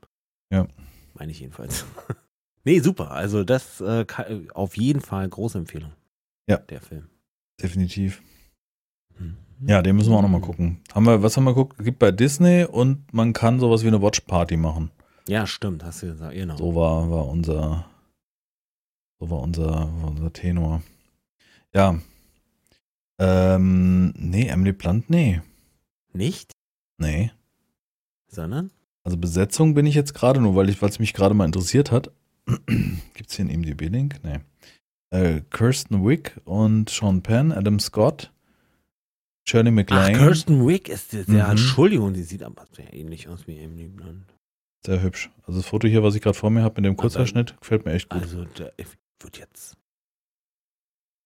Ja. 0.52 0.66
Meine 1.14 1.32
ich 1.32 1.40
jedenfalls. 1.40 1.84
nee, 2.64 2.80
super. 2.80 3.10
Also 3.10 3.42
das 3.44 3.80
äh, 3.80 4.04
kann, 4.04 4.50
auf 4.54 4.76
jeden 4.76 5.00
Fall 5.00 5.28
große 5.28 5.58
Empfehlung. 5.58 5.92
Ja. 6.48 6.58
Der 6.58 6.80
Film. 6.80 7.08
definitiv. 7.62 8.22
Mhm. 9.18 9.36
Ja, 9.66 9.80
den 9.82 9.96
müssen 9.96 10.10
wir 10.10 10.16
auch 10.18 10.22
nochmal 10.22 10.40
gucken. 10.40 10.80
Haben 10.94 11.06
wir, 11.06 11.22
was 11.22 11.36
haben 11.36 11.44
wir 11.44 11.54
geguckt? 11.54 11.78
Gibt 11.82 11.98
bei 12.00 12.10
Disney 12.10 12.64
und 12.64 13.12
man 13.14 13.32
kann 13.32 13.60
sowas 13.60 13.82
wie 13.82 13.88
eine 13.88 14.02
Watch 14.02 14.20
Party 14.20 14.56
machen. 14.56 14.90
Ja, 15.28 15.46
stimmt, 15.46 15.84
hast 15.84 16.02
du 16.02 16.06
gesagt. 16.08 16.34
Genau. 16.34 16.56
So 16.56 16.74
war, 16.74 17.10
war 17.10 17.26
unser, 17.28 17.86
so 19.18 19.30
war 19.30 19.40
unser, 19.40 19.70
war 20.02 20.08
unser 20.10 20.32
Tenor. 20.32 20.82
Ja. 21.72 21.98
Ähm, 23.18 24.12
nee, 24.16 24.48
Emily 24.48 24.72
Blunt, 24.72 25.08
nee. 25.08 25.40
Nicht, 26.12 26.52
Nee. 26.98 27.30
sondern 28.28 28.70
Also 29.02 29.16
Besetzung 29.16 29.74
bin 29.74 29.86
ich 29.86 29.94
jetzt 29.94 30.14
gerade, 30.14 30.40
nur 30.40 30.54
weil 30.56 30.68
ich, 30.68 30.80
weil 30.82 30.88
es 30.90 30.98
mich 30.98 31.12
gerade 31.12 31.34
mal 31.34 31.44
interessiert 31.44 31.90
hat. 31.90 32.10
Gibt 32.66 33.30
es 33.30 33.36
hier 33.36 33.44
einen 33.46 33.50
IMDb-Link? 33.54 34.20
Nee. 34.22 34.40
Äh, 35.10 35.40
Kirsten 35.50 36.04
Wick 36.06 36.40
und 36.44 36.90
Sean 36.90 37.22
Penn, 37.22 37.52
Adam 37.52 37.78
Scott, 37.80 38.32
Shirley 39.46 39.70
Ach, 39.70 39.74
MacLaine. 39.74 40.18
Kirsten 40.18 40.66
Wick 40.66 40.88
ist. 40.88 41.12
Ja, 41.12 41.22
Mhm. 41.46 41.50
Entschuldigung, 41.52 42.14
die 42.14 42.22
sieht 42.22 42.42
aber 42.42 42.66
sehr 42.72 42.92
ähnlich 42.92 43.28
aus 43.28 43.46
wie 43.46 43.58
Emily 43.58 43.88
Blunt. 43.88 44.33
Sehr 44.84 45.02
hübsch. 45.02 45.30
Also 45.46 45.60
das 45.60 45.68
Foto 45.68 45.88
hier, 45.88 46.02
was 46.02 46.14
ich 46.14 46.22
gerade 46.22 46.36
vor 46.36 46.50
mir 46.50 46.62
habe 46.62 46.80
mit 46.80 46.86
dem 46.86 46.96
Kurzhaarschnitt, 46.96 47.58
gefällt 47.60 47.84
mir 47.84 47.92
echt 47.92 48.08
gut. 48.08 48.22
Also, 48.22 48.44
da, 48.44 48.70
ich 48.76 48.86
würde 49.20 49.38
jetzt. 49.40 49.76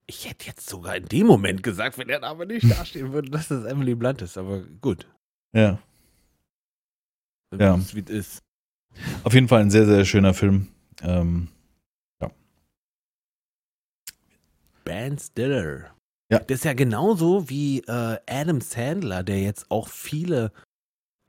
Ich 0.06 0.28
hätte 0.28 0.46
jetzt 0.46 0.68
sogar 0.68 0.96
in 0.96 1.06
dem 1.06 1.26
Moment 1.26 1.62
gesagt, 1.62 1.98
wenn 1.98 2.08
der 2.08 2.20
Name 2.20 2.46
nicht 2.46 2.70
dastehen 2.78 3.12
würde, 3.12 3.30
dass 3.30 3.48
das 3.48 3.64
Emily 3.64 3.94
Blunt 3.94 4.22
ist. 4.22 4.38
Aber 4.38 4.62
gut. 4.80 5.08
Ja. 5.52 5.78
Ja. 7.58 7.76
Wie 7.76 7.80
es 7.80 7.94
wie 7.94 8.00
es 8.00 8.10
ist. 8.10 8.42
Auf 9.24 9.34
jeden 9.34 9.48
Fall 9.48 9.60
ein 9.60 9.70
sehr, 9.70 9.86
sehr 9.86 10.04
schöner 10.04 10.34
Film. 10.34 10.68
Ähm, 11.02 11.48
Ben 14.88 15.18
Stiller. 15.18 15.94
Ja. 16.32 16.38
Das 16.38 16.58
ist 16.58 16.64
ja 16.64 16.72
genauso 16.72 17.50
wie 17.50 17.80
äh, 17.80 18.18
Adam 18.26 18.62
Sandler, 18.62 19.22
der 19.22 19.42
jetzt 19.42 19.70
auch 19.70 19.88
viele 19.88 20.50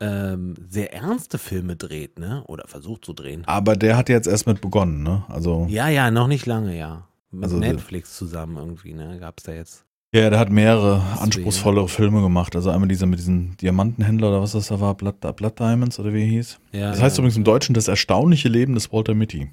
ähm, 0.00 0.54
sehr 0.68 0.92
ernste 0.94 1.38
Filme 1.38 1.76
dreht, 1.76 2.18
ne? 2.18 2.42
Oder 2.46 2.66
versucht 2.66 3.04
zu 3.04 3.12
drehen. 3.12 3.44
aber 3.46 3.76
der 3.76 3.96
hat 3.96 4.08
jetzt 4.08 4.26
erst 4.26 4.46
mit 4.46 4.60
begonnen, 4.60 5.02
ne? 5.02 5.24
Also, 5.28 5.66
Ja, 5.68 5.88
ja, 5.88 6.10
noch 6.10 6.26
nicht 6.26 6.46
lange, 6.46 6.76
ja. 6.76 7.06
Mit 7.30 7.44
Also, 7.44 7.58
Netflix 7.58 8.16
zusammen 8.16 8.56
irgendwie, 8.56 8.94
ne? 8.94 9.18
Gab's 9.20 9.42
da 9.44 9.52
jetzt. 9.52 9.84
ja, 10.12 10.28
der 10.30 10.38
hat 10.40 10.50
mehrere 10.50 11.02
anspruchsvollere 11.20 11.88
Filme 11.88 12.20
gemacht. 12.22 12.56
Also 12.56 12.70
einmal 12.70 12.88
dieser 12.88 13.06
mit 13.06 13.18
diesem 13.20 13.56
Diamantenhändler 13.58 14.30
oder 14.30 14.42
was 14.42 14.52
das 14.52 14.66
da 14.68 14.80
war, 14.80 14.94
Blood, 14.96 15.20
Blood 15.36 15.58
Diamonds 15.60 15.98
oder 16.00 16.12
wie 16.12 16.22
er 16.22 16.26
hieß. 16.28 16.58
Ja, 16.72 16.90
Das 16.90 17.00
heißt 17.00 17.16
ja, 17.16 17.20
übrigens 17.22 17.36
im 17.36 17.44
Deutschen 17.44 17.74
das 17.74 17.86
erstaunliche 17.86 18.48
Leben 18.48 18.74
des 18.74 18.92
Walter 18.92 19.14
Mitty. 19.14 19.50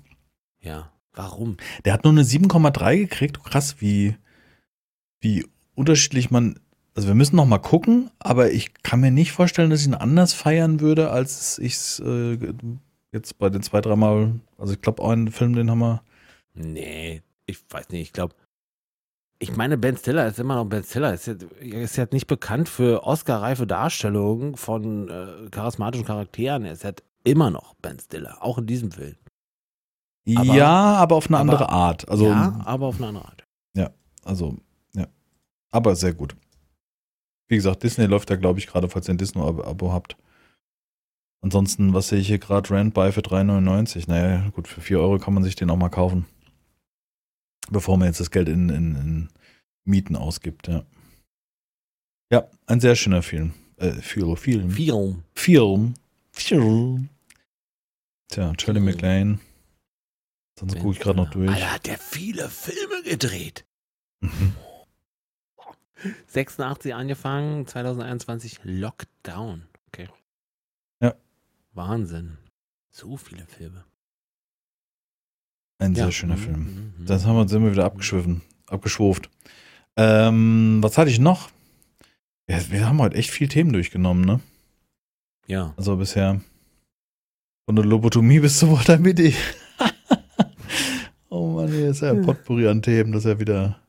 Ja. 0.62 0.92
Warum? 1.14 1.58
Der 1.86 1.94
hat 1.94 2.04
nur 2.04 2.14
eine 2.14 2.24
7,3 2.24 2.98
gekriegt. 2.98 3.44
Krass, 3.44 3.76
wie, 3.82 4.16
wie 5.20 5.46
unterschiedlich 5.76 6.32
man. 6.32 6.60
Also 6.98 7.10
wir 7.10 7.14
müssen 7.16 7.36
noch 7.36 7.46
mal 7.46 7.60
gucken, 7.60 8.10
aber 8.18 8.50
ich 8.50 8.74
kann 8.82 9.02
mir 9.02 9.12
nicht 9.12 9.32
vorstellen, 9.32 9.70
dass 9.70 9.82
ich 9.82 9.86
ihn 9.88 9.94
anders 9.94 10.34
feiern 10.34 10.80
würde, 10.80 11.12
als 11.12 11.60
ich 11.60 11.76
es 11.76 12.00
äh, 12.00 12.40
jetzt 13.12 13.38
bei 13.38 13.50
den 13.52 13.62
zwei, 13.62 13.82
dreimal. 13.82 14.40
Also 14.58 14.74
ich 14.74 14.82
glaube, 14.82 15.08
einen 15.08 15.32
Film, 15.32 15.54
den 15.54 15.70
haben 15.70 15.78
wir. 15.78 16.02
Nee, 16.56 17.22
ich 17.46 17.60
weiß 17.70 17.90
nicht, 17.90 18.02
ich 18.02 18.14
glaube. 18.14 18.34
Ich 19.38 19.56
meine, 19.56 19.78
Ben 19.78 19.96
Stiller 19.96 20.26
ist 20.26 20.40
immer 20.40 20.56
noch 20.56 20.66
Ben 20.66 20.84
Stiller. 20.84 21.14
Ist 21.14 21.28
jetzt, 21.28 21.44
ist 21.62 21.98
jetzt 21.98 22.14
nicht 22.14 22.26
bekannt 22.26 22.68
für 22.68 23.04
Oscar-reife 23.04 23.68
Darstellungen 23.68 24.56
von 24.58 25.08
äh, 25.08 25.50
charismatischen 25.52 26.08
Charakteren. 26.08 26.66
Er 26.66 26.72
ist 26.72 26.84
halt 26.84 27.04
immer 27.24 27.52
noch 27.52 27.76
Ben 27.76 28.00
Stiller, 28.00 28.42
auch 28.42 28.58
in 28.58 28.66
diesem 28.66 28.90
Film. 28.90 29.18
Aber- 30.36 30.56
ja, 30.56 30.96
aber 30.96 31.16
auf 31.16 31.28
eine 31.28 31.38
aber- 31.38 31.52
andere 31.52 31.70
Art. 31.70 32.10
Also, 32.10 32.26
ja, 32.26 32.60
aber 32.66 32.88
auf 32.88 32.98
eine 32.98 33.10
andere 33.10 33.26
Art. 33.26 33.44
also, 34.26 34.58
ja. 34.96 35.06
Aber 35.70 35.96
sehr 35.96 36.14
gut. 36.16 36.36
Wie 37.48 37.56
gesagt, 37.56 37.84
Disney 37.84 38.06
läuft 38.06 38.30
da, 38.30 38.36
glaube 38.36 38.60
ich, 38.60 38.68
gerade, 38.68 38.90
falls 38.90 39.08
ihr 39.08 39.14
ein 39.14 39.18
Disney-Abo 39.18 39.94
habt. 39.94 40.18
Ansonsten, 41.42 41.94
was 41.94 42.10
sehe 42.10 42.20
ich 42.20 42.28
hier 42.28 42.40
gerade? 42.40 42.70
Rand 42.72 42.94
bei 42.94 43.12
für 43.12 43.22
3,99. 43.22 44.06
Naja, 44.08 44.50
gut, 44.50 44.68
für 44.68 44.82
4 44.82 45.00
Euro 45.00 45.20
kann 45.20 45.34
man 45.34 45.44
sich 45.44 45.56
den 45.56 45.70
auch 45.70 45.78
mal 45.78 45.90
kaufen. 45.90 46.26
Bevor 47.70 47.98
man 47.98 48.08
jetzt 48.08 48.20
das 48.20 48.32
Geld 48.32 48.50
in, 48.50 48.70
in, 48.70 48.96
in 48.96 49.30
Mieten 49.86 50.16
ausgibt, 50.16 50.68
ja. 50.68 50.84
Ja, 52.32 52.50
ein 52.66 52.80
sehr 52.80 52.96
schöner 52.96 53.22
Film. 53.22 53.54
Äh, 53.78 53.92
Film. 53.92 54.36
Film. 54.36 54.72
Film. 54.72 55.24
Film. 55.34 55.94
Film. 56.32 57.10
Tja, 58.30 58.54
Film. 58.58 58.86
MacLaine. 58.86 59.40
Sonst 60.60 60.78
gucke 60.80 60.92
ich 60.92 61.00
gerade 61.00 61.18
noch 61.18 61.30
durch. 61.30 61.50
Alter, 61.50 61.74
hat 61.74 61.86
der 61.86 61.98
viele 61.98 62.50
Filme 62.50 63.04
gedreht. 63.04 63.66
Mhm. 66.04 66.16
86 66.28 66.94
angefangen, 66.94 67.66
2021 67.68 68.60
Lockdown. 68.64 69.64
Okay. 69.88 70.08
Ja. 71.02 71.16
Wahnsinn. 71.74 72.38
So 72.90 73.18
viele 73.18 73.46
Filme. 73.46 73.84
Ein 75.80 75.94
Ja. 75.94 76.06
sehr 76.06 76.12
schöner 76.12 76.36
Mhm, 76.38 76.42
Film. 76.42 76.60
mhm, 76.60 76.94
mhm. 77.00 77.06
Das 77.06 77.26
haben 77.26 77.36
wir, 77.36 77.48
sind 77.48 77.64
wir 77.64 77.72
wieder 77.72 77.86
abgeschwiffen, 77.86 78.42
abgeschwuft. 78.68 79.30
Ähm, 79.96 80.80
was 80.82 80.98
hatte 80.98 81.10
ich 81.12 81.20
noch? 81.20 81.50
Ja, 82.50 82.60
wir 82.72 82.88
haben 82.88 83.00
heute 83.00 83.16
echt 83.18 83.30
viel 83.30 83.48
Themen 83.48 83.74
durchgenommen, 83.74 84.24
ne? 84.26 84.40
Ja. 85.48 85.74
Also 85.78 85.96
bisher 85.98 86.42
von 87.66 87.76
der 87.76 87.86
Lobotomie 87.86 88.40
bis 88.40 88.60
zur 88.60 88.80
Mitty. 89.00 89.36
oh 91.30 91.48
Mann, 91.56 91.70
hier 91.70 91.90
ist 91.90 92.02
ja 92.02 92.12
ein 92.12 92.22
Potpourri 92.24 92.68
an 92.68 92.82
Themen, 92.82 93.12
das 93.12 93.26
ist 93.26 93.30
ja 93.30 93.40
wieder. 93.40 93.80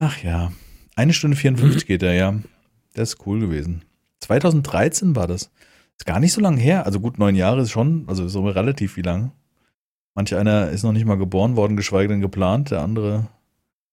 Ach 0.00 0.22
ja. 0.22 0.52
Eine 0.96 1.12
Stunde 1.12 1.36
54 1.36 1.86
geht 1.86 2.02
er, 2.02 2.14
ja. 2.14 2.34
Das 2.94 3.14
ist 3.14 3.26
cool 3.26 3.40
gewesen. 3.40 3.82
2013 4.20 5.16
war 5.16 5.26
das. 5.26 5.50
Ist 5.98 6.06
gar 6.06 6.20
nicht 6.20 6.32
so 6.32 6.40
lange 6.40 6.60
her. 6.60 6.86
Also 6.86 7.00
gut, 7.00 7.18
neun 7.18 7.34
Jahre 7.34 7.62
ist 7.62 7.70
schon, 7.70 8.04
also 8.08 8.28
so 8.28 8.46
relativ 8.48 8.96
wie 8.96 9.02
lang. 9.02 9.32
Manch 10.14 10.34
einer 10.34 10.70
ist 10.70 10.84
noch 10.84 10.92
nicht 10.92 11.06
mal 11.06 11.18
geboren 11.18 11.56
worden, 11.56 11.76
geschweige 11.76 12.08
denn 12.08 12.20
geplant. 12.20 12.70
Der 12.70 12.82
andere 12.82 13.28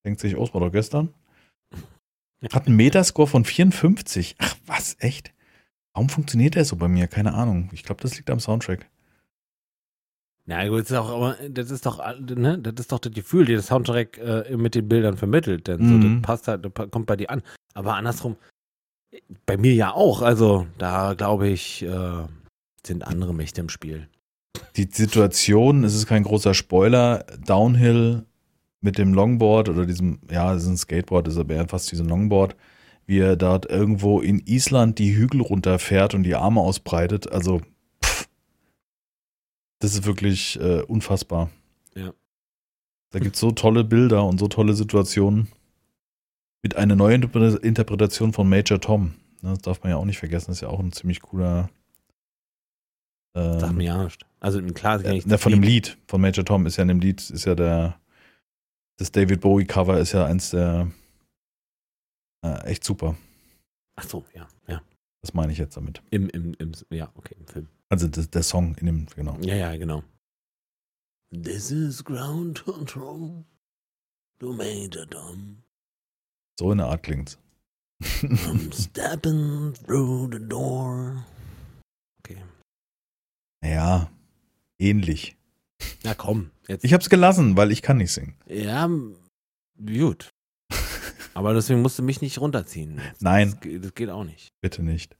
denkt 0.06 0.20
sich, 0.20 0.38
oh, 0.38 0.44
es 0.44 0.54
war 0.54 0.62
doch 0.62 0.72
gestern. 0.72 1.10
Hat 2.52 2.68
einen 2.68 2.76
Metascore 2.76 3.28
von 3.28 3.46
54. 3.46 4.36
Ach, 4.40 4.56
was? 4.66 4.96
Echt? 5.00 5.34
Warum 5.94 6.10
funktioniert 6.10 6.56
der 6.56 6.66
so 6.66 6.76
bei 6.76 6.88
mir? 6.88 7.08
Keine 7.08 7.34
Ahnung. 7.34 7.70
Ich 7.72 7.84
glaube, 7.84 8.02
das 8.02 8.18
liegt 8.18 8.30
am 8.30 8.40
Soundtrack. 8.40 8.90
Na 10.46 10.68
gut, 10.68 10.80
das 10.82 10.92
ist, 10.92 10.98
auch, 10.98 11.10
aber 11.10 11.36
das 11.50 11.72
ist 11.72 11.86
doch, 11.86 12.02
ne, 12.20 12.58
das 12.58 12.74
ist 12.80 12.92
doch 12.92 13.00
das 13.00 13.14
Gefühl, 13.14 13.46
das 13.46 13.68
Soundtrack 13.68 14.18
äh, 14.18 14.58
mit 14.58 14.76
den 14.76 14.88
Bildern 14.90 15.16
vermittelt. 15.18 15.68
Denn 15.68 15.78
so, 15.78 15.94
Mhm. 15.96 16.16
das 16.16 16.22
passt 16.28 16.48
halt, 16.48 16.66
das 16.66 16.90
kommt 16.92 17.06
bei 17.06 17.16
dir 17.16 17.30
an. 17.30 17.42
Aber 17.74 17.96
andersrum, 17.96 18.36
bei 19.46 19.58
mir 19.58 19.74
ja 19.74 19.94
auch. 19.94 20.22
Also 20.22 20.66
da 20.78 21.14
glaube 21.14 21.48
ich, 21.50 21.84
äh, 21.84 22.24
sind 22.86 23.06
andere 23.08 23.34
Mächte 23.34 23.62
im 23.62 23.70
Spiel. 23.70 24.08
Die 24.78 24.90
Situation, 24.92 25.84
es 25.84 25.94
ist 25.96 26.08
kein 26.08 26.24
großer 26.24 26.54
Spoiler, 26.54 27.26
Downhill 27.46 28.26
mit 28.82 28.98
dem 28.98 29.14
Longboard 29.14 29.70
oder 29.70 29.86
diesem, 29.86 30.20
ja, 30.32 30.54
es 30.56 30.64
ist 30.64 30.70
ein 30.70 30.78
Skateboard, 30.78 31.28
ist 31.28 31.38
aber 31.38 31.54
eher 31.54 31.68
fast 31.68 31.92
wie 31.92 31.96
so 31.96 32.04
ein 32.04 32.10
Longboard, 32.10 32.56
wie 33.06 33.20
er 33.20 33.36
dort 33.36 33.70
irgendwo 33.70 34.22
in 34.22 34.40
Island 34.46 34.98
die 34.98 35.16
Hügel 35.16 35.42
runterfährt 35.42 36.16
und 36.16 36.24
die 36.24 36.36
Arme 36.36 36.62
ausbreitet. 36.62 37.32
Also, 37.32 37.62
das 39.82 39.94
ist 39.94 40.06
wirklich 40.06 40.60
äh, 40.60 40.82
unfassbar. 40.84 41.50
Ja. 41.96 42.14
Da 43.12 43.20
gibt 43.20 43.36
es 43.36 43.42
so 43.42 43.52
tolle 43.52 43.84
Bilder 43.84 44.24
und 44.26 44.40
so 44.40 44.48
tolle 44.48 44.74
Situationen. 44.74 45.50
Mit 46.64 46.76
einer 46.78 46.96
neuen 46.96 47.24
Interpre- 47.24 47.58
Interpretation 47.62 48.34
von 48.34 48.48
Major 48.48 48.80
Tom. 48.80 49.16
Ne, 49.42 49.50
Das 49.50 49.62
darf 49.64 49.84
man 49.84 49.90
ja 49.90 49.98
auch 49.98 50.06
nicht 50.06 50.20
vergessen, 50.20 50.48
das 50.52 50.58
ist 50.58 50.62
ja 50.62 50.70
auch 50.70 50.80
ein 50.80 50.92
ziemlich 50.92 51.22
cooler. 51.22 51.70
Ähm, 53.36 53.60
Sag 53.60 53.74
mir 53.74 53.84
ja 53.86 54.04
nicht. 54.04 54.26
Also 54.40 54.62
klar, 54.62 55.00
kenn 55.00 55.16
ich 55.16 55.24
ja, 55.24 55.30
das 55.32 55.42
von 55.42 55.52
dem 55.52 55.64
Lied, 55.64 55.98
von 56.08 56.22
Major 56.22 56.46
Tom 56.46 56.66
ist 56.66 56.78
ja 56.78 56.84
in 56.84 56.88
dem 56.90 57.00
Lied, 57.00 57.30
ist 57.30 57.46
ja 57.46 57.56
der, 57.56 58.00
das 58.98 59.12
David 59.12 59.42
Bowie 59.42 59.66
Cover 59.66 60.00
ist 60.00 60.12
ja 60.12 60.26
eins 60.26 60.52
der, 60.52 60.92
äh, 62.46 62.64
echt 62.66 62.84
super. 62.84 63.16
Ach 63.96 64.04
so, 64.08 64.26
ja, 64.34 64.48
ja. 64.68 64.82
Das 65.22 65.34
meine 65.34 65.52
ich 65.52 65.58
jetzt 65.58 65.76
damit. 65.78 66.02
Im, 66.12 66.30
im, 66.30 66.54
im, 66.60 66.72
ja, 66.90 67.12
okay, 67.16 67.36
im 67.40 67.48
Film. 67.48 67.68
Also 67.92 68.08
das, 68.08 68.30
der 68.30 68.44
Song 68.44 68.76
in 68.76 68.86
dem, 68.86 69.06
genau. 69.08 69.38
Ja, 69.42 69.56
ja, 69.56 69.76
genau. 69.76 70.04
This 71.34 71.72
is 71.72 72.04
ground 72.04 72.64
control. 72.64 73.44
Du 74.40 74.54
Major 74.54 75.06
Tom. 75.10 75.62
So 76.60 76.72
in 76.72 76.78
der 76.80 76.88
Art 76.88 77.04
klingt's. 77.04 77.38
I'm 78.02 78.72
stepping 78.74 79.74
through 79.86 80.30
the 80.32 80.40
door. 80.40 81.26
Okay. 82.20 82.42
ja, 83.64 84.10
ähnlich. 84.80 85.38
Na 86.04 86.14
komm, 86.14 86.52
jetzt. 86.68 86.84
Ich 86.84 86.94
hab's 86.94 87.10
gelassen, 87.10 87.58
weil 87.58 87.72
ich 87.72 87.82
kann 87.82 87.98
nicht 87.98 88.12
singen. 88.14 88.36
ja, 88.48 88.90
gut. 89.86 90.30
Aber 91.34 91.54
deswegen 91.54 91.82
musst 91.82 91.98
du 92.00 92.04
mich 92.04 92.22
nicht 92.22 92.40
runterziehen. 92.40 93.02
Nein. 93.20 93.52
Das, 93.52 93.60
geht- 93.62 93.84
das 93.86 93.94
geht 93.94 94.10
auch 94.10 94.24
nicht. 94.24 94.50
Bitte 94.62 94.82
nicht. 94.84 95.16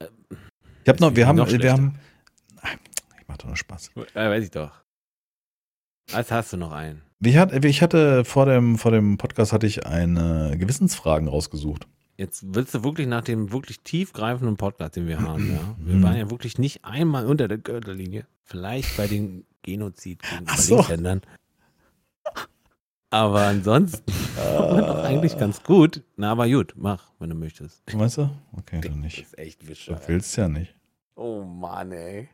Äh, 0.00 0.08
Ich 0.90 0.94
hab 0.94 1.00
noch, 1.00 1.14
wir 1.16 1.26
haben, 1.28 1.36
noch 1.36 1.48
wir 1.50 1.72
haben, 1.72 1.94
Ach, 2.62 2.74
ich 3.18 3.28
mach 3.28 3.36
doch 3.36 3.46
nur 3.46 3.56
Spaß. 3.56 3.90
Ja, 4.14 4.28
weiß 4.30 4.42
ich 4.44 4.50
doch. 4.50 4.72
Als 6.12 6.30
hast 6.32 6.52
du 6.52 6.56
noch 6.56 6.72
einen. 6.72 7.02
Ich 7.22 7.36
hatte, 7.36 7.64
ich 7.68 7.80
hatte 7.82 8.24
vor 8.24 8.46
dem, 8.46 8.76
vor 8.76 8.90
dem 8.90 9.16
Podcast 9.18 9.52
hatte 9.52 9.66
ich 9.68 9.86
eine 9.86 10.56
Gewissensfragen 10.58 11.28
rausgesucht. 11.28 11.86
Jetzt 12.16 12.42
willst 12.54 12.74
du 12.74 12.82
wirklich 12.82 13.06
nach 13.06 13.22
dem 13.22 13.52
wirklich 13.52 13.80
tiefgreifenden 13.80 14.56
Podcast, 14.56 14.96
den 14.96 15.06
wir 15.06 15.20
haben, 15.28 15.52
ja? 15.52 15.76
Wir 15.78 15.94
Mhm. 15.96 16.02
waren 16.02 16.16
ja 16.16 16.28
wirklich 16.30 16.58
nicht 16.58 16.84
einmal 16.84 17.26
unter 17.26 17.46
der 17.46 17.58
Gürtellinie. 17.58 18.26
Vielleicht 18.42 18.96
bei 18.96 19.06
den 19.06 19.44
Genozid 19.62 20.22
gegen 20.22 20.46
so. 20.56 20.82
Ländern. 20.88 21.20
Aber 23.12 23.42
ansonsten 23.46 24.12
doch 24.36 25.04
eigentlich 25.04 25.36
ganz 25.38 25.62
gut. 25.62 26.02
Na, 26.16 26.30
aber 26.32 26.48
gut, 26.48 26.74
mach, 26.76 27.10
wenn 27.18 27.30
du 27.30 27.36
möchtest. 27.36 27.82
Weißt 27.92 28.18
du? 28.18 28.30
Okay, 28.56 28.80
dann 28.80 28.92
Das 28.92 29.00
nicht. 29.02 29.18
ist 29.22 29.38
echt 29.38 29.62
Du 29.62 29.96
willst 30.06 30.36
ja 30.36 30.48
nicht. 30.48 30.74
Oh 31.20 31.44
Mann, 31.44 31.92
ey. 31.92 32.30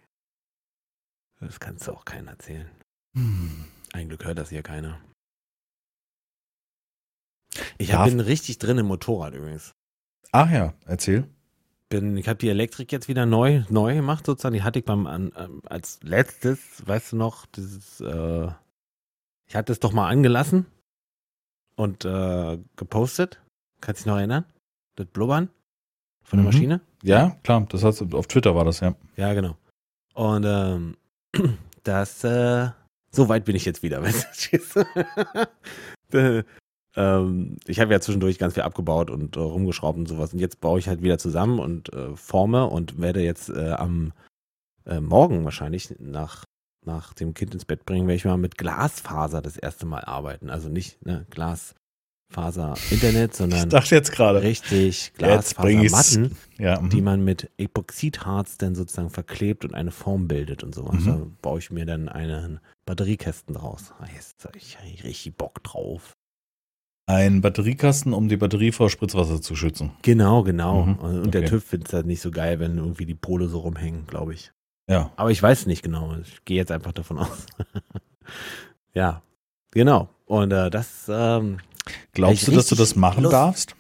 Das 1.41 1.59
kannst 1.59 1.89
du 1.89 1.93
auch 1.93 2.05
keinen 2.05 2.29
erzählen. 2.29 2.71
Hm. 3.17 3.65
Ein 3.93 4.09
Glück 4.09 4.25
hört 4.25 4.39
das 4.39 4.51
hier 4.51 4.63
keiner. 4.63 5.01
Ich 7.79 7.89
Darf- 7.89 7.99
hab, 8.03 8.09
bin 8.11 8.21
richtig 8.21 8.59
drin 8.59 8.79
im 8.79 8.87
Motorrad 8.87 9.35
übrigens. 9.35 9.75
Ach 10.31 10.49
ja, 10.51 10.73
erzähl. 10.85 11.29
Bin, 11.89 12.17
ich 12.17 12.29
habe 12.29 12.39
die 12.39 12.49
Elektrik 12.49 12.93
jetzt 12.93 13.09
wieder 13.09 13.27
neu, 13.27 13.65
neu 13.71 13.95
gemacht 13.97 14.25
sozusagen. 14.25 14.55
Die 14.55 14.63
hatte 14.63 14.79
ich 14.79 14.85
beim 14.85 15.07
an, 15.09 15.33
ähm, 15.37 15.63
als 15.67 16.01
letztes, 16.05 16.87
weißt 16.87 17.13
du 17.13 17.17
noch, 17.17 17.47
dieses, 17.47 18.01
äh, 18.01 18.49
ich 19.49 19.57
hatte 19.57 19.73
es 19.73 19.81
doch 19.81 19.93
mal 19.93 20.09
angelassen 20.09 20.67
und 21.75 22.05
äh, 22.05 22.59
gepostet. 22.77 23.41
Kannst 23.81 24.01
du 24.01 24.05
dich 24.05 24.07
noch 24.13 24.19
erinnern? 24.19 24.45
Das 24.95 25.07
Blubbern 25.07 25.51
von 26.23 26.39
der 26.39 26.45
Mhm. 26.45 26.53
Maschine? 26.53 26.81
Ja, 27.07 27.37
klar, 27.45 27.67
das 27.69 27.99
du, 27.99 28.19
auf 28.19 28.27
Twitter 28.27 28.55
war 28.55 28.65
das, 28.65 28.81
ja. 28.81 28.95
Ja, 29.17 29.33
genau. 29.33 29.57
Und 30.15 30.45
ähm, 30.45 30.97
das, 31.85 32.25
äh, 32.25 32.69
so 33.13 33.29
weit 33.29 33.45
bin 33.45 33.55
ich 33.55 33.65
jetzt 33.65 33.83
wieder, 33.83 34.03
weißt 34.03 34.53
du? 34.75 34.85
Äh, 36.13 36.45
ähm, 36.95 37.57
ich 37.67 37.81
habe 37.81 37.93
ja 37.93 38.01
zwischendurch 38.01 38.39
ganz 38.39 38.55
viel 38.55 38.63
abgebaut 38.63 39.11
und 39.11 39.37
äh, 39.37 39.41
rumgeschraubt 39.41 39.99
und 39.99 40.07
sowas. 40.07 40.33
Und 40.33 40.39
jetzt 40.39 40.61
baue 40.61 40.79
ich 40.79 40.87
halt 40.87 41.03
wieder 41.03 41.19
zusammen 41.19 41.59
und 41.59 41.93
äh, 41.93 42.15
forme 42.15 42.67
und 42.67 43.01
werde 43.01 43.23
jetzt 43.23 43.51
äh, 43.51 43.73
am 43.73 44.13
äh, 44.87 45.01
Morgen 45.01 45.45
wahrscheinlich 45.45 45.97
nach, 45.99 46.45
nach 46.85 47.13
dem 47.13 47.35
Kind 47.35 47.55
ins 47.55 47.65
Bett 47.65 47.85
bringen, 47.85 48.07
werde 48.07 48.17
ich 48.17 48.25
mal 48.25 48.37
mit 48.37 48.57
Glasfaser 48.57 49.43
das 49.43 49.57
erste 49.57 49.85
Mal 49.85 50.05
arbeiten. 50.05 50.49
Also 50.49 50.69
nicht 50.69 51.05
ne, 51.05 51.27
Glasfaser-Internet, 52.33 53.35
sondern 53.35 53.71
richtig. 53.73 55.13
Glasfasermatten 55.17 56.37
Ja, 56.59 56.81
mhm. 56.81 56.91
die 56.91 57.01
man 57.01 57.25
mit 57.25 57.51
Epoxidharz 57.59 58.59
dann 58.59 58.75
sozusagen 58.75 59.11
verklebt 59.11 59.65
und 59.65 59.75
eine 59.75 59.91
Form 59.91 60.29
bildet 60.29 60.63
und 60.65 60.75
sowas. 60.75 61.01
Mhm. 61.01 61.07
Da 61.07 61.27
baue 61.43 61.59
ich 61.59 61.71
mir 61.71 61.87
dann 61.87 62.09
einen 62.09 62.61
Batteriekästen 62.85 63.55
draus. 63.55 63.93
Jetzt 64.15 64.45
habe 64.45 64.59
ich 64.59 64.79
richtig 65.05 65.37
Bock 65.37 65.63
drauf. 65.63 66.13
ein 67.09 67.41
Batteriekasten, 67.41 68.13
um 68.13 68.29
die 68.29 68.37
Batterie 68.37 68.73
vor 68.73 68.91
Spritzwasser 68.91 69.41
zu 69.41 69.55
schützen. 69.55 69.93
Genau, 70.03 70.43
genau. 70.43 70.87
Mhm. 70.87 70.99
Und 70.99 71.35
der 71.35 71.43
Okay. 71.43 71.51
TÜV 71.51 71.65
findet 71.65 71.89
es 71.89 71.95
halt 71.95 72.07
nicht 72.07 72.21
so 72.21 72.31
geil, 72.33 72.59
wenn 72.59 72.79
irgendwie 72.79 73.07
die 73.07 73.15
Pole 73.15 73.47
so 73.49 73.61
rumhängen, 73.61 74.07
glaube 74.07 74.35
ich. 74.35 74.53
Ja. 74.91 75.13
Aber 75.17 75.31
ich 75.31 75.41
weiß 75.43 75.67
nicht 75.67 75.83
genau. 75.83 76.17
Ich 76.21 76.45
gehe 76.45 76.57
jetzt 76.57 76.71
einfach 76.73 76.93
davon 76.93 77.19
aus. 77.19 77.47
ja, 78.95 79.23
genau. 79.71 80.09
Und 80.27 80.53
äh, 80.53 80.71
das, 80.71 81.07
ähm, 81.09 81.59
Glaubst 82.13 82.43
ich 82.43 82.47
du, 82.47 82.53
dass 82.53 82.67
du 82.69 82.75
das 82.75 82.97
machen 82.97 83.23
Lust- 83.25 83.33
darfst? 83.33 83.77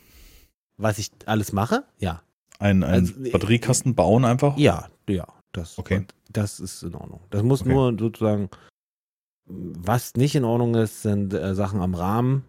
was 0.78 0.98
ich 0.98 1.10
alles 1.26 1.52
mache, 1.52 1.84
ja. 1.98 2.22
Ein, 2.58 2.82
ein 2.84 3.00
Also, 3.00 3.14
Batteriekasten 3.32 3.94
bauen 3.94 4.24
einfach? 4.24 4.56
Ja, 4.58 4.88
ja. 5.08 5.26
Das, 5.52 5.78
Okay. 5.78 6.06
das 6.30 6.60
ist 6.60 6.82
in 6.82 6.94
Ordnung. 6.94 7.20
Das 7.30 7.42
muss 7.42 7.62
Okay. 7.62 7.70
nur 7.72 7.96
sozusagen, 7.98 8.50
was 9.46 10.14
nicht 10.16 10.34
in 10.34 10.44
Ordnung 10.44 10.74
ist, 10.74 11.02
sind 11.02 11.32
äh, 11.32 11.54
Sachen 11.54 11.80
am 11.80 11.94
Rahmen 11.94 12.44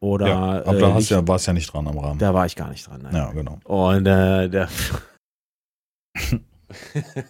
oder 0.00 0.28
Ja, 0.28 0.38
aber 0.64 0.76
äh, 0.76 0.80
da 0.80 0.88
hast 0.94 0.98
Licht- 1.00 1.10
ja, 1.10 1.26
warst 1.28 1.46
ja 1.46 1.52
nicht 1.52 1.72
dran 1.72 1.86
am 1.88 1.98
Rahmen. 1.98 2.18
da 2.18 2.32
war 2.32 2.46
ich 2.46 2.56
gar 2.56 2.70
nicht 2.70 2.86
dran. 2.86 3.02
Nein. 3.02 3.14
Ja, 3.14 3.30
genau. 3.32 3.58
Und 3.64 4.06
äh, 4.06 4.48
der 4.48 4.68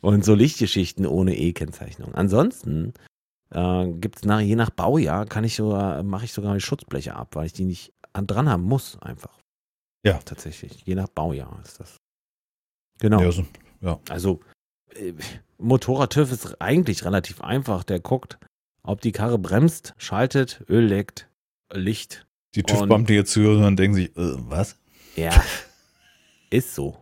und 0.00 0.24
so 0.24 0.34
Lichtgeschichten 0.34 1.06
ohne 1.06 1.36
E-Kennzeichnung. 1.36 2.14
Ansonsten 2.14 2.92
äh, 3.54 3.92
gibt 3.92 4.16
es 4.16 4.24
nach, 4.24 4.40
je 4.40 4.56
nach 4.56 4.70
Baujahr 4.70 5.26
kann 5.26 5.44
ich 5.44 5.54
sogar, 5.56 6.02
mache 6.02 6.24
ich 6.24 6.32
sogar 6.32 6.54
die 6.54 6.60
Schutzbleche 6.60 7.14
ab, 7.14 7.36
weil 7.36 7.46
ich 7.46 7.52
die 7.52 7.64
nicht 7.64 7.92
an, 8.12 8.26
dran 8.26 8.48
haben 8.48 8.64
muss, 8.64 8.98
einfach. 9.00 9.38
Ja. 10.04 10.18
Tatsächlich. 10.24 10.82
Je 10.84 10.94
nach 10.94 11.08
Baujahr 11.08 11.60
ist 11.64 11.80
das. 11.80 11.96
Genau. 13.00 13.20
Ja, 13.20 13.32
so, 13.32 13.44
Also 14.08 14.40
äh, 14.94 15.14
Motorrad-TÜV 15.58 16.32
ist 16.32 16.60
eigentlich 16.60 17.04
relativ 17.04 17.40
einfach. 17.40 17.84
Der 17.84 18.00
guckt, 18.00 18.38
ob 18.82 19.00
die 19.00 19.12
Karre 19.12 19.38
bremst, 19.38 19.94
schaltet, 19.96 20.64
Öl 20.68 20.84
leckt, 20.84 21.28
Licht. 21.72 22.26
die 22.54 22.62
die 22.62 23.14
jetzt 23.14 23.32
zuhören 23.32 23.64
und 23.64 23.76
denken 23.78 23.94
sich, 23.94 24.08
äh, 24.16 24.34
was? 24.48 24.78
Ja, 25.16 25.32
ist 26.50 26.74
so. 26.74 26.98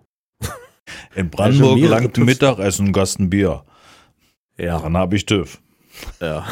In 1.14 1.30
Brandenburg 1.30 1.78
langt. 1.80 2.16
Mittagessen 2.18 2.88
ein 2.88 2.92
Gasten 2.92 3.30
Bier. 3.30 3.64
Ja, 4.58 4.78
Dann 4.80 4.96
habe 4.96 5.16
ich 5.16 5.26
TÜV. 5.26 5.61
Ja. 6.20 6.46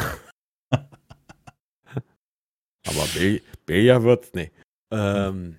Aber 2.87 3.05
B- 3.13 3.41
Beja 3.65 4.03
wird's 4.03 4.33
nicht. 4.33 4.51
Ähm, 4.91 5.57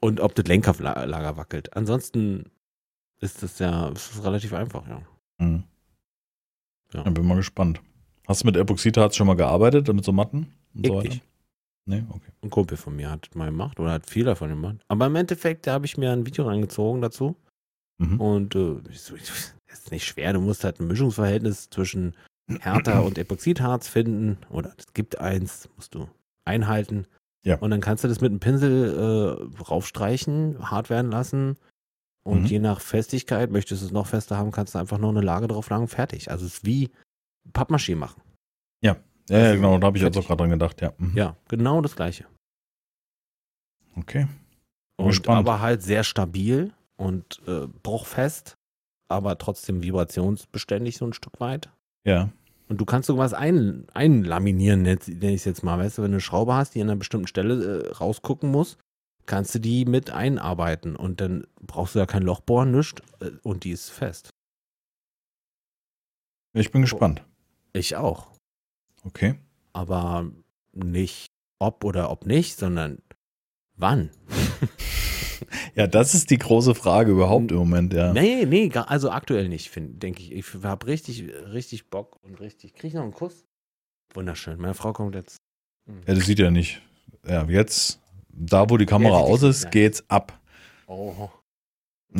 und 0.00 0.20
ob 0.20 0.34
das 0.34 0.46
Lenkerlager 0.46 1.36
wackelt. 1.36 1.74
Ansonsten 1.76 2.50
ist 3.20 3.42
das 3.42 3.58
ja 3.58 3.88
ist 3.88 4.14
das 4.16 4.24
relativ 4.24 4.52
einfach, 4.52 4.86
ja. 4.88 5.02
Hm. 5.40 5.64
Ja. 6.92 7.04
Ja. 7.04 7.10
bin 7.10 7.26
mal 7.26 7.36
gespannt. 7.36 7.80
Hast 8.26 8.42
du 8.42 8.46
mit 8.46 8.56
Epoxidharz 8.56 9.16
schon 9.16 9.26
mal 9.26 9.34
gearbeitet, 9.36 9.92
mit 9.92 10.04
so 10.04 10.12
Matten? 10.12 10.52
Und 10.74 10.86
so 10.86 10.98
Eklig. 10.98 11.12
weiter? 11.14 11.24
Nee, 11.86 12.04
okay. 12.10 12.30
Ein 12.42 12.50
Kumpel 12.50 12.76
von 12.76 12.94
mir 12.94 13.10
hat 13.10 13.34
mal 13.34 13.46
gemacht 13.46 13.80
oder 13.80 13.92
hat 13.92 14.08
viel 14.08 14.24
davon 14.24 14.50
gemacht. 14.50 14.76
Aber 14.88 15.06
im 15.06 15.16
Endeffekt, 15.16 15.66
da 15.66 15.72
habe 15.72 15.86
ich 15.86 15.96
mir 15.96 16.12
ein 16.12 16.26
Video 16.26 16.46
reingezogen 16.46 17.00
dazu. 17.02 17.36
Mhm. 17.98 18.20
Und 18.20 18.54
äh, 18.54 18.76
ich 18.90 19.00
so, 19.00 19.16
das 19.16 19.54
ist 19.66 19.90
nicht 19.90 20.04
schwer. 20.06 20.32
Du 20.34 20.40
musst 20.40 20.62
halt 20.62 20.78
ein 20.78 20.86
Mischungsverhältnis 20.86 21.68
zwischen 21.70 22.14
Härter 22.60 23.04
und 23.04 23.18
Epoxidharz 23.18 23.86
finden. 23.88 24.38
Oder 24.50 24.72
es 24.78 24.92
gibt 24.94 25.18
eins, 25.20 25.68
musst 25.76 25.94
du 25.94 26.08
einhalten. 26.44 27.06
Ja. 27.44 27.58
Und 27.58 27.70
dann 27.70 27.80
kannst 27.80 28.02
du 28.04 28.08
das 28.08 28.20
mit 28.20 28.30
einem 28.30 28.40
Pinsel 28.40 29.48
äh, 29.58 29.62
raufstreichen, 29.62 30.70
hart 30.70 30.90
werden 30.90 31.10
lassen. 31.10 31.56
Und 32.22 32.40
Mhm. 32.42 32.46
je 32.46 32.58
nach 32.58 32.80
Festigkeit, 32.80 33.50
möchtest 33.50 33.80
du 33.82 33.86
es 33.86 33.92
noch 33.92 34.06
fester 34.06 34.36
haben, 34.36 34.50
kannst 34.50 34.74
du 34.74 34.78
einfach 34.78 34.98
noch 34.98 35.08
eine 35.10 35.22
Lage 35.22 35.48
drauf 35.48 35.70
lagen, 35.70 35.88
fertig. 35.88 36.30
Also 36.30 36.44
es 36.46 36.54
ist 36.58 36.64
wie 36.66 36.90
Pappmaché 37.54 37.96
machen. 37.96 38.20
Ja, 38.82 38.96
ja, 39.30 39.54
genau, 39.54 39.78
da 39.78 39.86
habe 39.86 39.96
ich 39.96 40.02
jetzt 40.02 40.14
Fertig. 40.14 40.24
auch 40.24 40.28
gerade 40.28 40.38
dran 40.42 40.50
gedacht, 40.50 40.80
ja. 40.82 40.92
Mhm. 40.98 41.16
Ja, 41.16 41.36
genau 41.48 41.80
das 41.80 41.96
gleiche. 41.96 42.26
Okay. 43.96 44.26
Und 44.96 45.06
gespannt. 45.08 45.38
aber 45.38 45.60
halt 45.60 45.82
sehr 45.82 46.04
stabil 46.04 46.72
und 46.96 47.40
äh, 47.46 47.66
bruchfest, 47.82 48.54
aber 49.08 49.38
trotzdem 49.38 49.82
vibrationsbeständig 49.82 50.96
so 50.98 51.06
ein 51.06 51.12
Stück 51.12 51.40
weit. 51.40 51.70
Ja. 52.04 52.28
Und 52.70 52.80
du 52.80 52.84
kannst 52.84 53.08
sowas 53.08 53.34
ein, 53.34 53.88
einlaminieren, 53.94 54.82
nenne 54.82 55.00
ich 55.08 55.40
es 55.40 55.44
jetzt 55.44 55.64
mal. 55.64 55.76
Weißt 55.76 55.98
du, 55.98 56.02
wenn 56.02 56.12
du 56.12 56.18
eine 56.18 56.20
Schraube 56.20 56.54
hast, 56.54 56.76
die 56.76 56.80
an 56.80 56.88
einer 56.88 56.98
bestimmten 56.98 57.26
Stelle 57.26 57.82
äh, 57.82 57.92
rausgucken 57.94 58.48
muss, 58.48 58.78
kannst 59.26 59.56
du 59.56 59.58
die 59.58 59.84
mit 59.84 60.10
einarbeiten 60.10 60.94
und 60.94 61.20
dann 61.20 61.48
brauchst 61.60 61.96
du 61.96 61.98
ja 61.98 62.06
kein 62.06 62.22
Loch 62.22 62.40
bohren, 62.40 62.70
nichts 62.70 63.02
äh, 63.18 63.32
und 63.42 63.64
die 63.64 63.72
ist 63.72 63.90
fest. 63.90 64.30
Ich 66.52 66.70
bin 66.70 66.82
gespannt. 66.82 67.24
Ich 67.72 67.96
auch. 67.96 68.28
Okay. 69.02 69.34
Aber 69.72 70.30
nicht 70.72 71.26
ob 71.58 71.82
oder 71.82 72.08
ob 72.08 72.24
nicht, 72.24 72.56
sondern 72.56 73.02
wann. 73.80 74.10
Ja, 75.74 75.86
das 75.86 76.14
ist 76.14 76.30
die 76.30 76.38
große 76.38 76.74
Frage 76.74 77.12
überhaupt 77.12 77.50
im 77.50 77.58
Moment, 77.58 77.94
ja. 77.94 78.12
Nee, 78.12 78.44
nee, 78.44 78.70
also 78.74 79.10
aktuell 79.10 79.48
nicht, 79.48 79.70
denke 79.74 80.22
ich. 80.22 80.32
Ich 80.32 80.44
habe 80.62 80.86
richtig, 80.86 81.24
richtig 81.52 81.88
Bock 81.88 82.18
und 82.22 82.40
richtig. 82.40 82.74
Krieg 82.74 82.88
ich 82.88 82.94
noch 82.94 83.02
einen 83.02 83.12
Kuss? 83.14 83.44
Wunderschön. 84.14 84.60
Meine 84.60 84.74
Frau 84.74 84.92
kommt 84.92 85.14
jetzt. 85.14 85.36
Ja, 86.06 86.14
das 86.14 86.26
sieht 86.26 86.38
ja 86.38 86.50
nicht. 86.50 86.82
Ja, 87.26 87.44
jetzt, 87.44 88.00
da 88.28 88.68
wo 88.68 88.76
die 88.76 88.86
Kamera 88.86 89.18
Ja, 89.18 89.24
aus 89.24 89.42
ist, 89.42 89.64
ja. 89.64 89.70
geht's 89.70 90.04
ab. 90.08 90.38
Oh. 90.86 91.30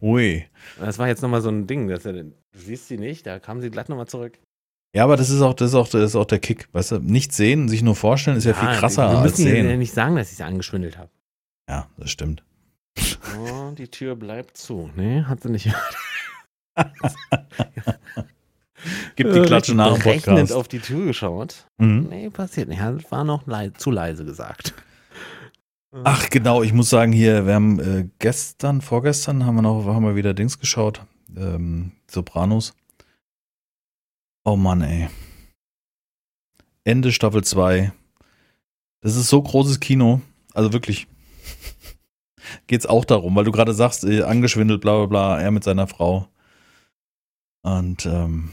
Ui. 0.00 0.46
Das 0.78 0.98
war 0.98 1.08
jetzt 1.08 1.22
nochmal 1.22 1.40
so 1.40 1.48
ein 1.48 1.66
Ding. 1.66 1.88
Dass 1.88 2.04
er, 2.04 2.12
du 2.12 2.32
siehst 2.52 2.88
sie 2.88 2.98
nicht, 2.98 3.26
da 3.26 3.38
kam 3.38 3.60
sie 3.60 3.70
glatt 3.70 3.88
nochmal 3.88 4.08
zurück. 4.08 4.38
Ja, 4.94 5.02
aber 5.04 5.16
das 5.16 5.28
ist 5.28 5.42
auch, 5.42 5.54
das 5.54 5.70
ist 5.70 5.74
auch, 5.74 5.88
das 5.88 6.02
ist 6.02 6.16
auch 6.16 6.24
der 6.24 6.38
Kick. 6.38 6.68
Weißt 6.72 6.92
du, 6.92 6.98
nicht 7.00 7.32
sehen, 7.32 7.68
sich 7.68 7.82
nur 7.82 7.96
vorstellen, 7.96 8.36
ist 8.36 8.44
ja, 8.44 8.54
viel 8.54 8.68
krasser 8.78 9.10
wir 9.10 9.18
als 9.18 9.32
müssen 9.32 9.48
ihr 9.48 9.56
ja 9.56 9.64
sehen. 9.64 9.78
nicht 9.80 9.92
sagen, 9.92 10.14
dass 10.14 10.30
ich 10.30 10.36
sie 10.36 10.44
angeschwindelt 10.44 10.96
habe. 10.98 11.10
Ja, 11.68 11.88
das 11.96 12.10
stimmt. 12.10 12.44
Oh, 13.36 13.72
die 13.76 13.88
Tür 13.88 14.14
bleibt 14.14 14.56
zu. 14.56 14.90
Nee, 14.94 15.22
hat 15.22 15.42
sie 15.42 15.50
nicht. 15.50 15.68
Gib 19.16 19.32
die 19.32 19.42
Klatsche 19.42 19.74
nach 19.74 19.94
dem 19.94 20.02
Podcast. 20.02 20.52
auf 20.52 20.68
die 20.68 20.78
Tür 20.78 21.06
geschaut. 21.06 21.66
Mhm. 21.78 22.06
Nee, 22.08 22.30
passiert 22.30 22.68
nicht. 22.68 22.80
Das 22.80 23.10
war 23.10 23.24
noch 23.24 23.46
lei 23.48 23.70
zu 23.70 23.90
leise 23.90 24.24
gesagt. 24.24 24.74
Ach 26.04 26.28
genau, 26.30 26.62
ich 26.62 26.72
muss 26.72 26.90
sagen 26.90 27.12
hier, 27.12 27.46
wir 27.46 27.54
haben 27.54 27.80
äh, 27.80 28.08
gestern, 28.18 28.80
vorgestern 28.80 29.44
haben 29.46 29.56
wir 29.56 29.62
noch, 29.62 29.84
haben 29.86 30.04
wir 30.04 30.16
wieder 30.16 30.34
Dings 30.34 30.58
geschaut, 30.58 31.02
ähm, 31.36 31.92
Sopranos. 32.08 32.74
Oh 34.44 34.56
Mann, 34.56 34.82
ey. 34.82 35.08
Ende 36.84 37.12
Staffel 37.12 37.42
2. 37.42 37.92
Das 39.00 39.16
ist 39.16 39.28
so 39.28 39.42
großes 39.42 39.80
Kino, 39.80 40.20
also 40.52 40.72
wirklich. 40.72 41.06
Geht's 42.66 42.84
auch 42.84 43.06
darum, 43.06 43.34
weil 43.36 43.44
du 43.44 43.52
gerade 43.52 43.72
sagst, 43.72 44.04
äh, 44.04 44.22
angeschwindelt, 44.22 44.82
bla 44.82 44.98
bla 44.98 45.06
bla, 45.06 45.40
er 45.40 45.50
mit 45.50 45.64
seiner 45.64 45.86
Frau. 45.86 46.28
Und 47.62 48.04
ähm, 48.04 48.50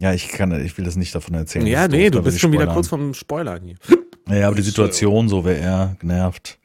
ja, 0.00 0.12
ich 0.12 0.28
kann, 0.28 0.52
ich 0.64 0.76
will 0.76 0.84
das 0.84 0.96
nicht 0.96 1.14
davon 1.14 1.34
erzählen. 1.34 1.66
Ja, 1.66 1.86
nee, 1.86 2.10
doof, 2.10 2.20
du 2.20 2.24
bist 2.24 2.40
schon 2.40 2.52
wieder 2.52 2.66
kurz 2.66 2.88
vom 2.88 3.14
Spoilern 3.14 3.62
hier. 3.62 3.76
Ja, 4.28 4.48
aber 4.48 4.56
die 4.56 4.62
Situation, 4.62 5.28
so 5.28 5.44
wäre 5.44 5.58
er 5.58 5.96
genervt. 6.00 6.58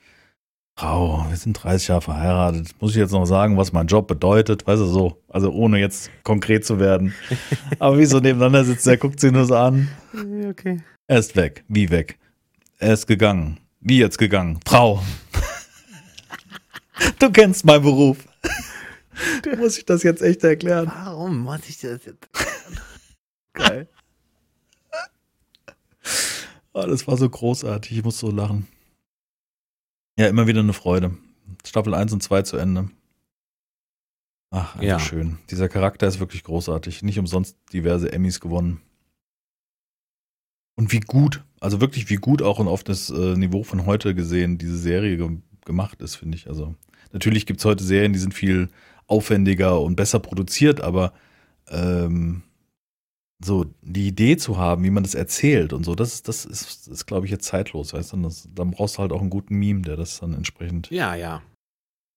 Frau, 0.75 1.25
wir 1.29 1.37
sind 1.37 1.53
30 1.53 1.89
Jahre 1.89 2.01
verheiratet. 2.01 2.69
Muss 2.79 2.91
ich 2.91 2.97
jetzt 2.97 3.11
noch 3.11 3.25
sagen, 3.25 3.57
was 3.57 3.73
mein 3.73 3.85
Job 3.85 4.07
bedeutet? 4.07 4.65
Weißt 4.65 4.81
du, 4.81 4.85
so. 4.85 5.21
Also 5.29 5.51
ohne 5.51 5.79
jetzt 5.79 6.09
konkret 6.23 6.65
zu 6.65 6.79
werden. 6.79 7.13
Aber 7.79 7.99
wie 7.99 8.05
so 8.05 8.19
nebeneinander 8.19 8.65
sitzt, 8.65 8.87
der 8.87 8.97
guckt 8.97 9.19
sie 9.19 9.31
nur 9.31 9.45
so 9.45 9.55
an. 9.55 9.87
Okay. 10.49 10.81
Er 11.07 11.19
ist 11.19 11.35
weg. 11.35 11.63
Wie 11.67 11.91
weg? 11.91 12.17
Er 12.79 12.93
ist 12.93 13.05
gegangen. 13.05 13.59
Wie 13.81 13.99
jetzt 13.99 14.17
gegangen? 14.17 14.59
Frau. 14.65 15.01
Du 17.19 17.31
kennst 17.31 17.65
meinen 17.65 17.83
Beruf. 17.83 18.17
Muss 19.57 19.77
ich 19.77 19.85
das 19.85 20.03
jetzt 20.03 20.21
echt 20.21 20.43
erklären? 20.43 20.91
Warum 20.93 21.39
muss 21.39 21.67
ich 21.67 21.79
das 21.79 22.05
jetzt? 22.05 22.29
Geil. 23.53 23.87
Oh, 26.73 26.85
das 26.85 27.07
war 27.07 27.17
so 27.17 27.29
großartig. 27.29 27.97
Ich 27.97 28.03
muss 28.03 28.19
so 28.19 28.31
lachen. 28.31 28.67
Ja, 30.17 30.27
immer 30.27 30.47
wieder 30.47 30.59
eine 30.59 30.73
Freude. 30.73 31.17
Staffel 31.65 31.93
1 31.93 32.13
und 32.13 32.21
2 32.21 32.43
zu 32.43 32.57
Ende. 32.57 32.89
Ach, 34.51 34.75
einfach 34.75 34.83
Ja. 34.83 34.99
schön. 34.99 35.39
Dieser 35.49 35.69
Charakter 35.69 36.07
ist 36.07 36.19
wirklich 36.19 36.43
großartig. 36.43 37.01
Nicht 37.01 37.17
umsonst 37.17 37.57
diverse 37.73 38.11
Emmys 38.11 38.39
gewonnen. 38.39 38.81
Und 40.75 40.91
wie 40.91 40.99
gut, 40.99 41.43
also 41.59 41.81
wirklich 41.81 42.09
wie 42.09 42.15
gut 42.15 42.41
auch 42.41 42.59
und 42.59 42.67
auf 42.67 42.83
das 42.83 43.09
äh, 43.09 43.35
Niveau 43.35 43.63
von 43.63 43.85
heute 43.85 44.15
gesehen 44.15 44.57
diese 44.57 44.77
Serie 44.77 45.17
ge 45.17 45.37
gemacht 45.65 46.01
ist, 46.01 46.15
finde 46.17 46.35
ich. 46.35 46.47
Also 46.49 46.75
natürlich 47.13 47.45
gibt 47.45 47.59
es 47.61 47.65
heute 47.65 47.85
Serien, 47.85 48.11
die 48.11 48.19
sind 48.19 48.33
viel 48.33 48.67
aufwendiger 49.07 49.79
und 49.79 49.95
besser 49.95 50.19
produziert, 50.19 50.81
aber 50.81 51.13
ähm, 51.69 52.43
so 53.43 53.65
die 53.81 54.07
Idee 54.07 54.37
zu 54.37 54.57
haben, 54.57 54.83
wie 54.83 54.89
man 54.89 55.03
das 55.03 55.15
erzählt 55.15 55.73
und 55.73 55.83
so, 55.83 55.95
das, 55.95 56.13
ist- 56.15 56.27
das 56.27 56.45
ist, 56.45 56.87
ist 56.87 57.05
glaube 57.05 57.25
ich, 57.25 57.31
jetzt 57.31 57.45
zeitlos, 57.45 57.93
weißt 57.93 58.13
du? 58.13 58.17
Das, 58.17 58.47
dann 58.53 58.71
brauchst 58.71 58.95
du 58.97 58.99
halt 59.01 59.11
auch 59.11 59.21
einen 59.21 59.29
guten 59.29 59.55
Meme, 59.55 59.81
der 59.81 59.95
das 59.97 60.19
dann 60.19 60.33
entsprechend. 60.33 60.89
Ja, 60.91 61.15
ja. 61.15 61.41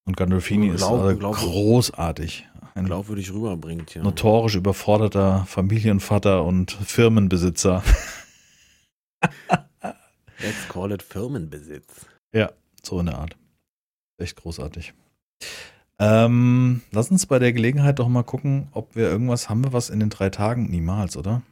Und 0.06 0.16
Gandolfini 0.16 0.68
ist 0.68 0.78
Glaub- 0.78 1.10
äh, 1.10 1.16
glaub- 1.16 1.36
großartig. 1.36 2.46
Ein 2.74 2.84
Glaubwürdig 2.84 3.32
rüberbringt, 3.32 3.94
ja. 3.94 4.02
notorisch 4.02 4.54
überforderter 4.54 5.46
Familienvater 5.46 6.44
und 6.44 6.72
Firmenbesitzer. 6.72 7.82
Let's 10.38 10.68
call 10.68 10.92
it 10.92 11.02
Firmenbesitz. 11.02 12.06
So 12.82 13.00
in 13.00 13.06
der 13.06 13.18
Art. 13.18 13.36
Echt 14.18 14.36
großartig. 14.36 14.92
Ähm, 15.98 16.82
lass 16.92 17.10
uns 17.10 17.26
bei 17.26 17.38
der 17.38 17.52
Gelegenheit 17.52 17.98
doch 17.98 18.08
mal 18.08 18.22
gucken, 18.22 18.68
ob 18.72 18.96
wir 18.96 19.08
irgendwas 19.08 19.48
haben 19.48 19.64
wir 19.64 19.72
was 19.72 19.90
in 19.90 20.00
den 20.00 20.10
drei 20.10 20.30
Tagen. 20.30 20.70
Niemals, 20.70 21.16
oder? 21.16 21.42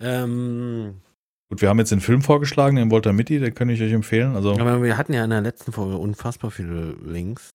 Ähm, 0.00 1.00
Gut, 1.48 1.60
wir 1.60 1.68
haben 1.68 1.78
jetzt 1.78 1.92
den 1.92 2.00
Film 2.00 2.22
vorgeschlagen, 2.22 2.76
den 2.76 2.90
Walter 2.90 3.12
Mitty, 3.12 3.38
den 3.38 3.54
kann 3.54 3.68
ich 3.68 3.82
euch 3.82 3.92
empfehlen. 3.92 4.36
Also, 4.36 4.52
aber 4.52 4.82
wir 4.82 4.96
hatten 4.96 5.12
ja 5.12 5.22
in 5.22 5.30
der 5.30 5.42
letzten 5.42 5.70
Folge 5.70 5.98
unfassbar 5.98 6.50
viele 6.50 6.92
Links. 7.04 7.50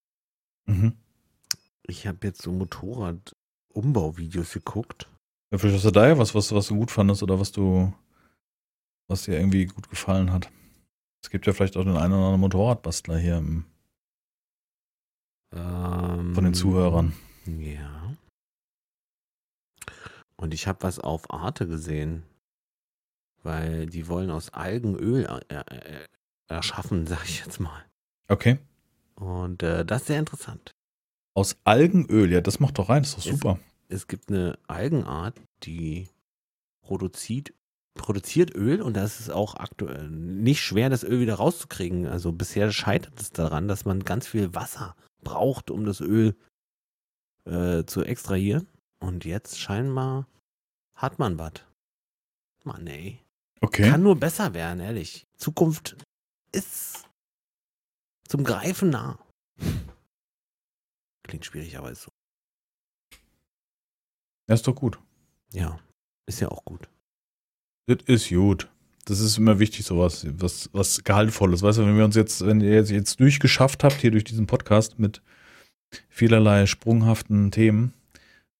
mhm. 0.67 0.93
Ich 1.89 2.05
habe 2.05 2.27
jetzt 2.27 2.41
so 2.41 2.51
Motorrad-Umbauvideos 2.51 4.53
geguckt. 4.53 5.09
Ja, 5.51 5.57
vielleicht 5.57 5.77
hast 5.77 5.85
du 5.85 5.91
da 5.91 6.07
ja 6.07 6.17
was, 6.17 6.35
was, 6.35 6.53
was 6.53 6.67
du 6.67 6.75
gut 6.75 6.91
fandest 6.91 7.23
oder 7.23 7.39
was 7.39 7.53
du, 7.53 7.93
was 9.07 9.23
dir 9.23 9.39
irgendwie 9.39 9.65
gut 9.65 9.89
gefallen 9.89 10.31
hat. 10.31 10.49
Es 11.23 11.29
gibt 11.29 11.47
ja 11.47 11.53
vielleicht 11.53 11.77
auch 11.77 11.83
den 11.83 11.97
einen 11.97 12.13
oder 12.13 12.23
anderen 12.23 12.41
Motorradbastler 12.41 13.17
hier 13.17 13.37
im, 13.37 13.65
Ähm, 15.53 16.35
von 16.35 16.43
den 16.43 16.53
Zuhörern. 16.53 17.13
Ja. 17.45 18.15
Und 20.35 20.53
ich 20.53 20.67
habe 20.67 20.83
was 20.83 20.99
auf 20.99 21.31
Arte 21.31 21.67
gesehen, 21.67 22.23
weil 23.43 23.87
die 23.87 24.07
wollen 24.07 24.29
aus 24.29 24.53
Algenöl 24.53 25.25
äh, 25.49 25.63
erschaffen, 26.47 27.07
sag 27.07 27.23
ich 27.25 27.39
jetzt 27.39 27.59
mal. 27.59 27.85
Okay. 28.27 28.59
Und 29.15 29.63
äh, 29.63 29.85
das 29.85 30.01
ist 30.01 30.07
sehr 30.07 30.19
interessant. 30.19 30.71
Aus 31.33 31.57
Algenöl, 31.63 32.31
ja, 32.31 32.41
das 32.41 32.59
macht 32.59 32.77
doch 32.77 32.89
rein, 32.89 33.03
das 33.03 33.17
ist 33.17 33.25
doch 33.25 33.31
super. 33.31 33.59
Es 33.89 34.07
gibt 34.07 34.29
eine 34.29 34.57
Algenart, 34.67 35.39
die 35.63 36.09
produziert, 36.81 37.53
produziert 37.93 38.53
Öl 38.53 38.81
und 38.81 38.95
das 38.95 39.19
ist 39.19 39.29
auch 39.29 39.55
aktuell 39.55 40.09
nicht 40.09 40.61
schwer, 40.61 40.89
das 40.89 41.03
Öl 41.03 41.21
wieder 41.21 41.35
rauszukriegen. 41.35 42.05
Also 42.05 42.31
bisher 42.31 42.71
scheitert 42.71 43.19
es 43.19 43.31
daran, 43.31 43.67
dass 43.67 43.85
man 43.85 44.03
ganz 44.03 44.27
viel 44.27 44.53
Wasser 44.53 44.95
braucht, 45.23 45.71
um 45.71 45.85
das 45.85 46.01
Öl 46.01 46.35
äh, 47.45 47.85
zu 47.85 48.03
extrahieren. 48.03 48.67
Und 48.99 49.25
jetzt 49.25 49.59
scheinbar 49.59 50.27
hat 50.95 51.19
man 51.19 51.37
was. 51.37 51.65
Mann, 52.63 52.87
ey. 52.87 53.19
Okay. 53.61 53.89
Kann 53.89 54.03
nur 54.03 54.15
besser 54.15 54.53
werden, 54.53 54.79
ehrlich. 54.79 55.25
Zukunft 55.37 55.97
ist 56.51 57.07
zum 58.27 58.43
Greifen 58.43 58.89
nah. 58.89 59.19
Klingt 61.23 61.45
schwierig, 61.45 61.77
aber 61.77 61.91
ist 61.91 62.03
so. 62.03 62.11
Ja, 64.47 64.55
ist 64.55 64.67
doch 64.67 64.75
gut. 64.75 64.99
Ja, 65.51 65.79
ist 66.25 66.39
ja 66.39 66.49
auch 66.49 66.63
gut. 66.63 66.89
Das 67.87 67.97
ist 68.05 68.29
gut. 68.29 68.69
Das 69.07 69.21
ist 69.21 69.37
immer 69.37 69.57
wichtig, 69.57 69.85
sowas, 69.85 70.27
was, 70.37 70.69
was 70.73 71.01
Gehaltvolles. 71.05 71.63
Weißt 71.63 71.77
du, 71.77 71.85
wenn 71.85 71.97
wir 71.97 72.03
uns 72.03 72.15
jetzt, 72.15 72.45
wenn 72.45 72.59
ihr 72.59 72.73
jetzt, 72.73 72.91
jetzt 72.91 73.19
durchgeschafft 73.21 73.85
habt, 73.85 74.01
hier 74.01 74.11
durch 74.11 74.25
diesen 74.25 74.47
Podcast 74.47 74.99
mit 74.99 75.21
vielerlei 76.09 76.65
sprunghaften 76.65 77.49
Themen, 77.51 77.93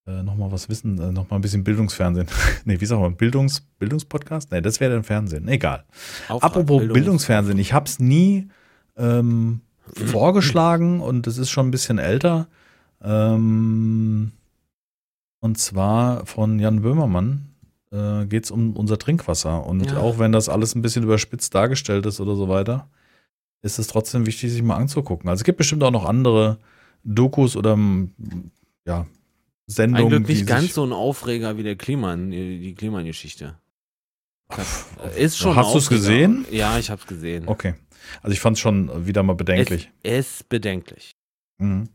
äh, 0.08 0.24
nochmal 0.24 0.50
was 0.54 0.70
wissen, 0.70 1.00
äh, 1.02 1.12
nochmal 1.12 1.39
ein 1.39 1.41
bisschen 1.41 1.66
Bildungsfernsehen. 1.66 2.28
nee, 2.66 2.80
wie 2.80 2.86
sagt 2.86 3.02
man, 3.02 3.18
Bildungs, 3.18 3.60
Bildungspodcast? 3.78 4.50
Nee, 4.54 4.62
das 4.62 4.80
wäre 4.80 4.93
dann 4.93 5.04
Fernsehen. 5.04 5.50
Egal. 5.50 5.84
Auftrag, 6.30 6.52
Apropos 6.52 6.82
Bildungs- 6.82 6.93
Bildungsfernsehen, 6.93 7.60
ich 7.60 7.74
hab's 7.74 8.00
nie 8.00 8.48
ähm, 8.95 9.60
vorgeschlagen 10.06 11.02
und 11.02 11.28
es 11.28 11.38
ist 11.38 11.50
schon 11.50 11.68
ein 11.68 11.72
bisschen 11.72 11.98
älter. 11.98 12.48
Ähm, 13.04 14.32
und 15.41 15.58
zwar 15.58 16.26
von 16.26 16.58
Jan 16.58 16.82
Böhmermann 16.82 17.47
äh, 17.92 18.26
geht 18.26 18.46
es 18.46 18.52
um 18.52 18.76
unser 18.76 18.98
Trinkwasser. 18.98 19.66
Und 19.66 19.86
Ja. 19.92 19.98
auch 19.98 20.20
wenn 20.20 20.32
das 20.32 20.50
alles 20.50 20.76
ein 20.76 20.82
bisschen 20.82 21.04
überspitzt 21.04 21.54
dargestellt 21.56 22.06
ist 22.06 22.20
oder 22.20 22.36
so 22.36 22.50
weiter, 22.50 22.90
ist 23.62 23.80
es 23.80 23.88
trotzdem 23.88 24.26
wichtig, 24.26 24.52
sich 24.52 24.62
mal 24.64 24.76
anzugucken. 24.76 25.30
Also 25.30 25.42
es 25.42 25.44
gibt 25.44 25.58
bestimmt 25.58 25.84
auch 25.84 25.92
noch 25.92 26.06
andere 26.06 26.60
Dokus 27.04 27.56
oder 27.56 27.78
ja, 28.86 29.08
Sendungen. 29.68 30.24
Die 30.26 30.34
nicht 30.34 30.48
ganz 30.48 30.74
so 30.74 30.84
ein 30.86 30.94
Aufreger 30.94 31.58
wie 31.58 31.64
der 31.64 31.76
Kliman, 31.76 32.32
die 32.32 32.74
Kliman-Geschichte. 32.76 33.58
Pff, 34.52 34.88
Ist 35.18 35.38
schon 35.38 35.56
Hast 35.56 35.74
du's 35.76 35.86
Aufreger. 35.86 36.00
gesehen? 36.02 36.46
Ja, 36.52 36.78
ich 36.80 36.90
hab's 36.90 37.06
gesehen. 37.08 37.48
Okay. 37.48 37.74
Also 38.22 38.32
ich 38.34 38.40
fand 38.40 38.56
es 38.56 38.62
schon 38.62 39.06
wieder 39.06 39.22
mal 39.24 39.34
bedenklich. 39.36 39.92
Es 40.04 40.30
ist 40.40 40.50
bedenklich. 40.50 41.12
Mhm. 41.58 41.90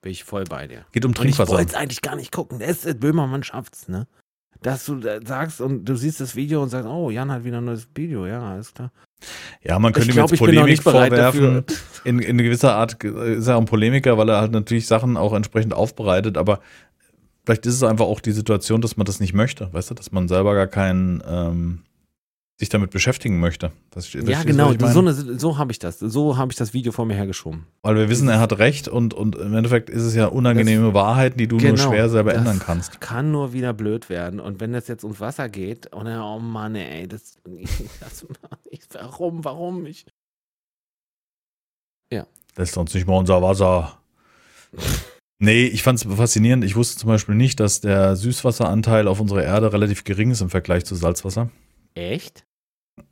Bin 0.00 0.12
ich 0.12 0.24
voll 0.24 0.44
bei 0.44 0.66
dir. 0.66 0.86
Geht 0.92 1.04
um 1.04 1.10
Und 1.10 1.16
ich 1.16 1.20
Trinkwasser. 1.20 1.52
wollte 1.52 1.68
es 1.70 1.74
eigentlich 1.74 2.00
gar 2.00 2.16
nicht 2.16 2.32
gucken. 2.32 2.60
Der 2.60 2.68
ist, 2.68 2.98
Böhmermann 3.00 3.42
schafft's, 3.42 3.88
ne? 3.88 4.06
Dass 4.62 4.84
du 4.86 5.00
sagst 5.24 5.60
und 5.60 5.84
du 5.84 5.96
siehst 5.96 6.20
das 6.20 6.36
Video 6.36 6.62
und 6.62 6.68
sagst, 6.68 6.88
oh, 6.88 7.10
Jan 7.10 7.30
hat 7.30 7.44
wieder 7.44 7.58
ein 7.58 7.64
neues 7.64 7.88
Video, 7.94 8.26
ja, 8.26 8.42
alles 8.42 8.72
klar. 8.74 8.90
Ja, 9.62 9.78
man 9.78 9.92
könnte 9.92 10.10
ich 10.10 10.16
ihm 10.16 10.22
jetzt 10.22 10.36
Polemik 10.36 10.82
vorwerfen. 10.82 11.64
In, 12.04 12.18
in 12.18 12.38
gewisser 12.38 12.74
Art 12.74 13.02
ist 13.02 13.46
er 13.46 13.56
ein 13.56 13.64
Polemiker, 13.64 14.18
weil 14.18 14.28
er 14.28 14.40
halt 14.40 14.52
natürlich 14.52 14.86
Sachen 14.86 15.16
auch 15.16 15.32
entsprechend 15.32 15.74
aufbereitet, 15.74 16.36
aber 16.36 16.60
vielleicht 17.44 17.66
ist 17.66 17.74
es 17.74 17.82
einfach 17.82 18.06
auch 18.06 18.20
die 18.20 18.32
Situation, 18.32 18.80
dass 18.80 18.96
man 18.96 19.06
das 19.06 19.20
nicht 19.20 19.32
möchte, 19.34 19.72
weißt 19.72 19.90
du, 19.90 19.94
dass 19.94 20.12
man 20.12 20.28
selber 20.28 20.54
gar 20.54 20.66
keinen 20.66 21.22
ähm, 21.26 21.82
sich 22.58 22.68
damit 22.70 22.90
beschäftigen 22.90 23.38
möchte. 23.38 23.72
Das, 23.90 24.12
Ja, 24.12 24.22
verstehst 24.22 24.44
du, 24.44 24.46
genau, 24.46 24.92
so, 24.92 25.00
eine, 25.00 25.12
so 25.12 25.58
habe 25.58 25.72
ich 25.72 25.78
das. 25.78 25.98
So 25.98 26.36
habe 26.38 26.52
ich 26.52 26.56
das 26.56 26.72
Video 26.72 26.90
vor 26.90 27.04
mir 27.04 27.14
hergeschoben. 27.14 27.66
Weil 27.82 27.96
wir 27.96 28.08
wissen, 28.08 28.28
er 28.28 28.40
hat 28.40 28.58
recht 28.58 28.88
und, 28.88 29.12
und 29.12 29.36
im 29.36 29.54
Endeffekt 29.54 29.90
ist 29.90 30.02
es 30.02 30.14
ja 30.14 30.26
unangenehme 30.26 30.94
Wahrheiten, 30.94 31.36
die 31.36 31.48
du 31.48 31.56
nur 31.56 31.72
Genau, 31.72 31.90
schwer 31.90 32.08
selber 32.08 32.32
das 32.32 32.38
ändern 32.40 32.58
kannst. 32.58 33.00
Kann 33.00 33.30
nur 33.30 33.52
wieder 33.52 33.74
blöd 33.74 34.08
werden. 34.08 34.40
Und 34.40 34.60
wenn 34.60 34.72
das 34.72 34.88
jetzt 34.88 35.04
ums 35.04 35.20
Wasser 35.20 35.48
geht, 35.48 35.92
und 35.94 36.06
dann, 36.06 36.20
oh 36.20 36.38
Mann, 36.38 36.74
ey, 36.74 37.06
das, 37.06 37.38
das 38.00 38.26
ich, 38.70 38.80
warum, 38.92 39.44
warum? 39.44 39.84
Ich, 39.84 40.06
Lässt 42.56 42.76
uns 42.78 42.94
nicht 42.94 43.06
mal 43.06 43.18
unser 43.18 43.42
Wasser. 43.42 43.98
Nee, 45.38 45.66
ich 45.66 45.82
fand 45.82 46.02
es 46.02 46.10
faszinierend. 46.10 46.64
Ich 46.64 46.74
wusste 46.74 46.98
zum 46.98 47.08
Beispiel 47.08 47.34
nicht, 47.34 47.60
dass 47.60 47.82
der 47.82 48.16
Süßwasseranteil 48.16 49.08
auf 49.08 49.20
unserer 49.20 49.44
Erde 49.44 49.72
relativ 49.72 50.04
gering 50.04 50.30
ist 50.30 50.40
im 50.40 50.48
Vergleich 50.48 50.86
zu 50.86 50.94
Salzwasser. 50.94 51.50
echt? 51.94 52.45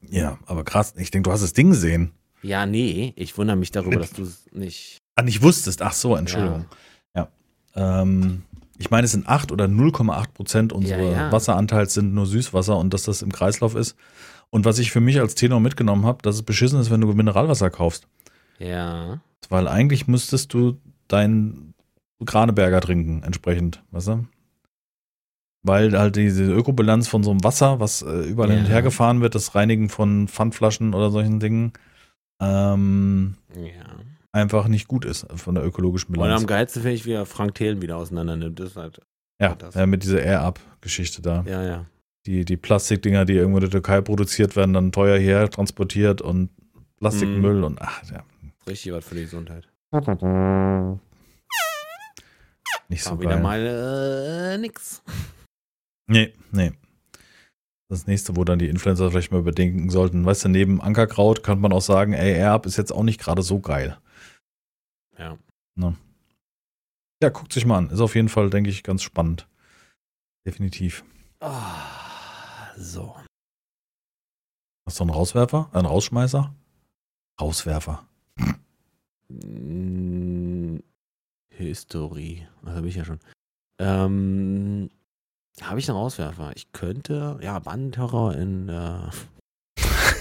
Ja, 0.08 0.38
aber 0.46 0.64
krass. 0.64 0.94
Ich 0.96 1.10
denke, 1.10 1.28
du 1.28 1.32
hast 1.32 1.42
das 1.42 1.52
Ding 1.52 1.70
gesehen. 1.70 2.12
Ja, 2.42 2.66
nee, 2.66 3.12
ich 3.16 3.36
wundere 3.38 3.56
mich 3.56 3.70
darüber, 3.70 3.96
dass 3.96 4.12
du 4.12 4.22
es 4.22 4.46
nicht. 4.52 4.98
Ah, 5.16 5.22
nicht 5.22 5.42
wusstest. 5.42 5.82
Ach 5.82 5.92
so, 5.92 6.14
Entschuldigung. 6.16 6.66
Ja. 7.14 7.28
Ähm, 7.74 8.42
ich 8.78 8.90
meine, 8.90 9.04
es 9.04 9.12
sind 9.12 9.28
8 9.28 9.52
oder 9.52 9.64
0,8 9.66 10.32
Prozent 10.32 10.72
unseres 10.72 11.12
Ja, 11.12 11.12
ja. 11.26 11.32
Wasseranteils 11.32 11.94
sind 11.94 12.12
nur 12.12 12.26
Süßwasser 12.26 12.76
und 12.76 12.92
dass 12.92 13.04
das 13.04 13.22
im 13.22 13.32
Kreislauf 13.32 13.74
ist. 13.74 13.96
Und 14.50 14.64
was 14.64 14.78
ich 14.78 14.90
für 14.92 15.00
mich 15.00 15.20
als 15.20 15.34
Tenor 15.34 15.60
mitgenommen 15.60 16.04
habe, 16.06 16.22
dass 16.22 16.36
es 16.36 16.42
beschissen 16.42 16.80
ist, 16.80 16.90
wenn 16.90 17.00
du 17.00 17.12
Mineralwasser 17.12 17.70
kaufst. 17.70 18.06
Ja. 18.58 19.20
Weil 19.48 19.68
eigentlich 19.68 20.06
müsstest 20.06 20.52
du 20.54 20.78
deinen 21.08 21.74
Graneberger 22.24 22.80
trinken, 22.80 23.22
entsprechend, 23.22 23.82
weißt 23.90 24.08
du? 24.08 24.26
Weil 25.66 25.98
halt 25.98 26.16
diese 26.16 26.44
Ökobilanz 26.44 27.08
von 27.08 27.22
so 27.24 27.30
einem 27.30 27.42
Wasser, 27.42 27.80
was 27.80 28.02
äh, 28.02 28.28
überall 28.28 28.50
hin 28.50 28.58
und 28.60 28.64
Ja. 28.66 28.72
her 28.72 28.82
gefahren 28.82 29.20
wird, 29.22 29.34
das 29.34 29.54
Reinigen 29.54 29.88
von 29.88 30.28
Pfandflaschen 30.28 30.92
oder 30.94 31.10
solchen 31.10 31.40
Dingen, 31.40 31.72
ähm, 32.40 33.36
Ja. 33.56 33.96
einfach 34.32 34.68
nicht 34.68 34.88
gut 34.88 35.04
ist 35.06 35.26
von 35.34 35.54
der 35.54 35.64
ökologischen 35.64 36.08
Und 36.14 36.20
Bilanz. 36.20 36.42
am 36.42 36.46
geilsten 36.46 36.82
finde 36.82 36.96
ich, 36.96 37.06
wie 37.06 37.12
er 37.12 37.24
Frank 37.24 37.54
Thelen 37.54 37.80
wieder 37.80 37.96
auseinander 37.96 38.36
nimmt. 38.36 38.60
Das 38.60 38.70
ist 38.70 38.76
halt, 38.76 39.00
Ja, 39.40 39.54
das- 39.54 39.74
ja, 39.74 39.86
mit 39.86 40.02
dieser 40.02 40.22
Air-Up-Geschichte 40.22 41.22
da. 41.22 41.42
ja, 41.46 41.62
ja. 41.62 41.86
Die, 42.26 42.44
die 42.44 42.56
Plastikdinger, 42.56 43.24
die 43.24 43.34
irgendwo 43.34 43.58
in 43.58 43.62
der 43.62 43.70
Türkei 43.70 44.00
produziert 44.02 44.56
werden, 44.56 44.72
dann 44.74 44.92
teuer 44.92 45.18
hierher 45.18 45.48
transportiert 45.50 46.20
und 46.22 46.50
Plastikmüll 46.98 47.64
und 47.64 47.80
ach, 47.82 48.02
ja, 48.10 48.22
Richtig 48.66 48.92
was 48.92 49.04
für 49.04 49.14
die 49.14 49.22
Gesundheit. 49.22 49.68
nicht 52.88 53.02
so 53.02 53.10
War 53.12 53.20
wieder 53.20 53.30
geil. 53.34 53.42
mal 53.42 53.60
äh, 54.54 54.58
nix. 54.58 55.02
Nee, 56.06 56.34
nee. 56.52 56.72
Das 57.88 58.06
nächste, 58.06 58.36
wo 58.36 58.44
dann 58.44 58.58
die 58.58 58.68
Influencer 58.68 59.10
vielleicht 59.10 59.30
mal 59.30 59.40
überdenken 59.40 59.90
sollten. 59.90 60.24
Weißt 60.24 60.44
du, 60.44 60.48
neben 60.48 60.80
Ankerkraut 60.80 61.42
kann 61.42 61.60
man 61.60 61.72
auch 61.72 61.82
sagen, 61.82 62.12
ey, 62.12 62.32
Air-Up 62.32 62.66
ist 62.66 62.76
jetzt 62.76 62.92
auch 62.92 63.02
nicht 63.02 63.20
gerade 63.20 63.42
so 63.42 63.60
geil. 63.60 63.98
Ja. 65.18 65.38
Ja, 67.24 67.30
guckt 67.30 67.54
sich 67.54 67.64
mal 67.64 67.78
an. 67.78 67.88
Ist 67.88 68.00
auf 68.00 68.16
jeden 68.16 68.28
Fall, 68.28 68.50
denke 68.50 68.68
ich, 68.68 68.82
ganz 68.82 69.02
spannend. 69.02 69.48
Definitiv. 70.46 71.04
Ah, 71.40 72.70
so. 72.76 73.16
Hast 74.86 75.00
du 75.00 75.04
einen 75.04 75.10
Rauswerfer? 75.10 75.70
Einen 75.72 75.86
Rausschmeißer? 75.86 76.54
Rauswerfer. 77.40 78.06
Mm, 79.28 80.80
History. 81.48 82.46
Das 82.62 82.74
habe 82.74 82.88
ich 82.88 82.96
ja 82.96 83.06
schon. 83.06 83.20
Ähm, 83.78 84.90
habe 85.62 85.78
ich 85.78 85.88
einen 85.88 85.98
Rauswerfer? 85.98 86.52
Ich 86.54 86.72
könnte, 86.72 87.38
ja, 87.42 87.58
Bandenterror 87.58 88.34
in, 88.34 88.68
äh, 88.68 88.98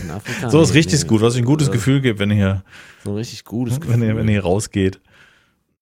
in 0.01 0.11
Afrika. 0.11 0.49
So 0.51 0.61
ist 0.61 0.73
richtig 0.73 1.01
nee, 1.01 1.07
gut, 1.07 1.22
was 1.22 1.34
ich 1.35 1.41
ein 1.41 1.45
gutes 1.45 1.69
äh, 1.69 1.72
Gefühl 1.72 2.01
gibt, 2.01 2.19
wenn 2.19 2.31
ihr, 2.31 2.64
So 3.03 3.11
ein 3.11 3.15
richtig 3.18 3.43
gutes 3.45 3.76
wenn 3.81 4.01
ihr, 4.01 4.07
Gefühl. 4.07 4.18
wenn 4.18 4.27
ihr 4.30 4.41
rausgeht. 4.43 5.01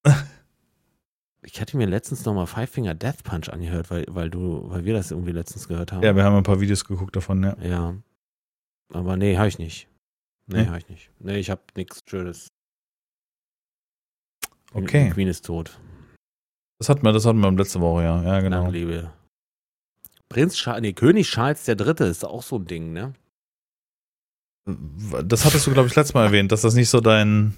Ich 1.43 1.59
hatte 1.59 1.75
mir 1.75 1.87
letztens 1.87 2.23
nochmal 2.23 2.45
Five 2.45 2.69
Finger 2.69 2.93
Death 2.93 3.23
Punch 3.23 3.49
angehört, 3.49 3.89
weil, 3.89 4.05
weil 4.07 4.29
du, 4.29 4.69
weil 4.69 4.85
wir 4.85 4.93
das 4.93 5.09
irgendwie 5.09 5.31
letztens 5.31 5.67
gehört 5.67 5.91
haben. 5.91 6.03
Ja, 6.03 6.15
wir 6.15 6.23
haben 6.23 6.35
ein 6.35 6.43
paar 6.43 6.61
Videos 6.61 6.85
geguckt 6.85 7.15
davon, 7.15 7.43
ja. 7.43 7.57
Ja. 7.63 7.95
Aber 8.93 9.17
nee, 9.17 9.35
habe 9.37 9.47
ich 9.47 9.57
nicht. 9.57 9.87
Nee, 10.45 10.61
Nee? 10.61 10.67
habe 10.67 10.77
ich 10.77 10.87
nicht. 10.87 11.09
Nee, 11.17 11.37
ich 11.39 11.49
habe 11.49 11.61
nichts 11.75 12.03
Schönes. 12.07 12.47
Okay. 14.73 15.05
Die 15.05 15.09
Queen 15.09 15.27
ist 15.27 15.45
tot. 15.45 15.79
Das 16.77 16.89
hatten 16.89 17.03
wir, 17.03 17.11
das 17.11 17.25
hatten 17.25 17.39
wir 17.39 17.51
letzte 17.51 17.81
Woche, 17.81 18.03
ja. 18.03 18.21
Ja, 18.23 18.39
genau. 18.41 18.61
Lange 18.61 18.71
Liebe. 18.71 19.11
Prinz 20.31 20.55
Charles, 20.55 20.81
nee, 20.81 20.93
König 20.93 21.29
Charles 21.29 21.65
der 21.65 21.75
Dritte 21.75 22.05
ist 22.05 22.23
auch 22.23 22.41
so 22.41 22.55
ein 22.57 22.65
Ding, 22.65 22.93
ne? 22.93 23.13
Das 25.25 25.43
hattest 25.43 25.67
du, 25.67 25.71
glaube 25.71 25.89
ich, 25.89 25.95
letztes 25.95 26.13
Mal 26.13 26.25
erwähnt, 26.25 26.51
dass 26.51 26.61
das 26.61 26.73
nicht 26.73 26.89
so 26.89 27.01
dein. 27.01 27.57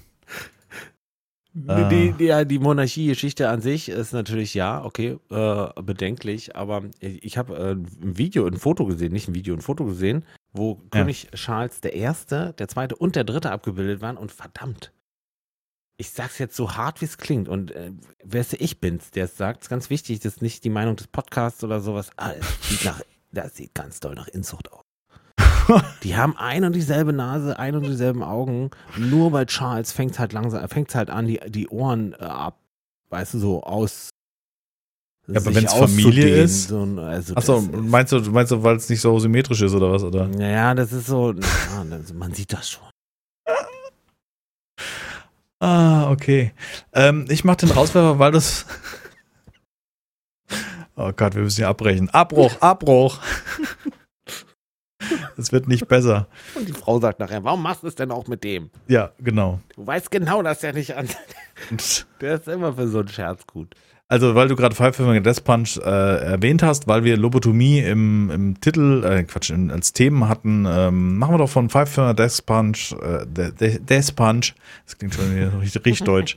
Ah. 1.68 1.88
Die, 1.88 2.12
die, 2.18 2.24
ja, 2.24 2.44
die 2.44 2.58
Monarchie-Geschichte 2.58 3.48
an 3.48 3.60
sich 3.60 3.88
ist 3.88 4.12
natürlich 4.12 4.54
ja, 4.54 4.84
okay, 4.84 5.18
äh, 5.30 5.82
bedenklich, 5.82 6.56
aber 6.56 6.82
ich 6.98 7.38
habe 7.38 7.56
äh, 7.56 7.72
ein 7.74 8.18
Video, 8.18 8.44
ein 8.44 8.56
Foto 8.56 8.86
gesehen, 8.86 9.12
nicht 9.12 9.28
ein 9.28 9.36
Video, 9.36 9.54
ein 9.54 9.60
Foto 9.60 9.84
gesehen, 9.84 10.24
wo 10.52 10.80
Ja. 10.92 11.02
König 11.02 11.28
Charles 11.32 11.80
der 11.80 11.94
Erste, 11.94 12.54
der 12.58 12.66
Zweite 12.66 12.96
und 12.96 13.14
der 13.14 13.22
Dritte 13.22 13.52
abgebildet 13.52 14.00
waren 14.00 14.16
und 14.16 14.32
verdammt, 14.32 14.92
ich 15.96 16.10
sag's 16.10 16.38
jetzt 16.38 16.56
so 16.56 16.76
hart, 16.76 17.00
wie 17.00 17.04
es 17.04 17.18
klingt 17.18 17.48
und 17.48 17.70
äh, 17.70 17.92
wer 18.24 18.40
es 18.40 18.52
ich 18.52 18.80
bin's, 18.80 19.10
der 19.12 19.24
es 19.26 19.36
sagt, 19.36 19.62
ist 19.62 19.68
ganz 19.68 19.90
wichtig, 19.90 20.20
das 20.20 20.34
ist 20.34 20.42
nicht 20.42 20.64
die 20.64 20.70
Meinung 20.70 20.96
des 20.96 21.06
Podcasts 21.06 21.62
oder 21.62 21.80
sowas, 21.80 22.10
ah, 22.16 22.32
es 22.32 22.68
sieht 22.68 22.84
nach, 22.84 23.00
das 23.32 23.54
sieht 23.56 23.74
ganz 23.74 24.00
doll 24.00 24.14
nach 24.14 24.28
Inzucht 24.28 24.70
aus. 24.72 24.82
Die 26.02 26.14
haben 26.14 26.36
ein 26.36 26.64
und 26.64 26.74
dieselbe 26.74 27.12
Nase, 27.14 27.58
ein 27.58 27.74
und 27.74 27.84
dieselben 27.84 28.22
Augen. 28.22 28.70
Nur 28.98 29.30
bei 29.30 29.46
Charles 29.46 29.92
fängt 29.92 30.18
halt 30.18 30.34
langsam, 30.34 30.68
fängt 30.68 30.94
halt 30.94 31.08
an, 31.08 31.26
die, 31.26 31.40
die 31.48 31.68
Ohren 31.68 32.12
äh, 32.12 32.16
ab, 32.24 32.58
weißt 33.08 33.34
du, 33.34 33.38
so 33.38 33.62
aus. 33.62 34.10
Ja, 35.26 35.40
aber 35.40 35.52
sich 35.52 35.56
wenn's 35.62 35.72
Familie 35.72 36.42
ist? 36.42 36.68
So, 36.68 36.82
also 37.00 37.34
Achso, 37.34 37.54
das 37.54 37.64
ist- 37.64 37.72
meinst 37.76 38.12
du, 38.12 38.20
meinst 38.30 38.52
du, 38.52 38.62
weil 38.62 38.76
es 38.76 38.90
nicht 38.90 39.00
so 39.00 39.18
symmetrisch 39.18 39.62
ist 39.62 39.72
oder 39.72 39.90
was? 39.90 40.02
Oder? 40.02 40.28
Naja, 40.28 40.74
das 40.74 40.92
ist 40.92 41.06
so, 41.06 41.32
na, 41.32 41.84
das, 41.88 42.12
man 42.12 42.34
sieht 42.34 42.52
das 42.52 42.68
schon. 42.68 42.84
Ah, 45.64 46.10
okay. 46.10 46.52
Ähm, 46.92 47.24
ich 47.30 47.42
mach 47.42 47.56
den 47.56 47.70
Rauswerfer, 47.70 48.18
weil 48.18 48.32
das. 48.32 48.66
Oh 50.96 51.10
Gott, 51.10 51.34
wir 51.34 51.42
müssen 51.42 51.56
hier 51.56 51.68
abbrechen. 51.68 52.08
Abbruch, 52.10 52.60
Abbruch. 52.60 53.18
Es 55.36 55.50
wird 55.50 55.66
nicht 55.66 55.88
besser. 55.88 56.28
Und 56.54 56.68
die 56.68 56.72
Frau 56.72 57.00
sagt 57.00 57.18
nachher, 57.18 57.42
warum 57.42 57.62
machst 57.62 57.82
du 57.82 57.88
es 57.88 57.96
denn 57.96 58.12
auch 58.12 58.28
mit 58.28 58.44
dem? 58.44 58.70
Ja, 58.86 59.10
genau. 59.18 59.58
Du 59.74 59.84
weißt 59.84 60.10
genau, 60.12 60.40
dass 60.42 60.60
der 60.60 60.72
nicht 60.72 60.94
an. 60.94 61.08
Der 62.20 62.36
ist 62.36 62.46
immer 62.46 62.74
für 62.74 62.86
so 62.86 63.00
einen 63.00 63.08
Scherz 63.08 63.44
gut. 63.46 63.74
Also, 64.08 64.34
weil 64.34 64.48
du 64.48 64.54
gerade 64.56 64.74
Five 64.74 64.94
Finger 64.96 65.18
Death 65.20 65.44
Punch 65.44 65.78
äh, 65.78 65.80
erwähnt 66.24 66.62
hast, 66.62 66.86
weil 66.86 67.04
wir 67.04 67.16
Lobotomie 67.16 67.78
im, 67.80 68.30
im 68.30 68.60
Titel, 68.60 69.02
äh, 69.02 69.24
Quatsch, 69.24 69.50
in, 69.50 69.70
als 69.70 69.92
Themen 69.94 70.28
hatten, 70.28 70.66
ähm, 70.68 71.16
machen 71.16 71.34
wir 71.34 71.38
doch 71.38 71.48
von 71.48 71.70
Five 71.70 71.88
Finger 71.90 72.12
Death 72.14 72.44
Punch, 72.44 72.92
äh, 73.02 73.24
De- 73.26 73.52
De- 73.52 73.78
Death 73.80 74.14
Punch, 74.14 74.52
das 74.84 74.98
klingt 74.98 75.14
schon 75.14 75.34
wieder 75.34 75.58
richtig, 75.58 75.84
richtig 75.86 76.04
deutsch, 76.04 76.36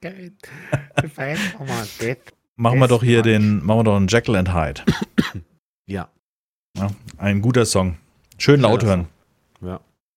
Geil. 0.00 0.32
machen 2.56 2.78
wir 2.78 2.86
doch 2.88 3.02
hier 3.02 3.22
den, 3.22 3.64
machen 3.64 3.80
wir 3.80 3.84
doch 3.84 3.96
einen 3.96 4.08
Jekyll 4.08 4.36
and 4.36 4.54
Hyde. 4.54 4.80
Ja. 5.86 6.08
Ja, 6.78 6.90
ein 7.18 7.40
guter 7.42 7.66
Song. 7.66 7.96
Schön 8.38 8.60
laut 8.60 8.82
hören. 8.84 9.06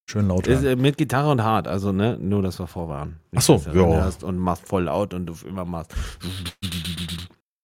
Schön 0.07 0.27
laut 0.27 0.45
Ist, 0.47 0.63
äh, 0.63 0.75
mit 0.75 0.97
Gitarre 0.97 1.31
und 1.31 1.41
hart, 1.43 1.67
also 1.67 1.91
ne, 1.91 2.17
nur 2.21 2.41
dass 2.43 2.59
wir 2.59 2.67
vorwarnen. 2.67 3.19
Ach 3.35 3.41
so, 3.41 3.55
dass 3.55 3.63
du 3.65 3.71
dann 3.71 3.89
ja. 3.89 4.11
Und 4.21 4.37
machst 4.37 4.67
voll 4.67 4.83
laut 4.83 5.13
und 5.13 5.25
du 5.25 5.33
immer 5.47 5.65
machst. 5.65 5.93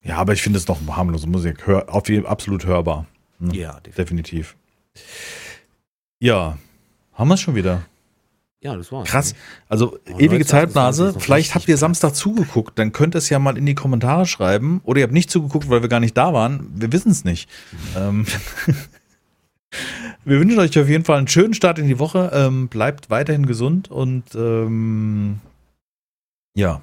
Ja, 0.04 0.18
aber 0.18 0.34
ich 0.34 0.42
finde 0.42 0.58
es 0.58 0.68
noch 0.68 0.80
harmlose 0.88 1.28
Musik. 1.28 1.68
Hör, 1.68 1.94
auf 1.94 2.10
jeden, 2.10 2.26
absolut 2.26 2.66
hörbar. 2.66 3.06
Hm, 3.38 3.52
Ja, 3.52 3.80
definitiv. 3.82 4.56
Definitiv. 4.96 5.66
Ja, 6.20 6.58
haben 7.14 7.28
wir 7.28 7.36
es 7.36 7.42
schon 7.42 7.54
wieder. 7.54 7.84
Ja, 8.64 8.76
das 8.76 8.92
war's. 8.92 9.08
Krass. 9.08 9.36
Also 9.70 9.98
Oh, 10.12 10.18
ewige 10.18 10.34
19, 10.44 10.48
Zeitblase. 10.48 11.04
20 11.04 11.10
ist 11.10 11.16
noch 11.16 11.22
Vielleicht 11.24 11.56
habt 11.56 11.68
ihr. 11.68 11.78
Samstag 11.78 12.16
zugeguckt. 12.16 12.80
Dann 12.80 12.92
könnt 12.94 13.16
ihr 13.16 13.20
es 13.20 13.30
ja 13.30 13.38
mal 13.38 13.58
in 13.60 13.66
die 13.68 13.76
Kommentare 13.76 14.26
schreiben. 14.26 14.82
Oder 14.84 15.00
ihr 15.00 15.04
habt 15.04 15.14
nicht 15.14 15.30
zugeguckt, 15.30 15.70
weil 15.70 15.84
wir 15.84 15.90
gar 15.90 16.00
nicht 16.00 16.18
da 16.18 16.34
waren. 16.34 16.68
Wir 16.76 16.92
wissen 16.92 17.12
es 17.12 17.24
nicht. 17.24 17.48
ähm, 17.96 18.26
wir 20.26 20.40
wünschen 20.40 20.60
euch 20.60 20.78
auf 20.80 20.90
jeden 20.90 21.06
Fall 21.06 21.18
einen 21.18 21.28
schönen 21.28 21.54
Start 21.54 21.80
in 21.80 21.88
die 21.88 22.00
Woche. 22.00 22.32
Ähm, 22.34 22.68
bleibt 22.68 23.10
weiterhin 23.10 23.46
gesund 23.46 23.90
und 23.90 24.36
ähm, 24.36 25.40
ja, 26.56 26.82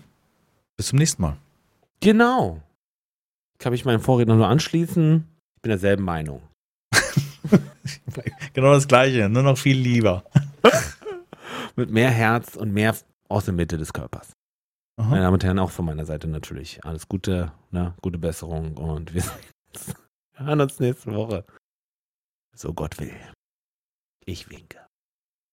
bis 0.77 0.89
zum 0.89 0.99
nächsten 0.99 1.23
Mal. 1.23 1.37
Genau. 2.01 2.63
Kann 3.59 3.73
mich 3.73 3.85
meinem 3.85 4.01
Vorredner 4.01 4.37
nur 4.37 4.49
anschließen. 4.49 5.27
Ich 5.57 5.63
bin 5.63 5.71
derselben 5.71 6.05
Meinung. 6.05 6.43
Genau 8.53 8.73
das 8.73 8.89
Gleiche, 8.89 9.29
nur 9.29 9.43
noch 9.43 9.57
viel 9.57 9.79
lieber. 9.79 10.25
Mit 11.77 11.91
mehr 11.91 12.11
Herz 12.11 12.57
und 12.57 12.73
mehr 12.73 12.95
aus 13.29 13.45
der 13.45 13.55
Mitte 13.55 13.79
des 13.79 13.93
Körpers. 13.93 14.33
Aha. 14.99 15.11
Meine 15.11 15.23
Damen 15.23 15.35
und 15.35 15.45
Herren, 15.45 15.59
auch 15.61 15.71
von 15.71 15.85
meiner 15.85 16.05
Seite 16.05 16.27
natürlich. 16.29 16.85
Alles 16.85 17.09
Gute, 17.09 17.53
ne? 17.71 17.95
gute 18.03 18.19
Besserung 18.19 18.77
und 18.77 19.15
wir 19.15 19.23
sehen 19.23 19.33
uns. 19.73 19.95
Hören 20.35 20.61
uns 20.61 20.81
nächste 20.81 21.15
Woche. 21.15 21.45
So 22.59 22.75
Gott 22.75 22.99
will. 22.99 23.15
Ich 24.27 24.51
winke. 24.51 24.88